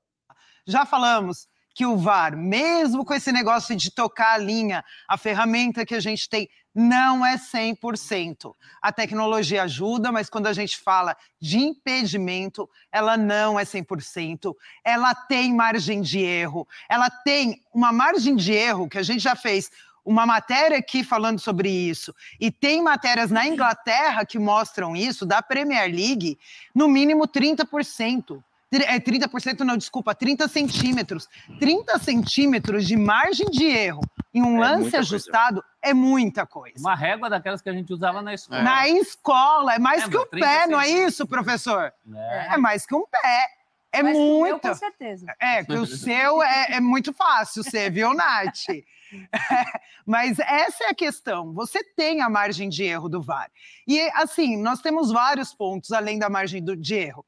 Já 0.66 0.86
falamos 0.86 1.48
que 1.74 1.86
o 1.86 1.97
VAR, 1.97 2.36
mesmo 2.36 3.05
com 3.05 3.15
esse 3.15 3.32
negócio 3.32 3.74
de 3.74 3.93
tocar 3.93 4.35
a 4.35 4.39
linha, 4.39 4.85
a 5.09 5.16
ferramenta 5.16 5.85
que 5.85 5.94
a 5.94 6.01
gente 6.01 6.28
tem 6.28 6.48
não 6.74 7.24
é 7.24 7.36
100%. 7.36 8.55
A 8.80 8.92
tecnologia 8.92 9.64
ajuda, 9.64 10.12
mas 10.12 10.30
quando 10.30 10.47
a 10.47 10.52
gente 10.52 10.78
fala 10.78 11.16
de 11.40 11.59
impedimento, 11.59 12.68
ela 12.92 13.16
não 13.16 13.59
é 13.59 13.64
100%. 13.64 14.55
Ela 14.84 15.14
tem 15.14 15.55
margem 15.55 16.01
de 16.01 16.20
erro. 16.20 16.66
Ela 16.88 17.10
tem 17.10 17.62
uma 17.72 17.92
margem 17.92 18.36
de 18.36 18.52
erro 18.52 18.88
que 18.88 18.98
a 18.98 19.02
gente 19.02 19.20
já 19.20 19.34
fez 19.34 19.70
uma 20.05 20.26
matéria 20.26 20.78
aqui 20.78 21.05
falando 21.05 21.38
sobre 21.38 21.68
isso, 21.70 22.14
e 22.40 22.51
tem 22.51 22.82
matérias 22.82 23.30
na 23.30 23.47
Inglaterra 23.47 24.24
que 24.24 24.38
mostram 24.38 24.97
isso, 24.97 25.26
da 25.26 25.42
Premier 25.42 25.90
League, 25.94 26.38
no 26.74 26.88
mínimo 26.88 27.28
30%. 27.28 28.42
É 28.72 29.01
30% 29.01 29.60
não, 29.60 29.76
desculpa, 29.76 30.14
30 30.14 30.47
centímetros. 30.47 31.28
30 31.59 31.98
centímetros 31.98 32.86
de 32.86 32.97
margem 32.97 33.47
de 33.51 33.64
erro 33.66 34.01
em 34.32 34.42
um 34.42 34.56
É 34.56 34.60
lance 34.60 34.74
muita 34.82 34.90
coisa. 34.98 34.98
ajustado 34.98 35.64
é 35.82 35.92
muita 35.92 36.47
coisa. 36.47 36.78
Uma 36.78 36.94
régua 36.94 37.28
daquelas 37.28 37.60
que 37.60 37.68
a 37.68 37.72
gente 37.72 37.92
usava 37.92 38.22
na 38.22 38.32
escola. 38.32 38.62
Na 38.62 38.88
escola, 38.88 39.74
é 39.74 39.78
mais 39.80 40.05
É, 40.05 40.09
que 40.09 40.16
um 40.16 40.26
30 40.26 40.47
pé, 40.47 40.66
não 40.68 40.80
é 40.80 40.88
isso, 40.88 41.26
professor? 41.26 41.92
É. 42.14 42.55
É 42.55 42.56
mais 42.56 42.86
que 42.86 42.94
um 42.94 43.05
pé. 43.06 43.47
É 43.92 44.05
meu, 44.05 44.14
muito. 44.14 44.60
com 44.68 44.74
certeza. 44.74 45.26
É, 45.40 45.64
que 45.64 45.72
o 45.72 45.84
seu 45.84 46.40
é, 46.40 46.74
é 46.74 46.80
muito 46.80 47.12
fácil 47.12 47.64
ser, 47.64 47.90
viu, 47.90 48.14
Nath? 48.14 48.66
Mas 50.06 50.38
essa 50.38 50.84
é 50.84 50.90
a 50.90 50.94
questão. 50.94 51.52
Você 51.55 51.82
tem 51.97 52.20
a 52.22 52.28
margem 52.30 52.68
de 52.68 52.84
erro 52.84 53.09
do 53.09 53.20
VAR. 53.20 53.51
E, 53.88 54.01
assim, 54.14 54.56
nós 54.56 54.80
temos 54.80 55.10
vários 55.10 55.52
pontos 55.52 55.90
além 55.90 56.20
da 56.20 56.30
margem 56.30 56.62
do- 56.62 56.76
de 56.76 56.94
erro. 56.94 57.24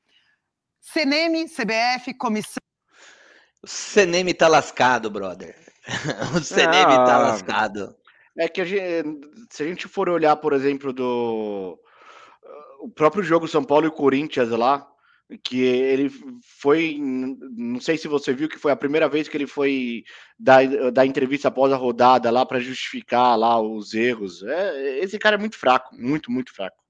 CNM, 0.83 1.47
CBF, 1.49 2.13
comissão. 2.15 2.61
O 3.63 3.67
CNM 3.67 4.35
tá 4.35 4.49
lascado, 4.49 5.11
brother. 5.11 5.57
O 6.37 6.41
CNM 6.43 6.97
tá 7.07 7.15
Ah, 7.17 7.19
lascado. 7.19 7.97
É 8.39 8.49
que 8.49 8.61
a 8.61 8.65
gente, 8.65 9.21
se 9.51 9.63
a 9.63 9.67
gente 9.67 9.89
for 9.89 10.09
olhar, 10.09 10.37
por 10.37 10.53
exemplo, 10.53 10.93
do 10.93 11.79
o 12.81 12.89
próprio 12.89 13.23
jogo 13.23 13.47
São 13.47 13.63
Paulo 13.63 13.87
e 13.87 13.91
Corinthians 13.91 14.51
lá, 14.51 14.87
que 15.45 15.61
ele 15.61 16.11
foi, 16.61 16.99
não 17.01 17.81
sei 17.81 17.97
se 17.97 18.09
você 18.09 18.33
viu 18.33 18.49
que 18.49 18.59
foi 18.59 18.73
a 18.73 18.77
primeira 18.77 19.09
vez 19.09 19.29
que 19.29 19.37
ele 19.37 19.47
foi 19.47 20.03
dar, 20.39 20.67
dar 20.91 21.07
entrevista 21.07 21.49
após 21.49 21.73
a 21.73 21.77
rodada 21.77 22.31
lá 22.31 22.45
para 22.45 22.59
justificar 22.59 23.39
lá 23.39 23.61
os 23.61 23.95
erros. 23.95 24.43
É, 24.43 24.99
esse 24.99 25.19
cara 25.19 25.37
é 25.37 25.39
muito 25.39 25.57
fraco, 25.57 25.95
muito, 25.97 26.31
muito 26.31 26.53
fraco. 26.53 26.82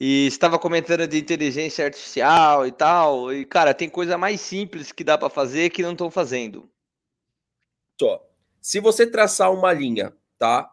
E 0.00 0.26
estava 0.26 0.58
comentando 0.58 1.06
de 1.08 1.18
inteligência 1.18 1.84
artificial 1.84 2.66
e 2.66 2.72
tal. 2.72 3.32
E, 3.32 3.44
cara, 3.44 3.74
tem 3.74 3.88
coisa 3.88 4.16
mais 4.16 4.40
simples 4.40 4.92
que 4.92 5.02
dá 5.02 5.18
pra 5.18 5.28
fazer 5.28 5.70
que 5.70 5.82
não 5.82 5.92
estão 5.92 6.10
fazendo. 6.10 6.68
Só. 8.00 8.24
Se 8.60 8.80
você 8.80 9.06
traçar 9.06 9.52
uma 9.52 9.72
linha, 9.72 10.12
tá? 10.38 10.70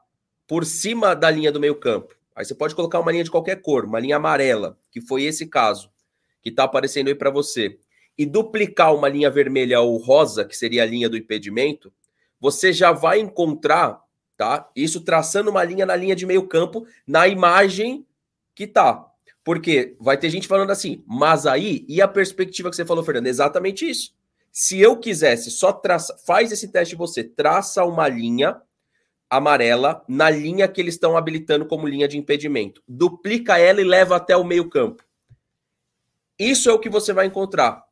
Por 0.47 0.65
cima 0.65 1.15
da 1.15 1.29
linha 1.31 1.51
do 1.51 1.59
meio-campo, 1.59 2.15
aí 2.35 2.45
você 2.45 2.53
pode 2.53 2.75
colocar 2.75 2.99
uma 2.99 3.11
linha 3.11 3.23
de 3.23 3.31
qualquer 3.31 3.61
cor, 3.61 3.85
uma 3.85 3.99
linha 3.99 4.17
amarela, 4.17 4.77
que 4.91 5.01
foi 5.01 5.23
esse 5.23 5.47
caso, 5.47 5.91
que 6.41 6.51
tá 6.51 6.65
aparecendo 6.65 7.07
aí 7.07 7.15
para 7.15 7.31
você, 7.31 7.79
e 8.17 8.25
duplicar 8.25 8.93
uma 8.93 9.09
linha 9.09 9.29
vermelha 9.29 9.79
ou 9.81 9.97
rosa, 9.97 10.45
que 10.45 10.55
seria 10.55 10.83
a 10.83 10.85
linha 10.85 11.09
do 11.09 11.17
impedimento, 11.17 11.91
você 12.39 12.71
já 12.71 12.91
vai 12.91 13.19
encontrar, 13.19 14.01
tá? 14.37 14.69
Isso 14.75 15.01
traçando 15.01 15.49
uma 15.49 15.63
linha 15.63 15.85
na 15.85 15.95
linha 15.95 16.15
de 16.15 16.25
meio-campo, 16.25 16.85
na 17.07 17.27
imagem 17.27 18.05
que 18.53 18.67
tá. 18.67 19.11
Porque 19.45 19.95
vai 19.99 20.17
ter 20.17 20.31
gente 20.31 20.47
falando 20.47 20.71
assim, 20.71 21.03
mas 21.05 21.45
aí, 21.45 21.85
e 21.87 22.01
a 22.01 22.07
perspectiva 22.07 22.71
que 22.71 22.75
você 22.75 22.83
falou, 22.83 23.03
Fernando? 23.03 23.27
Exatamente 23.27 23.87
isso. 23.87 24.11
Se 24.51 24.81
eu 24.81 24.97
quisesse 24.97 25.51
só 25.51 25.71
traçar, 25.71 26.17
faz 26.25 26.51
esse 26.51 26.69
teste 26.69 26.95
você, 26.95 27.23
traça 27.23 27.85
uma 27.85 28.07
linha 28.07 28.59
amarela 29.29 30.03
na 30.07 30.31
linha 30.31 30.67
que 30.67 30.81
eles 30.81 30.95
estão 30.95 31.15
habilitando 31.15 31.67
como 31.67 31.87
linha 31.87 32.07
de 32.07 32.17
impedimento. 32.17 32.81
Duplica 32.87 33.59
ela 33.59 33.79
e 33.79 33.83
leva 33.83 34.15
até 34.15 34.35
o 34.35 34.43
meio-campo. 34.43 35.03
Isso 36.39 36.67
é 36.67 36.73
o 36.73 36.79
que 36.79 36.89
você 36.89 37.13
vai 37.13 37.27
encontrar. 37.27 37.85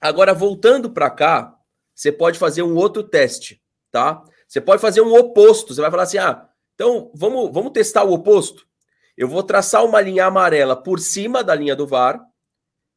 Agora, 0.00 0.32
voltando 0.32 0.88
para 0.88 1.10
cá, 1.10 1.58
você 1.94 2.10
pode 2.10 2.38
fazer 2.38 2.62
um 2.62 2.74
outro 2.74 3.02
teste, 3.02 3.62
tá? 3.90 4.22
Você 4.48 4.62
pode 4.62 4.80
fazer 4.80 5.02
um 5.02 5.14
oposto. 5.14 5.74
Você 5.74 5.80
vai 5.82 5.90
falar 5.90 6.04
assim: 6.04 6.18
ah, 6.18 6.48
então 6.74 7.10
vamos, 7.14 7.52
vamos 7.52 7.72
testar 7.72 8.04
o 8.04 8.14
oposto. 8.14 8.66
Eu 9.16 9.28
vou 9.28 9.42
traçar 9.42 9.84
uma 9.84 10.00
linha 10.00 10.26
amarela 10.26 10.74
por 10.74 10.98
cima 10.98 11.44
da 11.44 11.54
linha 11.54 11.76
do 11.76 11.86
VAR, 11.86 12.20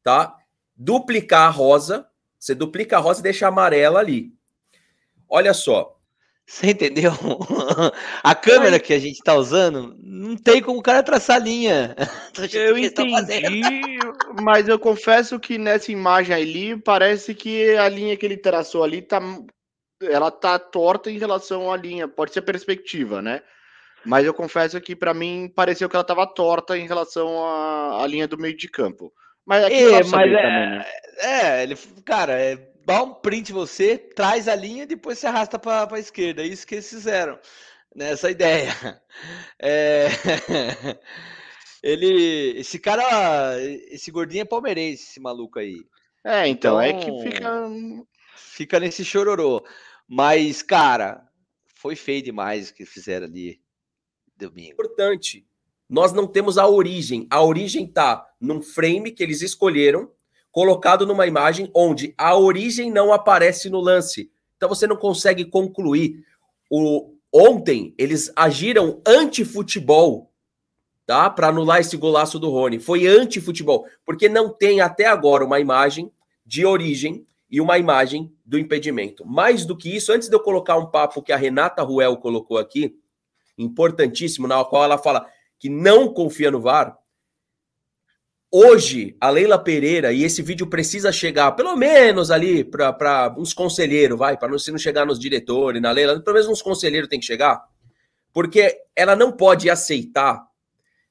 tá? 0.02 0.36
Duplicar 0.76 1.48
a 1.48 1.50
rosa. 1.50 2.08
Você 2.38 2.54
duplica 2.54 2.96
a 2.96 3.00
rosa 3.00 3.20
e 3.20 3.22
deixa 3.22 3.46
a 3.46 3.48
amarela 3.48 4.00
ali. 4.00 4.32
Olha 5.28 5.52
só. 5.52 5.98
Você 6.48 6.70
entendeu? 6.70 7.12
A 8.24 8.34
câmera 8.34 8.80
que 8.80 8.94
a 8.94 8.98
gente 8.98 9.22
tá 9.22 9.34
usando 9.34 9.94
não 10.02 10.34
tem 10.34 10.62
como 10.62 10.78
o 10.78 10.82
cara 10.82 11.02
traçar 11.02 11.36
a 11.36 11.44
linha. 11.44 11.94
Eu 12.54 12.78
entendi, 12.78 13.60
mas 14.42 14.66
eu 14.66 14.78
confesso 14.78 15.38
que 15.38 15.58
nessa 15.58 15.92
imagem 15.92 16.34
ali 16.34 16.76
parece 16.80 17.34
que 17.34 17.76
a 17.76 17.86
linha 17.86 18.16
que 18.16 18.24
ele 18.24 18.38
traçou 18.38 18.82
ali 18.82 19.02
tá 19.02 19.20
ela 20.00 20.30
tá 20.30 20.58
torta 20.58 21.10
em 21.10 21.18
relação 21.18 21.70
à 21.70 21.76
linha, 21.76 22.08
pode 22.08 22.32
ser 22.32 22.42
perspectiva, 22.42 23.20
né? 23.20 23.42
Mas 24.08 24.24
eu 24.24 24.32
confesso 24.32 24.80
que 24.80 24.96
pra 24.96 25.12
mim 25.12 25.52
pareceu 25.54 25.86
que 25.86 25.94
ela 25.94 26.02
tava 26.02 26.26
torta 26.26 26.78
em 26.78 26.86
relação 26.86 27.44
à, 27.44 28.02
à 28.02 28.06
linha 28.06 28.26
do 28.26 28.38
meio 28.38 28.56
de 28.56 28.66
campo. 28.66 29.12
Mas 29.44 29.64
É, 29.64 29.82
eu 29.82 29.92
mas 29.92 30.08
saber 30.08 30.34
é, 30.34 30.42
também, 30.42 30.70
né? 30.70 30.84
é, 31.18 31.62
ele, 31.62 31.76
cara, 32.06 32.32
é, 32.32 32.56
dá 32.86 33.02
um 33.02 33.12
print 33.12 33.52
você, 33.52 33.98
traz 33.98 34.48
a 34.48 34.54
linha 34.54 34.84
e 34.84 34.86
depois 34.86 35.18
se 35.18 35.26
arrasta 35.26 35.58
para 35.58 35.94
a 35.94 35.98
esquerda. 35.98 36.42
É 36.42 36.46
isso 36.46 36.66
que 36.66 36.76
eles 36.76 36.88
fizeram, 36.88 37.38
nessa 37.94 38.30
ideia. 38.32 38.72
É, 39.60 40.06
ele, 41.82 42.58
esse 42.58 42.78
cara, 42.78 43.56
esse 43.90 44.10
gordinho 44.10 44.40
é 44.40 44.46
palmeirense, 44.46 45.02
esse 45.02 45.20
maluco 45.20 45.58
aí. 45.58 45.84
É, 46.24 46.48
então, 46.48 46.80
é 46.80 46.94
que 46.94 47.12
fica 47.22 47.68
fica 48.34 48.80
nesse 48.80 49.04
chororô. 49.04 49.62
Mas, 50.08 50.62
cara, 50.62 51.22
foi 51.76 51.94
feio 51.94 52.22
demais 52.22 52.70
o 52.70 52.74
que 52.74 52.86
fizeram 52.86 53.26
ali 53.26 53.60
domingo. 54.38 54.72
Importante. 54.72 55.44
Nós 55.88 56.12
não 56.12 56.26
temos 56.26 56.58
a 56.58 56.66
origem. 56.66 57.26
A 57.30 57.42
origem 57.42 57.86
tá 57.86 58.26
num 58.40 58.62
frame 58.62 59.10
que 59.10 59.22
eles 59.22 59.42
escolheram, 59.42 60.10
colocado 60.52 61.06
numa 61.06 61.26
imagem 61.26 61.70
onde 61.74 62.14
a 62.16 62.36
origem 62.36 62.90
não 62.90 63.12
aparece 63.12 63.68
no 63.68 63.80
lance. 63.80 64.30
Então 64.56 64.68
você 64.68 64.86
não 64.86 64.96
consegue 64.96 65.44
concluir. 65.44 66.24
O 66.70 67.14
ontem 67.30 67.94
eles 67.98 68.32
agiram 68.34 69.02
anti-futebol 69.06 70.28
tá? 71.08 71.30
Para 71.30 71.48
anular 71.48 71.80
esse 71.80 71.96
golaço 71.96 72.38
do 72.38 72.50
Rony. 72.50 72.78
Foi 72.78 73.06
anti-futebol, 73.06 73.86
porque 74.04 74.28
não 74.28 74.50
tem 74.50 74.82
até 74.82 75.06
agora 75.06 75.42
uma 75.42 75.58
imagem 75.58 76.12
de 76.44 76.66
origem 76.66 77.26
e 77.50 77.62
uma 77.62 77.78
imagem 77.78 78.30
do 78.44 78.58
impedimento. 78.58 79.26
Mais 79.26 79.64
do 79.64 79.74
que 79.74 79.96
isso, 79.96 80.12
antes 80.12 80.28
de 80.28 80.36
eu 80.36 80.40
colocar 80.40 80.76
um 80.76 80.84
papo 80.84 81.22
que 81.22 81.32
a 81.32 81.36
Renata 81.38 81.82
Ruel 81.82 82.18
colocou 82.18 82.58
aqui, 82.58 82.94
importantíssimo, 83.58 84.46
na 84.46 84.64
qual 84.64 84.84
ela 84.84 84.96
fala 84.96 85.26
que 85.58 85.68
não 85.68 86.12
confia 86.12 86.50
no 86.50 86.60
VAR. 86.60 86.96
Hoje, 88.50 89.14
a 89.20 89.28
Leila 89.28 89.58
Pereira, 89.58 90.10
e 90.10 90.24
esse 90.24 90.40
vídeo 90.40 90.66
precisa 90.66 91.12
chegar, 91.12 91.52
pelo 91.52 91.76
menos 91.76 92.30
ali, 92.30 92.64
para 92.64 93.34
uns 93.36 93.52
conselheiros, 93.52 94.18
vai, 94.18 94.38
para 94.38 94.48
não, 94.48 94.58
se 94.58 94.70
não 94.70 94.78
chegar 94.78 95.04
nos 95.04 95.18
diretores, 95.18 95.82
na 95.82 95.90
Leila, 95.90 96.18
pelo 96.20 96.34
menos 96.34 96.48
uns 96.48 96.62
conselheiros 96.62 97.10
tem 97.10 97.20
que 97.20 97.26
chegar, 97.26 97.62
porque 98.32 98.74
ela 98.96 99.14
não 99.14 99.32
pode 99.32 99.68
aceitar 99.68 100.48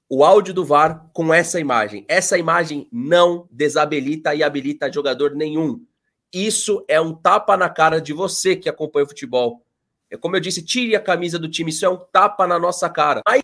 o 0.09 0.23
áudio 0.23 0.53
do 0.53 0.65
VAR 0.65 1.09
com 1.13 1.33
essa 1.33 1.59
imagem. 1.59 2.05
Essa 2.07 2.37
imagem 2.37 2.87
não 2.91 3.47
desabilita 3.51 4.33
e 4.33 4.41
habilita 4.41 4.91
jogador 4.91 5.35
nenhum. 5.35 5.85
Isso 6.33 6.83
é 6.87 6.99
um 6.99 7.13
tapa 7.13 7.55
na 7.57 7.69
cara 7.69 8.01
de 8.01 8.13
você 8.13 8.55
que 8.55 8.69
acompanha 8.69 9.05
o 9.05 9.09
futebol. 9.09 9.63
É 10.09 10.17
como 10.17 10.35
eu 10.35 10.39
disse, 10.39 10.63
tire 10.63 10.95
a 10.95 11.01
camisa 11.03 11.37
do 11.37 11.49
time, 11.49 11.69
isso 11.69 11.85
é 11.85 11.89
um 11.89 11.97
tapa 11.97 12.47
na 12.47 12.57
nossa 12.57 12.89
cara. 12.89 13.21
Aí... 13.27 13.41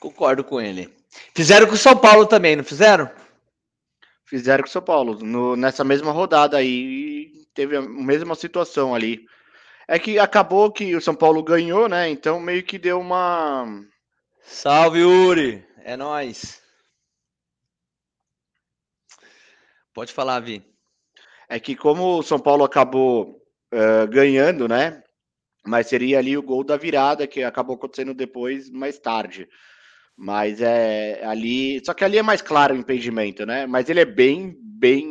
Concordo 0.00 0.44
com 0.44 0.60
ele. 0.60 0.94
Fizeram 1.34 1.66
com 1.66 1.74
o 1.74 1.78
São 1.78 1.96
Paulo 1.96 2.26
também, 2.26 2.54
não 2.54 2.62
fizeram? 2.62 3.10
Fizeram 4.24 4.62
com 4.62 4.68
o 4.68 4.72
São 4.72 4.82
Paulo. 4.82 5.18
No, 5.24 5.56
nessa 5.56 5.82
mesma 5.82 6.12
rodada 6.12 6.56
aí, 6.56 7.46
teve 7.54 7.76
a 7.76 7.82
mesma 7.82 8.34
situação 8.34 8.94
ali. 8.94 9.26
É 9.88 9.98
que 9.98 10.18
acabou 10.18 10.70
que 10.70 10.94
o 10.94 11.00
São 11.00 11.14
Paulo 11.14 11.42
ganhou, 11.42 11.88
né? 11.88 12.08
Então 12.08 12.40
meio 12.40 12.62
que 12.62 12.78
deu 12.78 13.00
uma. 13.00 13.66
Salve, 14.42 15.02
Uri! 15.02 15.64
É 15.82 15.96
nóis. 15.96 16.60
Pode 19.94 20.12
falar, 20.12 20.40
Vi. 20.40 20.62
É 21.48 21.58
que 21.60 21.74
como 21.74 22.18
o 22.18 22.22
São 22.22 22.38
Paulo 22.38 22.64
acabou 22.64 23.40
uh, 23.72 24.06
ganhando, 24.08 24.68
né? 24.68 25.02
Mas 25.66 25.88
seria 25.88 26.18
ali 26.18 26.36
o 26.36 26.42
gol 26.42 26.62
da 26.64 26.76
virada, 26.76 27.26
que 27.26 27.42
acabou 27.42 27.76
acontecendo 27.76 28.14
depois, 28.14 28.70
mais 28.70 28.98
tarde. 28.98 29.48
Mas 30.16 30.60
é 30.60 31.24
ali. 31.24 31.84
Só 31.84 31.92
que 31.92 32.04
ali 32.04 32.18
é 32.18 32.22
mais 32.22 32.40
claro 32.40 32.74
o 32.74 32.78
impedimento, 32.78 33.44
né? 33.44 33.66
Mas 33.66 33.88
ele 33.88 34.00
é 34.00 34.04
bem, 34.04 34.56
bem 34.60 35.06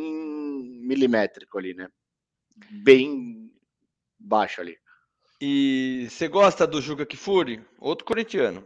milimétrico 0.86 1.58
ali, 1.58 1.74
né? 1.74 1.88
Bem 2.82 3.50
baixo 4.18 4.60
ali. 4.60 4.76
E 5.40 6.08
você 6.10 6.28
gosta 6.28 6.66
do 6.66 6.80
Juga 6.80 7.04
Kifuri? 7.04 7.62
Outro 7.78 8.06
corintiano. 8.06 8.64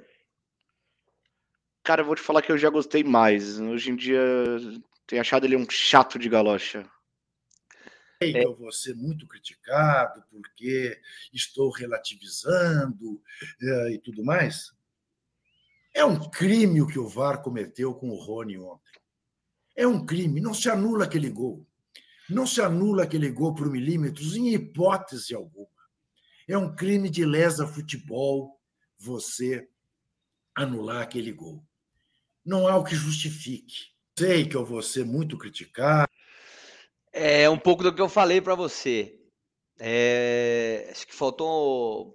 Cara, 1.83 2.03
eu 2.03 2.07
vou 2.07 2.15
te 2.15 2.23
falar 2.23 2.43
que 2.43 2.53
eu 2.53 2.59
já 2.59 2.71
gostei 2.71 3.03
mais. 3.03 3.59
Hoje 3.59 3.91
em 3.91 3.97
dia, 3.97 4.23
tenho 5.07 5.21
achado 5.21 5.45
ele 5.45 5.57
um 5.57 5.69
chato 5.69 6.19
de 6.19 6.29
galocha. 6.29 6.89
Que 8.21 8.37
eu 8.37 8.55
vou 8.55 8.71
ser 8.71 8.95
muito 8.95 9.27
criticado 9.27 10.23
porque 10.31 11.01
estou 11.33 11.71
relativizando 11.71 13.19
eh, 13.63 13.93
e 13.93 13.99
tudo 13.99 14.23
mais. 14.23 14.75
É 15.95 16.05
um 16.05 16.29
crime 16.29 16.83
o 16.83 16.87
que 16.87 16.99
o 16.99 17.09
VAR 17.09 17.41
cometeu 17.41 17.95
com 17.95 18.11
o 18.11 18.17
Rony 18.17 18.59
ontem. 18.59 19.01
É 19.75 19.87
um 19.87 20.05
crime. 20.05 20.39
Não 20.39 20.53
se 20.53 20.69
anula 20.69 21.07
aquele 21.07 21.31
gol. 21.31 21.67
Não 22.29 22.47
se 22.47 22.61
anula 22.61 23.05
aquele 23.05 23.31
gol 23.31 23.55
por 23.55 23.71
milímetros, 23.71 24.37
em 24.37 24.53
hipótese 24.53 25.35
alguma. 25.35 25.69
É 26.47 26.59
um 26.59 26.77
crime 26.77 27.09
de 27.09 27.25
lesa 27.25 27.67
futebol 27.67 28.61
você 28.99 29.67
anular 30.55 31.01
aquele 31.01 31.33
gol. 31.33 31.65
Não 32.45 32.69
há 32.69 32.77
o 32.77 32.85
que 32.85 32.95
justifique. 32.95 33.93
Sei 34.19 34.47
que 34.47 34.57
eu 34.57 34.65
vou 34.67 34.83
ser 34.83 35.07
muito 35.07 35.39
criticado. 35.39 36.10
É 37.13 37.49
um 37.51 37.59
pouco 37.59 37.83
do 37.83 37.95
que 37.95 38.01
eu 38.01 38.09
falei 38.09 38.41
para 38.41 38.55
você. 38.55 39.17
É, 39.79 40.89
acho 40.91 41.07
que 41.07 41.15
faltou 41.15 42.15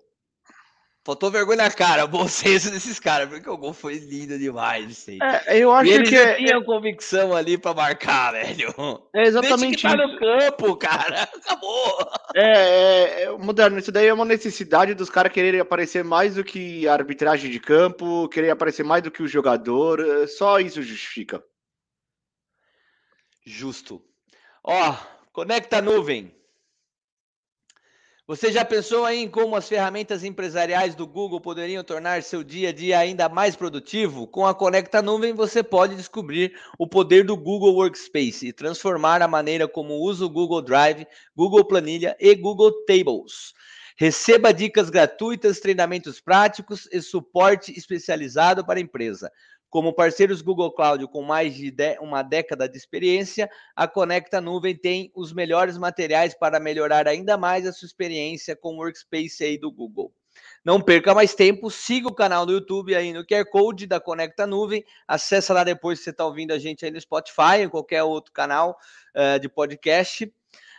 Faltou 1.06 1.30
vergonha 1.30 1.58
na 1.58 1.70
cara, 1.70 2.08
bom 2.08 2.28
senso 2.28 2.72
desses 2.72 3.00
caras, 3.00 3.30
porque 3.30 3.48
o 3.48 3.56
gol 3.56 3.74
foi 3.74 4.00
lindo 4.00 4.40
demais, 4.40 4.88
Vicente. 4.88 5.24
É, 5.24 5.60
eu 5.60 5.72
acho 5.72 5.88
e 5.88 5.94
eles 5.94 6.10
que 6.10 6.34
tinham 6.38 6.64
convicção 6.64 7.36
ali 7.36 7.60
pra 7.60 7.76
marcar, 7.76 8.32
velho. 8.34 8.74
É 9.14 9.22
exatamente 9.22 9.84
Deixa 9.84 9.90
que 9.92 9.98
tá 9.98 10.04
isso. 10.04 10.14
no 10.14 10.20
campo, 10.20 10.76
cara. 10.76 11.22
Acabou. 11.46 12.12
É, 12.34 12.42
é, 12.42 13.24
é, 13.24 13.32
moderno, 13.38 13.78
isso 13.78 13.92
daí 13.92 14.08
é 14.08 14.14
uma 14.14 14.26
necessidade 14.26 14.96
dos 14.96 15.12
caras 15.12 15.32
quererem 15.32 15.60
aparecer 15.60 16.04
mais 16.04 16.36
do 16.36 16.44
que 16.44 16.88
a 16.88 16.94
arbitragem 16.94 17.52
de 17.52 17.60
campo, 17.60 18.28
querer 18.30 18.50
aparecer 18.50 18.84
mais 18.84 19.04
do 19.04 19.12
que 19.12 19.22
o 19.22 19.28
jogador, 19.28 20.00
é, 20.00 20.26
só 20.26 20.60
isso 20.60 20.82
justifica. 20.82 21.44
Justo. 23.46 24.02
Ó, 24.68 24.96
conecta 25.32 25.78
a 25.78 25.82
nuvem. 25.82 26.34
Você 28.26 28.52
já 28.52 28.66
pensou 28.66 29.08
em 29.08 29.30
como 29.30 29.56
as 29.56 29.70
ferramentas 29.70 30.24
empresariais 30.24 30.96
do 30.96 31.06
Google 31.06 31.40
poderiam 31.40 31.84
tornar 31.84 32.24
seu 32.24 32.44
dia 32.44 32.70
a 32.70 32.72
dia 32.72 32.98
ainda 32.98 33.30
mais 33.30 33.56
produtivo? 33.56 34.26
Com 34.26 34.48
a 34.48 34.56
Conecta 34.56 35.04
Nuvem 35.04 35.34
você 35.34 35.62
pode 35.62 35.96
descobrir 35.96 36.60
o 36.80 36.88
poder 36.88 37.24
do 37.24 37.38
Google 37.38 37.76
Workspace 37.76 38.48
e 38.48 38.54
transformar 38.54 39.22
a 39.22 39.28
maneira 39.28 39.68
como 39.68 40.02
usa 40.02 40.26
o 40.26 40.30
Google 40.30 40.64
Drive, 40.64 41.06
Google 41.36 41.68
Planilha 41.68 42.18
e 42.20 42.34
Google 42.34 42.72
Tables. 42.88 43.54
Receba 43.96 44.52
dicas 44.52 44.90
gratuitas, 44.90 45.60
treinamentos 45.60 46.20
práticos 46.20 46.90
e 46.92 47.02
suporte 47.04 47.72
especializado 47.78 48.66
para 48.66 48.80
a 48.80 48.82
empresa. 48.82 49.32
Como 49.76 49.92
parceiros 49.92 50.42
Google 50.42 50.72
Cloud 50.72 51.06
com 51.08 51.22
mais 51.22 51.54
de 51.54 51.76
uma 52.00 52.24
década 52.24 52.70
de 52.70 52.78
experiência, 52.78 53.50
a 53.76 53.86
Conecta 53.86 54.40
Nuvem 54.40 54.74
tem 54.74 55.12
os 55.14 55.34
melhores 55.34 55.78
materiais 55.78 56.34
para 56.34 56.62
melhorar 56.62 57.10
ainda 57.10 57.38
mais 57.38 57.68
a 57.68 57.74
sua 57.74 57.86
experiência 57.86 58.56
com 58.56 58.76
o 58.76 58.78
Workspace 58.78 59.44
aí 59.44 59.58
do 59.58 59.70
Google. 59.70 60.14
Não 60.64 60.80
perca 60.80 61.14
mais 61.14 61.36
tempo, 61.36 61.70
siga 61.70 62.08
o 62.08 62.16
canal 62.16 62.46
do 62.46 62.54
YouTube 62.54 62.96
aí 62.96 63.12
no 63.12 63.28
QR 63.28 63.44
Code 63.52 63.86
da 63.86 64.00
Conecta 64.00 64.48
Nuvem, 64.48 64.82
acessa 65.06 65.54
lá 65.54 65.66
depois 65.66 66.00
se 66.00 66.06
você 66.06 66.12
está 66.12 66.26
ouvindo 66.26 66.54
a 66.54 66.58
gente 66.58 66.86
aí 66.86 66.92
no 66.92 67.02
Spotify 67.02 67.66
ou 67.66 67.70
qualquer 67.70 68.02
outro 68.02 68.32
canal 68.32 68.78
eh, 69.14 69.40
de 69.40 69.50
podcast. 69.50 70.34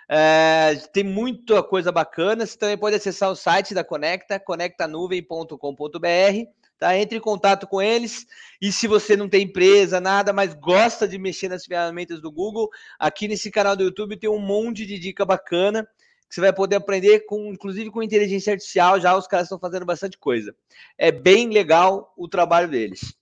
Eh, 0.09 0.75
tem 0.95 1.05
muita 1.05 1.63
coisa 1.63 1.93
bacana. 1.93 2.47
Você 2.47 2.57
também 2.57 2.79
pode 2.79 2.97
acessar 2.97 3.31
o 3.31 3.37
site 3.37 3.75
da 3.75 3.85
Conecta, 3.85 4.41
conectanuvem.com.br. 4.41 6.66
Tá? 6.79 6.97
Entre 6.97 7.17
em 7.17 7.21
contato 7.21 7.67
com 7.67 7.81
eles. 7.81 8.27
E 8.61 8.71
se 8.71 8.87
você 8.87 9.17
não 9.17 9.29
tem 9.29 9.45
empresa, 9.45 10.01
nada, 10.01 10.33
mas 10.33 10.55
gosta 10.55 11.09
de 11.09 11.19
mexer 11.19 11.49
nas 11.49 11.65
ferramentas 11.65 12.21
do 12.21 12.31
Google, 12.31 12.69
aqui 12.99 13.27
nesse 13.27 13.51
canal 13.51 13.75
do 13.75 13.85
YouTube 13.85 14.19
tem 14.19 14.29
um 14.29 14.39
monte 14.39 14.85
de 14.85 14.99
dica 14.99 15.25
bacana 15.25 15.89
que 16.29 16.35
você 16.35 16.41
vai 16.41 16.53
poder 16.53 16.77
aprender 16.77 17.21
com, 17.21 17.53
inclusive 17.53 17.91
com 17.91 18.03
inteligência 18.03 18.53
artificial. 18.53 19.01
Já 19.01 19.17
os 19.17 19.27
caras 19.27 19.47
estão 19.47 19.59
fazendo 19.59 19.87
bastante 19.87 20.19
coisa. 20.19 20.55
É 20.99 21.11
bem 21.11 21.49
legal 21.51 22.13
o 22.17 22.29
trabalho 22.29 22.69
deles. 22.69 23.15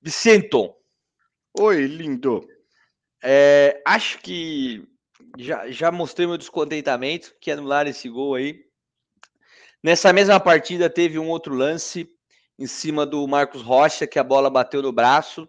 Vicenton. 0.00 0.74
Oi, 1.58 1.86
lindo. 1.86 2.48
É, 3.22 3.82
acho 3.84 4.18
que 4.20 4.86
já, 5.36 5.68
já 5.70 5.90
mostrei 5.90 6.26
meu 6.26 6.38
descontentamento 6.38 7.34
que 7.40 7.50
anular 7.50 7.86
esse 7.86 8.08
gol 8.08 8.36
aí. 8.36 8.64
Nessa 9.82 10.12
mesma 10.12 10.38
partida 10.38 10.88
teve 10.88 11.18
um 11.18 11.28
outro 11.28 11.54
lance 11.54 12.08
em 12.58 12.66
cima 12.66 13.06
do 13.06 13.26
Marcos 13.26 13.62
Rocha 13.62 14.06
que 14.06 14.18
a 14.18 14.24
bola 14.24 14.50
bateu 14.50 14.82
no 14.82 14.92
braço. 14.92 15.48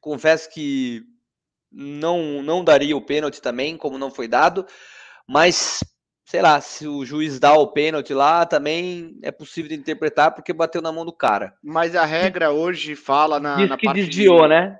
Confesso 0.00 0.50
que 0.50 1.02
não 1.72 2.42
não 2.42 2.64
daria 2.64 2.96
o 2.96 3.00
pênalti 3.04 3.40
também, 3.40 3.76
como 3.76 3.96
não 3.98 4.10
foi 4.10 4.28
dado, 4.28 4.66
mas 5.26 5.80
sei 6.24 6.42
lá, 6.42 6.60
se 6.60 6.86
o 6.86 7.04
juiz 7.04 7.40
dá 7.40 7.54
o 7.54 7.68
pênalti 7.72 8.14
lá, 8.14 8.46
também 8.46 9.18
é 9.22 9.32
possível 9.32 9.68
de 9.68 9.74
interpretar 9.74 10.32
porque 10.32 10.52
bateu 10.52 10.80
na 10.80 10.92
mão 10.92 11.04
do 11.04 11.12
cara. 11.12 11.54
Mas 11.62 11.96
a 11.96 12.04
regra 12.04 12.52
hoje 12.52 12.94
fala 12.94 13.40
na, 13.40 13.56
Diz 13.56 13.68
na 13.70 13.76
que 13.76 13.86
parte 13.86 14.04
desviou, 14.04 14.42
de- 14.42 14.48
né? 14.48 14.78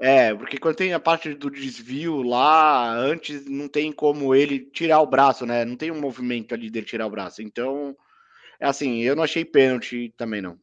É, 0.00 0.34
porque 0.34 0.58
quando 0.58 0.76
tem 0.76 0.92
a 0.92 1.00
parte 1.00 1.34
do 1.34 1.50
desvio 1.50 2.22
lá, 2.22 2.92
antes 2.92 3.46
não 3.46 3.68
tem 3.68 3.92
como 3.92 4.34
ele 4.34 4.58
tirar 4.58 5.00
o 5.00 5.06
braço, 5.06 5.46
né? 5.46 5.64
Não 5.64 5.76
tem 5.76 5.90
um 5.90 6.00
movimento 6.00 6.52
ali 6.52 6.68
dele 6.68 6.86
tirar 6.86 7.06
o 7.06 7.10
braço. 7.10 7.42
Então, 7.42 7.96
é 8.60 8.66
assim, 8.66 9.00
eu 9.02 9.16
não 9.16 9.22
achei 9.22 9.44
pênalti 9.44 10.12
também 10.16 10.42
não. 10.42 10.58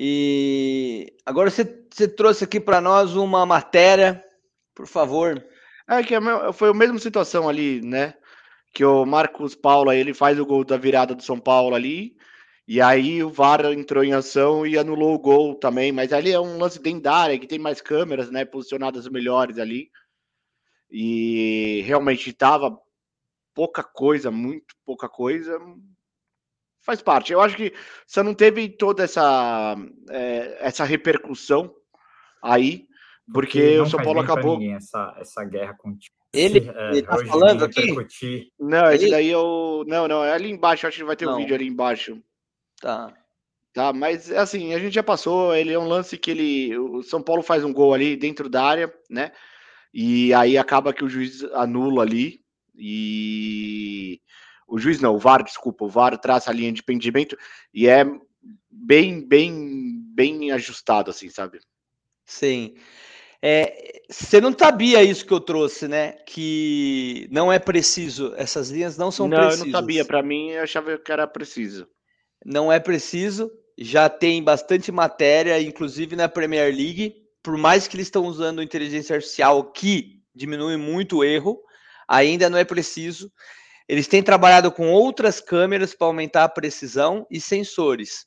E 0.00 1.12
agora 1.26 1.50
você, 1.50 1.64
você 1.92 2.06
trouxe 2.06 2.44
aqui 2.44 2.60
para 2.60 2.80
nós 2.80 3.16
uma 3.16 3.44
matéria, 3.44 4.24
por 4.72 4.86
favor. 4.86 5.44
É 5.88 6.04
que 6.04 6.14
é 6.14 6.20
foi 6.52 6.70
a 6.70 6.74
mesma 6.74 7.00
situação 7.00 7.48
ali, 7.48 7.80
né? 7.82 8.14
Que 8.72 8.84
o 8.84 9.04
Marcos 9.04 9.56
Paulo 9.56 9.90
ele 9.90 10.14
faz 10.14 10.38
o 10.38 10.46
gol 10.46 10.62
da 10.62 10.76
virada 10.76 11.16
do 11.16 11.22
São 11.24 11.40
Paulo 11.40 11.74
ali, 11.74 12.16
e 12.68 12.80
aí 12.80 13.24
o 13.24 13.30
VAR 13.30 13.64
entrou 13.72 14.04
em 14.04 14.12
ação 14.12 14.64
e 14.64 14.78
anulou 14.78 15.14
o 15.14 15.18
gol 15.18 15.56
também, 15.56 15.90
mas 15.90 16.12
ali 16.12 16.30
é 16.30 16.38
um 16.38 16.58
lance 16.58 16.80
dentro 16.80 17.10
que 17.40 17.48
tem 17.48 17.58
mais 17.58 17.80
câmeras, 17.80 18.30
né, 18.30 18.44
posicionadas 18.44 19.08
melhores 19.08 19.58
ali. 19.58 19.90
E 20.88 21.82
realmente 21.86 22.32
tava 22.32 22.78
pouca 23.52 23.82
coisa, 23.82 24.30
muito 24.30 24.76
pouca 24.84 25.08
coisa. 25.08 25.58
Faz 26.88 27.02
parte. 27.02 27.34
Eu 27.34 27.40
acho 27.42 27.54
que 27.54 27.74
você 28.06 28.22
não 28.22 28.32
teve 28.32 28.66
toda 28.70 29.04
essa, 29.04 29.76
é, 30.08 30.56
essa 30.60 30.84
repercussão 30.84 31.74
aí, 32.42 32.86
porque 33.30 33.76
não 33.76 33.84
o 33.84 33.86
São 33.90 34.02
Paulo 34.02 34.20
acabou. 34.20 34.58
ninguém 34.58 34.74
essa, 34.74 35.14
essa 35.20 35.44
guerra 35.44 35.74
com 35.76 35.90
o 35.90 35.98
Ele, 36.32 36.70
é, 36.74 36.90
ele 36.92 37.02
tá 37.02 37.18
falando 37.26 37.62
aqui? 37.62 38.50
Não, 38.58 38.90
esse 38.90 39.04
Ele- 39.04 39.10
daí 39.10 39.28
eu. 39.28 39.84
Não, 39.86 40.08
não, 40.08 40.24
é 40.24 40.32
ali 40.32 40.50
embaixo, 40.50 40.86
acho 40.86 40.96
que 40.96 41.04
vai 41.04 41.14
ter 41.14 41.26
um 41.26 41.32
Não. 41.32 41.36
vídeo 41.36 41.54
ali 41.54 41.66
embaixo. 41.66 42.18
Tá. 42.80 43.12
Tá, 43.74 43.92
mas 43.92 44.32
assim, 44.32 44.72
a 44.72 44.78
gente 44.78 44.94
já 44.94 45.02
passou. 45.02 45.54
Ele 45.54 45.74
é 45.74 45.78
um 45.78 45.86
lance 45.86 46.16
que 46.16 46.30
ele. 46.30 46.78
O 46.78 47.02
São 47.02 47.22
Paulo 47.22 47.42
faz 47.42 47.62
um 47.64 47.72
gol 47.72 47.92
ali 47.92 48.16
dentro 48.16 48.48
da 48.48 48.64
área, 48.64 48.90
né? 49.10 49.30
E 49.92 50.32
aí 50.32 50.56
acaba 50.56 50.94
que 50.94 51.04
o 51.04 51.08
juiz 51.08 51.44
anula 51.52 52.02
ali. 52.02 52.40
E. 52.74 54.22
O 54.68 54.78
juiz 54.78 55.00
não, 55.00 55.14
o 55.14 55.18
VAR, 55.18 55.42
desculpa, 55.42 55.84
o 55.84 55.88
VAR 55.88 56.16
traça 56.18 56.50
a 56.50 56.54
linha 56.54 56.70
de 56.70 56.82
pendimento 56.82 57.36
e 57.72 57.88
é 57.88 58.04
bem, 58.70 59.26
bem, 59.26 59.98
bem 60.14 60.52
ajustado, 60.52 61.10
assim, 61.10 61.30
sabe? 61.30 61.58
Sim. 62.26 62.74
É, 63.40 64.02
você 64.10 64.40
não 64.40 64.56
sabia 64.56 65.02
isso 65.02 65.24
que 65.24 65.32
eu 65.32 65.40
trouxe, 65.40 65.88
né? 65.88 66.12
Que 66.26 67.28
não 67.30 67.52
é 67.52 67.58
preciso, 67.58 68.34
essas 68.36 68.68
linhas 68.68 68.98
não 68.98 69.10
são 69.10 69.26
não, 69.28 69.38
precisas. 69.38 69.60
eu 69.60 69.66
não 69.66 69.80
sabia. 69.80 70.04
Pra 70.04 70.22
mim, 70.22 70.50
eu 70.50 70.62
achava 70.62 70.98
que 70.98 71.12
era 71.12 71.26
preciso. 71.26 71.88
Não 72.44 72.70
é 72.72 72.78
preciso. 72.78 73.50
Já 73.78 74.08
tem 74.08 74.42
bastante 74.42 74.90
matéria, 74.90 75.60
inclusive 75.62 76.16
na 76.16 76.28
Premier 76.28 76.74
League. 76.74 77.14
Por 77.42 77.56
mais 77.56 77.86
que 77.86 77.96
eles 77.96 78.08
estão 78.08 78.24
usando 78.24 78.62
inteligência 78.62 79.14
artificial, 79.14 79.72
que 79.72 80.20
diminui 80.34 80.76
muito 80.76 81.18
o 81.18 81.24
erro, 81.24 81.60
ainda 82.08 82.50
não 82.50 82.58
é 82.58 82.64
preciso. 82.64 83.32
Eles 83.88 84.06
têm 84.06 84.22
trabalhado 84.22 84.70
com 84.70 84.90
outras 84.90 85.40
câmeras 85.40 85.94
para 85.94 86.06
aumentar 86.06 86.44
a 86.44 86.48
precisão 86.48 87.26
e 87.30 87.40
sensores. 87.40 88.26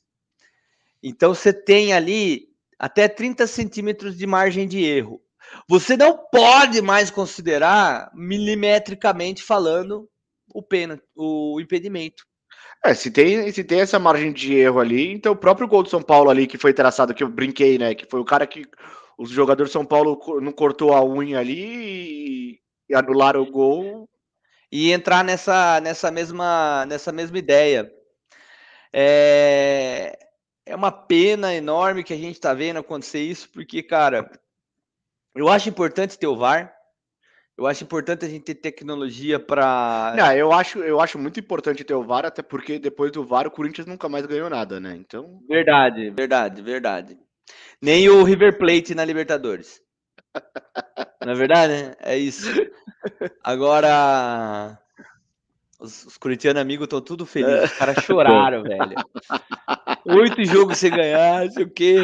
Então 1.02 1.34
você 1.34 1.52
tem 1.52 1.92
ali 1.92 2.48
até 2.78 3.08
30 3.08 3.46
centímetros 3.46 4.16
de 4.18 4.26
margem 4.26 4.66
de 4.66 4.82
erro. 4.84 5.22
Você 5.68 5.96
não 5.96 6.18
pode 6.18 6.82
mais 6.82 7.10
considerar 7.10 8.10
milimetricamente 8.14 9.42
falando 9.42 10.08
o 10.52 10.62
pênalti, 10.62 11.02
o 11.16 11.60
impedimento. 11.60 12.24
É, 12.84 12.94
se 12.94 13.10
tem, 13.10 13.50
se 13.52 13.62
tem 13.62 13.80
essa 13.80 13.98
margem 13.98 14.32
de 14.32 14.54
erro 14.54 14.80
ali, 14.80 15.12
então 15.12 15.32
o 15.32 15.36
próprio 15.36 15.68
gol 15.68 15.84
do 15.84 15.88
São 15.88 16.02
Paulo 16.02 16.30
ali 16.30 16.46
que 16.46 16.58
foi 16.58 16.74
traçado, 16.74 17.14
que 17.14 17.22
eu 17.22 17.28
brinquei, 17.28 17.78
né? 17.78 17.94
Que 17.94 18.06
foi 18.06 18.20
o 18.20 18.24
cara 18.24 18.46
que 18.46 18.64
os 19.16 19.30
jogadores 19.30 19.70
do 19.70 19.72
São 19.72 19.84
Paulo 19.84 20.18
não 20.40 20.50
cortou 20.50 20.92
a 20.92 21.04
unha 21.04 21.38
ali 21.38 22.58
e 22.88 22.94
anularam 22.94 23.42
o 23.42 23.50
gol. 23.50 24.08
E 24.72 24.90
entrar 24.90 25.22
nessa, 25.22 25.78
nessa, 25.80 26.10
mesma, 26.10 26.86
nessa 26.86 27.12
mesma 27.12 27.36
ideia. 27.36 27.92
É, 28.90 30.18
é 30.64 30.74
uma 30.74 30.90
pena 30.90 31.54
enorme 31.54 32.02
que 32.02 32.14
a 32.14 32.16
gente 32.16 32.32
está 32.32 32.54
vendo 32.54 32.78
acontecer 32.78 33.20
isso, 33.20 33.50
porque, 33.52 33.82
cara, 33.82 34.30
eu 35.34 35.50
acho 35.50 35.68
importante 35.68 36.18
ter 36.18 36.26
o 36.26 36.36
VAR, 36.36 36.74
eu 37.56 37.66
acho 37.66 37.84
importante 37.84 38.24
a 38.24 38.28
gente 38.28 38.44
ter 38.44 38.54
tecnologia 38.54 39.38
para. 39.38 40.14
Não, 40.16 40.32
eu 40.32 40.50
acho, 40.52 40.78
eu 40.78 41.00
acho 41.00 41.18
muito 41.18 41.38
importante 41.38 41.84
ter 41.84 41.94
o 41.94 42.02
VAR, 42.02 42.24
até 42.24 42.42
porque 42.42 42.78
depois 42.78 43.12
do 43.12 43.26
VAR 43.26 43.46
o 43.46 43.50
Corinthians 43.50 43.86
nunca 43.86 44.08
mais 44.08 44.24
ganhou 44.24 44.48
nada, 44.48 44.80
né? 44.80 44.96
Então. 44.96 45.38
Verdade, 45.46 46.08
verdade, 46.10 46.62
verdade. 46.62 47.18
Nem 47.80 48.08
o 48.08 48.22
River 48.24 48.56
Plate 48.56 48.94
na 48.94 49.04
Libertadores. 49.04 49.81
Não 51.24 51.32
é 51.32 51.34
verdade? 51.36 51.72
né? 51.72 51.94
É 52.00 52.16
isso. 52.16 52.48
Agora, 53.42 54.78
os, 55.78 56.04
os 56.06 56.16
corintianos 56.16 56.60
amigos 56.60 56.84
estão 56.84 57.00
tudo 57.00 57.24
felizes. 57.26 57.70
Os 57.72 57.78
caras 57.78 58.04
choraram, 58.04 58.62
velho. 58.64 58.94
Oito 60.04 60.44
jogos 60.44 60.78
sem 60.78 60.90
ganhar, 60.90 61.44
não 61.44 61.50
sei 61.50 61.64
o 61.64 61.70
quê. 61.70 61.96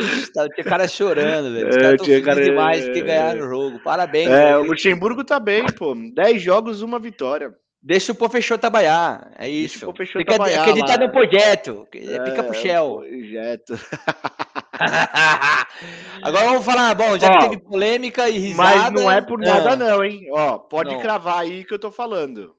Tinha 0.55 0.65
cara 0.65 0.87
chorando, 0.87 1.53
velho. 1.53 1.69
Os 1.69 1.77
É, 1.77 1.81
caras 1.81 1.93
estão 1.95 2.07
felizes 2.07 2.25
cara- 2.25 2.43
demais 2.45 2.85
porque 2.85 3.01
ganharam 3.03 3.41
o 3.47 3.49
jogo. 3.49 3.79
Parabéns. 3.81 4.29
É, 4.31 4.47
velho. 4.53 4.61
o 4.61 4.67
Luxemburgo 4.67 5.25
tá 5.25 5.41
bem, 5.41 5.67
pô. 5.67 5.95
10 6.15 6.41
jogos, 6.43 6.83
uma 6.83 6.99
vitória. 6.99 7.53
Deixa 7.81 8.11
o 8.11 8.15
Professor 8.15 8.59
trabalhar. 8.59 9.31
É 9.39 9.49
isso. 9.49 9.89
o 9.89 9.93
Professor 9.95 10.25
trabalhar 10.25 10.63
acreditar 10.63 10.99
lá. 11.01 11.07
no 11.07 11.13
projeto. 11.13 11.87
que 11.93 12.01
Pica 12.01 12.43
pro 12.43 12.55
Shell. 12.55 13.03
Projeto. 13.09 13.79
Agora 16.23 16.47
vamos 16.47 16.65
falar, 16.65 16.95
bom, 16.95 17.19
já 17.19 17.29
Ó, 17.29 17.39
que 17.39 17.49
teve 17.49 17.63
polêmica 17.63 18.29
e 18.29 18.39
risada. 18.39 18.75
Mas 18.77 18.93
não 18.93 19.11
é 19.11 19.21
por 19.21 19.39
nada, 19.39 19.73
Ah, 19.73 19.77
não, 19.77 20.05
hein? 20.05 20.29
Ó, 20.33 20.59
pode 20.59 20.95
Não. 20.95 21.01
cravar 21.01 21.41
aí 21.41 21.65
que 21.65 21.75
eu 21.75 21.79
tô 21.79 21.91
falando. 21.91 22.57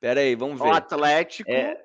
Pera 0.00 0.20
aí, 0.20 0.34
vamos 0.34 0.60
O 0.60 0.64
ver. 0.64 0.72
Atlético 0.72 1.50
É, 1.50 1.76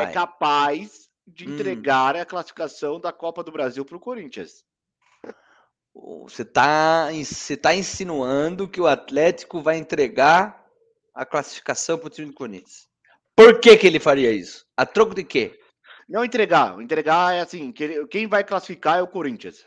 é, 0.00 0.06
capaz 0.12 1.08
de 1.26 1.46
Hum. 1.46 1.52
entregar 1.52 2.16
a 2.16 2.24
classificação 2.24 3.00
da 3.00 3.12
Copa 3.12 3.42
do 3.42 3.50
Brasil 3.50 3.84
pro 3.84 3.98
Corinthians. 3.98 4.64
Você 5.94 6.44
tá, 6.44 7.08
você 7.10 7.56
tá 7.56 7.74
insinuando 7.74 8.68
que 8.68 8.80
o 8.80 8.86
Atlético 8.86 9.62
vai 9.62 9.78
entregar 9.78 10.62
a 11.14 11.24
classificação 11.24 11.98
pro 11.98 12.10
time 12.10 12.28
do 12.28 12.34
Corinthians. 12.34 12.86
Por 13.34 13.60
que 13.60 13.76
que 13.76 13.86
ele 13.86 13.98
faria 13.98 14.30
isso? 14.30 14.66
A 14.76 14.84
troco 14.84 15.14
de 15.14 15.24
quê? 15.24 15.58
Não 16.08 16.24
entregar. 16.24 16.80
Entregar 16.80 17.34
é 17.34 17.40
assim, 17.40 17.72
que- 17.72 18.06
quem 18.06 18.26
vai 18.26 18.44
classificar 18.44 18.98
é 18.98 19.02
o 19.02 19.08
Corinthians. 19.08 19.64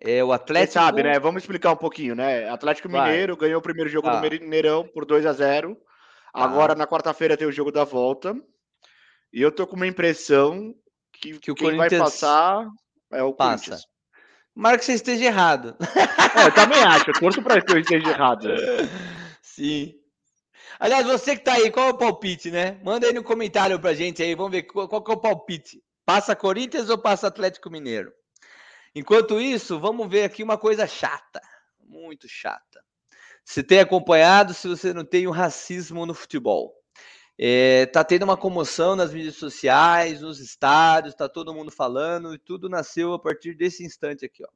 É 0.00 0.22
o 0.22 0.28
Você 0.28 0.34
Atlético. 0.34 0.72
sabe, 0.72 1.02
né? 1.02 1.18
Vamos 1.18 1.42
explicar 1.42 1.72
um 1.72 1.76
pouquinho, 1.76 2.14
né? 2.14 2.48
Atlético 2.48 2.88
Vai. 2.88 3.10
Mineiro 3.10 3.36
ganhou 3.36 3.58
o 3.58 3.62
primeiro 3.62 3.88
jogo 3.88 4.08
Tá. 4.08 4.20
no 4.20 4.20
Mineirão 4.20 4.86
por 4.88 5.04
2 5.04 5.24
a 5.26 5.32
0 5.32 5.76
Agora, 6.36 6.74
na 6.74 6.84
quarta-feira, 6.84 7.36
tem 7.36 7.46
o 7.46 7.52
jogo 7.52 7.70
da 7.70 7.84
volta. 7.84 8.34
E 9.32 9.40
eu 9.40 9.52
tô 9.52 9.66
com 9.68 9.76
uma 9.76 9.86
impressão 9.86 10.74
que, 11.12 11.38
Que 11.38 11.52
o 11.52 11.54
quem 11.54 11.68
vai 11.76 11.88
Corinthians 11.88 12.02
passar 12.02 12.66
é 13.12 13.22
o 13.22 13.32
Passa. 13.32 13.50
Corinthians. 13.70 13.86
Marca 14.52 14.78
que 14.78 14.84
você 14.84 14.94
esteja 14.94 15.24
errado. 15.26 15.76
É, 16.36 16.46
eu 16.48 16.52
também 16.52 16.82
acho. 16.82 17.08
Eu 17.10 17.14
torço 17.14 17.40
pra 17.42 17.60
que 17.62 17.72
eu 17.72 17.78
esteja 17.78 18.08
errado. 18.10 18.48
Sim. 19.42 19.94
Aliás, 20.78 21.06
você 21.06 21.36
que 21.36 21.44
tá 21.44 21.54
aí, 21.54 21.70
qual 21.70 21.88
é 21.88 21.90
o 21.90 21.98
palpite, 21.98 22.50
né? 22.50 22.80
Manda 22.82 23.06
aí 23.06 23.12
no 23.12 23.22
comentário 23.22 23.78
pra 23.78 23.94
gente 23.94 24.22
aí, 24.22 24.34
vamos 24.34 24.52
ver 24.52 24.64
qual, 24.64 24.88
qual 24.88 25.02
que 25.02 25.10
é 25.10 25.14
o 25.14 25.20
palpite. 25.20 25.82
Passa 26.04 26.36
Corinthians 26.36 26.90
ou 26.90 26.98
passa 26.98 27.28
Atlético 27.28 27.70
Mineiro? 27.70 28.12
Enquanto 28.94 29.40
isso, 29.40 29.80
vamos 29.80 30.08
ver 30.08 30.24
aqui 30.24 30.42
uma 30.42 30.58
coisa 30.58 30.86
chata, 30.86 31.40
muito 31.80 32.28
chata. 32.28 32.84
Se 33.44 33.62
tem 33.62 33.80
acompanhado, 33.80 34.54
se 34.54 34.68
você 34.68 34.92
não 34.92 35.04
tem 35.04 35.26
o 35.26 35.30
racismo 35.30 36.06
no 36.06 36.14
futebol. 36.14 36.74
É, 37.36 37.86
tá 37.86 38.04
tendo 38.04 38.22
uma 38.22 38.36
comoção 38.36 38.94
nas 38.94 39.12
mídias 39.12 39.34
sociais, 39.36 40.20
nos 40.20 40.38
estádios, 40.38 41.14
tá 41.14 41.28
todo 41.28 41.52
mundo 41.52 41.70
falando 41.70 42.32
e 42.32 42.38
tudo 42.38 42.68
nasceu 42.68 43.12
a 43.12 43.18
partir 43.18 43.54
desse 43.54 43.84
instante 43.84 44.24
aqui, 44.24 44.44
ó. 44.44 44.48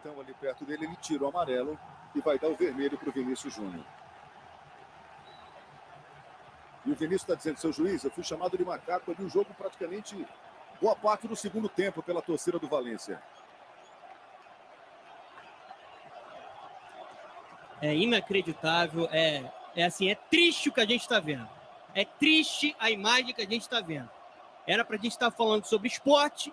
Então, 0.00 0.18
ali 0.20 0.32
perto 0.34 0.64
dele, 0.64 0.86
ele 0.86 0.96
tira 0.96 1.24
o 1.24 1.26
amarelo 1.26 1.78
e 2.14 2.20
vai 2.20 2.38
dar 2.38 2.48
o 2.48 2.56
vermelho 2.56 2.96
para 2.96 3.10
o 3.10 3.12
Vinícius 3.12 3.54
Júnior. 3.54 3.84
E 6.86 6.92
o 6.92 6.94
Vinícius 6.94 7.22
está 7.22 7.34
dizendo, 7.34 7.58
seu 7.58 7.72
juiz, 7.72 8.04
eu 8.04 8.10
fui 8.12 8.22
chamado 8.22 8.56
de 8.56 8.64
macaco 8.64 9.10
ali 9.10 9.24
o 9.24 9.28
jogo 9.28 9.52
praticamente 9.58 10.24
boa 10.80 10.94
parte 10.94 11.26
do 11.26 11.34
segundo 11.34 11.68
tempo 11.68 12.02
pela 12.02 12.22
torcida 12.22 12.58
do 12.58 12.68
Valência. 12.68 13.20
É 17.82 17.94
inacreditável, 17.94 19.08
é, 19.10 19.50
é 19.74 19.84
assim, 19.84 20.10
é 20.10 20.14
triste 20.14 20.68
o 20.68 20.72
que 20.72 20.80
a 20.80 20.86
gente 20.86 21.02
está 21.02 21.18
vendo. 21.18 21.48
É 21.92 22.04
triste 22.04 22.74
a 22.78 22.90
imagem 22.90 23.34
que 23.34 23.42
a 23.42 23.48
gente 23.48 23.62
está 23.62 23.80
vendo. 23.80 24.08
Era 24.66 24.84
para 24.84 24.96
a 24.96 24.98
gente 24.98 25.12
estar 25.12 25.30
falando 25.30 25.64
sobre 25.64 25.88
esporte, 25.88 26.52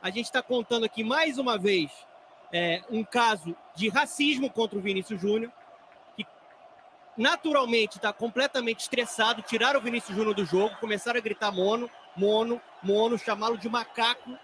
a 0.00 0.08
gente 0.08 0.26
está 0.26 0.42
contando 0.42 0.84
aqui 0.84 1.04
mais 1.04 1.38
uma 1.38 1.58
vez 1.58 1.90
é, 2.52 2.82
um 2.90 3.04
caso 3.04 3.56
de 3.74 3.88
racismo 3.88 4.50
contra 4.50 4.78
o 4.78 4.82
Vinícius 4.82 5.20
Júnior, 5.20 5.52
naturalmente 7.16 7.96
está 7.96 8.12
completamente 8.12 8.80
estressado, 8.80 9.42
tiraram 9.42 9.80
o 9.80 9.82
Vinícius 9.82 10.16
Júnior 10.16 10.34
do 10.34 10.44
jogo, 10.44 10.76
começaram 10.80 11.18
a 11.18 11.22
gritar 11.22 11.52
mono, 11.52 11.90
mono, 12.16 12.60
mono, 12.82 13.18
chamá-lo 13.18 13.56
de 13.56 13.68
macaco. 13.68 14.36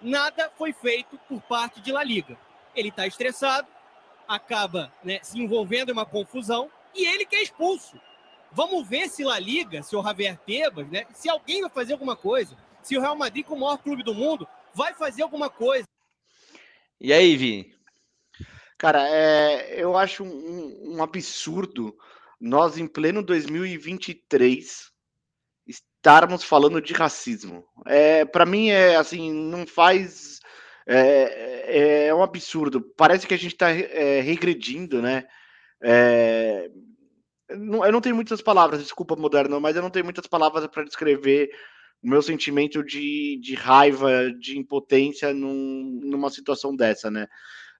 Nada 0.00 0.50
foi 0.56 0.72
feito 0.72 1.18
por 1.28 1.40
parte 1.42 1.80
de 1.80 1.92
La 1.92 2.02
Liga. 2.02 2.36
Ele 2.74 2.88
está 2.88 3.06
estressado, 3.06 3.68
acaba 4.26 4.92
né, 5.04 5.20
se 5.22 5.38
envolvendo 5.40 5.90
em 5.90 5.92
uma 5.92 6.06
confusão 6.06 6.70
e 6.94 7.06
ele 7.06 7.26
que 7.26 7.36
é 7.36 7.42
expulso. 7.42 8.00
Vamos 8.50 8.86
ver 8.86 9.08
se 9.08 9.24
La 9.24 9.38
Liga, 9.38 9.82
se 9.82 9.96
o 9.96 10.02
Javier 10.02 10.38
Tebas, 10.38 10.88
né, 10.88 11.06
se 11.12 11.28
alguém 11.28 11.62
vai 11.62 11.70
fazer 11.70 11.92
alguma 11.94 12.16
coisa, 12.16 12.56
se 12.82 12.96
o 12.96 13.00
Real 13.00 13.16
Madrid, 13.16 13.44
com 13.44 13.54
o 13.54 13.60
maior 13.60 13.78
clube 13.78 14.02
do 14.02 14.14
mundo, 14.14 14.46
vai 14.74 14.94
fazer 14.94 15.22
alguma 15.22 15.48
coisa. 15.48 15.84
E 17.00 17.12
aí, 17.12 17.36
Vini? 17.36 17.74
Cara, 18.76 19.08
é, 19.08 19.80
eu 19.80 19.96
acho 19.96 20.24
um, 20.24 20.96
um 20.96 21.02
absurdo 21.02 21.96
nós, 22.42 22.78
em 22.78 22.88
pleno 22.88 23.22
2023, 23.22 24.90
estarmos 25.66 26.44
falando 26.44 26.80
de 26.80 26.92
racismo. 26.92 27.64
É, 27.86 28.24
para 28.24 28.46
mim, 28.46 28.70
é 28.70 28.96
assim, 28.96 29.32
não 29.32 29.66
faz. 29.66 30.40
É, 30.86 32.06
é 32.08 32.14
um 32.14 32.22
absurdo. 32.22 32.80
Parece 32.96 33.26
que 33.26 33.34
a 33.34 33.38
gente 33.38 33.54
está 33.54 33.68
regredindo, 33.68 35.02
né? 35.02 35.24
É, 35.82 36.70
não- 37.50 37.84
eu 37.84 37.92
não 37.92 38.00
tenho 38.00 38.14
muitas 38.16 38.40
palavras, 38.42 38.82
desculpa, 38.82 39.16
moderno, 39.16 39.60
mas 39.60 39.76
eu 39.76 39.82
não 39.82 39.90
tenho 39.90 40.04
muitas 40.04 40.26
palavras 40.26 40.66
para 40.68 40.84
descrever 40.84 41.50
o 42.02 42.08
meu 42.08 42.22
sentimento 42.22 42.82
de, 42.84 43.38
de 43.42 43.54
raiva, 43.54 44.32
de 44.38 44.58
impotência 44.58 45.32
num- 45.34 46.00
numa 46.04 46.30
situação 46.30 46.74
dessa, 46.74 47.10
né? 47.10 47.28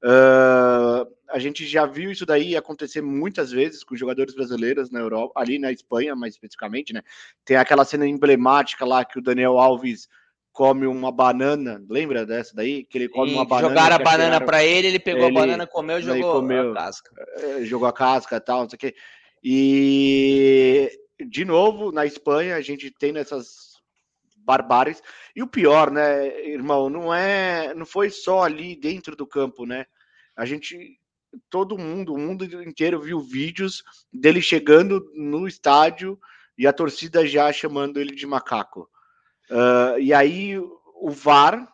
Ah, 0.04 1.06
a 1.30 1.38
gente 1.38 1.66
já 1.66 1.86
viu 1.86 2.10
isso 2.10 2.26
daí 2.26 2.56
acontecer 2.56 3.00
muitas 3.00 3.50
vezes 3.52 3.84
com 3.84 3.96
jogadores 3.96 4.34
brasileiros 4.34 4.90
na 4.90 5.00
Europa, 5.00 5.40
ali 5.40 5.58
na 5.58 5.70
Espanha, 5.72 6.14
mais 6.16 6.34
especificamente, 6.34 6.92
né? 6.92 7.02
Tem 7.44 7.56
aquela 7.56 7.84
cena 7.84 8.06
emblemática 8.06 8.84
lá 8.84 9.04
que 9.04 9.18
o 9.18 9.22
Daniel 9.22 9.58
Alves 9.58 10.08
come 10.52 10.86
uma 10.86 11.10
banana, 11.10 11.82
lembra 11.88 12.26
dessa 12.26 12.54
daí? 12.54 12.84
Que 12.84 12.98
ele 12.98 13.08
come 13.08 13.30
Sim, 13.30 13.36
uma 13.36 13.44
banana. 13.46 13.68
jogaram 13.70 13.96
a 13.96 13.98
banana 13.98 14.40
pra 14.40 14.62
ele, 14.62 14.88
ele 14.88 14.98
pegou 14.98 15.22
a 15.22 15.26
Ele- 15.28 15.34
banana, 15.34 15.66
comeu 15.66 15.98
e 15.98 16.02
jogou 16.02 16.38
a 16.70 16.74
casca. 16.74 17.10
eh, 17.38 17.64
jogou 17.64 17.88
a 17.88 17.92
casca 17.92 18.36
e 18.36 18.40
tal, 18.40 18.62
não 18.62 18.68
sei 18.68 18.76
o 18.76 18.80
quê. 18.80 18.94
E, 19.42 20.90
de 21.26 21.44
novo, 21.44 21.90
na 21.90 22.04
Espanha, 22.04 22.56
a 22.56 22.60
gente 22.60 22.90
tem 22.90 23.12
nessas 23.12 23.71
barbáries. 24.44 25.02
E 25.34 25.42
o 25.42 25.46
pior, 25.46 25.90
né, 25.90 26.48
irmão, 26.48 26.88
não 26.90 27.12
é, 27.12 27.74
não 27.74 27.86
foi 27.86 28.10
só 28.10 28.42
ali 28.42 28.76
dentro 28.76 29.16
do 29.16 29.26
campo, 29.26 29.64
né? 29.66 29.86
A 30.36 30.44
gente, 30.44 30.98
todo 31.50 31.78
mundo, 31.78 32.14
o 32.14 32.18
mundo 32.18 32.44
inteiro 32.62 33.00
viu 33.00 33.20
vídeos 33.20 33.82
dele 34.12 34.40
chegando 34.40 35.10
no 35.14 35.46
estádio 35.46 36.18
e 36.56 36.66
a 36.66 36.72
torcida 36.72 37.26
já 37.26 37.52
chamando 37.52 37.98
ele 37.98 38.14
de 38.14 38.26
macaco. 38.26 38.88
Ah, 39.50 39.96
e 39.98 40.12
aí 40.14 40.58
o 40.58 41.10
VAR, 41.10 41.68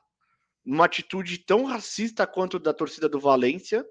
numa 0.65 0.85
atitude 0.87 1.39
tão 1.39 1.65
racista 1.65 2.27
quanto 2.27 2.59
da 2.59 2.75
torcida 2.75 3.09
do 3.09 3.21
Valência, 3.21 3.87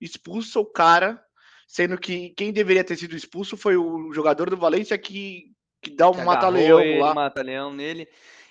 expulsa 0.00 0.60
o 0.60 0.66
cara, 0.66 1.22
sendo 1.66 1.98
que 1.98 2.30
quem 2.30 2.52
deveria 2.52 2.84
ter 2.84 2.96
sido 2.96 3.16
expulso 3.16 3.56
foi 3.56 3.76
o 3.76 4.12
jogador 4.12 4.50
do 4.50 4.56
Valência 4.56 4.96
que, 4.98 5.52
que 5.80 5.90
dá 5.90 6.08
um 6.08 6.14
que 6.14 6.22
mata-leão 6.22 6.80
ele, 6.80 7.00
lá. 7.00 7.14
mata-leão 7.14 7.72
nele. 7.72 8.08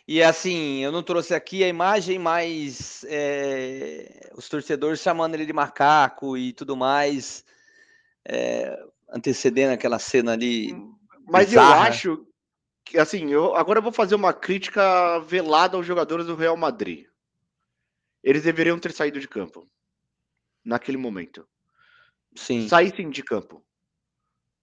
E 0.07 0.23
assim, 0.23 0.77
eu 0.79 0.91
não 0.91 1.03
trouxe 1.03 1.33
aqui 1.33 1.63
a 1.63 1.67
imagem, 1.67 2.17
mas 2.17 3.03
é, 3.09 4.31
os 4.35 4.47
torcedores 4.47 5.01
chamando 5.01 5.33
ele 5.33 5.45
de 5.45 5.51
macaco 5.51 6.37
e 6.37 6.53
tudo 6.53 6.77
mais, 6.77 7.43
é, 8.25 8.79
antecedendo 9.09 9.73
aquela 9.73 9.99
cena 9.99 10.31
ali. 10.31 10.73
Mas 11.25 11.51
eu 11.51 11.59
bizarra. 11.59 11.89
acho 11.89 12.25
que, 12.85 12.97
assim, 12.97 13.31
eu, 13.31 13.53
agora 13.53 13.79
eu 13.79 13.83
vou 13.83 13.91
fazer 13.91 14.15
uma 14.15 14.33
crítica 14.33 15.19
velada 15.19 15.75
aos 15.75 15.85
jogadores 15.85 16.25
do 16.25 16.35
Real 16.35 16.55
Madrid. 16.55 17.05
Eles 18.23 18.43
deveriam 18.43 18.79
ter 18.79 18.93
saído 18.93 19.19
de 19.19 19.27
campo 19.27 19.67
naquele 20.63 20.97
momento. 20.97 21.45
Sim. 22.33 22.67
Saíssem 22.69 23.09
de 23.09 23.23
campo. 23.23 23.61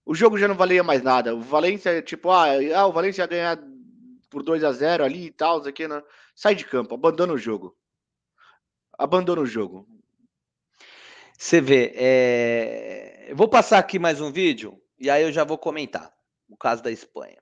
O 0.06 0.14
jogo 0.14 0.38
já 0.38 0.46
não 0.46 0.54
valia 0.54 0.82
mais 0.82 1.02
nada. 1.02 1.34
O 1.34 1.40
Valência, 1.40 2.02
tipo, 2.02 2.30
ah, 2.30 2.46
ah 2.76 2.86
o 2.86 2.92
Valência 2.92 3.22
ia 3.22 3.26
ganhar 3.26 3.58
por 4.28 4.42
2 4.42 4.62
a 4.64 4.72
0 4.72 5.04
ali 5.04 5.26
e 5.26 5.30
tal, 5.30 5.66
aqui, 5.66 5.88
né? 5.88 6.02
Sai 6.34 6.54
de 6.54 6.64
campo, 6.64 6.94
abandona 6.94 7.32
o 7.32 7.38
jogo. 7.38 7.76
Abandona 8.98 9.40
o 9.40 9.46
jogo. 9.46 9.86
Você 11.38 11.60
vê, 11.60 11.92
é, 11.96 13.26
eu 13.28 13.36
vou 13.36 13.48
passar 13.48 13.78
aqui 13.78 13.98
mais 13.98 14.20
um 14.20 14.30
vídeo 14.30 14.80
e 14.98 15.10
aí 15.10 15.22
eu 15.22 15.32
já 15.32 15.44
vou 15.44 15.58
comentar 15.58 16.12
o 16.48 16.56
caso 16.56 16.82
da 16.82 16.90
Espanha. 16.90 17.38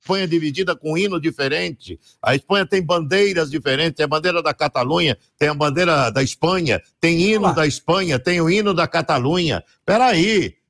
Espanha 0.00 0.26
dividida 0.26 0.74
com 0.74 0.98
hino 0.98 1.20
diferente. 1.20 1.98
A 2.20 2.34
Espanha 2.34 2.66
tem 2.66 2.84
bandeiras 2.84 3.50
diferentes. 3.50 3.94
Tem 3.94 4.04
a 4.04 4.08
bandeira 4.08 4.42
da 4.42 4.52
Catalunha, 4.52 5.16
tem 5.38 5.48
a 5.48 5.54
bandeira 5.54 6.10
da 6.10 6.22
Espanha, 6.22 6.82
tem 7.00 7.20
hino 7.20 7.54
da 7.54 7.66
Espanha, 7.66 8.18
tem 8.18 8.40
o 8.40 8.50
hino 8.50 8.74
da 8.74 8.88
Catalunha. 8.88 9.62
Peraí. 9.86 10.61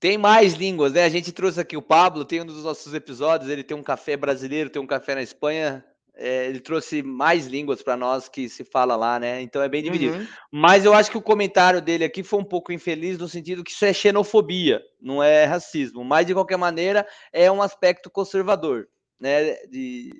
Tem 0.00 0.16
mais 0.16 0.54
línguas, 0.54 0.92
né? 0.94 1.04
A 1.04 1.08
gente 1.10 1.30
trouxe 1.30 1.60
aqui 1.60 1.76
o 1.76 1.82
Pablo, 1.82 2.24
tem 2.24 2.40
um 2.40 2.46
dos 2.46 2.64
nossos 2.64 2.92
episódios, 2.94 3.50
ele 3.50 3.62
tem 3.62 3.76
um 3.76 3.82
café 3.82 4.16
brasileiro, 4.16 4.70
tem 4.70 4.80
um 4.80 4.86
café 4.86 5.14
na 5.14 5.22
Espanha. 5.22 5.84
é, 6.16 6.46
ele 6.46 6.60
trouxe 6.60 7.02
mais 7.02 7.46
línguas 7.46 7.82
para 7.82 7.96
nós 7.96 8.28
que 8.28 8.46
se 8.48 8.62
fala 8.64 8.94
lá, 8.96 9.18
né? 9.18 9.40
Então 9.40 9.62
é 9.62 9.68
bem 9.68 9.82
dividido. 9.82 10.16
Uhum. 10.18 10.26
Mas 10.52 10.84
eu 10.84 10.92
acho 10.92 11.10
que 11.10 11.16
o 11.16 11.22
comentário 11.22 11.80
dele 11.80 12.04
aqui 12.04 12.22
foi 12.22 12.38
um 12.40 12.44
pouco 12.44 12.72
infeliz 12.72 13.16
no 13.18 13.28
sentido 13.28 13.62
que 13.64 13.70
isso 13.70 13.84
é 13.86 13.92
xenofobia, 13.92 14.82
não 15.00 15.22
é 15.22 15.44
racismo. 15.44 16.04
Mas 16.04 16.26
de 16.26 16.34
qualquer 16.34 16.56
maneira 16.58 17.06
é 17.32 17.50
um 17.50 17.62
aspecto 17.62 18.10
conservador, 18.10 18.86
né? 19.20 19.54
De 19.66 20.10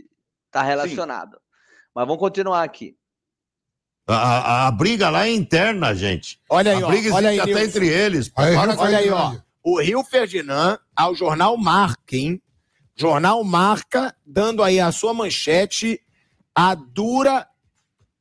tá 0.50 0.62
relacionado. 0.62 1.38
Mas 1.94 2.06
vamos 2.06 2.20
continuar 2.20 2.62
aqui. 2.62 2.96
A, 4.08 4.14
a- 4.14 4.66
a 4.68 4.70
briga 4.70 5.10
lá 5.10 5.26
é 5.26 5.30
interna, 5.30 5.94
gente. 5.94 6.40
Olha 6.48 6.72
aí, 6.72 6.82
a 6.82 6.86
ó, 6.86 6.90
briga 6.90 7.14
olha 7.14 7.28
aí, 7.30 7.40
até 7.40 7.52
Nilson. 7.52 7.64
entre 7.64 7.88
eles. 7.88 8.32
Olha, 8.36 8.76
Para- 8.76 8.96
aí, 8.98 9.10
ó. 9.10 9.32
O 9.62 9.80
Rio 9.80 10.02
Ferdinand 10.02 10.78
ao 10.96 11.14
jornal 11.14 11.56
Marca, 11.56 12.16
hein? 12.16 12.40
Jornal 12.96 13.42
Marca, 13.44 14.14
dando 14.26 14.62
aí 14.62 14.78
a 14.80 14.90
sua 14.92 15.12
manchete, 15.14 16.00
a 16.54 16.74
dura. 16.74 17.46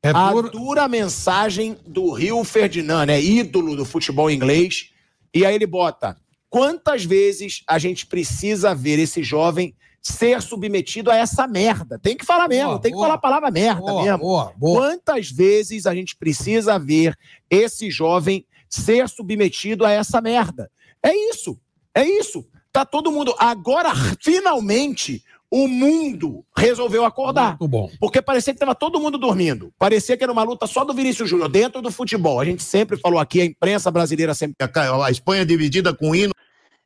a 0.03 0.33
dura 0.41 0.87
mensagem 0.87 1.77
do 1.85 2.11
Rio 2.11 2.43
Ferdinand, 2.43 3.05
né? 3.07 3.21
Ídolo 3.21 3.75
do 3.75 3.85
futebol 3.85 4.29
inglês. 4.29 4.91
E 5.33 5.45
aí 5.45 5.55
ele 5.55 5.65
bota: 5.67 6.17
quantas 6.49 7.03
vezes 7.03 7.63
a 7.67 7.77
gente 7.79 8.05
precisa 8.05 8.73
ver 8.75 8.99
esse 8.99 9.21
jovem 9.23 9.75
ser 10.01 10.41
submetido 10.41 11.11
a 11.11 11.15
essa 11.15 11.45
merda? 11.47 11.99
Tem 11.99 12.15
que 12.15 12.25
falar 12.25 12.47
mesmo, 12.47 12.69
Boa, 12.69 12.81
tem 12.81 12.91
que 12.91 12.95
boa. 12.95 13.05
falar 13.07 13.15
a 13.15 13.21
palavra 13.21 13.51
merda 13.51 13.81
Boa, 13.81 14.03
mesmo. 14.03 14.19
boa, 14.19 14.53
boa. 14.57 14.79
Quantas 14.81 15.29
vezes 15.29 15.85
a 15.85 15.93
gente 15.93 16.15
precisa 16.15 16.79
ver 16.79 17.17
esse 17.49 17.91
jovem 17.91 18.45
ser 18.69 19.09
submetido 19.09 19.85
a 19.85 19.91
essa 19.91 20.21
merda? 20.21 20.71
É 21.03 21.13
isso, 21.15 21.59
é 21.95 22.03
isso. 22.03 22.45
Tá 22.71 22.85
todo 22.85 23.11
mundo. 23.11 23.33
Agora, 23.39 23.91
finalmente, 24.21 25.23
o 25.49 25.67
mundo 25.67 26.45
resolveu 26.55 27.03
acordar. 27.03 27.51
Muito 27.51 27.67
bom. 27.67 27.89
Porque 27.99 28.21
parecia 28.21 28.53
que 28.53 28.59
tava 28.59 28.75
todo 28.75 28.99
mundo 28.99 29.17
dormindo. 29.17 29.73
Parecia 29.79 30.15
que 30.15 30.23
era 30.23 30.31
uma 30.31 30.43
luta 30.43 30.67
só 30.67 30.85
do 30.85 30.93
Vinícius 30.93 31.29
Júnior, 31.29 31.49
dentro 31.49 31.81
do 31.81 31.91
futebol. 31.91 32.39
A 32.39 32.45
gente 32.45 32.61
sempre 32.61 32.97
falou 32.97 33.19
aqui, 33.19 33.41
a 33.41 33.45
imprensa 33.45 33.89
brasileira 33.89 34.33
sempre. 34.35 34.55
A 34.59 35.11
Espanha 35.11 35.45
dividida 35.45 35.93
com 35.93 36.13
hino. 36.13 36.33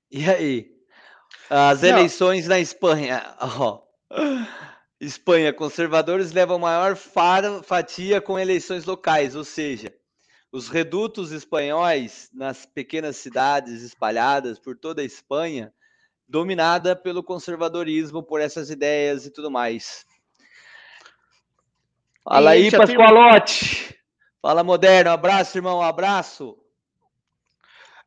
E 0.10 0.30
aí? 0.30 0.68
As 1.50 1.82
Não. 1.82 1.90
eleições 1.90 2.48
na 2.48 2.60
Espanha. 2.60 3.36
ó. 3.42 3.80
Espanha, 5.02 5.52
conservadores 5.52 6.32
levam 6.32 6.58
maior 6.58 6.96
fa- 6.96 7.62
fatia 7.64 8.22
com 8.22 8.40
eleições 8.40 8.86
locais, 8.86 9.36
ou 9.36 9.44
seja, 9.44 9.94
os 10.54 10.70
redutos 10.70 11.32
espanhóis 11.32 12.30
nas 12.32 12.64
pequenas 12.64 13.18
cidades 13.18 13.82
espalhadas 13.82 14.60
por 14.60 14.78
toda 14.78 15.02
a 15.02 15.06
Espanha, 15.06 15.74
dominada 16.28 16.96
pelo 16.96 17.24
conservadorismo, 17.24 18.22
por 18.22 18.40
essas 18.40 18.70
ideias 18.70 19.26
e 19.26 19.32
tudo 19.32 19.50
mais. 19.50 20.06
Fala 22.24 22.52
aí, 22.52 22.70
Pascoalote. 22.70 24.00
Fala, 24.40 24.64
Moderno. 24.64 25.10
Abraço, 25.10 25.58
irmão. 25.58 25.82
Abraço. 25.82 26.56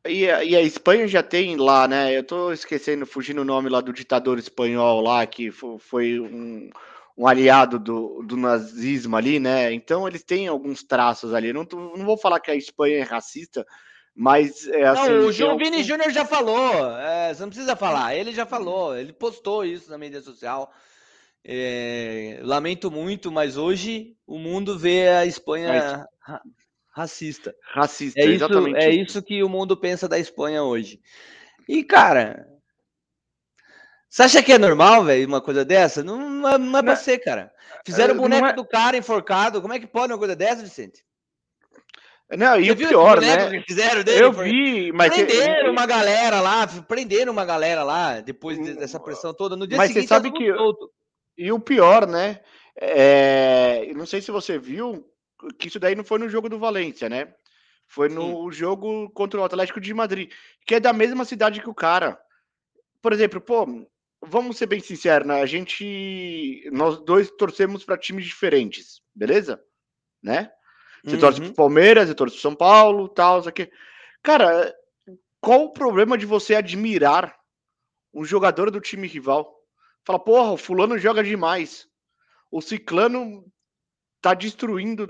E 0.07 0.29
a, 0.29 0.41
e 0.41 0.55
a 0.55 0.61
Espanha 0.61 1.05
já 1.05 1.21
tem 1.21 1.57
lá, 1.57 1.85
né? 1.85 2.17
Eu 2.17 2.23
tô 2.23 2.53
esquecendo, 2.53 3.05
fugindo 3.05 3.41
o 3.41 3.45
nome 3.45 3.67
lá 3.67 3.81
do 3.81 3.91
ditador 3.91 4.39
espanhol 4.39 5.01
lá, 5.01 5.27
que 5.27 5.51
fo- 5.51 5.77
foi 5.77 6.17
um, 6.17 6.69
um 7.17 7.25
aliado 7.27 7.79
do, 7.79 8.21
do 8.23 8.37
nazismo 8.37 9.15
ali, 9.15 9.39
né? 9.39 9.73
Então 9.73 10.07
eles 10.07 10.23
têm 10.23 10.47
alguns 10.47 10.83
traços 10.83 11.33
ali. 11.33 11.51
Não, 11.51 11.65
tô- 11.65 11.97
não 11.97 12.05
vou 12.05 12.17
falar 12.17 12.39
que 12.39 12.51
a 12.51 12.55
Espanha 12.55 12.99
é 12.99 13.03
racista, 13.03 13.65
mas 14.15 14.67
é 14.67 14.83
assim. 14.85 15.09
não, 15.09 15.25
o 15.27 15.31
João 15.31 15.51
algum- 15.51 15.63
Vini 15.63 15.83
Júnior 15.83 16.11
já 16.11 16.25
falou. 16.25 16.91
é, 16.99 17.33
você 17.33 17.41
não 17.41 17.49
precisa 17.49 17.75
falar. 17.75 18.15
Ele 18.15 18.31
já 18.33 18.45
falou. 18.45 18.95
Ele 18.95 19.11
postou 19.13 19.65
isso 19.65 19.89
na 19.89 19.97
mídia 19.97 20.21
social. 20.21 20.71
É, 21.49 22.39
lamento 22.43 22.91
muito, 22.91 23.31
mas 23.31 23.57
hoje 23.57 24.15
o 24.27 24.37
mundo 24.37 24.77
vê 24.77 25.07
a 25.07 25.25
Espanha 25.25 26.05
ra- 26.19 26.41
racista. 26.91 27.55
Racista, 27.73 28.19
É 28.19 28.25
isso, 28.25 28.33
exatamente 28.33 28.77
é 28.77 28.89
isso 28.89 29.21
que 29.23 29.41
o 29.41 29.47
mundo 29.49 29.77
pensa 29.77 30.07
da 30.09 30.19
Espanha 30.19 30.63
hoje. 30.63 30.99
E, 31.67 31.83
cara, 31.83 32.45
você 34.09 34.23
acha 34.23 34.43
que 34.43 34.51
é 34.53 34.57
normal, 34.57 35.03
velho, 35.05 35.27
uma 35.27 35.41
coisa 35.41 35.63
dessa? 35.65 36.03
Não, 36.03 36.17
não 36.29 36.49
é, 36.49 36.57
não 36.57 36.79
é 36.79 36.83
pra 36.83 36.95
ser, 36.95 37.19
cara. 37.19 37.51
Fizeram 37.85 38.13
o 38.13 38.17
não 38.17 38.23
boneco 38.23 38.47
é- 38.47 38.53
do 38.53 38.65
cara 38.65 38.97
enforcado. 38.97 39.61
Como 39.61 39.73
é 39.73 39.79
que 39.79 39.87
pode 39.87 40.11
uma 40.11 40.19
coisa 40.19 40.35
dessa, 40.35 40.63
Vicente? 40.63 41.03
Não, 42.29 42.59
e 42.59 42.65
Você 42.65 42.71
o 42.71 42.75
pior, 42.89 43.21
né? 43.21 43.63
fizeram 43.65 44.03
dele? 44.03 44.21
Eu 44.23 44.33
Foi- 44.33 44.49
vi, 44.49 44.91
mas 44.91 45.13
Prenderam 45.13 45.67
eu- 45.67 45.71
uma 45.71 45.85
galera 45.85 46.41
lá, 46.41 46.67
prenderam 46.85 47.31
uma 47.31 47.45
galera 47.45 47.83
lá, 47.83 48.19
depois 48.19 48.61
de- 48.61 48.73
dessa 48.75 48.99
pressão 48.99 49.33
toda. 49.33 49.55
No 49.55 49.65
dia 49.65 49.77
Mas 49.77 49.87
você 49.91 49.93
seguinte, 50.01 50.09
tá 50.09 50.15
sabe 50.15 50.31
que. 50.33 50.51
E 51.37 51.51
o 51.53 51.59
pior, 51.59 52.05
né? 52.05 52.41
É... 52.75 53.91
Não 53.95 54.05
sei 54.05 54.21
se 54.21 54.29
você 54.31 54.57
viu 54.57 55.05
que 55.57 55.67
isso 55.69 55.79
daí 55.79 55.95
não 55.95 56.03
foi 56.03 56.19
no 56.19 56.27
jogo 56.27 56.49
do 56.49 56.59
Valência, 56.59 57.07
né? 57.07 57.33
Foi 57.87 58.09
no 58.09 58.51
jogo 58.51 59.09
contra 59.11 59.39
o 59.39 59.43
Atlético 59.45 59.79
de 59.79 59.93
Madrid, 59.93 60.29
que 60.65 60.75
é 60.75 60.79
da 60.81 60.91
mesma 60.91 61.23
cidade 61.23 61.61
que 61.61 61.69
o 61.69 61.73
cara. 61.75 62.19
Por 63.01 63.13
exemplo, 63.13 63.39
pô, 63.39 63.65
vamos 64.29 64.57
ser 64.57 64.67
bem 64.67 64.79
sinceros, 64.79 65.27
né? 65.27 65.41
A 65.41 65.45
gente. 65.45 66.69
Nós 66.71 66.99
dois 66.99 67.29
torcemos 67.31 67.83
para 67.83 67.97
times 67.97 68.25
diferentes, 68.25 69.01
beleza? 69.15 69.61
Né? 70.21 70.51
Você 71.03 71.17
torce 71.17 71.39
Uhum. 71.39 71.47
pro 71.47 71.55
Palmeiras, 71.55 72.09
eu 72.09 72.15
torço 72.15 72.35
pro 72.35 72.41
São 72.41 72.55
Paulo, 72.55 73.07
tal, 73.07 73.39
isso 73.39 73.49
aqui. 73.49 73.71
Cara, 74.21 74.73
qual 75.39 75.63
o 75.63 75.71
problema 75.73 76.17
de 76.17 76.25
você 76.25 76.55
admirar 76.55 77.37
um 78.13 78.25
jogador 78.25 78.71
do 78.71 78.81
time 78.81 79.07
rival? 79.07 79.55
Fala, 80.05 80.19
porra, 80.19 80.51
o 80.51 80.57
fulano 80.57 80.97
joga 80.97 81.23
demais. 81.23 81.87
O 82.51 82.61
ciclano 82.61 83.45
tá 84.21 84.33
destruindo 84.33 85.07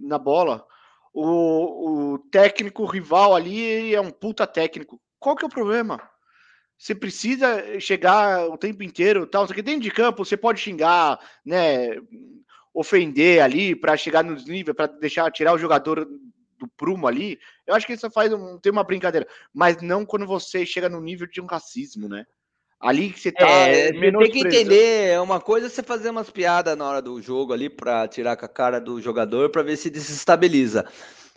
na 0.00 0.18
bola. 0.18 0.66
O, 1.12 2.14
o 2.14 2.18
técnico 2.30 2.84
rival 2.84 3.34
ali 3.34 3.94
é 3.94 4.00
um 4.00 4.10
puta 4.10 4.46
técnico. 4.46 5.00
Qual 5.18 5.36
que 5.36 5.44
é 5.44 5.48
o 5.48 5.50
problema? 5.50 6.00
Você 6.78 6.94
precisa 6.94 7.80
chegar 7.80 8.48
o 8.48 8.58
tempo 8.58 8.82
inteiro, 8.82 9.26
tal, 9.26 9.46
que 9.46 9.62
dentro 9.62 9.80
de 9.80 9.90
campo 9.90 10.24
você 10.24 10.36
pode 10.36 10.60
xingar, 10.60 11.18
né, 11.44 11.96
ofender 12.74 13.42
ali 13.42 13.74
para 13.74 13.96
chegar 13.96 14.22
nos 14.22 14.44
níveis, 14.44 14.76
para 14.76 14.86
deixar 14.86 15.30
tirar 15.30 15.54
o 15.54 15.58
jogador 15.58 16.06
do 16.58 16.68
prumo 16.76 17.06
ali. 17.06 17.38
Eu 17.66 17.74
acho 17.74 17.86
que 17.86 17.94
isso 17.94 18.10
faz 18.10 18.32
um, 18.32 18.58
tem 18.58 18.70
uma 18.70 18.84
brincadeira, 18.84 19.26
mas 19.52 19.80
não 19.80 20.04
quando 20.04 20.26
você 20.26 20.66
chega 20.66 20.88
no 20.88 21.00
nível 21.00 21.26
de 21.26 21.40
um 21.40 21.46
racismo, 21.46 22.08
né? 22.08 22.24
Ali 22.78 23.10
que 23.10 23.20
você 23.20 23.32
tá 23.32 23.46
É, 23.48 23.90
você 23.92 24.12
tem 24.12 24.30
que 24.30 24.38
entender, 24.40 25.08
é 25.08 25.20
uma 25.20 25.40
coisa 25.40 25.66
é 25.66 25.70
você 25.70 25.82
fazer 25.82 26.10
umas 26.10 26.28
piadas 26.28 26.76
na 26.76 26.86
hora 26.86 27.00
do 27.00 27.20
jogo 27.22 27.54
ali 27.54 27.70
pra 27.70 28.06
tirar 28.06 28.36
com 28.36 28.44
a 28.44 28.48
cara 28.48 28.78
do 28.78 29.00
jogador 29.00 29.48
pra 29.48 29.62
ver 29.62 29.78
se 29.78 29.88
desestabiliza. 29.88 30.86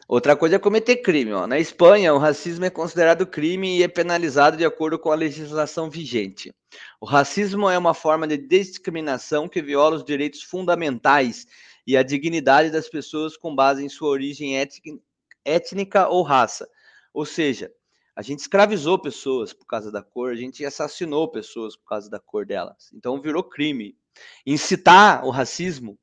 Outra 0.10 0.36
coisa 0.36 0.56
é 0.56 0.60
cometer 0.60 0.96
crime. 0.98 1.32
Ó. 1.34 1.46
Na 1.46 1.60
Espanha, 1.60 2.16
o 2.16 2.18
racismo 2.18 2.66
é 2.66 2.70
considerado 2.72 3.28
crime 3.28 3.78
e 3.78 3.84
é 3.84 3.88
penalizado 3.88 4.58
de 4.58 4.66
acordo 4.66 4.98
com 4.98 5.12
a 5.12 5.16
legislação 5.16 5.88
vigente. 5.88 6.52
O 7.00 7.06
racismo 7.06 7.70
é 7.70 7.78
uma 7.78 7.94
forma 7.94 8.28
de 8.28 8.36
discriminação 8.36 9.48
que 9.48 9.62
viola 9.62 9.98
os 9.98 10.04
direitos 10.04 10.42
fundamentais 10.42 11.46
e 11.86 11.96
a 11.96 12.02
dignidade 12.02 12.72
das 12.72 12.90
pessoas 12.90 13.38
com 13.38 13.54
base 13.54 13.86
em 13.86 13.90
sua 13.90 14.10
origem 14.10 14.58
étni- 14.58 15.00
étnica 15.46 16.08
ou 16.08 16.24
raça. 16.24 16.68
Ou 17.14 17.24
seja, 17.24 17.72
a 18.16 18.24
gente 18.24 18.40
escravizou 18.40 18.98
pessoas 18.98 19.54
por 19.54 19.68
causa 19.68 19.92
da 19.92 20.02
cor, 20.02 20.32
a 20.32 20.36
gente 20.36 20.66
assassinou 20.66 21.28
pessoas 21.28 21.76
por 21.76 21.86
causa 21.86 22.10
da 22.10 22.20
cor 22.20 22.48
delas. 22.48 22.90
Então 22.96 23.22
virou 23.22 23.44
crime. 23.44 23.96
Incitar 24.44 25.24
o 25.24 25.30
racismo 25.30 26.00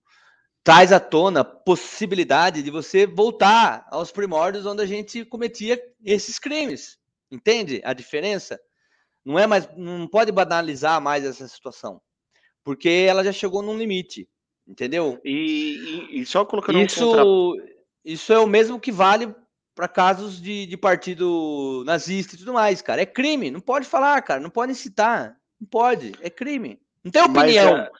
traz 0.66 0.90
à 0.90 0.98
tona 0.98 1.42
a 1.42 1.44
possibilidade 1.44 2.60
de 2.60 2.72
você 2.72 3.06
voltar 3.06 3.86
aos 3.88 4.10
primórdios 4.10 4.66
onde 4.66 4.82
a 4.82 4.86
gente 4.86 5.24
cometia 5.24 5.80
esses 6.04 6.40
crimes. 6.40 6.98
Entende 7.30 7.80
a 7.84 7.92
diferença? 7.92 8.60
Não 9.24 9.38
é 9.38 9.46
mais, 9.46 9.68
não 9.76 10.08
pode 10.08 10.32
banalizar 10.32 11.00
mais 11.00 11.24
essa 11.24 11.46
situação, 11.46 12.00
porque 12.64 12.88
ela 12.88 13.22
já 13.22 13.30
chegou 13.30 13.62
num 13.62 13.78
limite, 13.78 14.28
entendeu? 14.66 15.20
E, 15.24 16.08
e- 16.10 16.20
e 16.20 16.26
só 16.26 16.44
colocando 16.44 16.80
um 16.80 16.84
isso, 16.84 16.98
contra- 16.98 17.24
isso 18.04 18.32
é 18.32 18.38
o 18.40 18.46
mesmo 18.48 18.80
que 18.80 18.90
vale 18.90 19.32
para 19.72 19.86
casos 19.86 20.42
de, 20.42 20.66
de 20.66 20.76
partido 20.76 21.84
nazista 21.86 22.34
e 22.34 22.38
tudo 22.38 22.52
mais, 22.52 22.82
cara. 22.82 23.00
É 23.02 23.06
crime, 23.06 23.52
não 23.52 23.60
pode 23.60 23.86
falar, 23.86 24.20
cara, 24.22 24.40
não 24.40 24.50
pode 24.50 24.74
citar, 24.74 25.36
não 25.60 25.68
pode, 25.68 26.10
é 26.20 26.28
crime. 26.28 26.80
Não 27.04 27.12
tem 27.12 27.22
Mas, 27.28 27.54
opinião. 27.54 27.76
é- 27.76 27.90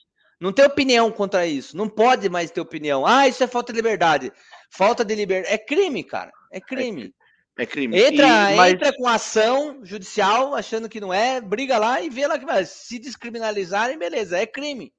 Não 0.41 0.53
tem 0.53 0.65
opinião 0.65 1.11
contra 1.11 1.47
isso. 1.47 1.77
Não 1.77 1.89
pode 1.89 2.29
mais 2.29 2.51
ter 2.51 2.61
opinião. 2.61 3.07
Ah, 3.07 3.27
isso 3.27 3.43
é 3.43 3.47
falta 3.47 3.73
de 3.73 3.77
liberdade. 3.77 4.33
Falta 4.71 5.05
de 5.05 5.15
liberdade. 5.15 5.55
É 5.55 5.59
crime, 5.59 6.05
cara. 6.05 6.31
É 6.53 6.61
crime. 6.61 7.15
É 7.59 7.65
crime. 7.65 7.99
Entra, 7.99 8.53
E- 8.53 8.57
mas- 8.57 8.73
entra 8.75 8.93
com 8.95 9.09
ação 9.09 9.81
judicial, 9.83 10.55
achando 10.55 10.89
que 10.91 11.01
não 11.01 11.13
é, 11.13 11.41
briga 11.41 11.79
lá 11.79 12.03
e 12.03 12.11
vê 12.11 12.27
lá 12.27 12.39
que 12.39 12.45
vai. 12.45 12.67
Se 12.67 12.99
descriminalizarem, 12.99 13.97
beleza, 13.99 14.39
é 14.39 14.47
crime. 14.47 14.93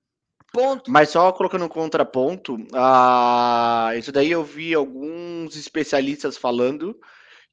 Ponto. 0.51 0.89
Mas 0.89 1.09
só 1.09 1.31
colocando 1.33 1.65
um 1.65 1.69
contraponto, 1.69 2.57
ah, 2.73 3.91
isso 3.95 4.11
daí 4.11 4.31
eu 4.31 4.43
vi 4.43 4.73
alguns 4.73 5.55
especialistas 5.55 6.37
falando 6.37 6.97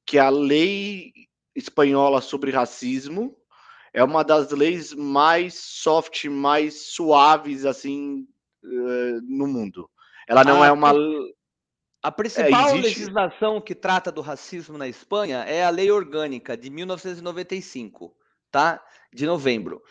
que 0.06 0.16
a 0.16 0.30
lei 0.30 1.12
espanhola 1.54 2.20
sobre 2.22 2.50
racismo 2.50 3.36
é 3.94 4.02
uma 4.04 4.22
das 4.24 4.50
leis 4.50 4.92
mais 4.92 5.54
soft, 5.54 6.24
mais 6.26 6.88
suaves 6.88 7.64
assim 7.64 8.26
eh, 8.62 9.18
no 9.22 9.46
mundo. 9.46 9.88
Ela 10.28 10.42
não 10.44 10.62
A 10.62 10.66
é 10.66 10.72
uma 10.72 10.92
pri- 10.92 11.34
A 12.02 12.12
principal 12.12 12.76
existe- 12.76 12.82
legislação 13.00 13.60
que 13.60 13.74
trata 13.74 14.12
do 14.12 14.20
racismo 14.20 14.76
na 14.76 14.86
Espanha 14.88 15.38
é 15.44 15.64
a 15.64 15.70
Lei 15.70 15.90
Orgânica 15.90 16.56
de 16.56 16.68
1995, 16.70 18.14
tá? 18.50 18.82
De 19.12 19.24
novembro. 19.26 19.82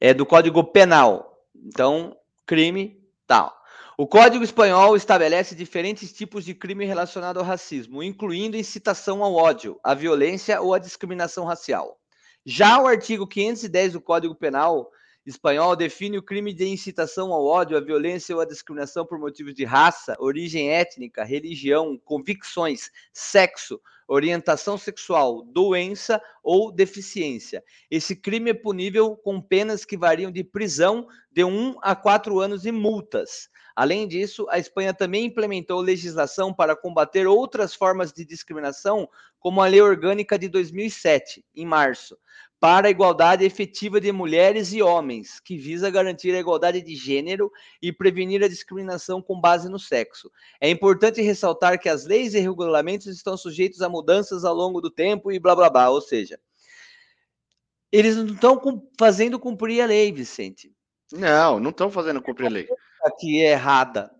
É 0.00 0.12
do 0.12 0.26
Código 0.26 0.64
Penal. 0.64 1.38
Então, 1.54 2.16
crime 2.44 3.00
tal. 3.26 3.56
O 3.96 4.06
Código 4.06 4.42
Espanhol 4.42 4.96
estabelece 4.96 5.54
diferentes 5.54 6.12
tipos 6.12 6.44
de 6.44 6.54
crime 6.54 6.84
relacionado 6.84 7.38
ao 7.38 7.44
racismo, 7.44 8.02
incluindo 8.02 8.56
incitação 8.56 9.22
ao 9.22 9.34
ódio, 9.34 9.78
à 9.84 9.94
violência 9.94 10.60
ou 10.60 10.74
à 10.74 10.78
discriminação 10.78 11.44
racial. 11.44 12.00
Já 12.44 12.80
o 12.80 12.86
artigo 12.86 13.26
510 13.26 13.92
do 13.92 14.00
Código 14.00 14.34
Penal 14.34 14.90
espanhol 15.24 15.76
define 15.76 16.18
o 16.18 16.22
crime 16.22 16.52
de 16.52 16.66
incitação 16.66 17.32
ao 17.32 17.44
ódio, 17.44 17.76
à 17.76 17.80
violência 17.80 18.34
ou 18.34 18.40
à 18.40 18.44
discriminação 18.44 19.06
por 19.06 19.18
motivos 19.18 19.54
de 19.54 19.64
raça, 19.64 20.16
origem 20.18 20.70
étnica, 20.70 21.22
religião, 21.22 21.96
convicções, 22.04 22.90
sexo, 23.12 23.80
orientação 24.08 24.76
sexual, 24.76 25.44
doença 25.44 26.20
ou 26.42 26.72
deficiência. 26.72 27.62
Esse 27.90 28.16
crime 28.16 28.50
é 28.50 28.54
punível 28.54 29.16
com 29.16 29.40
penas 29.40 29.84
que 29.84 29.96
variam 29.96 30.30
de 30.30 30.42
prisão 30.42 31.06
de 31.30 31.44
1 31.44 31.76
a 31.80 31.94
4 31.94 32.40
anos 32.40 32.66
e 32.66 32.72
multas. 32.72 33.48
Além 33.74 34.06
disso, 34.06 34.46
a 34.50 34.58
Espanha 34.58 34.92
também 34.92 35.26
implementou 35.26 35.80
legislação 35.80 36.52
para 36.52 36.76
combater 36.76 37.26
outras 37.26 37.74
formas 37.74 38.12
de 38.12 38.24
discriminação, 38.24 39.08
como 39.40 39.62
a 39.62 39.66
Lei 39.66 39.80
Orgânica 39.80 40.38
de 40.38 40.48
2007, 40.48 41.44
em 41.54 41.66
março, 41.66 42.16
para 42.60 42.86
a 42.86 42.90
igualdade 42.90 43.44
efetiva 43.44 44.00
de 44.00 44.12
mulheres 44.12 44.72
e 44.72 44.80
homens, 44.80 45.40
que 45.40 45.56
visa 45.56 45.90
garantir 45.90 46.32
a 46.32 46.38
igualdade 46.38 46.80
de 46.80 46.94
gênero 46.94 47.50
e 47.82 47.92
prevenir 47.92 48.44
a 48.44 48.48
discriminação 48.48 49.20
com 49.20 49.40
base 49.40 49.68
no 49.68 49.80
sexo. 49.80 50.30
É 50.60 50.70
importante 50.70 51.20
ressaltar 51.20 51.80
que 51.80 51.88
as 51.88 52.06
leis 52.06 52.34
e 52.34 52.38
regulamentos 52.38 53.08
estão 53.08 53.36
sujeitos 53.36 53.82
a 53.82 53.88
mudanças 53.88 54.44
ao 54.44 54.54
longo 54.54 54.80
do 54.80 54.90
tempo 54.90 55.32
e 55.32 55.40
blá 55.40 55.56
blá 55.56 55.68
blá, 55.68 55.90
ou 55.90 56.00
seja, 56.00 56.38
eles 57.90 58.16
não 58.16 58.26
estão 58.26 58.88
fazendo 58.96 59.40
cumprir 59.40 59.82
a 59.82 59.86
lei, 59.86 60.12
Vicente. 60.12 60.72
Não, 61.12 61.58
não 61.58 61.70
estão 61.70 61.90
fazendo 61.90 62.22
cumprir 62.22 62.46
a 62.46 62.50
lei. 62.50 62.68
Que 63.10 63.42
é 63.42 63.52
errada. 63.52 64.10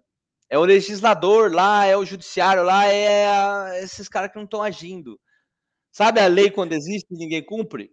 É 0.50 0.58
o 0.58 0.64
legislador 0.64 1.52
lá, 1.52 1.86
é 1.86 1.96
o 1.96 2.04
judiciário 2.04 2.62
lá, 2.62 2.86
é 2.86 3.26
a- 3.28 3.78
esses 3.82 4.08
caras 4.08 4.30
que 4.30 4.36
não 4.36 4.44
estão 4.44 4.62
agindo. 4.62 5.18
Sabe 5.92 6.20
a 6.20 6.26
lei 6.26 6.50
quando 6.50 6.72
existe 6.74 7.06
e 7.12 7.16
ninguém 7.18 7.44
cumpre? 7.44 7.90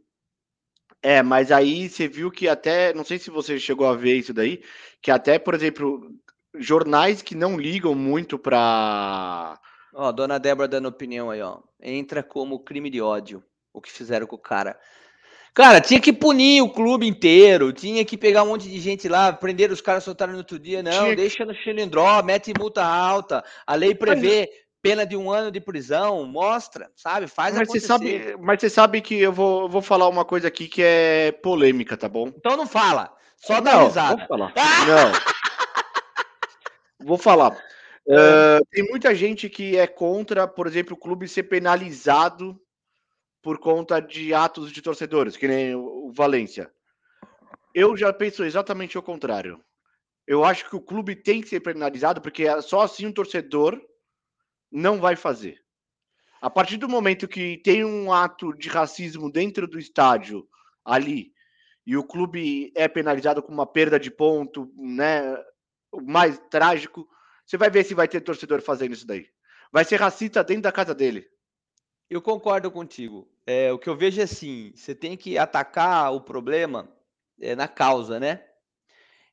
É, 1.02 1.22
mas 1.24 1.52
aí 1.52 1.90
você 1.90 2.08
viu 2.08 2.30
que 2.30 2.48
até, 2.48 2.94
não 2.94 3.06
sei 3.06 3.18
se 3.18 3.30
você 3.30 3.58
chegou 3.60 3.88
a 3.88 3.96
ver 3.96 4.16
isso 4.18 4.34
daí, 4.34 4.62
que 5.02 5.10
até, 5.12 5.40
por 5.40 5.54
exemplo, 5.54 6.14
jornais 6.56 7.22
que 7.22 7.36
não 7.36 7.58
ligam 7.58 7.96
muito 7.96 8.38
pra. 8.38 9.60
Ó, 9.94 10.12
dona 10.12 10.38
Débora 10.40 10.68
dando 10.68 10.88
opinião 10.90 11.30
aí, 11.32 11.42
ó. 11.42 11.62
Entra 11.82 12.22
como 12.22 12.64
crime 12.64 12.90
de 12.90 13.02
ódio. 13.02 13.44
O 13.74 13.82
que 13.82 13.92
fizeram 13.92 14.28
com 14.28 14.36
o 14.36 14.40
cara. 14.40 14.78
Cara, 15.54 15.82
tinha 15.82 16.00
que 16.00 16.14
punir 16.14 16.62
o 16.62 16.70
clube 16.70 17.08
inteiro, 17.08 17.74
tinha 17.74 18.06
que 18.06 18.18
pegar 18.18 18.44
um 18.44 18.48
monte 18.48 18.70
de 18.70 18.80
gente 18.80 19.08
lá, 19.10 19.34
prender 19.34 19.72
os 19.72 19.82
caras, 19.82 20.04
soltaram 20.04 20.32
no 20.34 20.38
outro 20.40 20.58
dia. 20.60 20.82
Não, 20.82 20.92
Tinha 20.92 21.10
que- 21.10 21.16
deixa 21.16 21.46
no 21.46 21.54
xilindró, 21.54 22.22
mete 22.24 22.54
multa 22.58 22.84
alta. 22.84 23.44
A 23.66 23.76
lei 23.76 23.94
prevê 23.94 24.50
pena 24.82 25.06
de 25.06 25.18
um 25.18 25.30
ano 25.30 25.52
de 25.52 25.60
prisão, 25.60 26.26
mostra, 26.26 26.90
sabe? 26.96 27.28
Faz 27.28 27.54
Mas 27.56 27.68
você 27.68 27.80
acontecer. 27.80 27.88
sabe, 27.88 28.38
mas 28.40 28.62
você 28.62 28.70
sabe 28.70 29.02
que 29.02 29.20
eu 29.20 29.34
vou, 29.34 29.68
vou 29.68 29.82
falar 29.82 30.08
uma 30.08 30.24
coisa 30.24 30.48
aqui 30.48 30.68
que 30.70 30.82
é 30.82 31.34
polêmica, 31.44 31.98
tá 31.98 32.08
bom? 32.08 32.32
Então 32.38 32.56
não 32.56 32.66
fala, 32.66 33.12
só 33.36 33.60
dá 33.60 33.74
não, 33.74 33.86
risada. 33.88 34.16
Vou 34.30 34.38
falar. 34.38 34.54
Não. 34.88 35.12
Vou 37.06 37.18
falar. 37.18 37.58
Ah, 38.10 38.60
tem 38.72 38.84
muita 38.90 39.14
gente 39.14 39.50
que 39.50 39.78
é 39.78 39.86
contra, 39.86 40.48
por 40.48 40.66
exemplo, 40.68 40.94
o 40.96 41.00
clube 41.00 41.28
ser 41.28 41.44
penalizado 41.44 42.60
por 43.42 43.60
conta 43.60 44.00
de 44.00 44.34
atos 44.34 44.72
de 44.72 44.82
torcedores, 44.82 45.38
que 45.38 45.48
nem 45.48 45.76
o 45.76 46.00
o 46.10 46.12
Valência. 46.12 46.72
Eu 47.74 47.96
já 47.96 48.12
penso 48.12 48.44
exatamente 48.44 48.98
o 48.98 49.04
contrário. 49.04 49.64
Eu 50.26 50.44
acho 50.44 50.68
que 50.68 50.76
o 50.76 50.82
clube 50.82 51.16
tem 51.16 51.42
que 51.42 51.48
ser 51.48 51.60
penalizado, 51.60 52.20
porque 52.20 52.44
é 52.44 52.62
só 52.62 52.82
assim 52.82 53.06
um 53.06 53.12
torcedor 53.12 53.80
não 54.72 55.00
vai 55.00 55.16
fazer. 55.16 55.64
A 56.42 56.50
partir 56.50 56.78
do 56.78 56.90
momento 56.90 57.28
que 57.28 57.58
tem 57.58 57.84
um 57.84 58.12
ato 58.12 58.54
de 58.54 58.70
racismo 58.70 59.32
dentro 59.32 59.68
do 59.68 59.80
estádio 59.80 60.48
ali 60.84 61.32
e 61.86 61.96
o 61.98 62.04
clube 62.04 62.72
é 62.76 62.88
penalizado 62.88 63.42
com 63.42 63.52
uma 63.52 63.66
perda 63.66 64.00
de 64.00 64.12
ponto, 64.12 64.72
né? 64.76 65.22
O 65.92 66.02
mais 66.02 66.40
trágico, 66.50 67.08
você 67.46 67.58
vai 67.58 67.70
ver 67.70 67.84
se 67.84 67.94
vai 67.94 68.08
ter 68.08 68.22
torcedor 68.22 68.62
fazendo 68.62 68.94
isso 68.94 69.06
daí. 69.06 69.28
Vai 69.72 69.84
ser 69.84 69.98
racista 69.98 70.44
dentro 70.44 70.64
da 70.64 70.72
casa 70.72 70.94
dele. 70.96 71.28
Eu 72.10 72.22
concordo 72.22 72.72
contigo. 72.72 73.28
É, 73.46 73.72
o 73.72 73.78
que 73.78 73.88
eu 73.88 73.96
vejo 73.96 74.20
é 74.20 74.24
assim: 74.24 74.72
você 74.76 74.96
tem 74.96 75.16
que 75.16 75.38
atacar 75.38 76.14
o 76.14 76.22
problema 76.22 76.90
é, 77.40 77.56
na 77.56 77.68
causa, 77.68 78.20
né? 78.20 78.44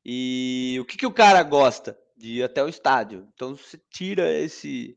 E 0.05 0.77
o 0.81 0.85
que, 0.85 0.97
que 0.97 1.07
o 1.07 1.13
cara 1.13 1.43
gosta? 1.43 1.99
De 2.17 2.39
ir 2.39 2.43
até 2.43 2.63
o 2.63 2.69
estádio. 2.69 3.29
Então 3.35 3.57
você 3.57 3.79
tira 3.91 4.33
esse, 4.33 4.97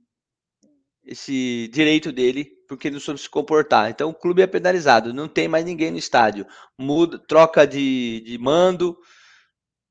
esse 1.06 1.70
direito 1.74 2.12
dele 2.12 2.60
porque 2.68 2.92
não 2.92 3.00
soube 3.00 3.20
se 3.20 3.30
comportar. 3.30 3.90
Então 3.90 4.10
o 4.10 4.14
clube 4.14 4.44
é 4.44 4.48
penalizado, 4.48 5.14
não 5.14 5.28
tem 5.28 5.48
mais 5.48 5.66
ninguém 5.66 5.90
no 5.90 5.98
estádio. 5.98 6.46
Muda, 6.78 7.18
troca 7.18 7.66
de, 7.66 8.22
de 8.22 8.38
mando, 8.38 8.98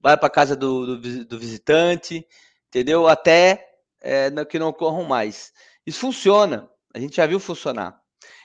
vai 0.01 0.17
para 0.17 0.31
casa 0.31 0.55
do, 0.55 0.97
do, 0.97 1.25
do, 1.25 1.39
visitante, 1.39 2.25
entendeu? 2.69 3.09
Até 3.09 3.69
é, 4.01 4.31
que 4.45 4.59
não 4.59 4.69
ocorram 4.69 5.05
mais. 5.05 5.53
Isso 5.85 5.99
funciona, 5.99 6.71
a 6.95 6.99
gente 6.99 7.17
já 7.17 7.27
viu 7.27 7.39
funcionar. 7.41 8.01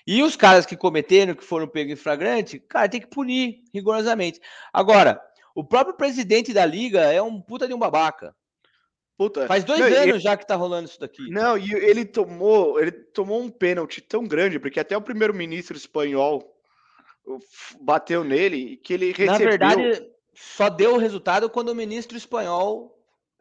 E 0.05 0.21
os 0.21 0.35
caras 0.35 0.65
que 0.65 0.77
cometeram, 0.77 1.33
que 1.33 1.43
foram 1.43 1.67
pegos 1.67 1.93
em 1.93 1.95
flagrante, 1.95 2.59
cara, 2.59 2.89
tem 2.89 3.01
que 3.01 3.07
punir 3.07 3.63
rigorosamente. 3.73 4.39
Agora, 4.71 5.21
o 5.55 5.63
próprio 5.63 5.95
presidente 5.95 6.53
da 6.53 6.65
liga 6.65 7.01
é 7.01 7.21
um 7.21 7.41
puta 7.41 7.67
de 7.67 7.73
um 7.73 7.79
babaca. 7.79 8.35
Puta. 9.17 9.47
Faz 9.47 9.63
dois 9.63 9.79
Não, 9.79 9.87
anos 9.87 9.99
ele- 9.99 10.19
já 10.19 10.35
que 10.35 10.45
tá 10.45 10.55
rolando 10.55 10.89
isso 10.89 10.99
daqui. 10.99 11.29
Não, 11.29 11.57
e 11.57 11.71
ele 11.71 12.03
tomou, 12.03 12.79
ele 12.79 12.91
tomou 12.91 13.41
um 13.41 13.49
pênalti 13.49 14.01
tão 14.01 14.25
grande, 14.25 14.59
porque 14.59 14.79
até 14.79 14.97
o 14.97 15.01
primeiro-ministro 15.01 15.77
espanhol 15.77 16.53
bateu 17.79 18.23
nele, 18.23 18.77
que 18.77 18.93
ele 18.93 19.07
recebeu... 19.07 19.31
Na 19.31 19.37
verdade, 19.37 20.11
só 20.33 20.67
deu 20.67 20.95
o 20.95 20.97
resultado 20.97 21.49
quando 21.49 21.69
o 21.69 21.75
ministro 21.75 22.17
espanhol 22.17 22.92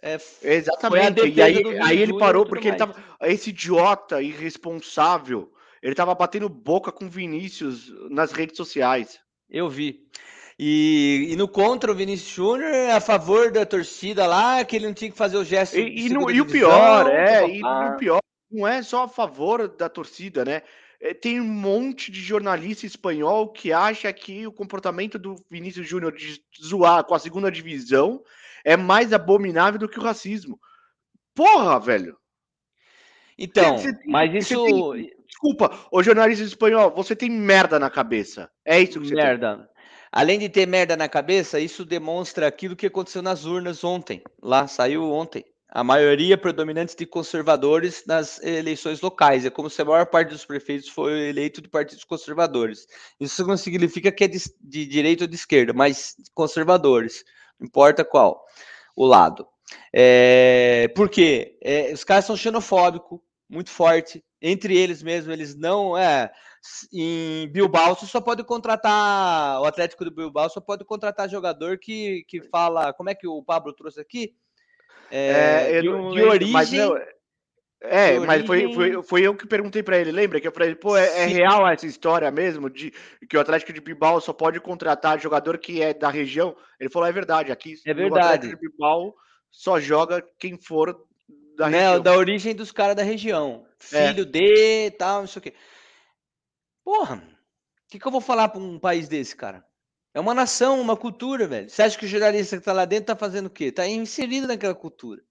é, 0.02 0.18
Exatamente. 0.42 1.26
E 1.28 1.40
aí, 1.40 1.62
aí 1.80 1.98
ele 2.02 2.18
parou 2.18 2.44
porque 2.44 2.68
ele 2.68 2.76
mais. 2.78 2.92
tava. 2.92 3.04
Esse 3.22 3.50
idiota 3.50 4.20
irresponsável, 4.20 5.52
ele 5.82 5.94
tava 5.94 6.14
batendo 6.14 6.48
boca 6.48 6.90
com 6.90 7.08
Vinícius 7.08 7.92
nas 8.10 8.32
redes 8.32 8.56
sociais. 8.56 9.20
Eu 9.48 9.68
vi. 9.68 10.00
E, 10.58 11.28
e 11.30 11.36
no 11.36 11.48
contra 11.48 11.90
o 11.90 11.94
Vinícius 11.94 12.30
Júnior 12.34 12.90
a 12.90 13.00
favor 13.00 13.50
da 13.50 13.64
torcida 13.64 14.26
lá, 14.26 14.64
que 14.64 14.76
ele 14.76 14.86
não 14.86 14.94
tinha 14.94 15.10
que 15.10 15.16
fazer 15.16 15.36
o 15.36 15.44
gesto 15.44 15.78
E, 15.78 15.90
de 15.90 16.06
e, 16.06 16.10
no- 16.10 16.30
e 16.30 16.40
o 16.40 16.46
pior, 16.46 17.08
é, 17.08 17.48
e 17.48 17.62
o 17.64 17.96
pior, 17.96 18.20
não 18.50 18.66
é 18.68 18.82
só 18.82 19.04
a 19.04 19.08
favor 19.08 19.66
da 19.68 19.88
torcida, 19.88 20.44
né? 20.44 20.62
É, 21.00 21.12
tem 21.14 21.40
um 21.40 21.44
monte 21.44 22.12
de 22.12 22.20
jornalista 22.20 22.86
espanhol 22.86 23.48
que 23.48 23.72
acha 23.72 24.12
que 24.12 24.46
o 24.46 24.52
comportamento 24.52 25.18
do 25.18 25.34
Vinícius 25.50 25.88
Júnior 25.88 26.12
de 26.12 26.40
zoar 26.62 27.02
com 27.04 27.14
a 27.14 27.18
segunda 27.18 27.50
divisão 27.50 28.22
é 28.64 28.76
mais 28.76 29.12
abominável 29.12 29.78
do 29.78 29.88
que 29.88 29.98
o 29.98 30.02
racismo. 30.02 30.58
Porra, 31.34 31.78
velho! 31.80 32.16
Então, 33.38 33.78
Você 33.78 33.92
tem- 33.96 34.10
mas 34.10 34.30
você 34.30 34.38
isso. 34.54 34.64
tem- 34.92 35.10
desculpa, 35.26 35.86
ô 35.90 36.02
jornalista 36.02 36.44
espanhol, 36.44 36.90
você 36.94 37.16
tem 37.16 37.30
merda 37.30 37.78
na 37.78 37.90
cabeça. 37.90 38.50
É 38.64 38.80
isso 38.80 39.00
que 39.00 39.08
você 39.08 39.14
tem. 39.14 39.24
merda. 39.24 39.68
Além 40.12 40.38
de 40.38 40.48
ter 40.48 40.66
merda 40.66 40.96
na 40.96 41.08
cabeça, 41.08 41.58
isso 41.58 41.84
demonstra 41.86 42.46
aquilo 42.46 42.76
que 42.76 42.86
aconteceu 42.86 43.22
nas 43.22 43.46
urnas 43.46 43.82
ontem. 43.82 44.22
Lá 44.42 44.66
saiu 44.66 45.10
ontem. 45.10 45.42
A 45.74 45.82
maioria 45.82 46.36
predominante 46.36 46.94
de 46.94 47.06
conservadores 47.06 48.04
nas 48.06 48.38
eleições 48.42 49.00
locais. 49.00 49.46
É 49.46 49.50
como 49.50 49.70
se 49.70 49.80
a 49.80 49.86
maior 49.86 50.04
parte 50.04 50.28
dos 50.28 50.44
prefeitos 50.44 50.90
foi 50.90 51.30
eleito 51.30 51.62
de 51.62 51.68
partidos 51.70 52.04
conservadores. 52.04 52.86
Isso 53.18 53.46
não 53.46 53.56
significa 53.56 54.12
que 54.12 54.24
é 54.24 54.28
de, 54.28 54.38
de 54.60 54.84
direita 54.84 55.24
ou 55.24 55.28
de 55.28 55.34
esquerda, 55.34 55.72
mas 55.72 56.14
conservadores. 56.34 57.24
Importa 57.62 58.04
qual 58.04 58.44
o 58.96 59.06
lado. 59.06 59.46
É, 59.92 60.88
por 60.94 61.08
quê? 61.08 61.58
É, 61.62 61.92
os 61.92 62.04
caras 62.04 62.24
são 62.24 62.36
xenofóbicos, 62.36 63.20
muito 63.48 63.70
forte. 63.70 64.22
Entre 64.40 64.76
eles 64.76 65.02
mesmo, 65.02 65.32
eles 65.32 65.54
não. 65.54 65.96
É, 65.96 66.30
em 66.92 67.48
Bilbao, 67.48 67.94
você 67.94 68.06
só 68.06 68.20
pode 68.20 68.42
contratar. 68.44 69.60
O 69.60 69.64
Atlético 69.64 70.04
do 70.04 70.10
Bilbao 70.10 70.48
só 70.50 70.60
pode 70.60 70.84
contratar 70.84 71.28
jogador 71.28 71.78
que, 71.78 72.24
que 72.28 72.42
fala. 72.42 72.92
Como 72.92 73.10
é 73.10 73.14
que 73.14 73.26
o 73.26 73.42
Pablo 73.42 73.72
trouxe 73.72 74.00
aqui? 74.00 74.34
É, 75.10 75.78
É, 75.78 75.80
de, 75.82 75.88
não 75.88 76.12
de 76.12 76.22
origem. 76.22 76.52
mas 76.52 76.72
não, 76.72 76.96
É, 77.84 78.18
de 78.18 78.26
mas 78.26 78.46
foi, 78.46 78.64
origem- 78.64 78.74
foi, 78.74 79.02
foi 79.02 79.22
eu 79.26 79.34
que 79.36 79.46
perguntei 79.46 79.82
pra 79.82 79.98
ele, 79.98 80.12
lembra? 80.12 80.40
Que 80.40 80.46
eu 80.46 80.52
falei, 80.52 80.74
pô, 80.74 80.96
é, 80.96 81.22
é 81.22 81.26
real 81.26 81.68
essa 81.68 81.86
história 81.86 82.30
mesmo 82.30 82.70
de 82.70 82.92
que 83.28 83.36
o 83.36 83.40
Atlético 83.40 83.72
de 83.72 83.80
Bilbao 83.80 84.20
só 84.20 84.32
pode 84.32 84.60
contratar 84.60 85.20
jogador 85.20 85.58
que 85.58 85.82
é 85.82 85.92
da 85.92 86.08
região? 86.08 86.56
Ele 86.78 86.90
falou, 86.90 87.08
é 87.08 87.12
verdade, 87.12 87.50
aqui 87.50 87.74
É 87.84 87.92
verdade. 87.92 88.26
Atlético 88.26 88.54
de 88.56 88.68
Bilbao 88.68 89.14
só 89.50 89.80
joga 89.80 90.24
quem 90.38 90.56
for 90.56 90.96
da 91.56 91.68
né, 91.68 91.78
região. 91.80 92.02
da 92.02 92.16
origem 92.16 92.54
dos 92.54 92.70
caras 92.70 92.94
da 92.96 93.02
região. 93.02 93.66
É. 93.92 94.08
Filho 94.08 94.24
de 94.24 94.90
tal, 94.92 95.20
não 95.20 95.26
sei 95.26 95.40
o 95.40 95.42
quê. 95.42 95.54
Porra, 96.84 97.16
o 97.16 97.90
que, 97.90 97.98
que 97.98 98.06
eu 98.06 98.12
vou 98.12 98.20
falar 98.20 98.48
pra 98.48 98.60
um 98.60 98.78
país 98.78 99.08
desse, 99.08 99.36
cara? 99.36 99.64
É 100.14 100.20
uma 100.20 100.34
nação, 100.34 100.80
uma 100.80 100.96
cultura, 100.96 101.46
velho. 101.46 101.70
Você 101.70 101.82
acha 101.82 101.98
que 101.98 102.04
o 102.04 102.08
jornalista 102.08 102.58
que 102.58 102.64
tá 102.64 102.72
lá 102.72 102.84
dentro 102.84 103.06
tá 103.06 103.16
fazendo 103.16 103.46
o 103.46 103.50
quê? 103.50 103.72
Tá 103.72 103.86
inserido 103.86 104.46
naquela 104.46 104.74
cultura. 104.74 105.22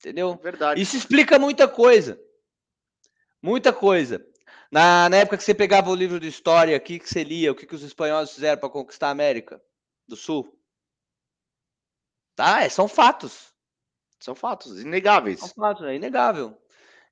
Entendeu? 0.00 0.34
Verdade. 0.42 0.80
Isso 0.80 0.96
explica 0.96 1.38
muita 1.38 1.68
coisa. 1.68 2.18
Muita 3.42 3.70
coisa. 3.70 4.26
Na, 4.72 5.10
na 5.10 5.16
época 5.18 5.36
que 5.36 5.44
você 5.44 5.54
pegava 5.54 5.90
o 5.90 5.94
livro 5.94 6.18
de 6.18 6.26
história 6.26 6.74
aqui, 6.74 6.98
que 6.98 7.08
você 7.08 7.22
lia, 7.22 7.52
o 7.52 7.54
que, 7.54 7.66
que 7.66 7.74
os 7.74 7.82
espanhóis 7.82 8.32
fizeram 8.32 8.58
para 8.58 8.70
conquistar 8.70 9.08
a 9.08 9.10
América 9.10 9.62
do 10.08 10.16
Sul. 10.16 10.58
Tá, 12.34 12.62
é, 12.62 12.68
são 12.70 12.88
fatos. 12.88 13.52
São 14.18 14.34
fatos, 14.34 14.80
inegáveis. 14.80 15.40
São 15.40 15.48
fatos, 15.48 15.86
é 15.86 15.94
inegável. 15.94 16.59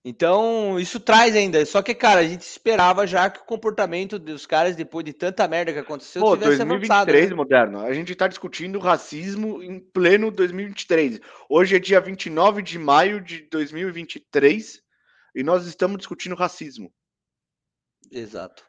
Então, 0.09 0.81
isso 0.81 0.99
traz 0.99 1.37
ainda. 1.37 1.67
Só 1.67 1.83
que, 1.83 1.95
cara, 1.95 2.21
a 2.21 2.25
gente 2.25 2.41
esperava 2.41 3.07
já 3.07 3.29
que 3.29 3.41
o 3.41 3.45
comportamento 3.45 4.19
dos 4.19 4.47
caras, 4.47 4.75
depois 4.75 5.05
de 5.05 5.13
tanta 5.13 5.47
merda 5.47 5.71
que 5.71 5.79
aconteceu, 5.81 6.23
Pô, 6.23 6.35
tivesse 6.35 6.63
avançado. 6.63 7.13
2023, 7.13 7.29
né? 7.29 7.37
moderno. 7.37 7.81
A 7.81 7.93
gente 7.93 8.15
tá 8.15 8.27
discutindo 8.27 8.79
racismo 8.79 9.63
em 9.63 9.79
pleno 9.79 10.31
2023. 10.31 11.21
Hoje 11.47 11.77
é 11.77 11.79
dia 11.79 12.01
29 12.01 12.63
de 12.63 12.79
maio 12.79 13.21
de 13.21 13.47
2023 13.51 14.81
e 15.35 15.43
nós 15.43 15.67
estamos 15.67 15.99
discutindo 15.99 16.35
racismo. 16.35 16.91
Exato. 18.11 18.65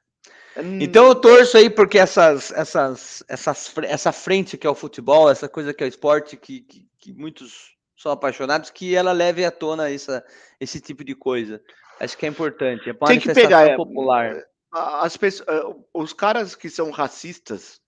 Hum, 0.57 0.79
Então 0.81 1.05
eu 1.07 1.15
torço 1.15 1.55
aí 1.55 1.69
porque 1.69 1.99
essas, 1.99 2.51
essas, 2.51 3.23
essas, 3.29 3.73
essa 3.83 4.11
frente 4.11 4.57
que 4.57 4.67
é 4.67 4.69
o 4.69 4.75
futebol, 4.75 5.31
essa 5.31 5.47
coisa 5.47 5.73
que 5.73 5.81
é 5.85 5.87
o 5.87 5.89
esporte, 5.89 6.35
que, 6.35 6.59
que, 6.59 6.85
que 6.99 7.13
muitos 7.13 7.78
são 7.99 8.13
apaixonados, 8.13 8.69
que 8.69 8.95
ela 8.95 9.11
leve 9.11 9.43
à 9.43 9.51
tona 9.51 9.91
essa, 9.91 10.25
esse 10.57 10.79
tipo 10.79 11.03
de 11.03 11.13
coisa. 11.13 11.61
Acho 11.99 12.17
que 12.17 12.25
é 12.25 12.29
importante. 12.29 12.89
É 12.89 12.93
uma 12.93 13.07
Tem 13.07 13.19
que 13.19 13.33
pegar, 13.33 13.67
é, 13.67 13.75
popular. 13.75 14.41
a- 14.71 15.05
as 15.05 15.17
pessoas, 15.17 15.49
eh, 15.49 15.75
os 15.93 16.13
caras 16.13 16.55
que 16.55 16.69
são 16.69 16.91
racistas, 16.91 17.81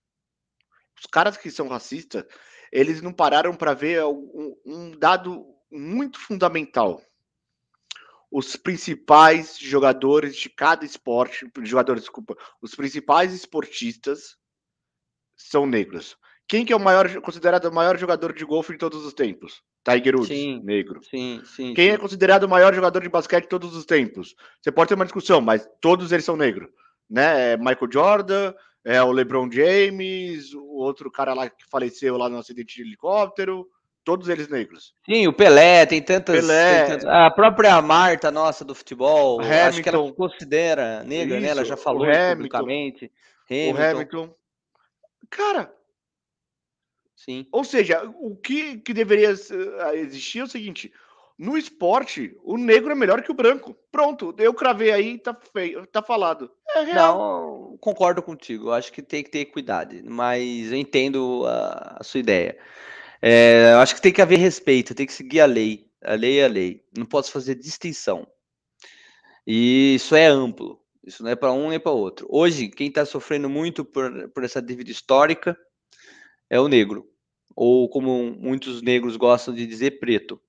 os 0.98 1.06
caras 1.06 1.38
que 1.38 1.50
são 1.50 1.66
racistas, 1.66 2.26
eles 2.70 3.00
não 3.00 3.10
pararam 3.10 3.54
para 3.56 3.72
ver 3.72 4.04
um, 4.04 4.54
um 4.66 4.90
dado 4.98 5.46
muito 5.70 6.18
fundamental. 6.20 7.00
Os 8.30 8.54
principais 8.54 9.56
jogadores 9.58 10.36
de 10.36 10.50
cada 10.50 10.84
esporte, 10.84 11.50
jogadores, 11.62 12.02
desculpa, 12.02 12.36
os 12.60 12.74
principais 12.74 13.32
esportistas 13.32 14.36
são 15.34 15.66
negros. 15.66 16.18
Quem 16.46 16.66
que 16.66 16.72
é 16.72 16.76
o 16.76 16.80
maior, 16.80 17.08
considerado 17.22 17.64
o 17.64 17.72
maior 17.74 17.96
jogador 17.96 18.34
de 18.34 18.44
golfe 18.44 18.72
de 18.72 18.78
todos 18.78 19.06
os 19.06 19.14
tempos? 19.14 19.62
Tiger 19.84 20.14
Woods, 20.16 20.28
Sim, 20.28 20.60
negro. 20.62 21.00
Sim, 21.02 21.42
sim. 21.44 21.74
Quem 21.74 21.88
sim. 21.88 21.94
é 21.94 21.98
considerado 21.98 22.44
o 22.44 22.48
maior 22.48 22.72
jogador 22.74 23.02
de 23.02 23.08
basquete 23.08 23.42
de 23.44 23.48
todos 23.48 23.74
os 23.74 23.84
tempos? 23.84 24.34
Você 24.60 24.70
pode 24.70 24.88
ter 24.88 24.94
uma 24.94 25.04
discussão, 25.04 25.40
mas 25.40 25.68
todos 25.80 26.12
eles 26.12 26.24
são 26.24 26.36
negros, 26.36 26.68
né? 27.10 27.52
É 27.52 27.56
Michael 27.56 27.88
Jordan, 27.92 28.54
é 28.84 29.02
o 29.02 29.10
LeBron 29.12 29.50
James, 29.50 30.54
o 30.54 30.76
outro 30.76 31.10
cara 31.10 31.34
lá 31.34 31.48
que 31.50 31.64
faleceu 31.70 32.16
lá 32.16 32.28
no 32.28 32.38
acidente 32.38 32.76
de 32.76 32.82
helicóptero, 32.82 33.66
todos 34.04 34.28
eles 34.28 34.48
negros. 34.48 34.94
Sim, 35.04 35.26
o 35.28 35.32
Pelé, 35.32 35.84
tem 35.86 36.00
tantas. 36.02 36.40
Pelé. 36.40 36.84
tem 36.86 36.98
tantas- 36.98 37.04
a 37.08 37.30
própria 37.30 37.80
Marta 37.82 38.30
nossa 38.30 38.64
do 38.64 38.74
futebol, 38.74 39.40
acho 39.40 39.82
que 39.82 39.88
ela 39.88 39.98
Hamilton. 39.98 40.14
considera 40.16 41.02
negra, 41.04 41.40
né? 41.40 41.48
Ela 41.48 41.62
Isso, 41.62 41.68
já 41.68 41.74
o 41.74 41.78
falou 41.78 42.04
Hamilton. 42.04 42.34
publicamente. 42.36 43.12
O 43.50 43.54
Hamilton. 43.70 43.82
Hamilton. 43.82 44.34
Cara, 45.30 45.72
Sim. 47.24 47.46
ou 47.52 47.62
seja, 47.62 48.02
o 48.20 48.34
que, 48.34 48.78
que 48.78 48.92
deveria 48.92 49.32
ah, 49.80 49.94
existir 49.94 50.40
é 50.40 50.42
o 50.42 50.48
seguinte: 50.48 50.92
no 51.38 51.56
esporte, 51.56 52.36
o 52.42 52.58
negro 52.58 52.90
é 52.90 52.94
melhor 52.96 53.22
que 53.22 53.30
o 53.30 53.34
branco. 53.34 53.76
Pronto, 53.92 54.34
eu 54.38 54.52
cravei 54.52 54.90
aí, 54.90 55.18
tá, 55.18 55.36
feio, 55.52 55.86
tá 55.86 56.02
falado. 56.02 56.50
É 56.74 56.82
real. 56.82 57.18
Não, 57.18 57.78
concordo 57.78 58.20
contigo. 58.22 58.72
Acho 58.72 58.92
que 58.92 59.00
tem 59.00 59.22
que 59.22 59.30
ter 59.30 59.44
cuidado, 59.46 59.94
mas 60.04 60.72
eu 60.72 60.76
entendo 60.76 61.44
a, 61.46 61.98
a 62.00 62.04
sua 62.04 62.18
ideia. 62.18 62.58
É, 63.20 63.72
acho 63.74 63.94
que 63.94 64.02
tem 64.02 64.12
que 64.12 64.20
haver 64.20 64.40
respeito, 64.40 64.94
tem 64.94 65.06
que 65.06 65.12
seguir 65.12 65.40
a 65.40 65.46
lei. 65.46 65.86
A 66.02 66.14
lei 66.14 66.40
é 66.40 66.44
a 66.44 66.48
lei. 66.48 66.84
Não 66.96 67.06
posso 67.06 67.30
fazer 67.30 67.54
distinção. 67.54 68.26
E 69.46 69.94
isso 69.94 70.16
é 70.16 70.26
amplo. 70.26 70.80
Isso 71.04 71.22
não 71.22 71.30
é 71.30 71.36
para 71.36 71.52
um 71.52 71.68
nem 71.68 71.78
para 71.78 71.92
outro. 71.92 72.26
Hoje, 72.28 72.68
quem 72.68 72.88
está 72.88 73.04
sofrendo 73.04 73.48
muito 73.48 73.84
por, 73.84 74.28
por 74.30 74.42
essa 74.42 74.60
dívida 74.60 74.90
histórica 74.90 75.56
é 76.50 76.60
o 76.60 76.66
negro. 76.66 77.11
Ou 77.54 77.88
como 77.88 78.34
muitos 78.38 78.82
negros 78.82 79.16
gostam 79.16 79.54
de 79.54 79.66
dizer, 79.66 79.98
preto. 79.98 80.40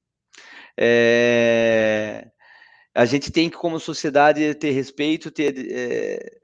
É, 0.78 2.30
a 2.94 3.06
gente 3.06 3.32
tem 3.32 3.50
que, 3.50 3.58
como 3.58 3.80
sociedade, 3.80 4.54
ter 4.56 4.72
respeito, 4.72 5.32
ter 5.32 5.54
é, 5.72 6.42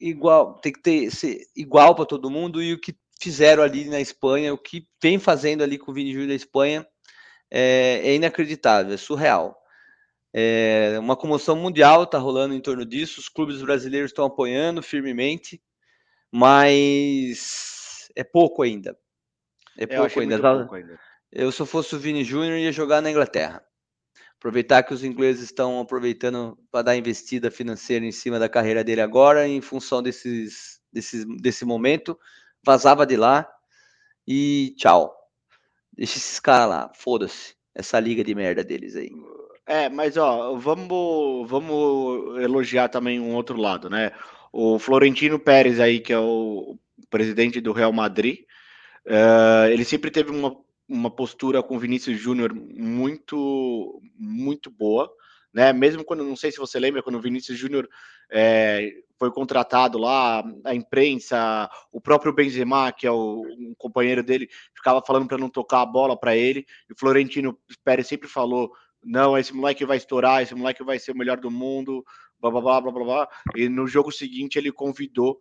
igual, 0.00 0.54
tem 0.54 0.72
que 0.72 0.80
ter 0.80 1.10
ser 1.10 1.46
igual 1.56 1.94
para 1.94 2.06
todo 2.06 2.30
mundo 2.30 2.62
e 2.62 2.72
o 2.72 2.80
que 2.80 2.94
fizeram 3.20 3.62
ali 3.62 3.84
na 3.84 4.00
Espanha, 4.00 4.52
o 4.52 4.58
que 4.58 4.86
vem 5.00 5.18
fazendo 5.18 5.62
ali 5.62 5.78
com 5.78 5.90
o 5.90 5.94
Vini 5.94 6.12
Júnior 6.12 6.28
da 6.28 6.34
Espanha 6.34 6.86
é, 7.50 8.00
é 8.04 8.14
inacreditável, 8.14 8.92
é 8.92 8.96
surreal. 8.96 9.56
É, 10.34 10.96
uma 10.98 11.14
comoção 11.14 11.54
mundial 11.54 12.04
está 12.04 12.18
rolando 12.18 12.54
em 12.54 12.60
torno 12.60 12.86
disso, 12.86 13.20
os 13.20 13.28
clubes 13.28 13.60
brasileiros 13.62 14.10
estão 14.10 14.24
apoiando 14.24 14.82
firmemente, 14.82 15.62
mas 16.30 18.10
é 18.16 18.24
pouco 18.24 18.62
ainda. 18.62 18.96
É 19.76 19.84
Eu 19.84 19.88
pouco 19.88 20.20
ainda. 20.20 20.38
pouco 20.38 20.74
ainda. 20.74 20.98
Eu, 21.30 21.50
se 21.50 21.60
eu 21.60 21.66
fosse 21.66 21.94
o 21.94 21.98
Vini 21.98 22.24
Júnior, 22.24 22.58
ia 22.58 22.72
jogar 22.72 23.00
na 23.00 23.10
Inglaterra. 23.10 23.62
Aproveitar 24.36 24.82
que 24.82 24.92
os 24.92 25.04
ingleses 25.04 25.44
estão 25.44 25.80
aproveitando 25.80 26.58
para 26.70 26.82
dar 26.82 26.96
investida 26.96 27.50
financeira 27.50 28.04
em 28.04 28.12
cima 28.12 28.38
da 28.38 28.48
carreira 28.48 28.82
dele 28.82 29.00
agora, 29.00 29.46
em 29.46 29.60
função 29.60 30.02
desses, 30.02 30.80
desses, 30.92 31.24
desse 31.40 31.64
momento, 31.64 32.18
vazava 32.64 33.06
de 33.06 33.16
lá 33.16 33.48
e 34.26 34.74
tchau. 34.76 35.14
Deixa 35.92 36.18
esses 36.18 36.40
caras 36.40 36.68
lá, 36.68 36.92
foda-se. 36.94 37.54
Essa 37.74 37.98
liga 37.98 38.22
de 38.22 38.34
merda 38.34 38.62
deles 38.62 38.96
aí. 38.96 39.10
É, 39.66 39.88
mas 39.88 40.16
ó, 40.16 40.56
vamos, 40.56 41.48
vamos 41.48 42.38
elogiar 42.42 42.88
também 42.88 43.20
um 43.20 43.34
outro 43.34 43.56
lado, 43.58 43.88
né? 43.88 44.12
O 44.52 44.78
Florentino 44.78 45.38
Pérez 45.38 45.80
aí, 45.80 46.00
que 46.00 46.12
é 46.12 46.18
o 46.18 46.76
presidente 47.08 47.60
do 47.60 47.72
Real 47.72 47.92
Madrid, 47.92 48.40
eh, 49.06 49.68
ele 49.70 49.84
sempre 49.84 50.10
teve 50.10 50.30
uma, 50.30 50.56
uma 50.88 51.10
postura 51.10 51.62
com 51.62 51.76
o 51.76 51.78
Vinícius 51.78 52.18
Júnior 52.18 52.54
muito, 52.54 54.00
muito 54.16 54.70
boa, 54.70 55.10
né? 55.52 55.72
Mesmo 55.72 56.04
quando, 56.04 56.24
não 56.24 56.36
sei 56.36 56.50
se 56.50 56.58
você 56.58 56.78
lembra, 56.78 57.02
quando 57.02 57.16
o 57.16 57.22
Vinícius 57.22 57.58
Júnior 57.58 57.88
eh, 58.30 58.90
foi 59.18 59.30
contratado 59.30 59.98
lá, 59.98 60.42
a 60.64 60.74
imprensa, 60.74 61.70
o 61.92 62.00
próprio 62.00 62.32
Benzema, 62.32 62.90
que 62.92 63.06
é 63.06 63.10
o 63.10 63.42
um 63.42 63.74
companheiro 63.76 64.22
dele, 64.22 64.48
ficava 64.74 65.02
falando 65.06 65.28
para 65.28 65.38
não 65.38 65.48
tocar 65.48 65.82
a 65.82 65.86
bola 65.86 66.18
para 66.18 66.36
ele, 66.36 66.66
e 66.88 66.92
o 66.92 66.96
Florentino 66.98 67.58
Pérez 67.84 68.06
sempre 68.06 68.28
falou 68.28 68.72
não, 69.04 69.36
esse 69.36 69.52
moleque 69.52 69.84
vai 69.84 69.96
estourar, 69.96 70.42
esse 70.42 70.54
moleque 70.54 70.84
vai 70.84 70.98
ser 70.98 71.12
o 71.12 71.16
melhor 71.16 71.38
do 71.38 71.50
mundo, 71.50 72.04
blá 72.40 72.50
blá 72.50 72.80
blá 72.80 72.92
blá 72.92 73.04
blá. 73.04 73.28
E 73.56 73.68
no 73.68 73.86
jogo 73.86 74.12
seguinte 74.12 74.58
ele 74.58 74.70
convidou 74.70 75.38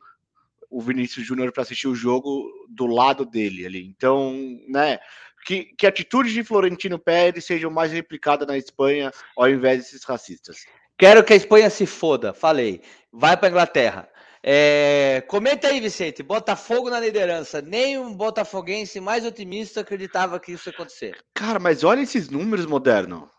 o 0.72 0.81
Vinícius 0.81 1.26
Júnior 1.26 1.52
para 1.52 1.64
assistir 1.64 1.88
o 1.88 1.93
jogo 1.93 2.49
do 2.69 2.88
lado 2.88 3.26
dele 3.26 3.65
ali. 3.65 3.85
Então, 3.85 4.34
né, 4.69 4.99
que, 5.45 5.65
que 5.77 5.85
atitudes 5.85 6.31
de 6.31 6.43
Florentino 6.43 6.98
Pérez 6.98 7.45
sejam 7.45 7.69
mais 7.69 7.91
replicadas 7.91 8.48
na 8.48 8.57
Espanha 8.57 9.11
ao 9.35 9.49
invés 9.49 9.80
desses 9.80 10.03
racistas. 10.03 10.65
Quero 10.98 11.23
que 11.23 11.34
a 11.34 11.35
Espanha 11.35 11.69
se 11.69 11.85
foda, 11.85 12.34
falei. 12.34 12.81
Vai 13.11 13.35
para 13.35 13.49
Inglaterra. 13.49 14.10
É, 14.43 15.23
comenta 15.27 15.68
aí, 15.68 15.80
Vicente. 15.80 16.23
Botafogo 16.23 16.89
na 16.89 16.99
liderança. 16.99 17.61
Nem 17.61 17.98
um 17.98 18.15
botafoguense 18.15 18.99
mais 18.99 19.26
otimista 19.26 19.81
acreditava 19.81 20.39
que 20.39 20.53
isso 20.53 20.69
ia 20.69 20.73
acontecer. 20.73 21.18
Cara, 21.34 21.60
mas 21.60 21.84
olha 21.84 22.02
esses 22.02 22.30
números, 22.30 22.65
moderno. 22.65 23.30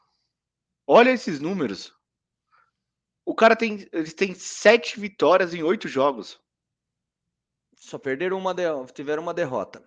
Olha 0.86 1.10
esses 1.10 1.40
números. 1.40 1.92
O 3.24 3.34
cara 3.34 3.56
tem, 3.56 3.88
eles 3.92 4.12
têm 4.12 4.34
sete 4.34 5.00
vitórias 5.00 5.54
em 5.54 5.62
oito 5.62 5.88
jogos. 5.88 6.40
Só 7.82 7.98
perderam 7.98 8.38
uma, 8.38 8.54
de... 8.54 8.62
tiveram 8.94 9.22
uma 9.24 9.34
derrota. 9.34 9.82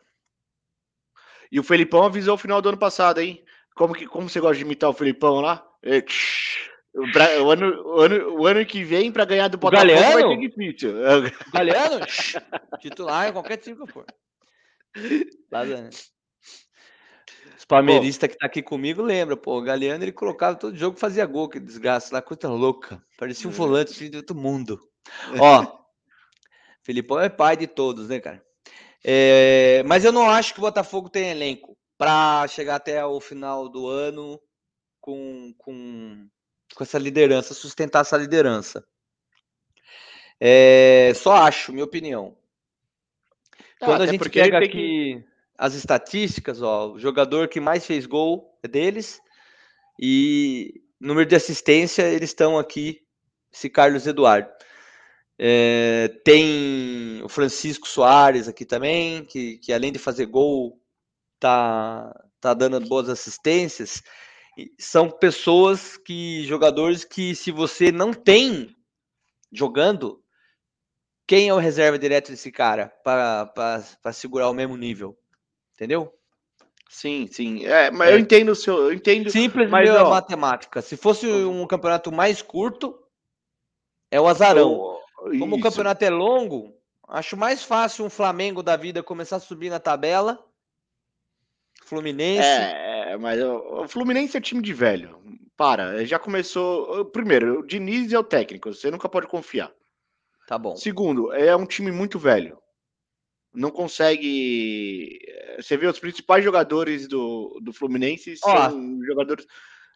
E 1.49 1.59
o 1.59 1.63
Felipão 1.63 2.03
avisou 2.03 2.35
o 2.35 2.37
final 2.37 2.61
do 2.61 2.67
ano 2.67 2.77
passado, 2.77 3.21
hein? 3.21 3.43
Como, 3.73 3.93
que, 3.93 4.05
como 4.05 4.27
você 4.29 4.39
gosta 4.39 4.57
de 4.57 4.63
imitar 4.63 4.89
o 4.89 4.93
Felipão 4.93 5.39
lá? 5.39 5.65
É, 5.81 6.01
tch, 6.01 6.69
o, 6.93 7.49
ano, 7.49 7.83
o, 7.83 8.01
ano, 8.01 8.39
o 8.39 8.45
ano 8.47 8.65
que 8.65 8.83
vem, 8.83 9.11
para 9.13 9.23
ganhar 9.23 9.47
do 9.47 9.57
Botafogo, 9.57 9.93
vai 9.93 10.01
Galeano? 10.03 10.41
ser 10.41 10.49
difícil. 10.49 10.91
O 10.91 11.51
Galeano, 11.53 12.05
titular 12.81 13.29
em 13.29 13.33
qualquer 13.33 13.57
time 13.57 13.77
que 13.85 13.91
for. 13.91 14.05
Os 17.57 17.65
palmeiristas 17.65 18.29
que 18.29 18.37
tá 18.37 18.45
aqui 18.45 18.61
comigo 18.61 19.01
lembra, 19.01 19.37
pô, 19.37 19.57
o 19.57 19.61
Galeano 19.61 20.03
ele 20.03 20.11
colocava 20.11 20.57
todo 20.57 20.75
jogo 20.75 20.99
fazia 20.99 21.25
gol, 21.25 21.47
que 21.47 21.59
desgraça 21.61 22.13
lá, 22.13 22.21
coisa 22.21 22.49
louca. 22.49 23.01
Parecia 23.17 23.49
um 23.49 23.53
É. 23.53 23.55
volante 23.55 24.09
de 24.09 24.17
outro 24.17 24.35
mundo. 24.35 24.79
Ó, 25.39 25.84
Filipão 26.85 27.19
é 27.19 27.29
pai 27.29 27.57
de 27.57 27.65
todos, 27.65 28.09
né, 28.09 28.19
cara? 28.19 28.45
É, 29.03 29.81
mas 29.87 30.05
eu 30.05 30.11
não 30.11 30.29
acho 30.29 30.53
que 30.53 30.59
o 30.59 30.61
Botafogo 30.61 31.09
tem 31.09 31.31
elenco 31.31 31.75
para 31.97 32.47
chegar 32.47 32.75
até 32.75 33.03
o 33.03 33.19
final 33.19 33.67
do 33.67 33.87
ano 33.87 34.39
com, 35.01 35.51
com, 35.57 36.27
com 36.75 36.83
essa 36.83 36.99
liderança, 36.99 37.55
sustentar 37.55 38.01
essa 38.01 38.15
liderança. 38.15 38.85
É, 40.39 41.11
só 41.15 41.33
acho, 41.37 41.73
minha 41.73 41.85
opinião. 41.85 42.37
Quando 43.79 44.03
a 44.03 44.07
gente 44.07 44.29
pega 44.29 44.59
aqui 44.59 45.25
as 45.57 45.73
estatísticas, 45.73 46.61
ó, 46.61 46.91
o 46.91 46.99
jogador 46.99 47.47
que 47.47 47.59
mais 47.59 47.83
fez 47.83 48.05
gol 48.05 48.55
é 48.61 48.67
deles 48.67 49.19
e 49.99 50.83
número 50.99 51.27
de 51.27 51.35
assistência 51.35 52.03
eles 52.03 52.29
estão 52.29 52.59
aqui, 52.59 53.01
esse 53.51 53.71
Carlos 53.71 54.05
Eduardo. 54.05 54.49
É, 55.37 56.07
tem 56.23 57.21
o 57.23 57.29
Francisco 57.29 57.87
Soares 57.87 58.47
aqui 58.47 58.65
também, 58.65 59.25
que, 59.25 59.57
que 59.57 59.73
além 59.73 59.91
de 59.91 59.99
fazer 59.99 60.25
gol, 60.25 60.79
tá, 61.39 62.13
tá 62.39 62.53
dando 62.53 62.79
boas 62.81 63.09
assistências. 63.09 64.01
São 64.79 65.09
pessoas 65.09 65.97
que, 65.97 66.45
jogadores 66.45 67.03
que, 67.03 67.35
se 67.35 67.51
você 67.51 67.91
não 67.91 68.13
tem 68.13 68.73
jogando, 69.51 70.23
quem 71.27 71.49
é 71.49 71.53
o 71.53 71.57
reserva 71.57 71.99
direto 71.99 72.31
desse 72.31 72.51
cara 72.51 72.87
para 73.03 74.13
segurar 74.13 74.49
o 74.49 74.53
mesmo 74.53 74.77
nível? 74.77 75.17
Entendeu? 75.73 76.13
Sim, 76.89 77.27
sim. 77.27 77.65
É, 77.65 77.91
mas 77.91 78.11
eu 78.11 78.19
entendo 78.19 78.49
o 78.49 78.55
seu. 78.55 78.77
Eu 78.77 78.93
entendo. 78.93 79.29
Simples 79.29 79.69
mas, 79.69 79.89
é 79.89 80.01
ó, 80.01 80.09
matemática. 80.09 80.81
Se 80.81 80.95
fosse 80.95 81.27
um 81.27 81.67
campeonato 81.67 82.09
mais 82.11 82.41
curto, 82.41 82.97
é 84.09 84.21
o 84.21 84.27
azarão. 84.27 84.94
Como 85.17 85.55
o 85.55 85.59
isso. 85.59 85.61
campeonato 85.61 86.03
é 86.05 86.09
longo, 86.09 86.73
acho 87.07 87.35
mais 87.37 87.63
fácil 87.63 88.05
um 88.05 88.09
Flamengo 88.09 88.61
da 88.61 88.75
vida 88.75 89.01
começar 89.03 89.37
a 89.37 89.39
subir 89.39 89.69
na 89.69 89.79
tabela. 89.79 90.43
Fluminense. 91.83 92.47
É, 92.47 93.11
é, 93.13 93.17
mas 93.17 93.41
o 93.41 93.83
o 93.83 93.87
Fluminense 93.87 94.35
é 94.37 94.41
time 94.41 94.61
de 94.61 94.73
velho. 94.73 95.19
Para, 95.55 96.05
já 96.05 96.19
começou. 96.19 97.05
Primeiro, 97.05 97.59
o 97.59 97.65
Diniz 97.65 98.11
é 98.11 98.19
o 98.19 98.23
técnico, 98.23 98.73
você 98.73 98.91
nunca 98.91 99.07
pode 99.07 99.27
confiar. 99.27 99.71
Tá 100.47 100.57
bom. 100.57 100.75
Segundo, 100.75 101.31
é 101.33 101.55
um 101.55 101.65
time 101.65 101.91
muito 101.91 102.19
velho. 102.19 102.57
Não 103.53 103.71
consegue. 103.71 105.19
eh, 105.25 105.61
Você 105.61 105.77
vê 105.77 105.87
os 105.87 105.99
principais 105.99 106.43
jogadores 106.43 107.07
do, 107.07 107.59
do 107.63 107.71
Fluminense 107.71 108.35
Ó. 108.43 108.69
são 108.69 109.03
jogadores 109.05 109.47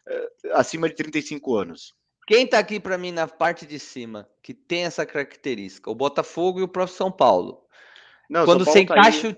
eh, 0.08 0.30
acima 0.52 0.88
de 0.88 0.94
35 0.94 1.54
anos. 1.56 1.94
Quem 2.30 2.46
tá 2.46 2.60
aqui 2.60 2.78
para 2.78 2.96
mim 2.96 3.10
na 3.10 3.26
parte 3.26 3.66
de 3.66 3.76
cima, 3.80 4.28
que 4.40 4.54
tem 4.54 4.84
essa 4.84 5.04
característica? 5.04 5.90
O 5.90 5.94
Botafogo 5.96 6.60
e 6.60 6.62
o 6.62 6.68
próprio 6.68 6.96
São 6.96 7.10
Paulo. 7.10 7.64
Não, 8.30 8.44
Quando 8.44 8.64
São 8.64 8.72
você 8.72 8.84
Paulo 8.84 8.86
tá 8.86 8.94
aí- 8.94 9.00
encaixa 9.00 9.28
o 9.30 9.36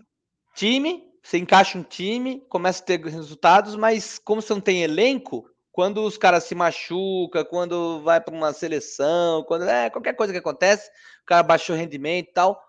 time, 0.54 1.02
você 1.22 1.38
encaixa 1.38 1.78
um 1.78 1.82
time, 1.82 2.44
começa 2.50 2.82
a 2.82 2.84
ter 2.84 3.00
resultados, 3.02 3.76
mas 3.76 4.18
como 4.18 4.42
você 4.42 4.52
não 4.52 4.60
tem 4.60 4.82
elenco, 4.82 5.48
quando 5.72 6.04
os 6.04 6.18
caras 6.18 6.44
se 6.44 6.54
machucam, 6.54 7.42
quando 7.46 8.02
vai 8.02 8.20
para 8.20 8.34
uma 8.34 8.52
seleção, 8.52 9.42
quando 9.44 9.64
é 9.64 9.88
qualquer 9.88 10.12
coisa 10.14 10.30
que 10.30 10.38
acontece, 10.38 10.90
o 11.22 11.24
cara 11.24 11.42
baixou 11.42 11.74
o 11.74 11.78
rendimento 11.78 12.28
e 12.28 12.32
tal. 12.34 12.62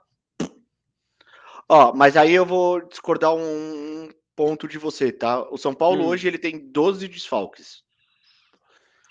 Ó, 1.67 1.91
mas 1.93 2.15
aí 2.15 2.31
eu 2.31 2.45
vou 2.45 2.79
discordar 2.87 3.35
um 3.35 4.09
ponto 4.37 4.69
de 4.69 4.77
você, 4.77 5.11
tá? 5.11 5.41
O 5.51 5.57
São 5.57 5.73
Paulo 5.73 6.05
Hum. 6.05 6.07
hoje 6.07 6.29
ele 6.29 6.39
tem 6.39 6.71
12 6.71 7.09
desfalques. 7.09 7.83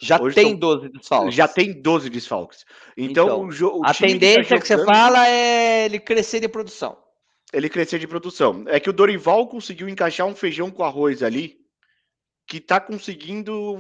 Já 0.03 0.20
Hoje 0.20 0.35
tem 0.35 0.49
são- 0.51 0.59
12 0.59 0.89
desfalques. 0.89 1.35
Já 1.35 1.47
tem 1.49 1.81
12 1.81 2.11
desfalques. 2.11 2.65
Então, 2.97 3.24
Então, 3.27 3.43
o, 3.45 3.51
jo- 3.53 3.79
o 3.79 3.87
a 3.87 3.95
time 3.95 4.12
tendência 4.12 4.43
que, 4.57 4.61
tá 4.61 4.66
você 4.66 4.77
jogando- 4.77 4.95
fala 4.95 5.29
é 5.29 5.85
ele 5.85 6.01
crescer 6.01 6.41
de 6.41 6.49
produção. 6.49 6.99
ele 7.53 7.69
crescer 7.69 7.99
de 7.99 8.09
produção. 8.09 8.65
É 8.66 8.81
que 8.81 8.91
o 8.91 8.93
Dorival 8.93 9.47
conseguiu 9.47 9.89
encaixar 9.89 10.27
um 10.27 10.35
feijão 10.35 10.70
com 10.70 10.83
arroz 10.83 11.23
ali 11.23 11.57
que 12.49 12.61
tá 12.61 12.81
conseguindo 12.81 13.79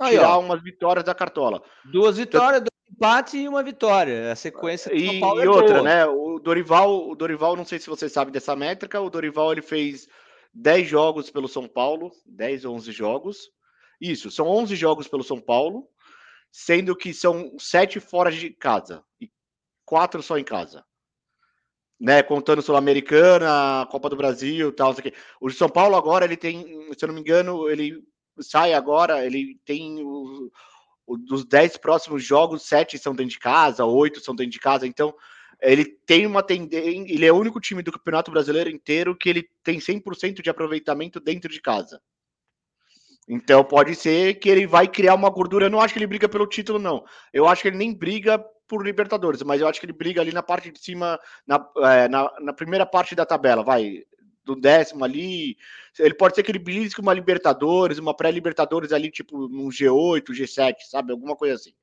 Aí, 0.00 0.10
tirar 0.12 0.36
ó. 0.36 0.40
umas 0.40 0.62
vitórias 0.62 1.04
da 1.04 1.14
cartola. 1.14 1.62
Duas 1.90 2.16
vitórias, 2.18 2.60
dois 2.60 2.72
empates 2.92 3.34
e 3.34 3.48
uma 3.48 3.62
vitória. 3.62 4.30
A 4.32 4.36
sequência 4.36 4.90
do 4.94 5.00
São 5.00 5.14
E, 5.14 5.20
Paulo 5.20 5.40
é 5.40 5.44
e 5.44 5.48
outra, 5.48 5.74
boa. 5.74 5.82
né? 5.82 6.06
O 6.06 6.38
Dorival, 6.40 7.08
o 7.08 7.14
Dorival, 7.14 7.56
não 7.56 7.64
sei 7.64 7.78
se 7.78 7.88
você 7.88 8.08
sabe 8.08 8.30
dessa 8.32 8.54
métrica, 8.56 9.00
o 9.00 9.08
Dorival 9.08 9.52
ele 9.52 9.62
fez 9.62 10.08
10 10.52 10.88
jogos 10.88 11.30
pelo 11.30 11.46
São 11.48 11.66
Paulo, 11.68 12.10
10 12.26 12.64
ou 12.64 12.74
11 12.74 12.90
jogos. 12.92 13.48
Isso, 14.00 14.30
são 14.30 14.46
11 14.48 14.74
jogos 14.76 15.08
pelo 15.08 15.22
São 15.24 15.40
Paulo, 15.40 15.88
sendo 16.52 16.96
que 16.96 17.14
são 17.14 17.58
7 17.58 18.00
fora 18.00 18.32
de 18.32 18.50
casa 18.50 19.04
e 19.20 19.30
4 19.86 20.22
só 20.22 20.38
em 20.38 20.44
casa. 20.44 20.84
Né, 22.00 22.22
contando 22.22 22.62
Sul-Americana, 22.62 23.84
Copa 23.90 24.08
do 24.08 24.14
Brasil, 24.16 24.72
tal, 24.72 24.92
isso 24.92 25.00
aqui. 25.00 25.12
O 25.40 25.50
São 25.50 25.68
Paulo 25.68 25.96
agora 25.96 26.24
ele 26.24 26.36
tem, 26.36 26.64
se 26.96 27.04
eu 27.04 27.08
não 27.08 27.14
me 27.14 27.20
engano, 27.20 27.68
ele 27.68 28.00
sai 28.40 28.72
agora, 28.72 29.26
ele 29.26 29.58
tem 29.64 30.00
o, 30.04 30.48
o- 31.06 31.16
dos 31.18 31.44
10 31.44 31.76
próximos 31.76 32.24
jogos, 32.24 32.62
7 32.68 32.98
são 32.98 33.14
dentro 33.16 33.32
de 33.32 33.40
casa, 33.40 33.84
8 33.84 34.20
são 34.20 34.36
dentro 34.36 34.52
de 34.52 34.60
casa, 34.60 34.86
então 34.86 35.14
ele 35.62 35.84
tem 36.06 36.26
uma 36.26 36.42
tendência, 36.42 36.88
ele 36.88 37.26
é 37.26 37.32
o 37.32 37.36
único 37.38 37.60
time 37.60 37.82
do 37.82 37.92
Campeonato 37.92 38.30
Brasileiro 38.30 38.70
inteiro 38.70 39.16
que 39.16 39.28
ele 39.28 39.48
tem 39.64 39.80
100% 39.80 40.42
de 40.42 40.50
aproveitamento 40.50 41.20
dentro 41.20 41.50
de 41.52 41.60
casa. 41.60 42.00
Então 43.28 43.62
pode 43.62 43.94
ser 43.94 44.34
que 44.34 44.48
ele 44.48 44.66
vai 44.66 44.88
criar 44.88 45.14
uma 45.14 45.28
gordura. 45.28 45.66
Eu 45.66 45.70
não 45.70 45.80
acho 45.80 45.92
que 45.92 45.98
ele 45.98 46.06
briga 46.06 46.28
pelo 46.28 46.46
título, 46.46 46.78
não. 46.78 47.04
Eu 47.32 47.46
acho 47.46 47.62
que 47.62 47.68
ele 47.68 47.76
nem 47.76 47.92
briga 47.92 48.42
por 48.66 48.84
Libertadores, 48.84 49.42
mas 49.42 49.60
eu 49.60 49.68
acho 49.68 49.78
que 49.78 49.86
ele 49.86 49.92
briga 49.92 50.20
ali 50.20 50.32
na 50.32 50.42
parte 50.42 50.70
de 50.70 50.78
cima, 50.78 51.18
na, 51.46 51.66
é, 51.78 52.08
na, 52.08 52.32
na 52.40 52.52
primeira 52.52 52.86
parte 52.86 53.14
da 53.14 53.26
tabela, 53.26 53.62
vai. 53.62 54.02
Do 54.44 54.56
décimo 54.56 55.04
ali. 55.04 55.58
Ele 55.98 56.14
pode 56.14 56.34
ser 56.34 56.42
que 56.42 56.50
ele 56.50 56.58
brigue 56.58 56.88
uma 56.98 57.12
Libertadores, 57.12 57.98
uma 57.98 58.16
pré-Libertadores 58.16 58.92
ali, 58.92 59.10
tipo 59.10 59.46
num 59.46 59.68
G8, 59.68 60.24
G7, 60.30 60.74
sabe? 60.90 61.12
Alguma 61.12 61.36
coisa 61.36 61.56
assim. 61.56 61.74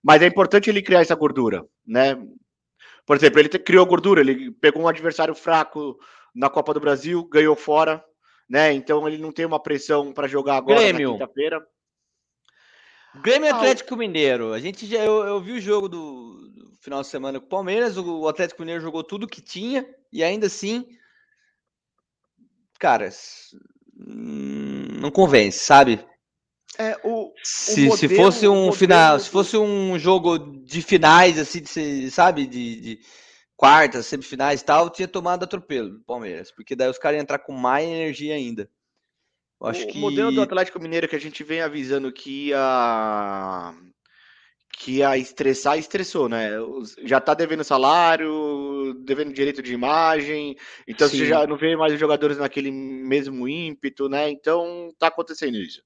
Mas 0.00 0.22
é 0.22 0.26
importante 0.26 0.70
ele 0.70 0.82
criar 0.82 1.00
essa 1.00 1.16
gordura, 1.16 1.66
né? 1.84 2.16
Por 3.04 3.16
exemplo, 3.16 3.40
ele 3.40 3.48
criou 3.48 3.86
gordura, 3.86 4.20
ele 4.20 4.52
pegou 4.52 4.82
um 4.82 4.88
adversário 4.88 5.34
fraco 5.34 5.98
na 6.32 6.48
Copa 6.48 6.72
do 6.72 6.78
Brasil, 6.78 7.24
ganhou 7.24 7.56
fora, 7.56 8.04
né? 8.48 8.72
Então 8.72 9.06
ele 9.08 9.18
não 9.18 9.32
tem 9.32 9.46
uma 9.46 9.60
pressão 9.62 10.12
para 10.12 10.28
jogar 10.28 10.56
agora 10.56 10.80
Grêmio. 10.80 11.10
na 11.10 11.12
quinta-feira. 11.12 11.66
Grêmio 13.22 13.50
Ah, 13.50 13.54
o- 13.54 13.56
Atlético 13.56 13.96
Mineiro. 13.96 14.52
A 14.52 14.60
gente 14.60 14.86
já 14.86 14.98
eu, 15.04 15.24
eu 15.26 15.40
vi 15.40 15.52
o 15.52 15.60
jogo 15.60 15.88
do, 15.88 16.48
do 16.50 16.72
final 16.80 17.02
de 17.02 17.08
semana 17.08 17.40
com 17.40 17.46
o 17.46 17.48
Palmeiras. 17.48 17.96
O, 17.96 18.20
o 18.20 18.28
Atlético 18.28 18.62
Mineiro 18.62 18.82
jogou 18.82 19.02
tudo 19.04 19.26
que 19.28 19.40
tinha 19.42 19.86
e 20.12 20.22
ainda 20.22 20.46
assim, 20.46 20.86
cara, 22.78 23.06
s- 23.06 23.56
hum, 23.98 24.86
não 25.00 25.10
convence, 25.10 25.58
sabe? 25.58 26.04
É, 26.78 26.96
o, 27.04 27.32
Se, 27.42 27.90
se 27.90 28.08
fosse 28.08 28.46
um 28.48 28.70
final, 28.72 29.18
se 29.18 29.30
fosse 29.30 29.56
um 29.56 29.98
jogo 29.98 30.38
de 30.38 30.82
finais, 30.82 31.38
assim, 31.38 31.62
de 31.62 32.10
sabe, 32.10 32.46
de, 32.46 32.80
de 32.80 33.00
quartas, 33.58 34.06
semifinais 34.06 34.60
e 34.60 34.64
tal, 34.64 34.88
tinha 34.88 35.08
tomado 35.08 35.42
atropelo 35.42 35.90
do 35.90 36.00
Palmeiras, 36.04 36.52
porque 36.52 36.76
daí 36.76 36.88
os 36.88 36.96
caras 36.96 37.16
iam 37.16 37.22
entrar 37.22 37.40
com 37.40 37.52
mais 37.52 37.86
energia 37.86 38.34
ainda. 38.36 38.70
Eu 39.60 39.66
acho 39.66 39.82
o 39.82 39.88
que 39.88 39.98
modelo 39.98 40.30
do 40.30 40.40
Atlético 40.40 40.78
Mineiro 40.78 41.08
que 41.08 41.16
a 41.16 41.20
gente 41.20 41.42
vem 41.42 41.60
avisando 41.60 42.12
que 42.12 42.50
ia 42.50 43.74
que 44.78 44.98
ia 44.98 45.18
estressar, 45.18 45.76
estressou, 45.76 46.28
né? 46.28 46.50
Já 47.02 47.20
tá 47.20 47.34
devendo 47.34 47.64
salário, 47.64 48.94
devendo 49.04 49.32
direito 49.32 49.60
de 49.60 49.74
imagem, 49.74 50.56
então 50.86 51.08
você 51.08 51.16
Sim. 51.16 51.26
já 51.26 51.44
não 51.44 51.56
vê 51.56 51.74
mais 51.76 51.92
os 51.92 51.98
jogadores 51.98 52.38
naquele 52.38 52.70
mesmo 52.70 53.48
ímpeto, 53.48 54.08
né? 54.08 54.30
Então 54.30 54.94
tá 54.96 55.08
acontecendo 55.08 55.56
isso. 55.56 55.82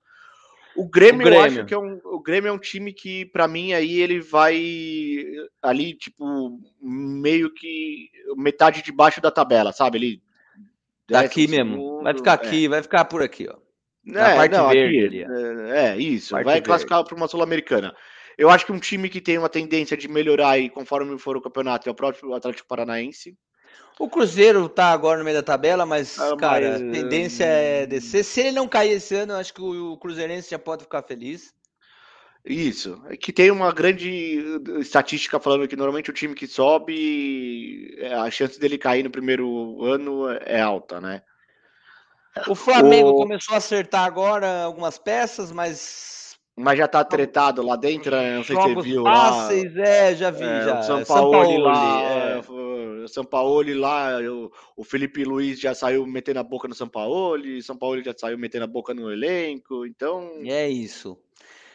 O 0.75 0.89
Grêmio, 0.89 1.27
O 1.27 1.31
eu 1.31 1.41
acho 1.41 1.63
Grêmio. 1.63 1.67
que 1.67 1.75
é 1.75 1.79
um, 1.79 2.01
o 2.05 2.21
Grêmio 2.21 2.49
é 2.49 2.53
um 2.53 2.59
time 2.59 2.93
que, 2.93 3.27
pra 3.27 3.47
mim, 3.49 3.73
aí 3.73 4.01
ele 4.01 4.21
vai 4.21 4.57
ali, 5.61 5.95
tipo, 5.95 6.59
meio 6.81 7.53
que 7.53 8.11
metade 8.37 8.83
de 8.83 8.93
baixo 8.93 9.21
da 9.21 9.31
tabela, 9.31 9.73
sabe? 9.73 9.99
Ele 9.99 10.23
tá 11.07 11.21
aqui 11.21 11.47
mesmo. 11.47 12.03
Vai 12.03 12.15
ficar 12.15 12.33
é. 12.33 12.35
aqui, 12.35 12.69
vai 12.69 12.83
ficar 12.83 13.05
por 13.05 13.23
aqui, 13.23 13.49
ó. 13.49 13.57
Na 14.05 14.31
É, 14.31 14.37
parte 14.37 14.53
não, 14.57 14.69
verde 14.69 15.25
aqui, 15.25 15.33
é, 15.33 15.93
é, 15.93 15.97
isso. 15.99 16.31
Parte 16.31 16.45
vai 16.45 16.55
verde. 16.55 16.67
classificar 16.67 17.05
para 17.05 17.15
uma 17.15 17.29
Sul-Americana. 17.29 17.95
Eu 18.37 18.51
acho 18.51 18.65
que 18.67 18.73
um 18.73 18.79
time 18.81 19.09
que 19.09 19.21
tem 19.21 19.39
uma 19.39 19.49
tendência 19.49 19.97
de 19.97 20.09
melhorar 20.09 20.51
aí 20.51 20.71
conforme 20.71 21.17
for 21.19 21.37
o 21.37 21.41
campeonato 21.43 21.89
é 21.89 21.93
o 21.93 21.95
próprio 21.95 22.33
Atlético 22.35 22.67
Paranaense. 22.67 23.37
O 24.03 24.09
Cruzeiro 24.09 24.69
tá 24.69 24.87
agora 24.87 25.19
no 25.19 25.25
meio 25.25 25.37
da 25.37 25.45
tabela, 25.45 25.87
mas, 25.87 26.19
Ah, 26.19 26.37
cara, 26.37 26.73
mas, 26.73 26.83
a 26.83 26.93
tendência 26.93 27.45
é 27.45 27.87
descer. 27.87 28.25
Se 28.25 28.41
ele 28.41 28.51
não 28.51 28.67
cair 28.67 28.95
esse 28.95 29.15
ano, 29.15 29.35
eu 29.35 29.37
acho 29.37 29.55
que 29.55 29.63
o, 29.63 29.97
Cruzeirense 29.97 30.51
já 30.51 30.59
pode 30.59 30.83
ficar 30.83 31.05
feliz. 31.05 31.55
Isso. 32.45 33.01
É 33.09 33.17
Que 33.17 33.33
tem 33.33 33.53
uma 33.53 33.73
grande 33.73 34.43
estatística 34.81 35.39
falando 35.39 35.69
que 35.69 35.77
normalmente 35.77 36.11
o 36.11 36.13
time 36.13 36.35
que 36.35 36.49
sobe, 36.49 37.95
é, 37.97 38.13
a 38.13 38.29
chance 38.29 38.59
dele 38.59 38.77
cair 38.77 39.05
no 39.05 39.11
primeiro 39.11 39.85
ano 39.85 40.29
é 40.31 40.61
alta, 40.61 41.01
né? 41.01 41.23
O 42.49 42.57
Flamengo 42.57 43.11
O- 43.11 43.15
começou 43.15 43.55
a 43.55 43.59
acertar 43.59 44.05
agora 44.05 44.65
algumas 44.65 44.99
peças, 44.99 45.53
mas 45.53 46.35
Mas 46.57 46.77
já 46.77 46.89
tá 46.89 47.05
tretado 47.05 47.63
lá 47.63 47.77
dentro, 47.77 48.11
né? 48.11 48.37
não 48.37 48.43
sei 48.43 48.57
se 48.57 48.63
você 48.63 48.83
viu 48.83 49.05
lá. 49.05 49.33
fáceis, 49.33 49.77
é, 49.77 50.17
já 50.17 50.31
vi, 50.33 50.43
É, 50.45 50.65
já. 50.65 50.83
São 50.83 50.99
É, 50.99 51.05
Paulo 51.05 51.59
lá, 51.61 52.01
é. 52.01 52.62
O 53.05 53.09
São 53.09 53.25
Paulo 53.25 53.73
lá, 53.79 54.19
o, 54.21 54.51
o 54.77 54.85
Felipe 54.85 55.25
Luiz 55.25 55.61
já 55.61 55.75
saiu 55.75 56.07
metendo 56.07 56.41
a 56.41 56.43
boca 56.43 56.69
no 56.69 56.75
São 56.75 56.89
Paulo, 56.89 57.43
São 57.63 57.77
Paulo 57.77 58.03
já 58.03 58.15
saiu 58.17 58.39
metendo 58.39 58.65
a 58.65 58.69
boca 58.69 58.95
no 58.95 59.11
elenco, 59.13 59.87
então 59.87 60.31
É 60.45 60.69
isso. 60.69 61.19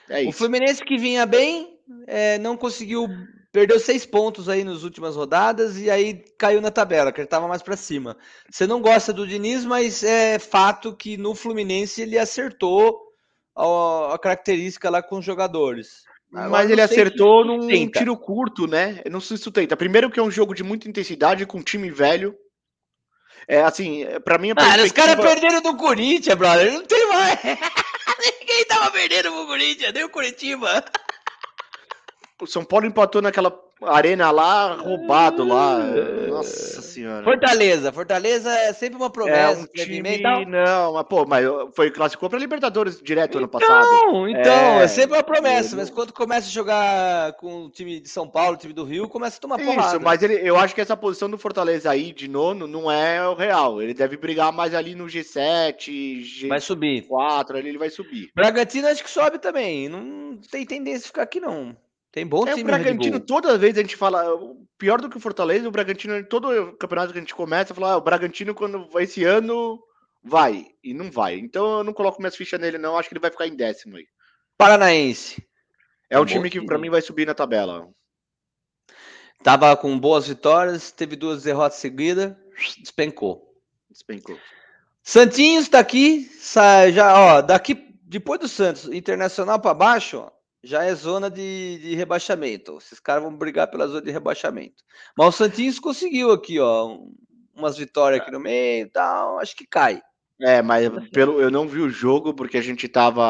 é 0.10 0.22
O 0.24 0.30
isso. 0.30 0.38
Fluminense 0.38 0.84
que 0.84 0.98
vinha 0.98 1.26
bem, 1.26 1.78
é, 2.08 2.38
não 2.40 2.58
conseguiu, 2.58 3.08
perdeu 3.52 3.80
seis 3.80 4.06
pontos 4.06 4.50
aí 4.50 4.64
nas 4.64 4.84
últimas 4.84 5.16
rodadas 5.16 5.78
e 5.78 5.90
aí 5.90 6.24
caiu 6.38 6.62
na 6.62 6.72
tabela, 6.72 7.12
que 7.12 7.20
ele 7.20 7.26
estava 7.28 7.48
mais 7.48 7.62
para 7.62 7.76
cima. 7.78 8.18
Você 8.50 8.66
não 8.66 8.82
gosta 8.82 9.12
do 9.14 9.28
Diniz, 9.28 9.66
mas 9.66 10.04
é 10.04 10.40
fato 10.40 10.96
que 10.96 11.18
no 11.18 11.36
Fluminense 11.36 12.02
ele 12.02 12.18
acertou 12.18 13.08
a, 13.56 14.14
a 14.14 14.20
característica 14.20 14.90
lá 14.90 15.02
com 15.02 15.18
os 15.20 15.26
jogadores. 15.26 16.07
Agora, 16.34 16.50
Mas 16.50 16.70
ele 16.70 16.82
acertou 16.82 17.46
num 17.46 17.62
sustenta. 17.62 18.00
tiro 18.00 18.18
curto, 18.18 18.68
né? 18.68 19.02
Não 19.10 19.22
se 19.22 19.38
sustenta. 19.38 19.78
Primeiro 19.78 20.10
que 20.12 20.20
é 20.20 20.24
um 20.24 20.30
jogo 20.32 20.54
de 20.54 20.64
muita 20.64 20.88
intensidade 20.90 21.46
com 21.46 21.60
um 21.60 21.64
time 21.64 21.90
velho. 21.90 22.36
É 23.48 23.62
assim, 23.62 24.06
pra 24.26 24.38
mim 24.38 24.52
a 24.52 24.56
Mano, 24.56 24.84
os 24.84 24.92
caras 24.92 25.16
perspectiva- 25.16 25.24
perderam 25.42 25.62
do 25.62 25.78
Corinthians, 25.78 26.38
brother. 26.38 26.74
Não 26.74 26.84
tem 26.86 27.08
mais. 27.08 27.40
Ninguém 28.42 28.66
tava 28.66 28.92
perdendo 28.92 29.32
pro 29.32 29.46
Corinthians, 29.48 29.94
nem 29.94 30.04
o 30.04 30.10
Curitiba. 30.10 30.84
o 32.42 32.46
São 32.46 32.66
Paulo 32.66 32.86
empatou 32.86 33.22
naquela 33.22 33.50
arena 33.82 34.32
lá, 34.32 34.74
roubado 34.74 35.44
lá. 35.48 35.80
Nossa 36.30 36.82
senhora. 36.82 37.24
Fortaleza, 37.24 37.92
Fortaleza 37.92 38.50
é 38.52 38.74
sempre 38.74 38.98
uma 38.98 39.08
É 39.08 39.10
promessa. 39.10 39.62
um 39.62 39.68
que 39.68 39.78
vai 39.78 39.86
vir 39.86 39.96
time, 40.04 40.16
e 40.18 40.22
tal. 40.22 40.46
não, 40.46 40.94
mas 40.94 41.04
pô, 41.08 41.26
mas 41.26 41.46
foi 41.76 41.92
classificou 41.92 42.30
para 42.30 42.40
Libertadores 42.40 43.00
direto 43.02 43.38
ano 43.38 43.48
passado. 43.48 43.86
Não, 43.86 44.28
então, 44.28 44.80
é, 44.80 44.84
É, 44.84 44.88
sempre 44.88 45.16
uma 45.18 45.24
promessa, 45.24 45.76
mas 45.76 45.90
quando 45.90 46.12
começa 46.14 46.48
a 46.48 46.52
jogar 46.52 47.34
com 47.34 47.66
o 47.66 47.70
time 47.70 48.00
de 48.00 48.10
São 48.10 48.28
Paulo, 48.28 48.54
o 48.56 48.58
time 48.58 48.74
do 48.74 48.84
Rio, 48.84 49.08
começa 49.08 49.38
a 49.38 49.42
tomar 49.42 49.58
porrada. 49.60 49.96
Isso, 49.96 50.02
mas 50.02 50.22
ele, 50.24 50.36
eu 50.48 50.58
acho 50.58 50.74
que 50.74 50.82
essa 50.82 50.98
posição 50.98 51.30
do 51.30 51.38
Fortaleza 51.38 51.90
aí 51.92 52.12
de 52.12 52.28
nono 52.28 52.68
não 52.68 52.92
é 52.92 53.28
o 53.28 53.36
real. 53.36 53.82
Ele 53.82 53.94
deve 53.94 54.18
brigar 54.18 54.52
mais 54.52 54.74
ali 54.74 54.96
no 54.96 55.06
G7, 55.06 56.22
G4, 56.22 56.48
Vai 56.48 56.62
subir. 56.62 57.06
ali 57.50 57.70
ele 57.70 57.78
vai 57.78 57.90
subir. 57.90 58.30
Bragantino 58.36 58.88
acho 58.88 59.04
que 59.04 59.10
sobe 59.10 59.40
também. 59.40 59.88
Não 59.90 60.38
tem 60.52 60.66
tendência 60.66 61.02
de 61.02 61.08
ficar 61.08 61.24
aqui, 61.24 61.40
não. 61.40 61.76
Tem 62.18 62.26
bom 62.26 62.48
É, 62.48 62.56
time 62.56 62.64
o 62.64 62.66
Bragantino, 62.66 63.20
toda 63.20 63.60
vez 63.60 63.78
a 63.78 63.82
gente 63.82 63.96
fala, 63.96 64.24
pior 64.76 65.00
do 65.00 65.08
que 65.08 65.18
o 65.18 65.20
Fortaleza, 65.20 65.68
o 65.68 65.72
Bragantino, 65.72 66.26
todo 66.26 66.76
campeonato 66.76 67.14
que 67.14 67.20
a 67.20 67.22
gente 67.22 67.36
começa, 67.36 67.76
fala, 67.76 67.92
ah, 67.92 67.98
o 67.98 68.02
Bragantino, 68.02 68.56
quando 68.56 68.90
vai 68.90 69.04
esse 69.04 69.24
ano, 69.24 69.80
vai, 70.24 70.66
e 70.84 70.96
não 70.96 71.12
vai. 71.12 71.38
Então 71.38 71.78
eu 71.78 71.84
não 71.84 71.94
coloco 71.94 72.20
minhas 72.20 72.36
fichas 72.36 72.60
nele, 72.60 72.80
não, 72.80 72.98
acho 72.98 73.08
que 73.08 73.14
ele 73.14 73.22
vai 73.22 73.30
ficar 73.30 73.46
em 73.46 73.56
décimo 73.56 73.98
aí. 73.98 74.08
Paranaense. 74.58 75.48
É 76.10 76.18
um 76.18 76.24
bom 76.24 76.26
time 76.26 76.50
que 76.50 76.60
pra 76.60 76.78
time. 76.78 76.88
mim 76.88 76.90
vai 76.92 77.04
subir 77.04 77.28
na 77.28 77.36
tabela. 77.36 77.88
Tava 79.44 79.78
com 79.78 80.00
boas 80.00 80.28
vitórias, 80.28 80.92
teve 80.92 81.16
duas 81.16 81.44
derrotas 81.44 81.78
seguidas, 81.78 82.36
despencou. 82.80 83.48
Despencou. 83.92 84.40
Santinhos 85.04 85.70
tá 85.70 85.78
aqui, 85.78 86.24
sai 86.40 86.94
já, 86.94 87.16
ó, 87.16 87.42
daqui 87.44 87.76
depois 88.02 88.40
do 88.40 88.48
Santos, 88.48 88.86
Internacional 88.88 89.60
para 89.60 89.76
baixo, 89.76 90.18
ó, 90.18 90.37
já 90.64 90.84
é 90.84 90.94
zona 90.96 91.30
de, 91.30 91.80
de 91.80 91.96
rebaixamento. 91.96 92.78
Esses 92.78 93.00
caras 93.00 93.24
vão 93.24 93.36
brigar 93.36 93.70
pela 93.70 93.88
zona 93.88 94.02
de 94.02 94.12
rebaixamento. 94.12 94.84
Mas 95.18 95.28
o 95.28 95.32
Santinhos 95.38 95.80
conseguiu 95.80 96.32
aqui, 96.32 96.60
ó, 96.60 96.88
um- 96.88 97.14
umas 97.56 97.78
vitórias 97.78 98.22
aqui 98.22 98.32
no 98.32 98.40
meio 98.40 98.86
e 98.86 98.90
tal, 98.90 99.40
acho 99.40 99.56
que 99.56 99.66
cai. 99.66 100.02
É, 100.40 100.62
mas 100.62 100.88
pelo, 101.10 101.42
eu 101.42 101.50
não 101.50 101.68
vi 101.68 101.80
o 101.80 101.90
jogo 101.90 102.34
porque 102.34 102.58
a 102.58 102.62
gente 102.62 102.88
tava, 102.88 103.24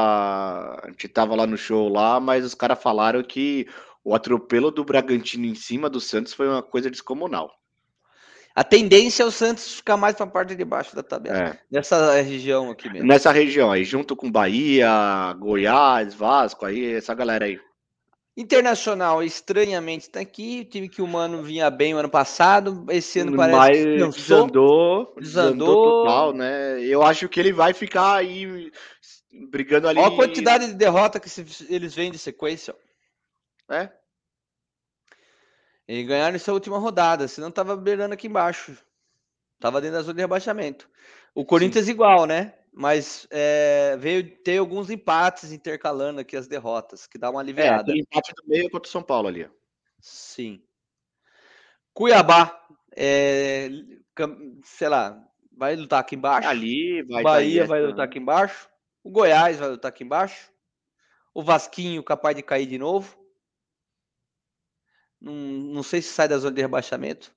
a 0.83 0.89
gente 0.89 1.07
tava 1.07 1.35
lá 1.35 1.47
no 1.47 1.55
show 1.57 1.87
lá, 1.87 2.19
mas 2.19 2.43
os 2.43 2.53
caras 2.53 2.81
falaram 2.81 3.23
que 3.23 3.65
o 4.03 4.13
atropelo 4.13 4.71
do 4.71 4.83
Bragantino 4.83 5.45
em 5.45 5.55
cima 5.55 5.89
do 5.89 6.01
Santos 6.01 6.33
foi 6.33 6.47
uma 6.49 6.61
coisa 6.61 6.91
descomunal. 6.91 7.49
A 8.57 8.63
tendência 8.63 9.21
é 9.21 9.25
o 9.27 9.29
Santos 9.29 9.75
ficar 9.75 9.97
mais 9.97 10.15
para 10.15 10.25
a 10.25 10.29
parte 10.29 10.55
de 10.55 10.65
baixo 10.65 10.95
da 10.95 11.03
tabela. 11.03 11.37
É. 11.37 11.59
Nessa 11.69 12.19
região 12.19 12.71
aqui 12.71 12.89
mesmo. 12.89 13.07
Nessa 13.07 13.31
região 13.31 13.71
aí, 13.71 13.83
junto 13.83 14.15
com 14.15 14.31
Bahia, 14.31 14.89
Goiás, 15.37 16.15
Vasco, 16.15 16.65
aí, 16.65 16.95
essa 16.95 17.13
galera 17.13 17.45
aí. 17.45 17.59
Internacional, 18.35 19.21
estranhamente, 19.21 20.09
tá 20.09 20.21
aqui. 20.21 20.61
O 20.61 20.65
time 20.71 20.89
que 20.89 21.03
o 21.03 21.07
Mano 21.07 21.43
vinha 21.43 21.69
bem 21.69 21.93
o 21.93 21.99
ano 21.99 22.09
passado. 22.09 22.83
Esse 22.89 23.19
ano 23.19 23.37
parece 23.37 23.57
Mas 23.59 23.77
que 23.77 23.83
desandou, 23.83 24.07
desandou 24.07 25.13
Desandou. 25.19 26.03
total, 26.03 26.33
né? 26.33 26.81
Eu 26.81 27.03
acho 27.03 27.29
que 27.29 27.39
ele 27.39 27.53
vai 27.53 27.75
ficar 27.75 28.15
aí 28.15 28.71
brigando 29.51 29.87
ali. 29.87 29.99
Olha 29.99 30.07
a 30.07 30.15
quantidade 30.15 30.65
de 30.65 30.73
derrota 30.73 31.19
que 31.19 31.29
eles 31.69 31.93
vêm 31.93 32.09
de 32.09 32.17
sequência. 32.17 32.75
É? 33.69 33.91
E 35.87 36.03
ganharam 36.03 36.35
essa 36.35 36.51
última 36.51 36.77
rodada, 36.77 37.27
senão 37.27 37.49
tava 37.49 37.75
beirando 37.77 38.13
aqui 38.13 38.27
embaixo. 38.27 38.77
Tava 39.59 39.79
dentro 39.81 39.97
da 39.97 40.01
zona 40.03 40.13
de 40.15 40.21
rebaixamento. 40.21 40.89
O 41.33 41.45
Corinthians 41.45 41.87
igual, 41.87 42.25
né? 42.25 42.53
Mas 42.73 43.25
é, 43.31 43.95
veio 43.97 44.37
ter 44.43 44.57
alguns 44.57 44.89
empates 44.89 45.51
intercalando 45.51 46.19
aqui 46.19 46.35
as 46.37 46.47
derrotas, 46.47 47.07
que 47.07 47.17
dá 47.17 47.29
uma 47.29 47.39
É, 47.39 47.43
aliviada. 47.43 47.81
aquele 47.81 48.01
empate 48.01 48.33
do 48.35 48.43
meio 48.47 48.69
contra 48.69 48.87
o 48.87 48.91
São 48.91 49.01
Paulo 49.01 49.27
ali. 49.27 49.49
Sim. 49.99 50.61
Cuiabá, 51.93 52.59
é, 52.95 53.69
sei 54.63 54.89
lá, 54.89 55.19
vai 55.51 55.75
lutar 55.75 55.99
aqui 56.01 56.15
embaixo. 56.15 56.47
Ali 56.47 57.01
vai 57.03 57.23
Bahia 57.23 57.57
tá 57.57 57.63
aí 57.63 57.67
vai 57.67 57.79
essa- 57.79 57.89
lutar 57.89 58.05
aqui 58.05 58.19
embaixo. 58.19 58.69
O 59.03 59.09
Goiás 59.09 59.57
vai 59.57 59.69
lutar 59.69 59.89
aqui 59.89 60.03
embaixo. 60.03 60.51
O 61.33 61.41
Vasquinho 61.41 62.03
capaz 62.03 62.35
de 62.35 62.43
cair 62.43 62.65
de 62.67 62.77
novo. 62.77 63.17
Não, 65.19 65.33
não 65.33 65.83
sei 65.83 66.01
se 66.01 66.09
sai 66.09 66.27
da 66.27 66.37
zona 66.37 66.55
de 66.55 66.61
rebaixamento. 66.61 67.31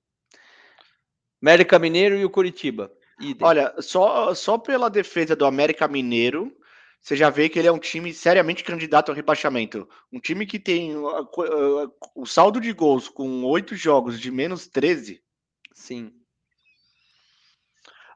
América 1.43 1.79
Mineiro 1.79 2.17
e 2.17 2.25
o 2.25 2.31
Curitiba. 2.31 2.93
Idem. 3.21 3.47
Olha, 3.47 3.75
só, 3.81 4.35
só 4.35 4.59
pela 4.59 4.89
defesa 4.89 5.35
do 5.35 5.45
América 5.45 5.87
Mineiro, 5.89 6.55
você 7.01 7.17
já 7.17 7.31
vê 7.31 7.49
que 7.49 7.59
ele 7.59 7.69
é 7.69 7.73
um 7.73 7.79
time 7.79 8.13
seriamente 8.13 8.63
candidato 8.63 9.11
ao 9.11 9.15
rebaixamento. 9.17 9.89
Um 10.13 10.21
time 10.21 10.47
que 10.47 10.59
tem 10.59 10.97
uh, 10.97 11.23
uh, 11.23 11.93
o 12.15 12.27
saldo 12.27 12.61
de 12.61 12.73
gols 12.73 13.09
com 13.09 13.45
oito 13.45 13.75
jogos 13.75 14.21
de 14.21 14.31
menos 14.31 14.67
13. 14.69 15.23
Sim. 15.73 16.13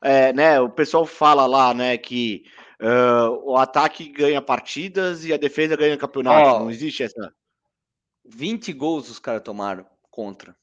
É, 0.02 0.34
né, 0.34 0.60
o 0.60 0.68
pessoal 0.68 1.06
fala 1.06 1.46
lá, 1.46 1.72
né, 1.72 1.96
que 1.96 2.44
uh, 2.78 3.50
o 3.50 3.56
ataque 3.56 4.06
ganha 4.10 4.42
partidas 4.42 5.24
e 5.24 5.32
a 5.32 5.38
defesa 5.38 5.76
ganha 5.76 5.96
campeonato. 5.96 6.46
Ó. 6.46 6.58
Não 6.60 6.70
existe 6.70 7.02
essa. 7.02 7.32
20 8.24 8.72
gols 8.72 9.10
os 9.10 9.18
caras 9.18 9.42
tomaram 9.42 9.86
contra. 10.10 10.56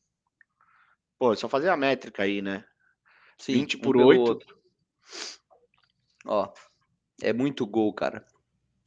Pô, 1.18 1.36
só 1.36 1.48
fazer 1.48 1.70
a 1.70 1.78
métrica 1.78 2.24
aí, 2.24 2.42
né? 2.42 2.66
Sim, 3.38 3.54
20 3.54 3.78
um 3.78 3.80
por 3.82 3.96
pelo 3.96 4.08
8. 4.08 4.20
outro. 4.22 4.58
Ó, 6.26 6.52
é 7.22 7.32
muito 7.34 7.66
gol, 7.66 7.94
cara. 7.94 8.26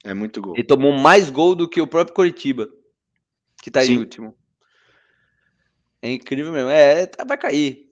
É 0.03 0.13
muito 0.13 0.41
gol. 0.41 0.55
Ele 0.55 0.65
tomou 0.65 0.93
mais 0.93 1.31
gol 1.31 1.55
do 1.55 1.69
que 1.69 1.81
o 1.81 1.87
próprio 1.87 2.15
Coritiba, 2.15 2.69
que 3.63 3.71
tá 3.71 3.83
em 3.85 3.89
Sim. 3.89 3.99
último. 3.99 4.37
É 6.03 6.13
incrível 6.13 6.53
mesmo. 6.53 6.71
É, 6.71 7.07
tá- 7.07 7.25
vai 7.25 7.39
cair. 7.39 7.91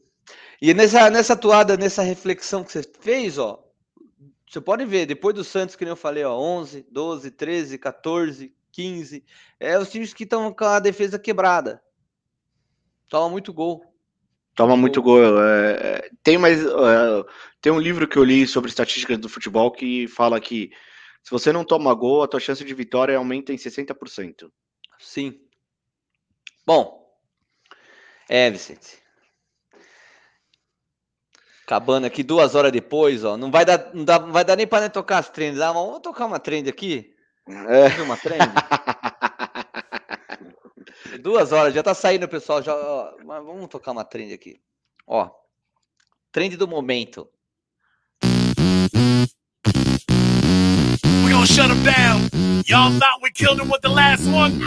E 0.61 0.75
nessa, 0.75 1.09
nessa 1.11 1.33
atuada, 1.33 1.77
nessa 1.77 2.03
reflexão 2.03 2.63
que 2.63 2.71
você 2.71 2.83
fez, 2.83 3.39
ó, 3.39 3.65
você 4.49 4.61
pode 4.61 4.85
ver, 4.85 5.07
depois 5.07 5.35
do 5.35 5.43
Santos, 5.43 5.75
que 5.75 5.85
nem 5.85 5.91
eu 5.93 5.97
falei, 5.97 6.23
ó, 6.25 6.39
11, 6.39 6.87
12, 6.91 7.31
13, 7.31 7.79
14, 7.79 8.55
15, 8.73 9.25
é 9.61 9.79
os 9.79 9.91
times 9.91 10.13
que 10.13 10.25
estão 10.25 10.53
com 10.53 10.65
a 10.65 10.81
defesa 10.81 11.19
quebrada. 11.19 11.83
Toma 13.09 13.29
muito 13.29 13.53
gol. 13.53 13.85
Toma 14.55 14.77
muito 14.77 15.03
gol. 15.03 15.21
é, 15.43 15.73
é, 15.73 16.11
tem 16.23 16.39
mais. 16.39 16.65
é, 16.65 17.25
tem 17.61 17.73
um 17.73 17.79
livro 17.79 18.09
que 18.09 18.17
eu 18.17 18.25
li 18.25 18.47
sobre 18.47 18.71
estatísticas 18.71 19.19
do 19.19 19.29
futebol 19.29 19.71
que 19.71 20.09
fala 20.09 20.41
que 20.41 20.71
se 21.23 21.31
você 21.31 21.53
não 21.53 21.65
toma 21.65 21.95
gol, 21.95 22.23
a 22.23 22.29
tua 22.29 22.41
chance 22.41 22.65
de 22.65 22.75
vitória 22.75 23.17
aumenta 23.17 23.53
em 23.53 23.57
60%. 23.57 24.51
Sim. 24.99 25.41
Bom. 26.67 27.03
É, 28.29 28.51
Vicente. 28.51 29.01
Acabando 31.65 32.07
aqui 32.07 32.23
duas 32.23 32.55
horas 32.55 32.73
depois, 32.73 33.25
ó. 33.25 33.37
Não 33.37 33.51
vai 33.51 33.65
dar, 33.65 33.95
não 33.95 34.05
dá, 34.05 34.19
não 34.19 34.33
vai 34.33 34.45
dar 34.45 34.57
nem 34.57 34.67
para 34.67 34.91
tocar 34.91 35.19
as 35.19 35.31
trends. 35.31 35.61
Ah, 35.61 35.73
vamos 35.73 36.01
tocar 36.01 36.27
uma 36.27 36.41
trend 36.41 36.69
aqui? 36.69 37.15
É. 37.49 38.03
Uma 38.03 38.17
trend? 38.17 38.41
duas 41.23 41.53
horas, 41.53 41.75
já 41.75 41.83
tá 41.83 41.95
saindo, 41.95 42.29
pessoal. 42.29 42.63
Já, 42.63 42.75
ó, 42.75 43.17
mas 43.25 43.45
vamos 43.45 43.69
tocar 43.69 43.93
uma 43.93 44.05
trend 44.05 44.33
aqui. 44.33 44.61
Ó. 45.07 45.31
Trend 46.31 46.57
do 46.57 46.69
momento. 46.69 47.29
We 51.25 51.31
gonna 51.31 51.47
shut 51.47 51.69
them 51.69 51.83
down. 51.83 52.29
Y'all 52.67 52.91
thought 52.99 53.21
we 53.23 53.31
killed 53.33 53.61
him 53.61 53.69
with 53.69 53.83
the 53.83 53.89
last 53.89 54.27
one? 54.27 54.61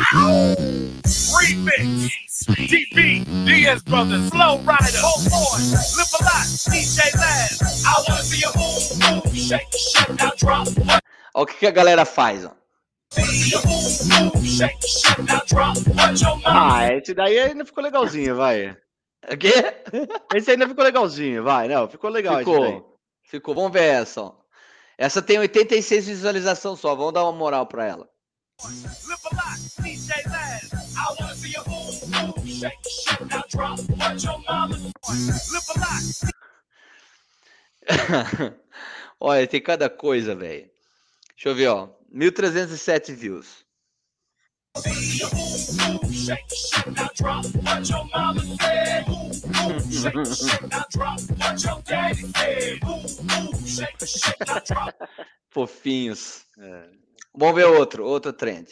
Remix. 1.05 2.11
DB, 2.45 3.23
Diaz 3.45 3.81
Brothers, 3.83 4.29
Flow 4.29 4.59
Rider, 4.59 4.99
Whole 5.01 5.23
Boy, 5.29 5.57
Live 5.97 6.13
a 6.19 6.23
Lot, 6.23 6.45
DJ 6.69 7.15
Laz. 7.15 7.83
I 7.85 8.03
wanna 8.07 8.21
see 8.23 8.41
you 8.41 8.51
move, 8.55 9.23
move, 9.23 9.35
shake, 9.35 9.71
shake, 9.71 10.15
now 10.19 10.31
drop. 10.37 10.67
Ó, 11.33 11.41
o 11.41 11.45
que, 11.45 11.55
que 11.55 11.67
a 11.67 11.71
galera 11.71 12.05
faz, 12.05 12.45
ó. 12.45 12.51
Ah, 16.45 16.93
esse 16.93 17.13
daí 17.13 17.39
ainda 17.39 17.65
ficou 17.65 17.83
legalzinho, 17.83 18.35
vai. 18.35 18.77
O 19.31 19.37
quê? 19.37 19.53
Esse 20.33 20.51
ainda 20.51 20.67
ficou 20.67 20.83
legalzinho, 20.83 21.43
vai. 21.43 21.67
Não, 21.67 21.87
ficou 21.87 22.09
legal 22.09 22.41
esse 22.41 22.51
daí. 22.51 22.55
Ficou. 22.55 22.99
Ficou. 23.23 23.55
Vamos 23.55 23.71
ver 23.71 23.83
essa, 23.83 24.21
ó. 24.21 24.35
Essa 24.97 25.21
tem 25.21 25.39
86 25.39 26.07
visualizações 26.07 26.79
só. 26.79 26.95
Vamos 26.95 27.13
dar 27.13 27.23
uma 27.23 27.31
moral 27.33 27.65
pra 27.65 27.85
ela. 27.85 28.09
Olha, 39.19 39.47
tem 39.47 39.61
cada 39.61 39.89
coisa, 39.89 40.35
velho. 40.35 40.69
Deixa 41.35 41.49
eu 41.49 41.55
ver, 41.55 41.67
ó. 41.67 41.89
1307 42.09 43.13
views. 43.13 43.65
Fofinhos. 55.49 56.45
Vamos 57.33 57.55
ver 57.55 57.65
outro, 57.65 58.05
outro 58.05 58.33
trend. 58.33 58.67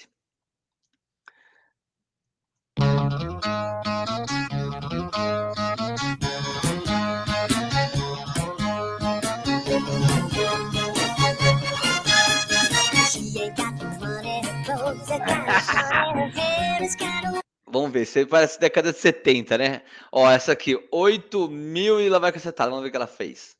Vamos 17.67 17.91
ver, 17.91 18.07
aí 18.15 18.25
parece 18.25 18.59
década 18.59 18.93
de 18.93 18.99
70, 18.99 19.57
né? 19.57 19.81
Ó, 20.11 20.29
essa 20.29 20.51
aqui, 20.51 20.77
8 20.91 21.49
mil 21.49 21.99
e 21.99 22.07
lá 22.07 22.19
vai 22.19 22.31
cacetada. 22.31 22.69
Vamos 22.69 22.83
ver 22.83 22.89
o 22.89 22.91
que 22.91 22.97
ela 22.97 23.07
fez. 23.07 23.55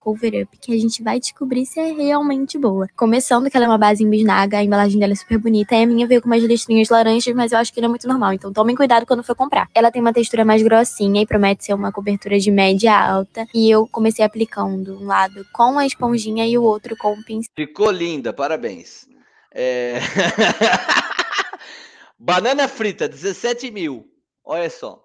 Cover 0.00 0.42
up 0.42 0.58
que 0.58 0.72
a 0.72 0.78
gente 0.78 1.02
vai 1.02 1.20
descobrir 1.20 1.66
se 1.66 1.78
é 1.78 1.92
realmente 1.92 2.58
boa. 2.58 2.88
Começando 2.96 3.50
que 3.50 3.56
ela 3.56 3.66
é 3.66 3.68
uma 3.68 3.78
base 3.78 4.02
em 4.02 4.10
bisnaga, 4.10 4.58
a 4.58 4.64
embalagem 4.64 4.98
dela 4.98 5.12
é 5.12 5.16
super 5.16 5.38
bonita, 5.38 5.76
e 5.76 5.82
a 5.82 5.86
minha 5.86 6.06
veio 6.06 6.22
com 6.22 6.28
umas 6.28 6.42
listrinhas 6.42 6.88
laranjas, 6.88 7.34
mas 7.34 7.52
eu 7.52 7.58
acho 7.58 7.72
que 7.72 7.80
não 7.80 7.86
é 7.86 7.90
muito 7.90 8.08
normal, 8.08 8.32
então 8.32 8.52
tomem 8.52 8.74
cuidado 8.74 9.06
quando 9.06 9.22
for 9.22 9.36
comprar. 9.36 9.68
Ela 9.74 9.92
tem 9.92 10.00
uma 10.00 10.12
textura 10.12 10.44
mais 10.44 10.62
grossinha 10.62 11.22
e 11.22 11.26
promete 11.26 11.66
ser 11.66 11.74
uma 11.74 11.92
cobertura 11.92 12.38
de 12.38 12.50
média 12.50 12.98
alta, 12.98 13.46
e 13.54 13.70
eu 13.70 13.86
comecei 13.86 14.24
aplicando 14.24 14.98
um 14.98 15.06
lado 15.06 15.44
com 15.52 15.78
a 15.78 15.86
esponjinha 15.86 16.46
e 16.46 16.56
o 16.56 16.62
outro 16.62 16.96
com 16.96 17.12
o 17.12 17.24
pincel. 17.24 17.52
Ficou 17.54 17.90
linda, 17.90 18.32
parabéns. 18.32 19.06
É... 19.54 20.00
Banana 22.18 22.68
frita, 22.68 23.08
17 23.08 23.70
mil. 23.70 24.06
Olha 24.44 24.68
só. 24.68 25.02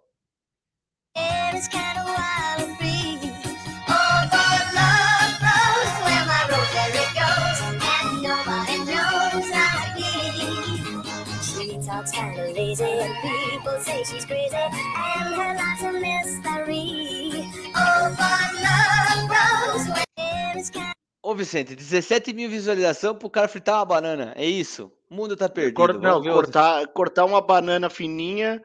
Ô, 21.22 21.34
Vicente, 21.34 21.76
17 21.76 22.34
mil 22.34 22.50
visualização 22.50 23.16
pro 23.16 23.30
cara 23.30 23.48
fritar 23.48 23.76
uma 23.78 23.86
banana. 23.86 24.34
É 24.36 24.46
isso? 24.46 24.92
O 25.10 25.16
mundo 25.16 25.36
tá 25.36 25.50
perdido. 25.50 25.76
Cor- 25.76 26.00
não, 26.00 26.18
outro. 26.18 26.34
cortar, 26.34 26.88
cortar 26.88 27.26
uma 27.26 27.42
banana 27.42 27.90
fininha 27.90 28.62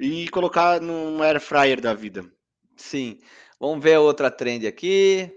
e 0.00 0.28
colocar 0.30 0.80
num 0.80 1.22
air 1.22 1.40
fryer 1.40 1.80
da 1.80 1.94
vida. 1.94 2.24
Sim. 2.76 3.18
Vamos 3.60 3.82
ver 3.82 3.98
outra 3.98 4.30
trend 4.30 4.66
aqui. 4.66 5.32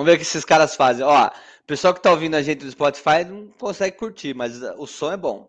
Vamos 0.00 0.12
ver 0.12 0.16
o 0.16 0.16
que 0.16 0.22
esses 0.22 0.46
caras 0.46 0.74
fazem. 0.76 1.04
Ó, 1.04 1.26
o 1.26 1.30
pessoal 1.66 1.92
que 1.92 2.00
tá 2.00 2.10
ouvindo 2.10 2.34
a 2.34 2.40
gente 2.40 2.64
do 2.64 2.70
Spotify 2.70 3.22
não 3.22 3.48
consegue 3.48 3.98
curtir, 3.98 4.32
mas 4.32 4.58
o 4.78 4.86
som 4.86 5.12
é 5.12 5.16
bom. 5.18 5.46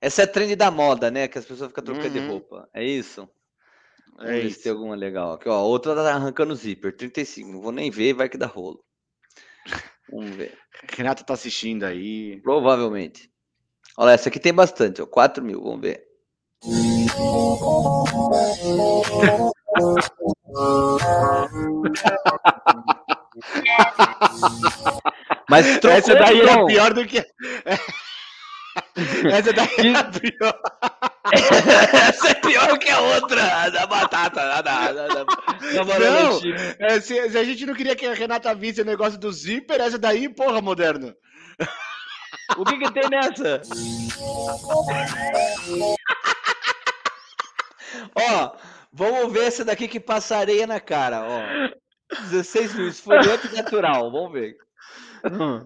Essa 0.00 0.22
é 0.22 0.24
a 0.24 0.28
trend 0.28 0.54
da 0.54 0.70
moda, 0.70 1.10
né? 1.10 1.26
Que 1.26 1.36
as 1.36 1.44
pessoas 1.44 1.70
ficam 1.70 1.82
trocando 1.82 2.10
de 2.10 2.20
Uhum. 2.20 2.28
roupa. 2.28 2.70
É 2.72 2.84
isso? 2.84 3.28
Vamos 4.16 4.30
É 4.30 4.40
ver 4.40 4.50
se 4.52 4.62
tem 4.62 4.70
alguma 4.70 4.94
legal. 4.94 5.32
Aqui, 5.32 5.48
ó, 5.48 5.60
outra 5.60 5.96
tá 5.96 6.14
arrancando 6.14 6.54
zíper, 6.54 6.96
35. 6.96 7.50
Não 7.50 7.60
vou 7.60 7.72
nem 7.72 7.90
ver, 7.90 8.12
vai 8.12 8.28
que 8.28 8.38
dá 8.38 8.46
rolo. 8.46 8.84
Vamos 10.10 10.36
ver. 10.36 10.56
Renata 10.96 11.24
tá 11.24 11.34
assistindo 11.34 11.84
aí. 11.84 12.40
Provavelmente. 12.42 13.30
Olha, 13.96 14.12
essa 14.12 14.28
aqui 14.28 14.40
tem 14.40 14.52
bastante, 14.52 15.00
ó. 15.02 15.06
4 15.06 15.44
mil, 15.44 15.62
vamos 15.62 15.80
ver. 15.80 16.04
Mas 25.48 25.66
trocou, 25.78 25.90
Essa 25.90 26.14
daí 26.14 26.40
é 26.40 26.66
pior 26.66 26.94
do 26.94 27.06
que. 27.06 27.24
Essa 29.32 29.52
daí 29.52 29.68
é 29.94 30.02
pior. 30.18 30.60
Essa 31.32 32.30
é 32.30 32.34
pior 32.34 32.78
que 32.78 32.90
a 32.90 33.00
outra, 33.00 33.62
a 33.62 33.70
da 33.70 33.86
batata, 33.86 34.40
a 34.40 34.62
da, 34.62 34.76
a 34.76 34.92
da, 34.92 35.06
da, 35.08 35.24
Não, 35.84 36.40
é, 36.78 37.00
se, 37.00 37.30
se 37.30 37.38
a 37.38 37.44
gente 37.44 37.66
não 37.66 37.74
queria 37.74 37.94
que 37.94 38.06
a 38.06 38.14
Renata 38.14 38.54
visse 38.54 38.82
o 38.82 38.84
negócio 38.84 39.18
do 39.18 39.30
zíper, 39.32 39.80
essa 39.80 39.98
daí, 39.98 40.28
porra, 40.28 40.60
moderno. 40.60 41.14
O 42.56 42.64
que 42.64 42.78
que 42.78 42.92
tem 42.92 43.08
nessa? 43.08 43.62
Ó, 48.14 48.56
vamos 48.92 49.32
ver 49.32 49.46
essa 49.46 49.64
daqui 49.64 49.86
que 49.86 50.00
passa 50.00 50.36
areia 50.36 50.66
na 50.66 50.80
cara, 50.80 51.22
ó. 51.22 51.70
16 52.30 52.74
mil, 52.74 52.88
esfoliante 52.88 53.54
natural, 53.54 54.10
vamos 54.10 54.32
ver. 54.32 54.56
Hum. 55.24 55.64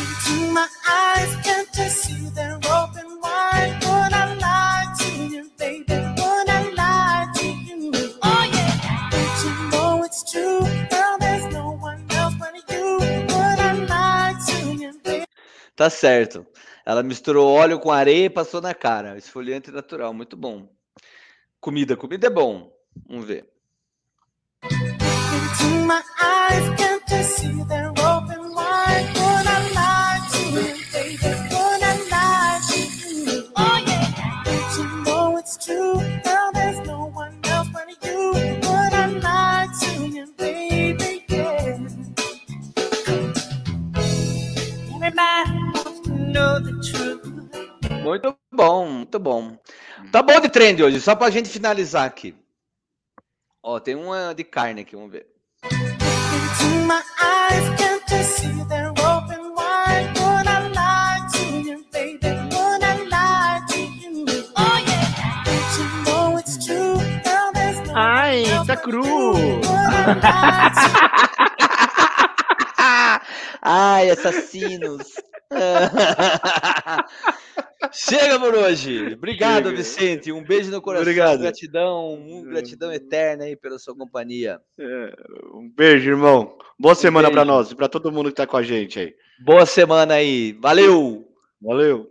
Into 0.00 0.52
my 0.52 0.66
eyes, 0.88 1.36
can't 1.44 1.68
you 1.76 1.88
see 1.90 2.30
they're 2.34 2.56
open 2.56 3.20
wide? 3.22 3.76
Would 3.84 4.12
I 4.14 4.34
lie 4.46 4.86
to 5.00 5.10
you, 5.32 5.50
baby? 5.58 5.92
Would 6.20 6.48
I 6.48 6.70
lie 6.72 7.26
to 7.34 7.46
you? 7.46 7.92
Oh 8.22 8.44
yeah, 8.56 9.10
don't 9.10 9.44
you 9.44 9.52
know 9.70 10.02
it's 10.04 10.22
true? 10.30 10.60
Girl, 10.90 11.18
there's 11.20 11.46
no 11.52 11.72
one 11.72 12.02
else 12.12 12.34
but 12.38 12.54
you. 12.70 12.98
Would 12.98 13.58
I 13.60 13.72
lie 13.92 14.34
to 14.48 14.72
you, 14.72 14.92
baby? 15.04 15.26
Tá 15.76 15.90
certo. 15.90 16.46
Ela 16.86 17.02
misturou 17.02 17.46
óleo 17.46 17.78
com 17.78 17.90
areia 17.90 18.24
e 18.24 18.30
passou 18.30 18.62
na 18.62 18.72
cara. 18.72 19.18
Esfoliante 19.18 19.70
natural, 19.70 20.14
muito 20.14 20.34
bom. 20.34 20.66
Comida, 21.60 21.94
comida 21.94 22.28
é 22.28 22.30
bom. 22.30 22.72
Vamos 23.06 23.26
ver. 23.26 23.46
Into 24.64 25.84
my 25.86 26.00
eyes, 26.22 26.68
can't 26.78 27.02
you 27.10 27.22
see 27.22 27.64
they're 27.68 27.89
Muito 48.02 48.36
bom, 48.52 48.88
muito 48.88 49.18
bom. 49.18 49.58
Tá 50.10 50.22
bom 50.22 50.40
de 50.40 50.48
trend 50.48 50.82
hoje, 50.82 51.00
só 51.00 51.14
pra 51.14 51.30
gente 51.30 51.48
finalizar 51.48 52.06
aqui. 52.06 52.34
Ó, 53.62 53.78
tem 53.78 53.94
uma 53.94 54.34
de 54.34 54.42
carne 54.42 54.80
aqui, 54.80 54.96
vamos 54.96 55.12
ver. 55.12 55.26
Oh 55.64 55.68
Ai, 67.94 68.44
tá 68.66 68.76
cru. 68.76 69.04
Ai, 73.62 74.10
assassinos. 74.10 75.29
Chega 77.92 78.38
por 78.38 78.54
hoje. 78.54 79.14
Obrigado, 79.14 79.64
Chega. 79.64 79.76
Vicente. 79.76 80.32
Um 80.32 80.44
beijo 80.44 80.70
no 80.70 80.80
coração. 80.80 81.02
Obrigado. 81.02 81.40
Gratidão, 81.40 82.14
um 82.14 82.44
gratidão 82.44 82.92
eterna 82.92 83.44
aí 83.44 83.56
pela 83.56 83.78
sua 83.78 83.96
companhia. 83.96 84.60
É, 84.78 85.12
um 85.54 85.70
beijo, 85.74 86.10
irmão. 86.10 86.56
Boa 86.78 86.94
semana 86.94 87.30
pra 87.30 87.44
beijo. 87.44 87.56
nós 87.56 87.70
e 87.70 87.74
pra 87.74 87.88
todo 87.88 88.12
mundo 88.12 88.28
que 88.28 88.36
tá 88.36 88.46
com 88.46 88.56
a 88.56 88.62
gente 88.62 89.00
aí. 89.00 89.14
Boa 89.44 89.66
semana 89.66 90.14
aí. 90.14 90.52
Valeu! 90.60 91.26
Valeu. 91.60 92.06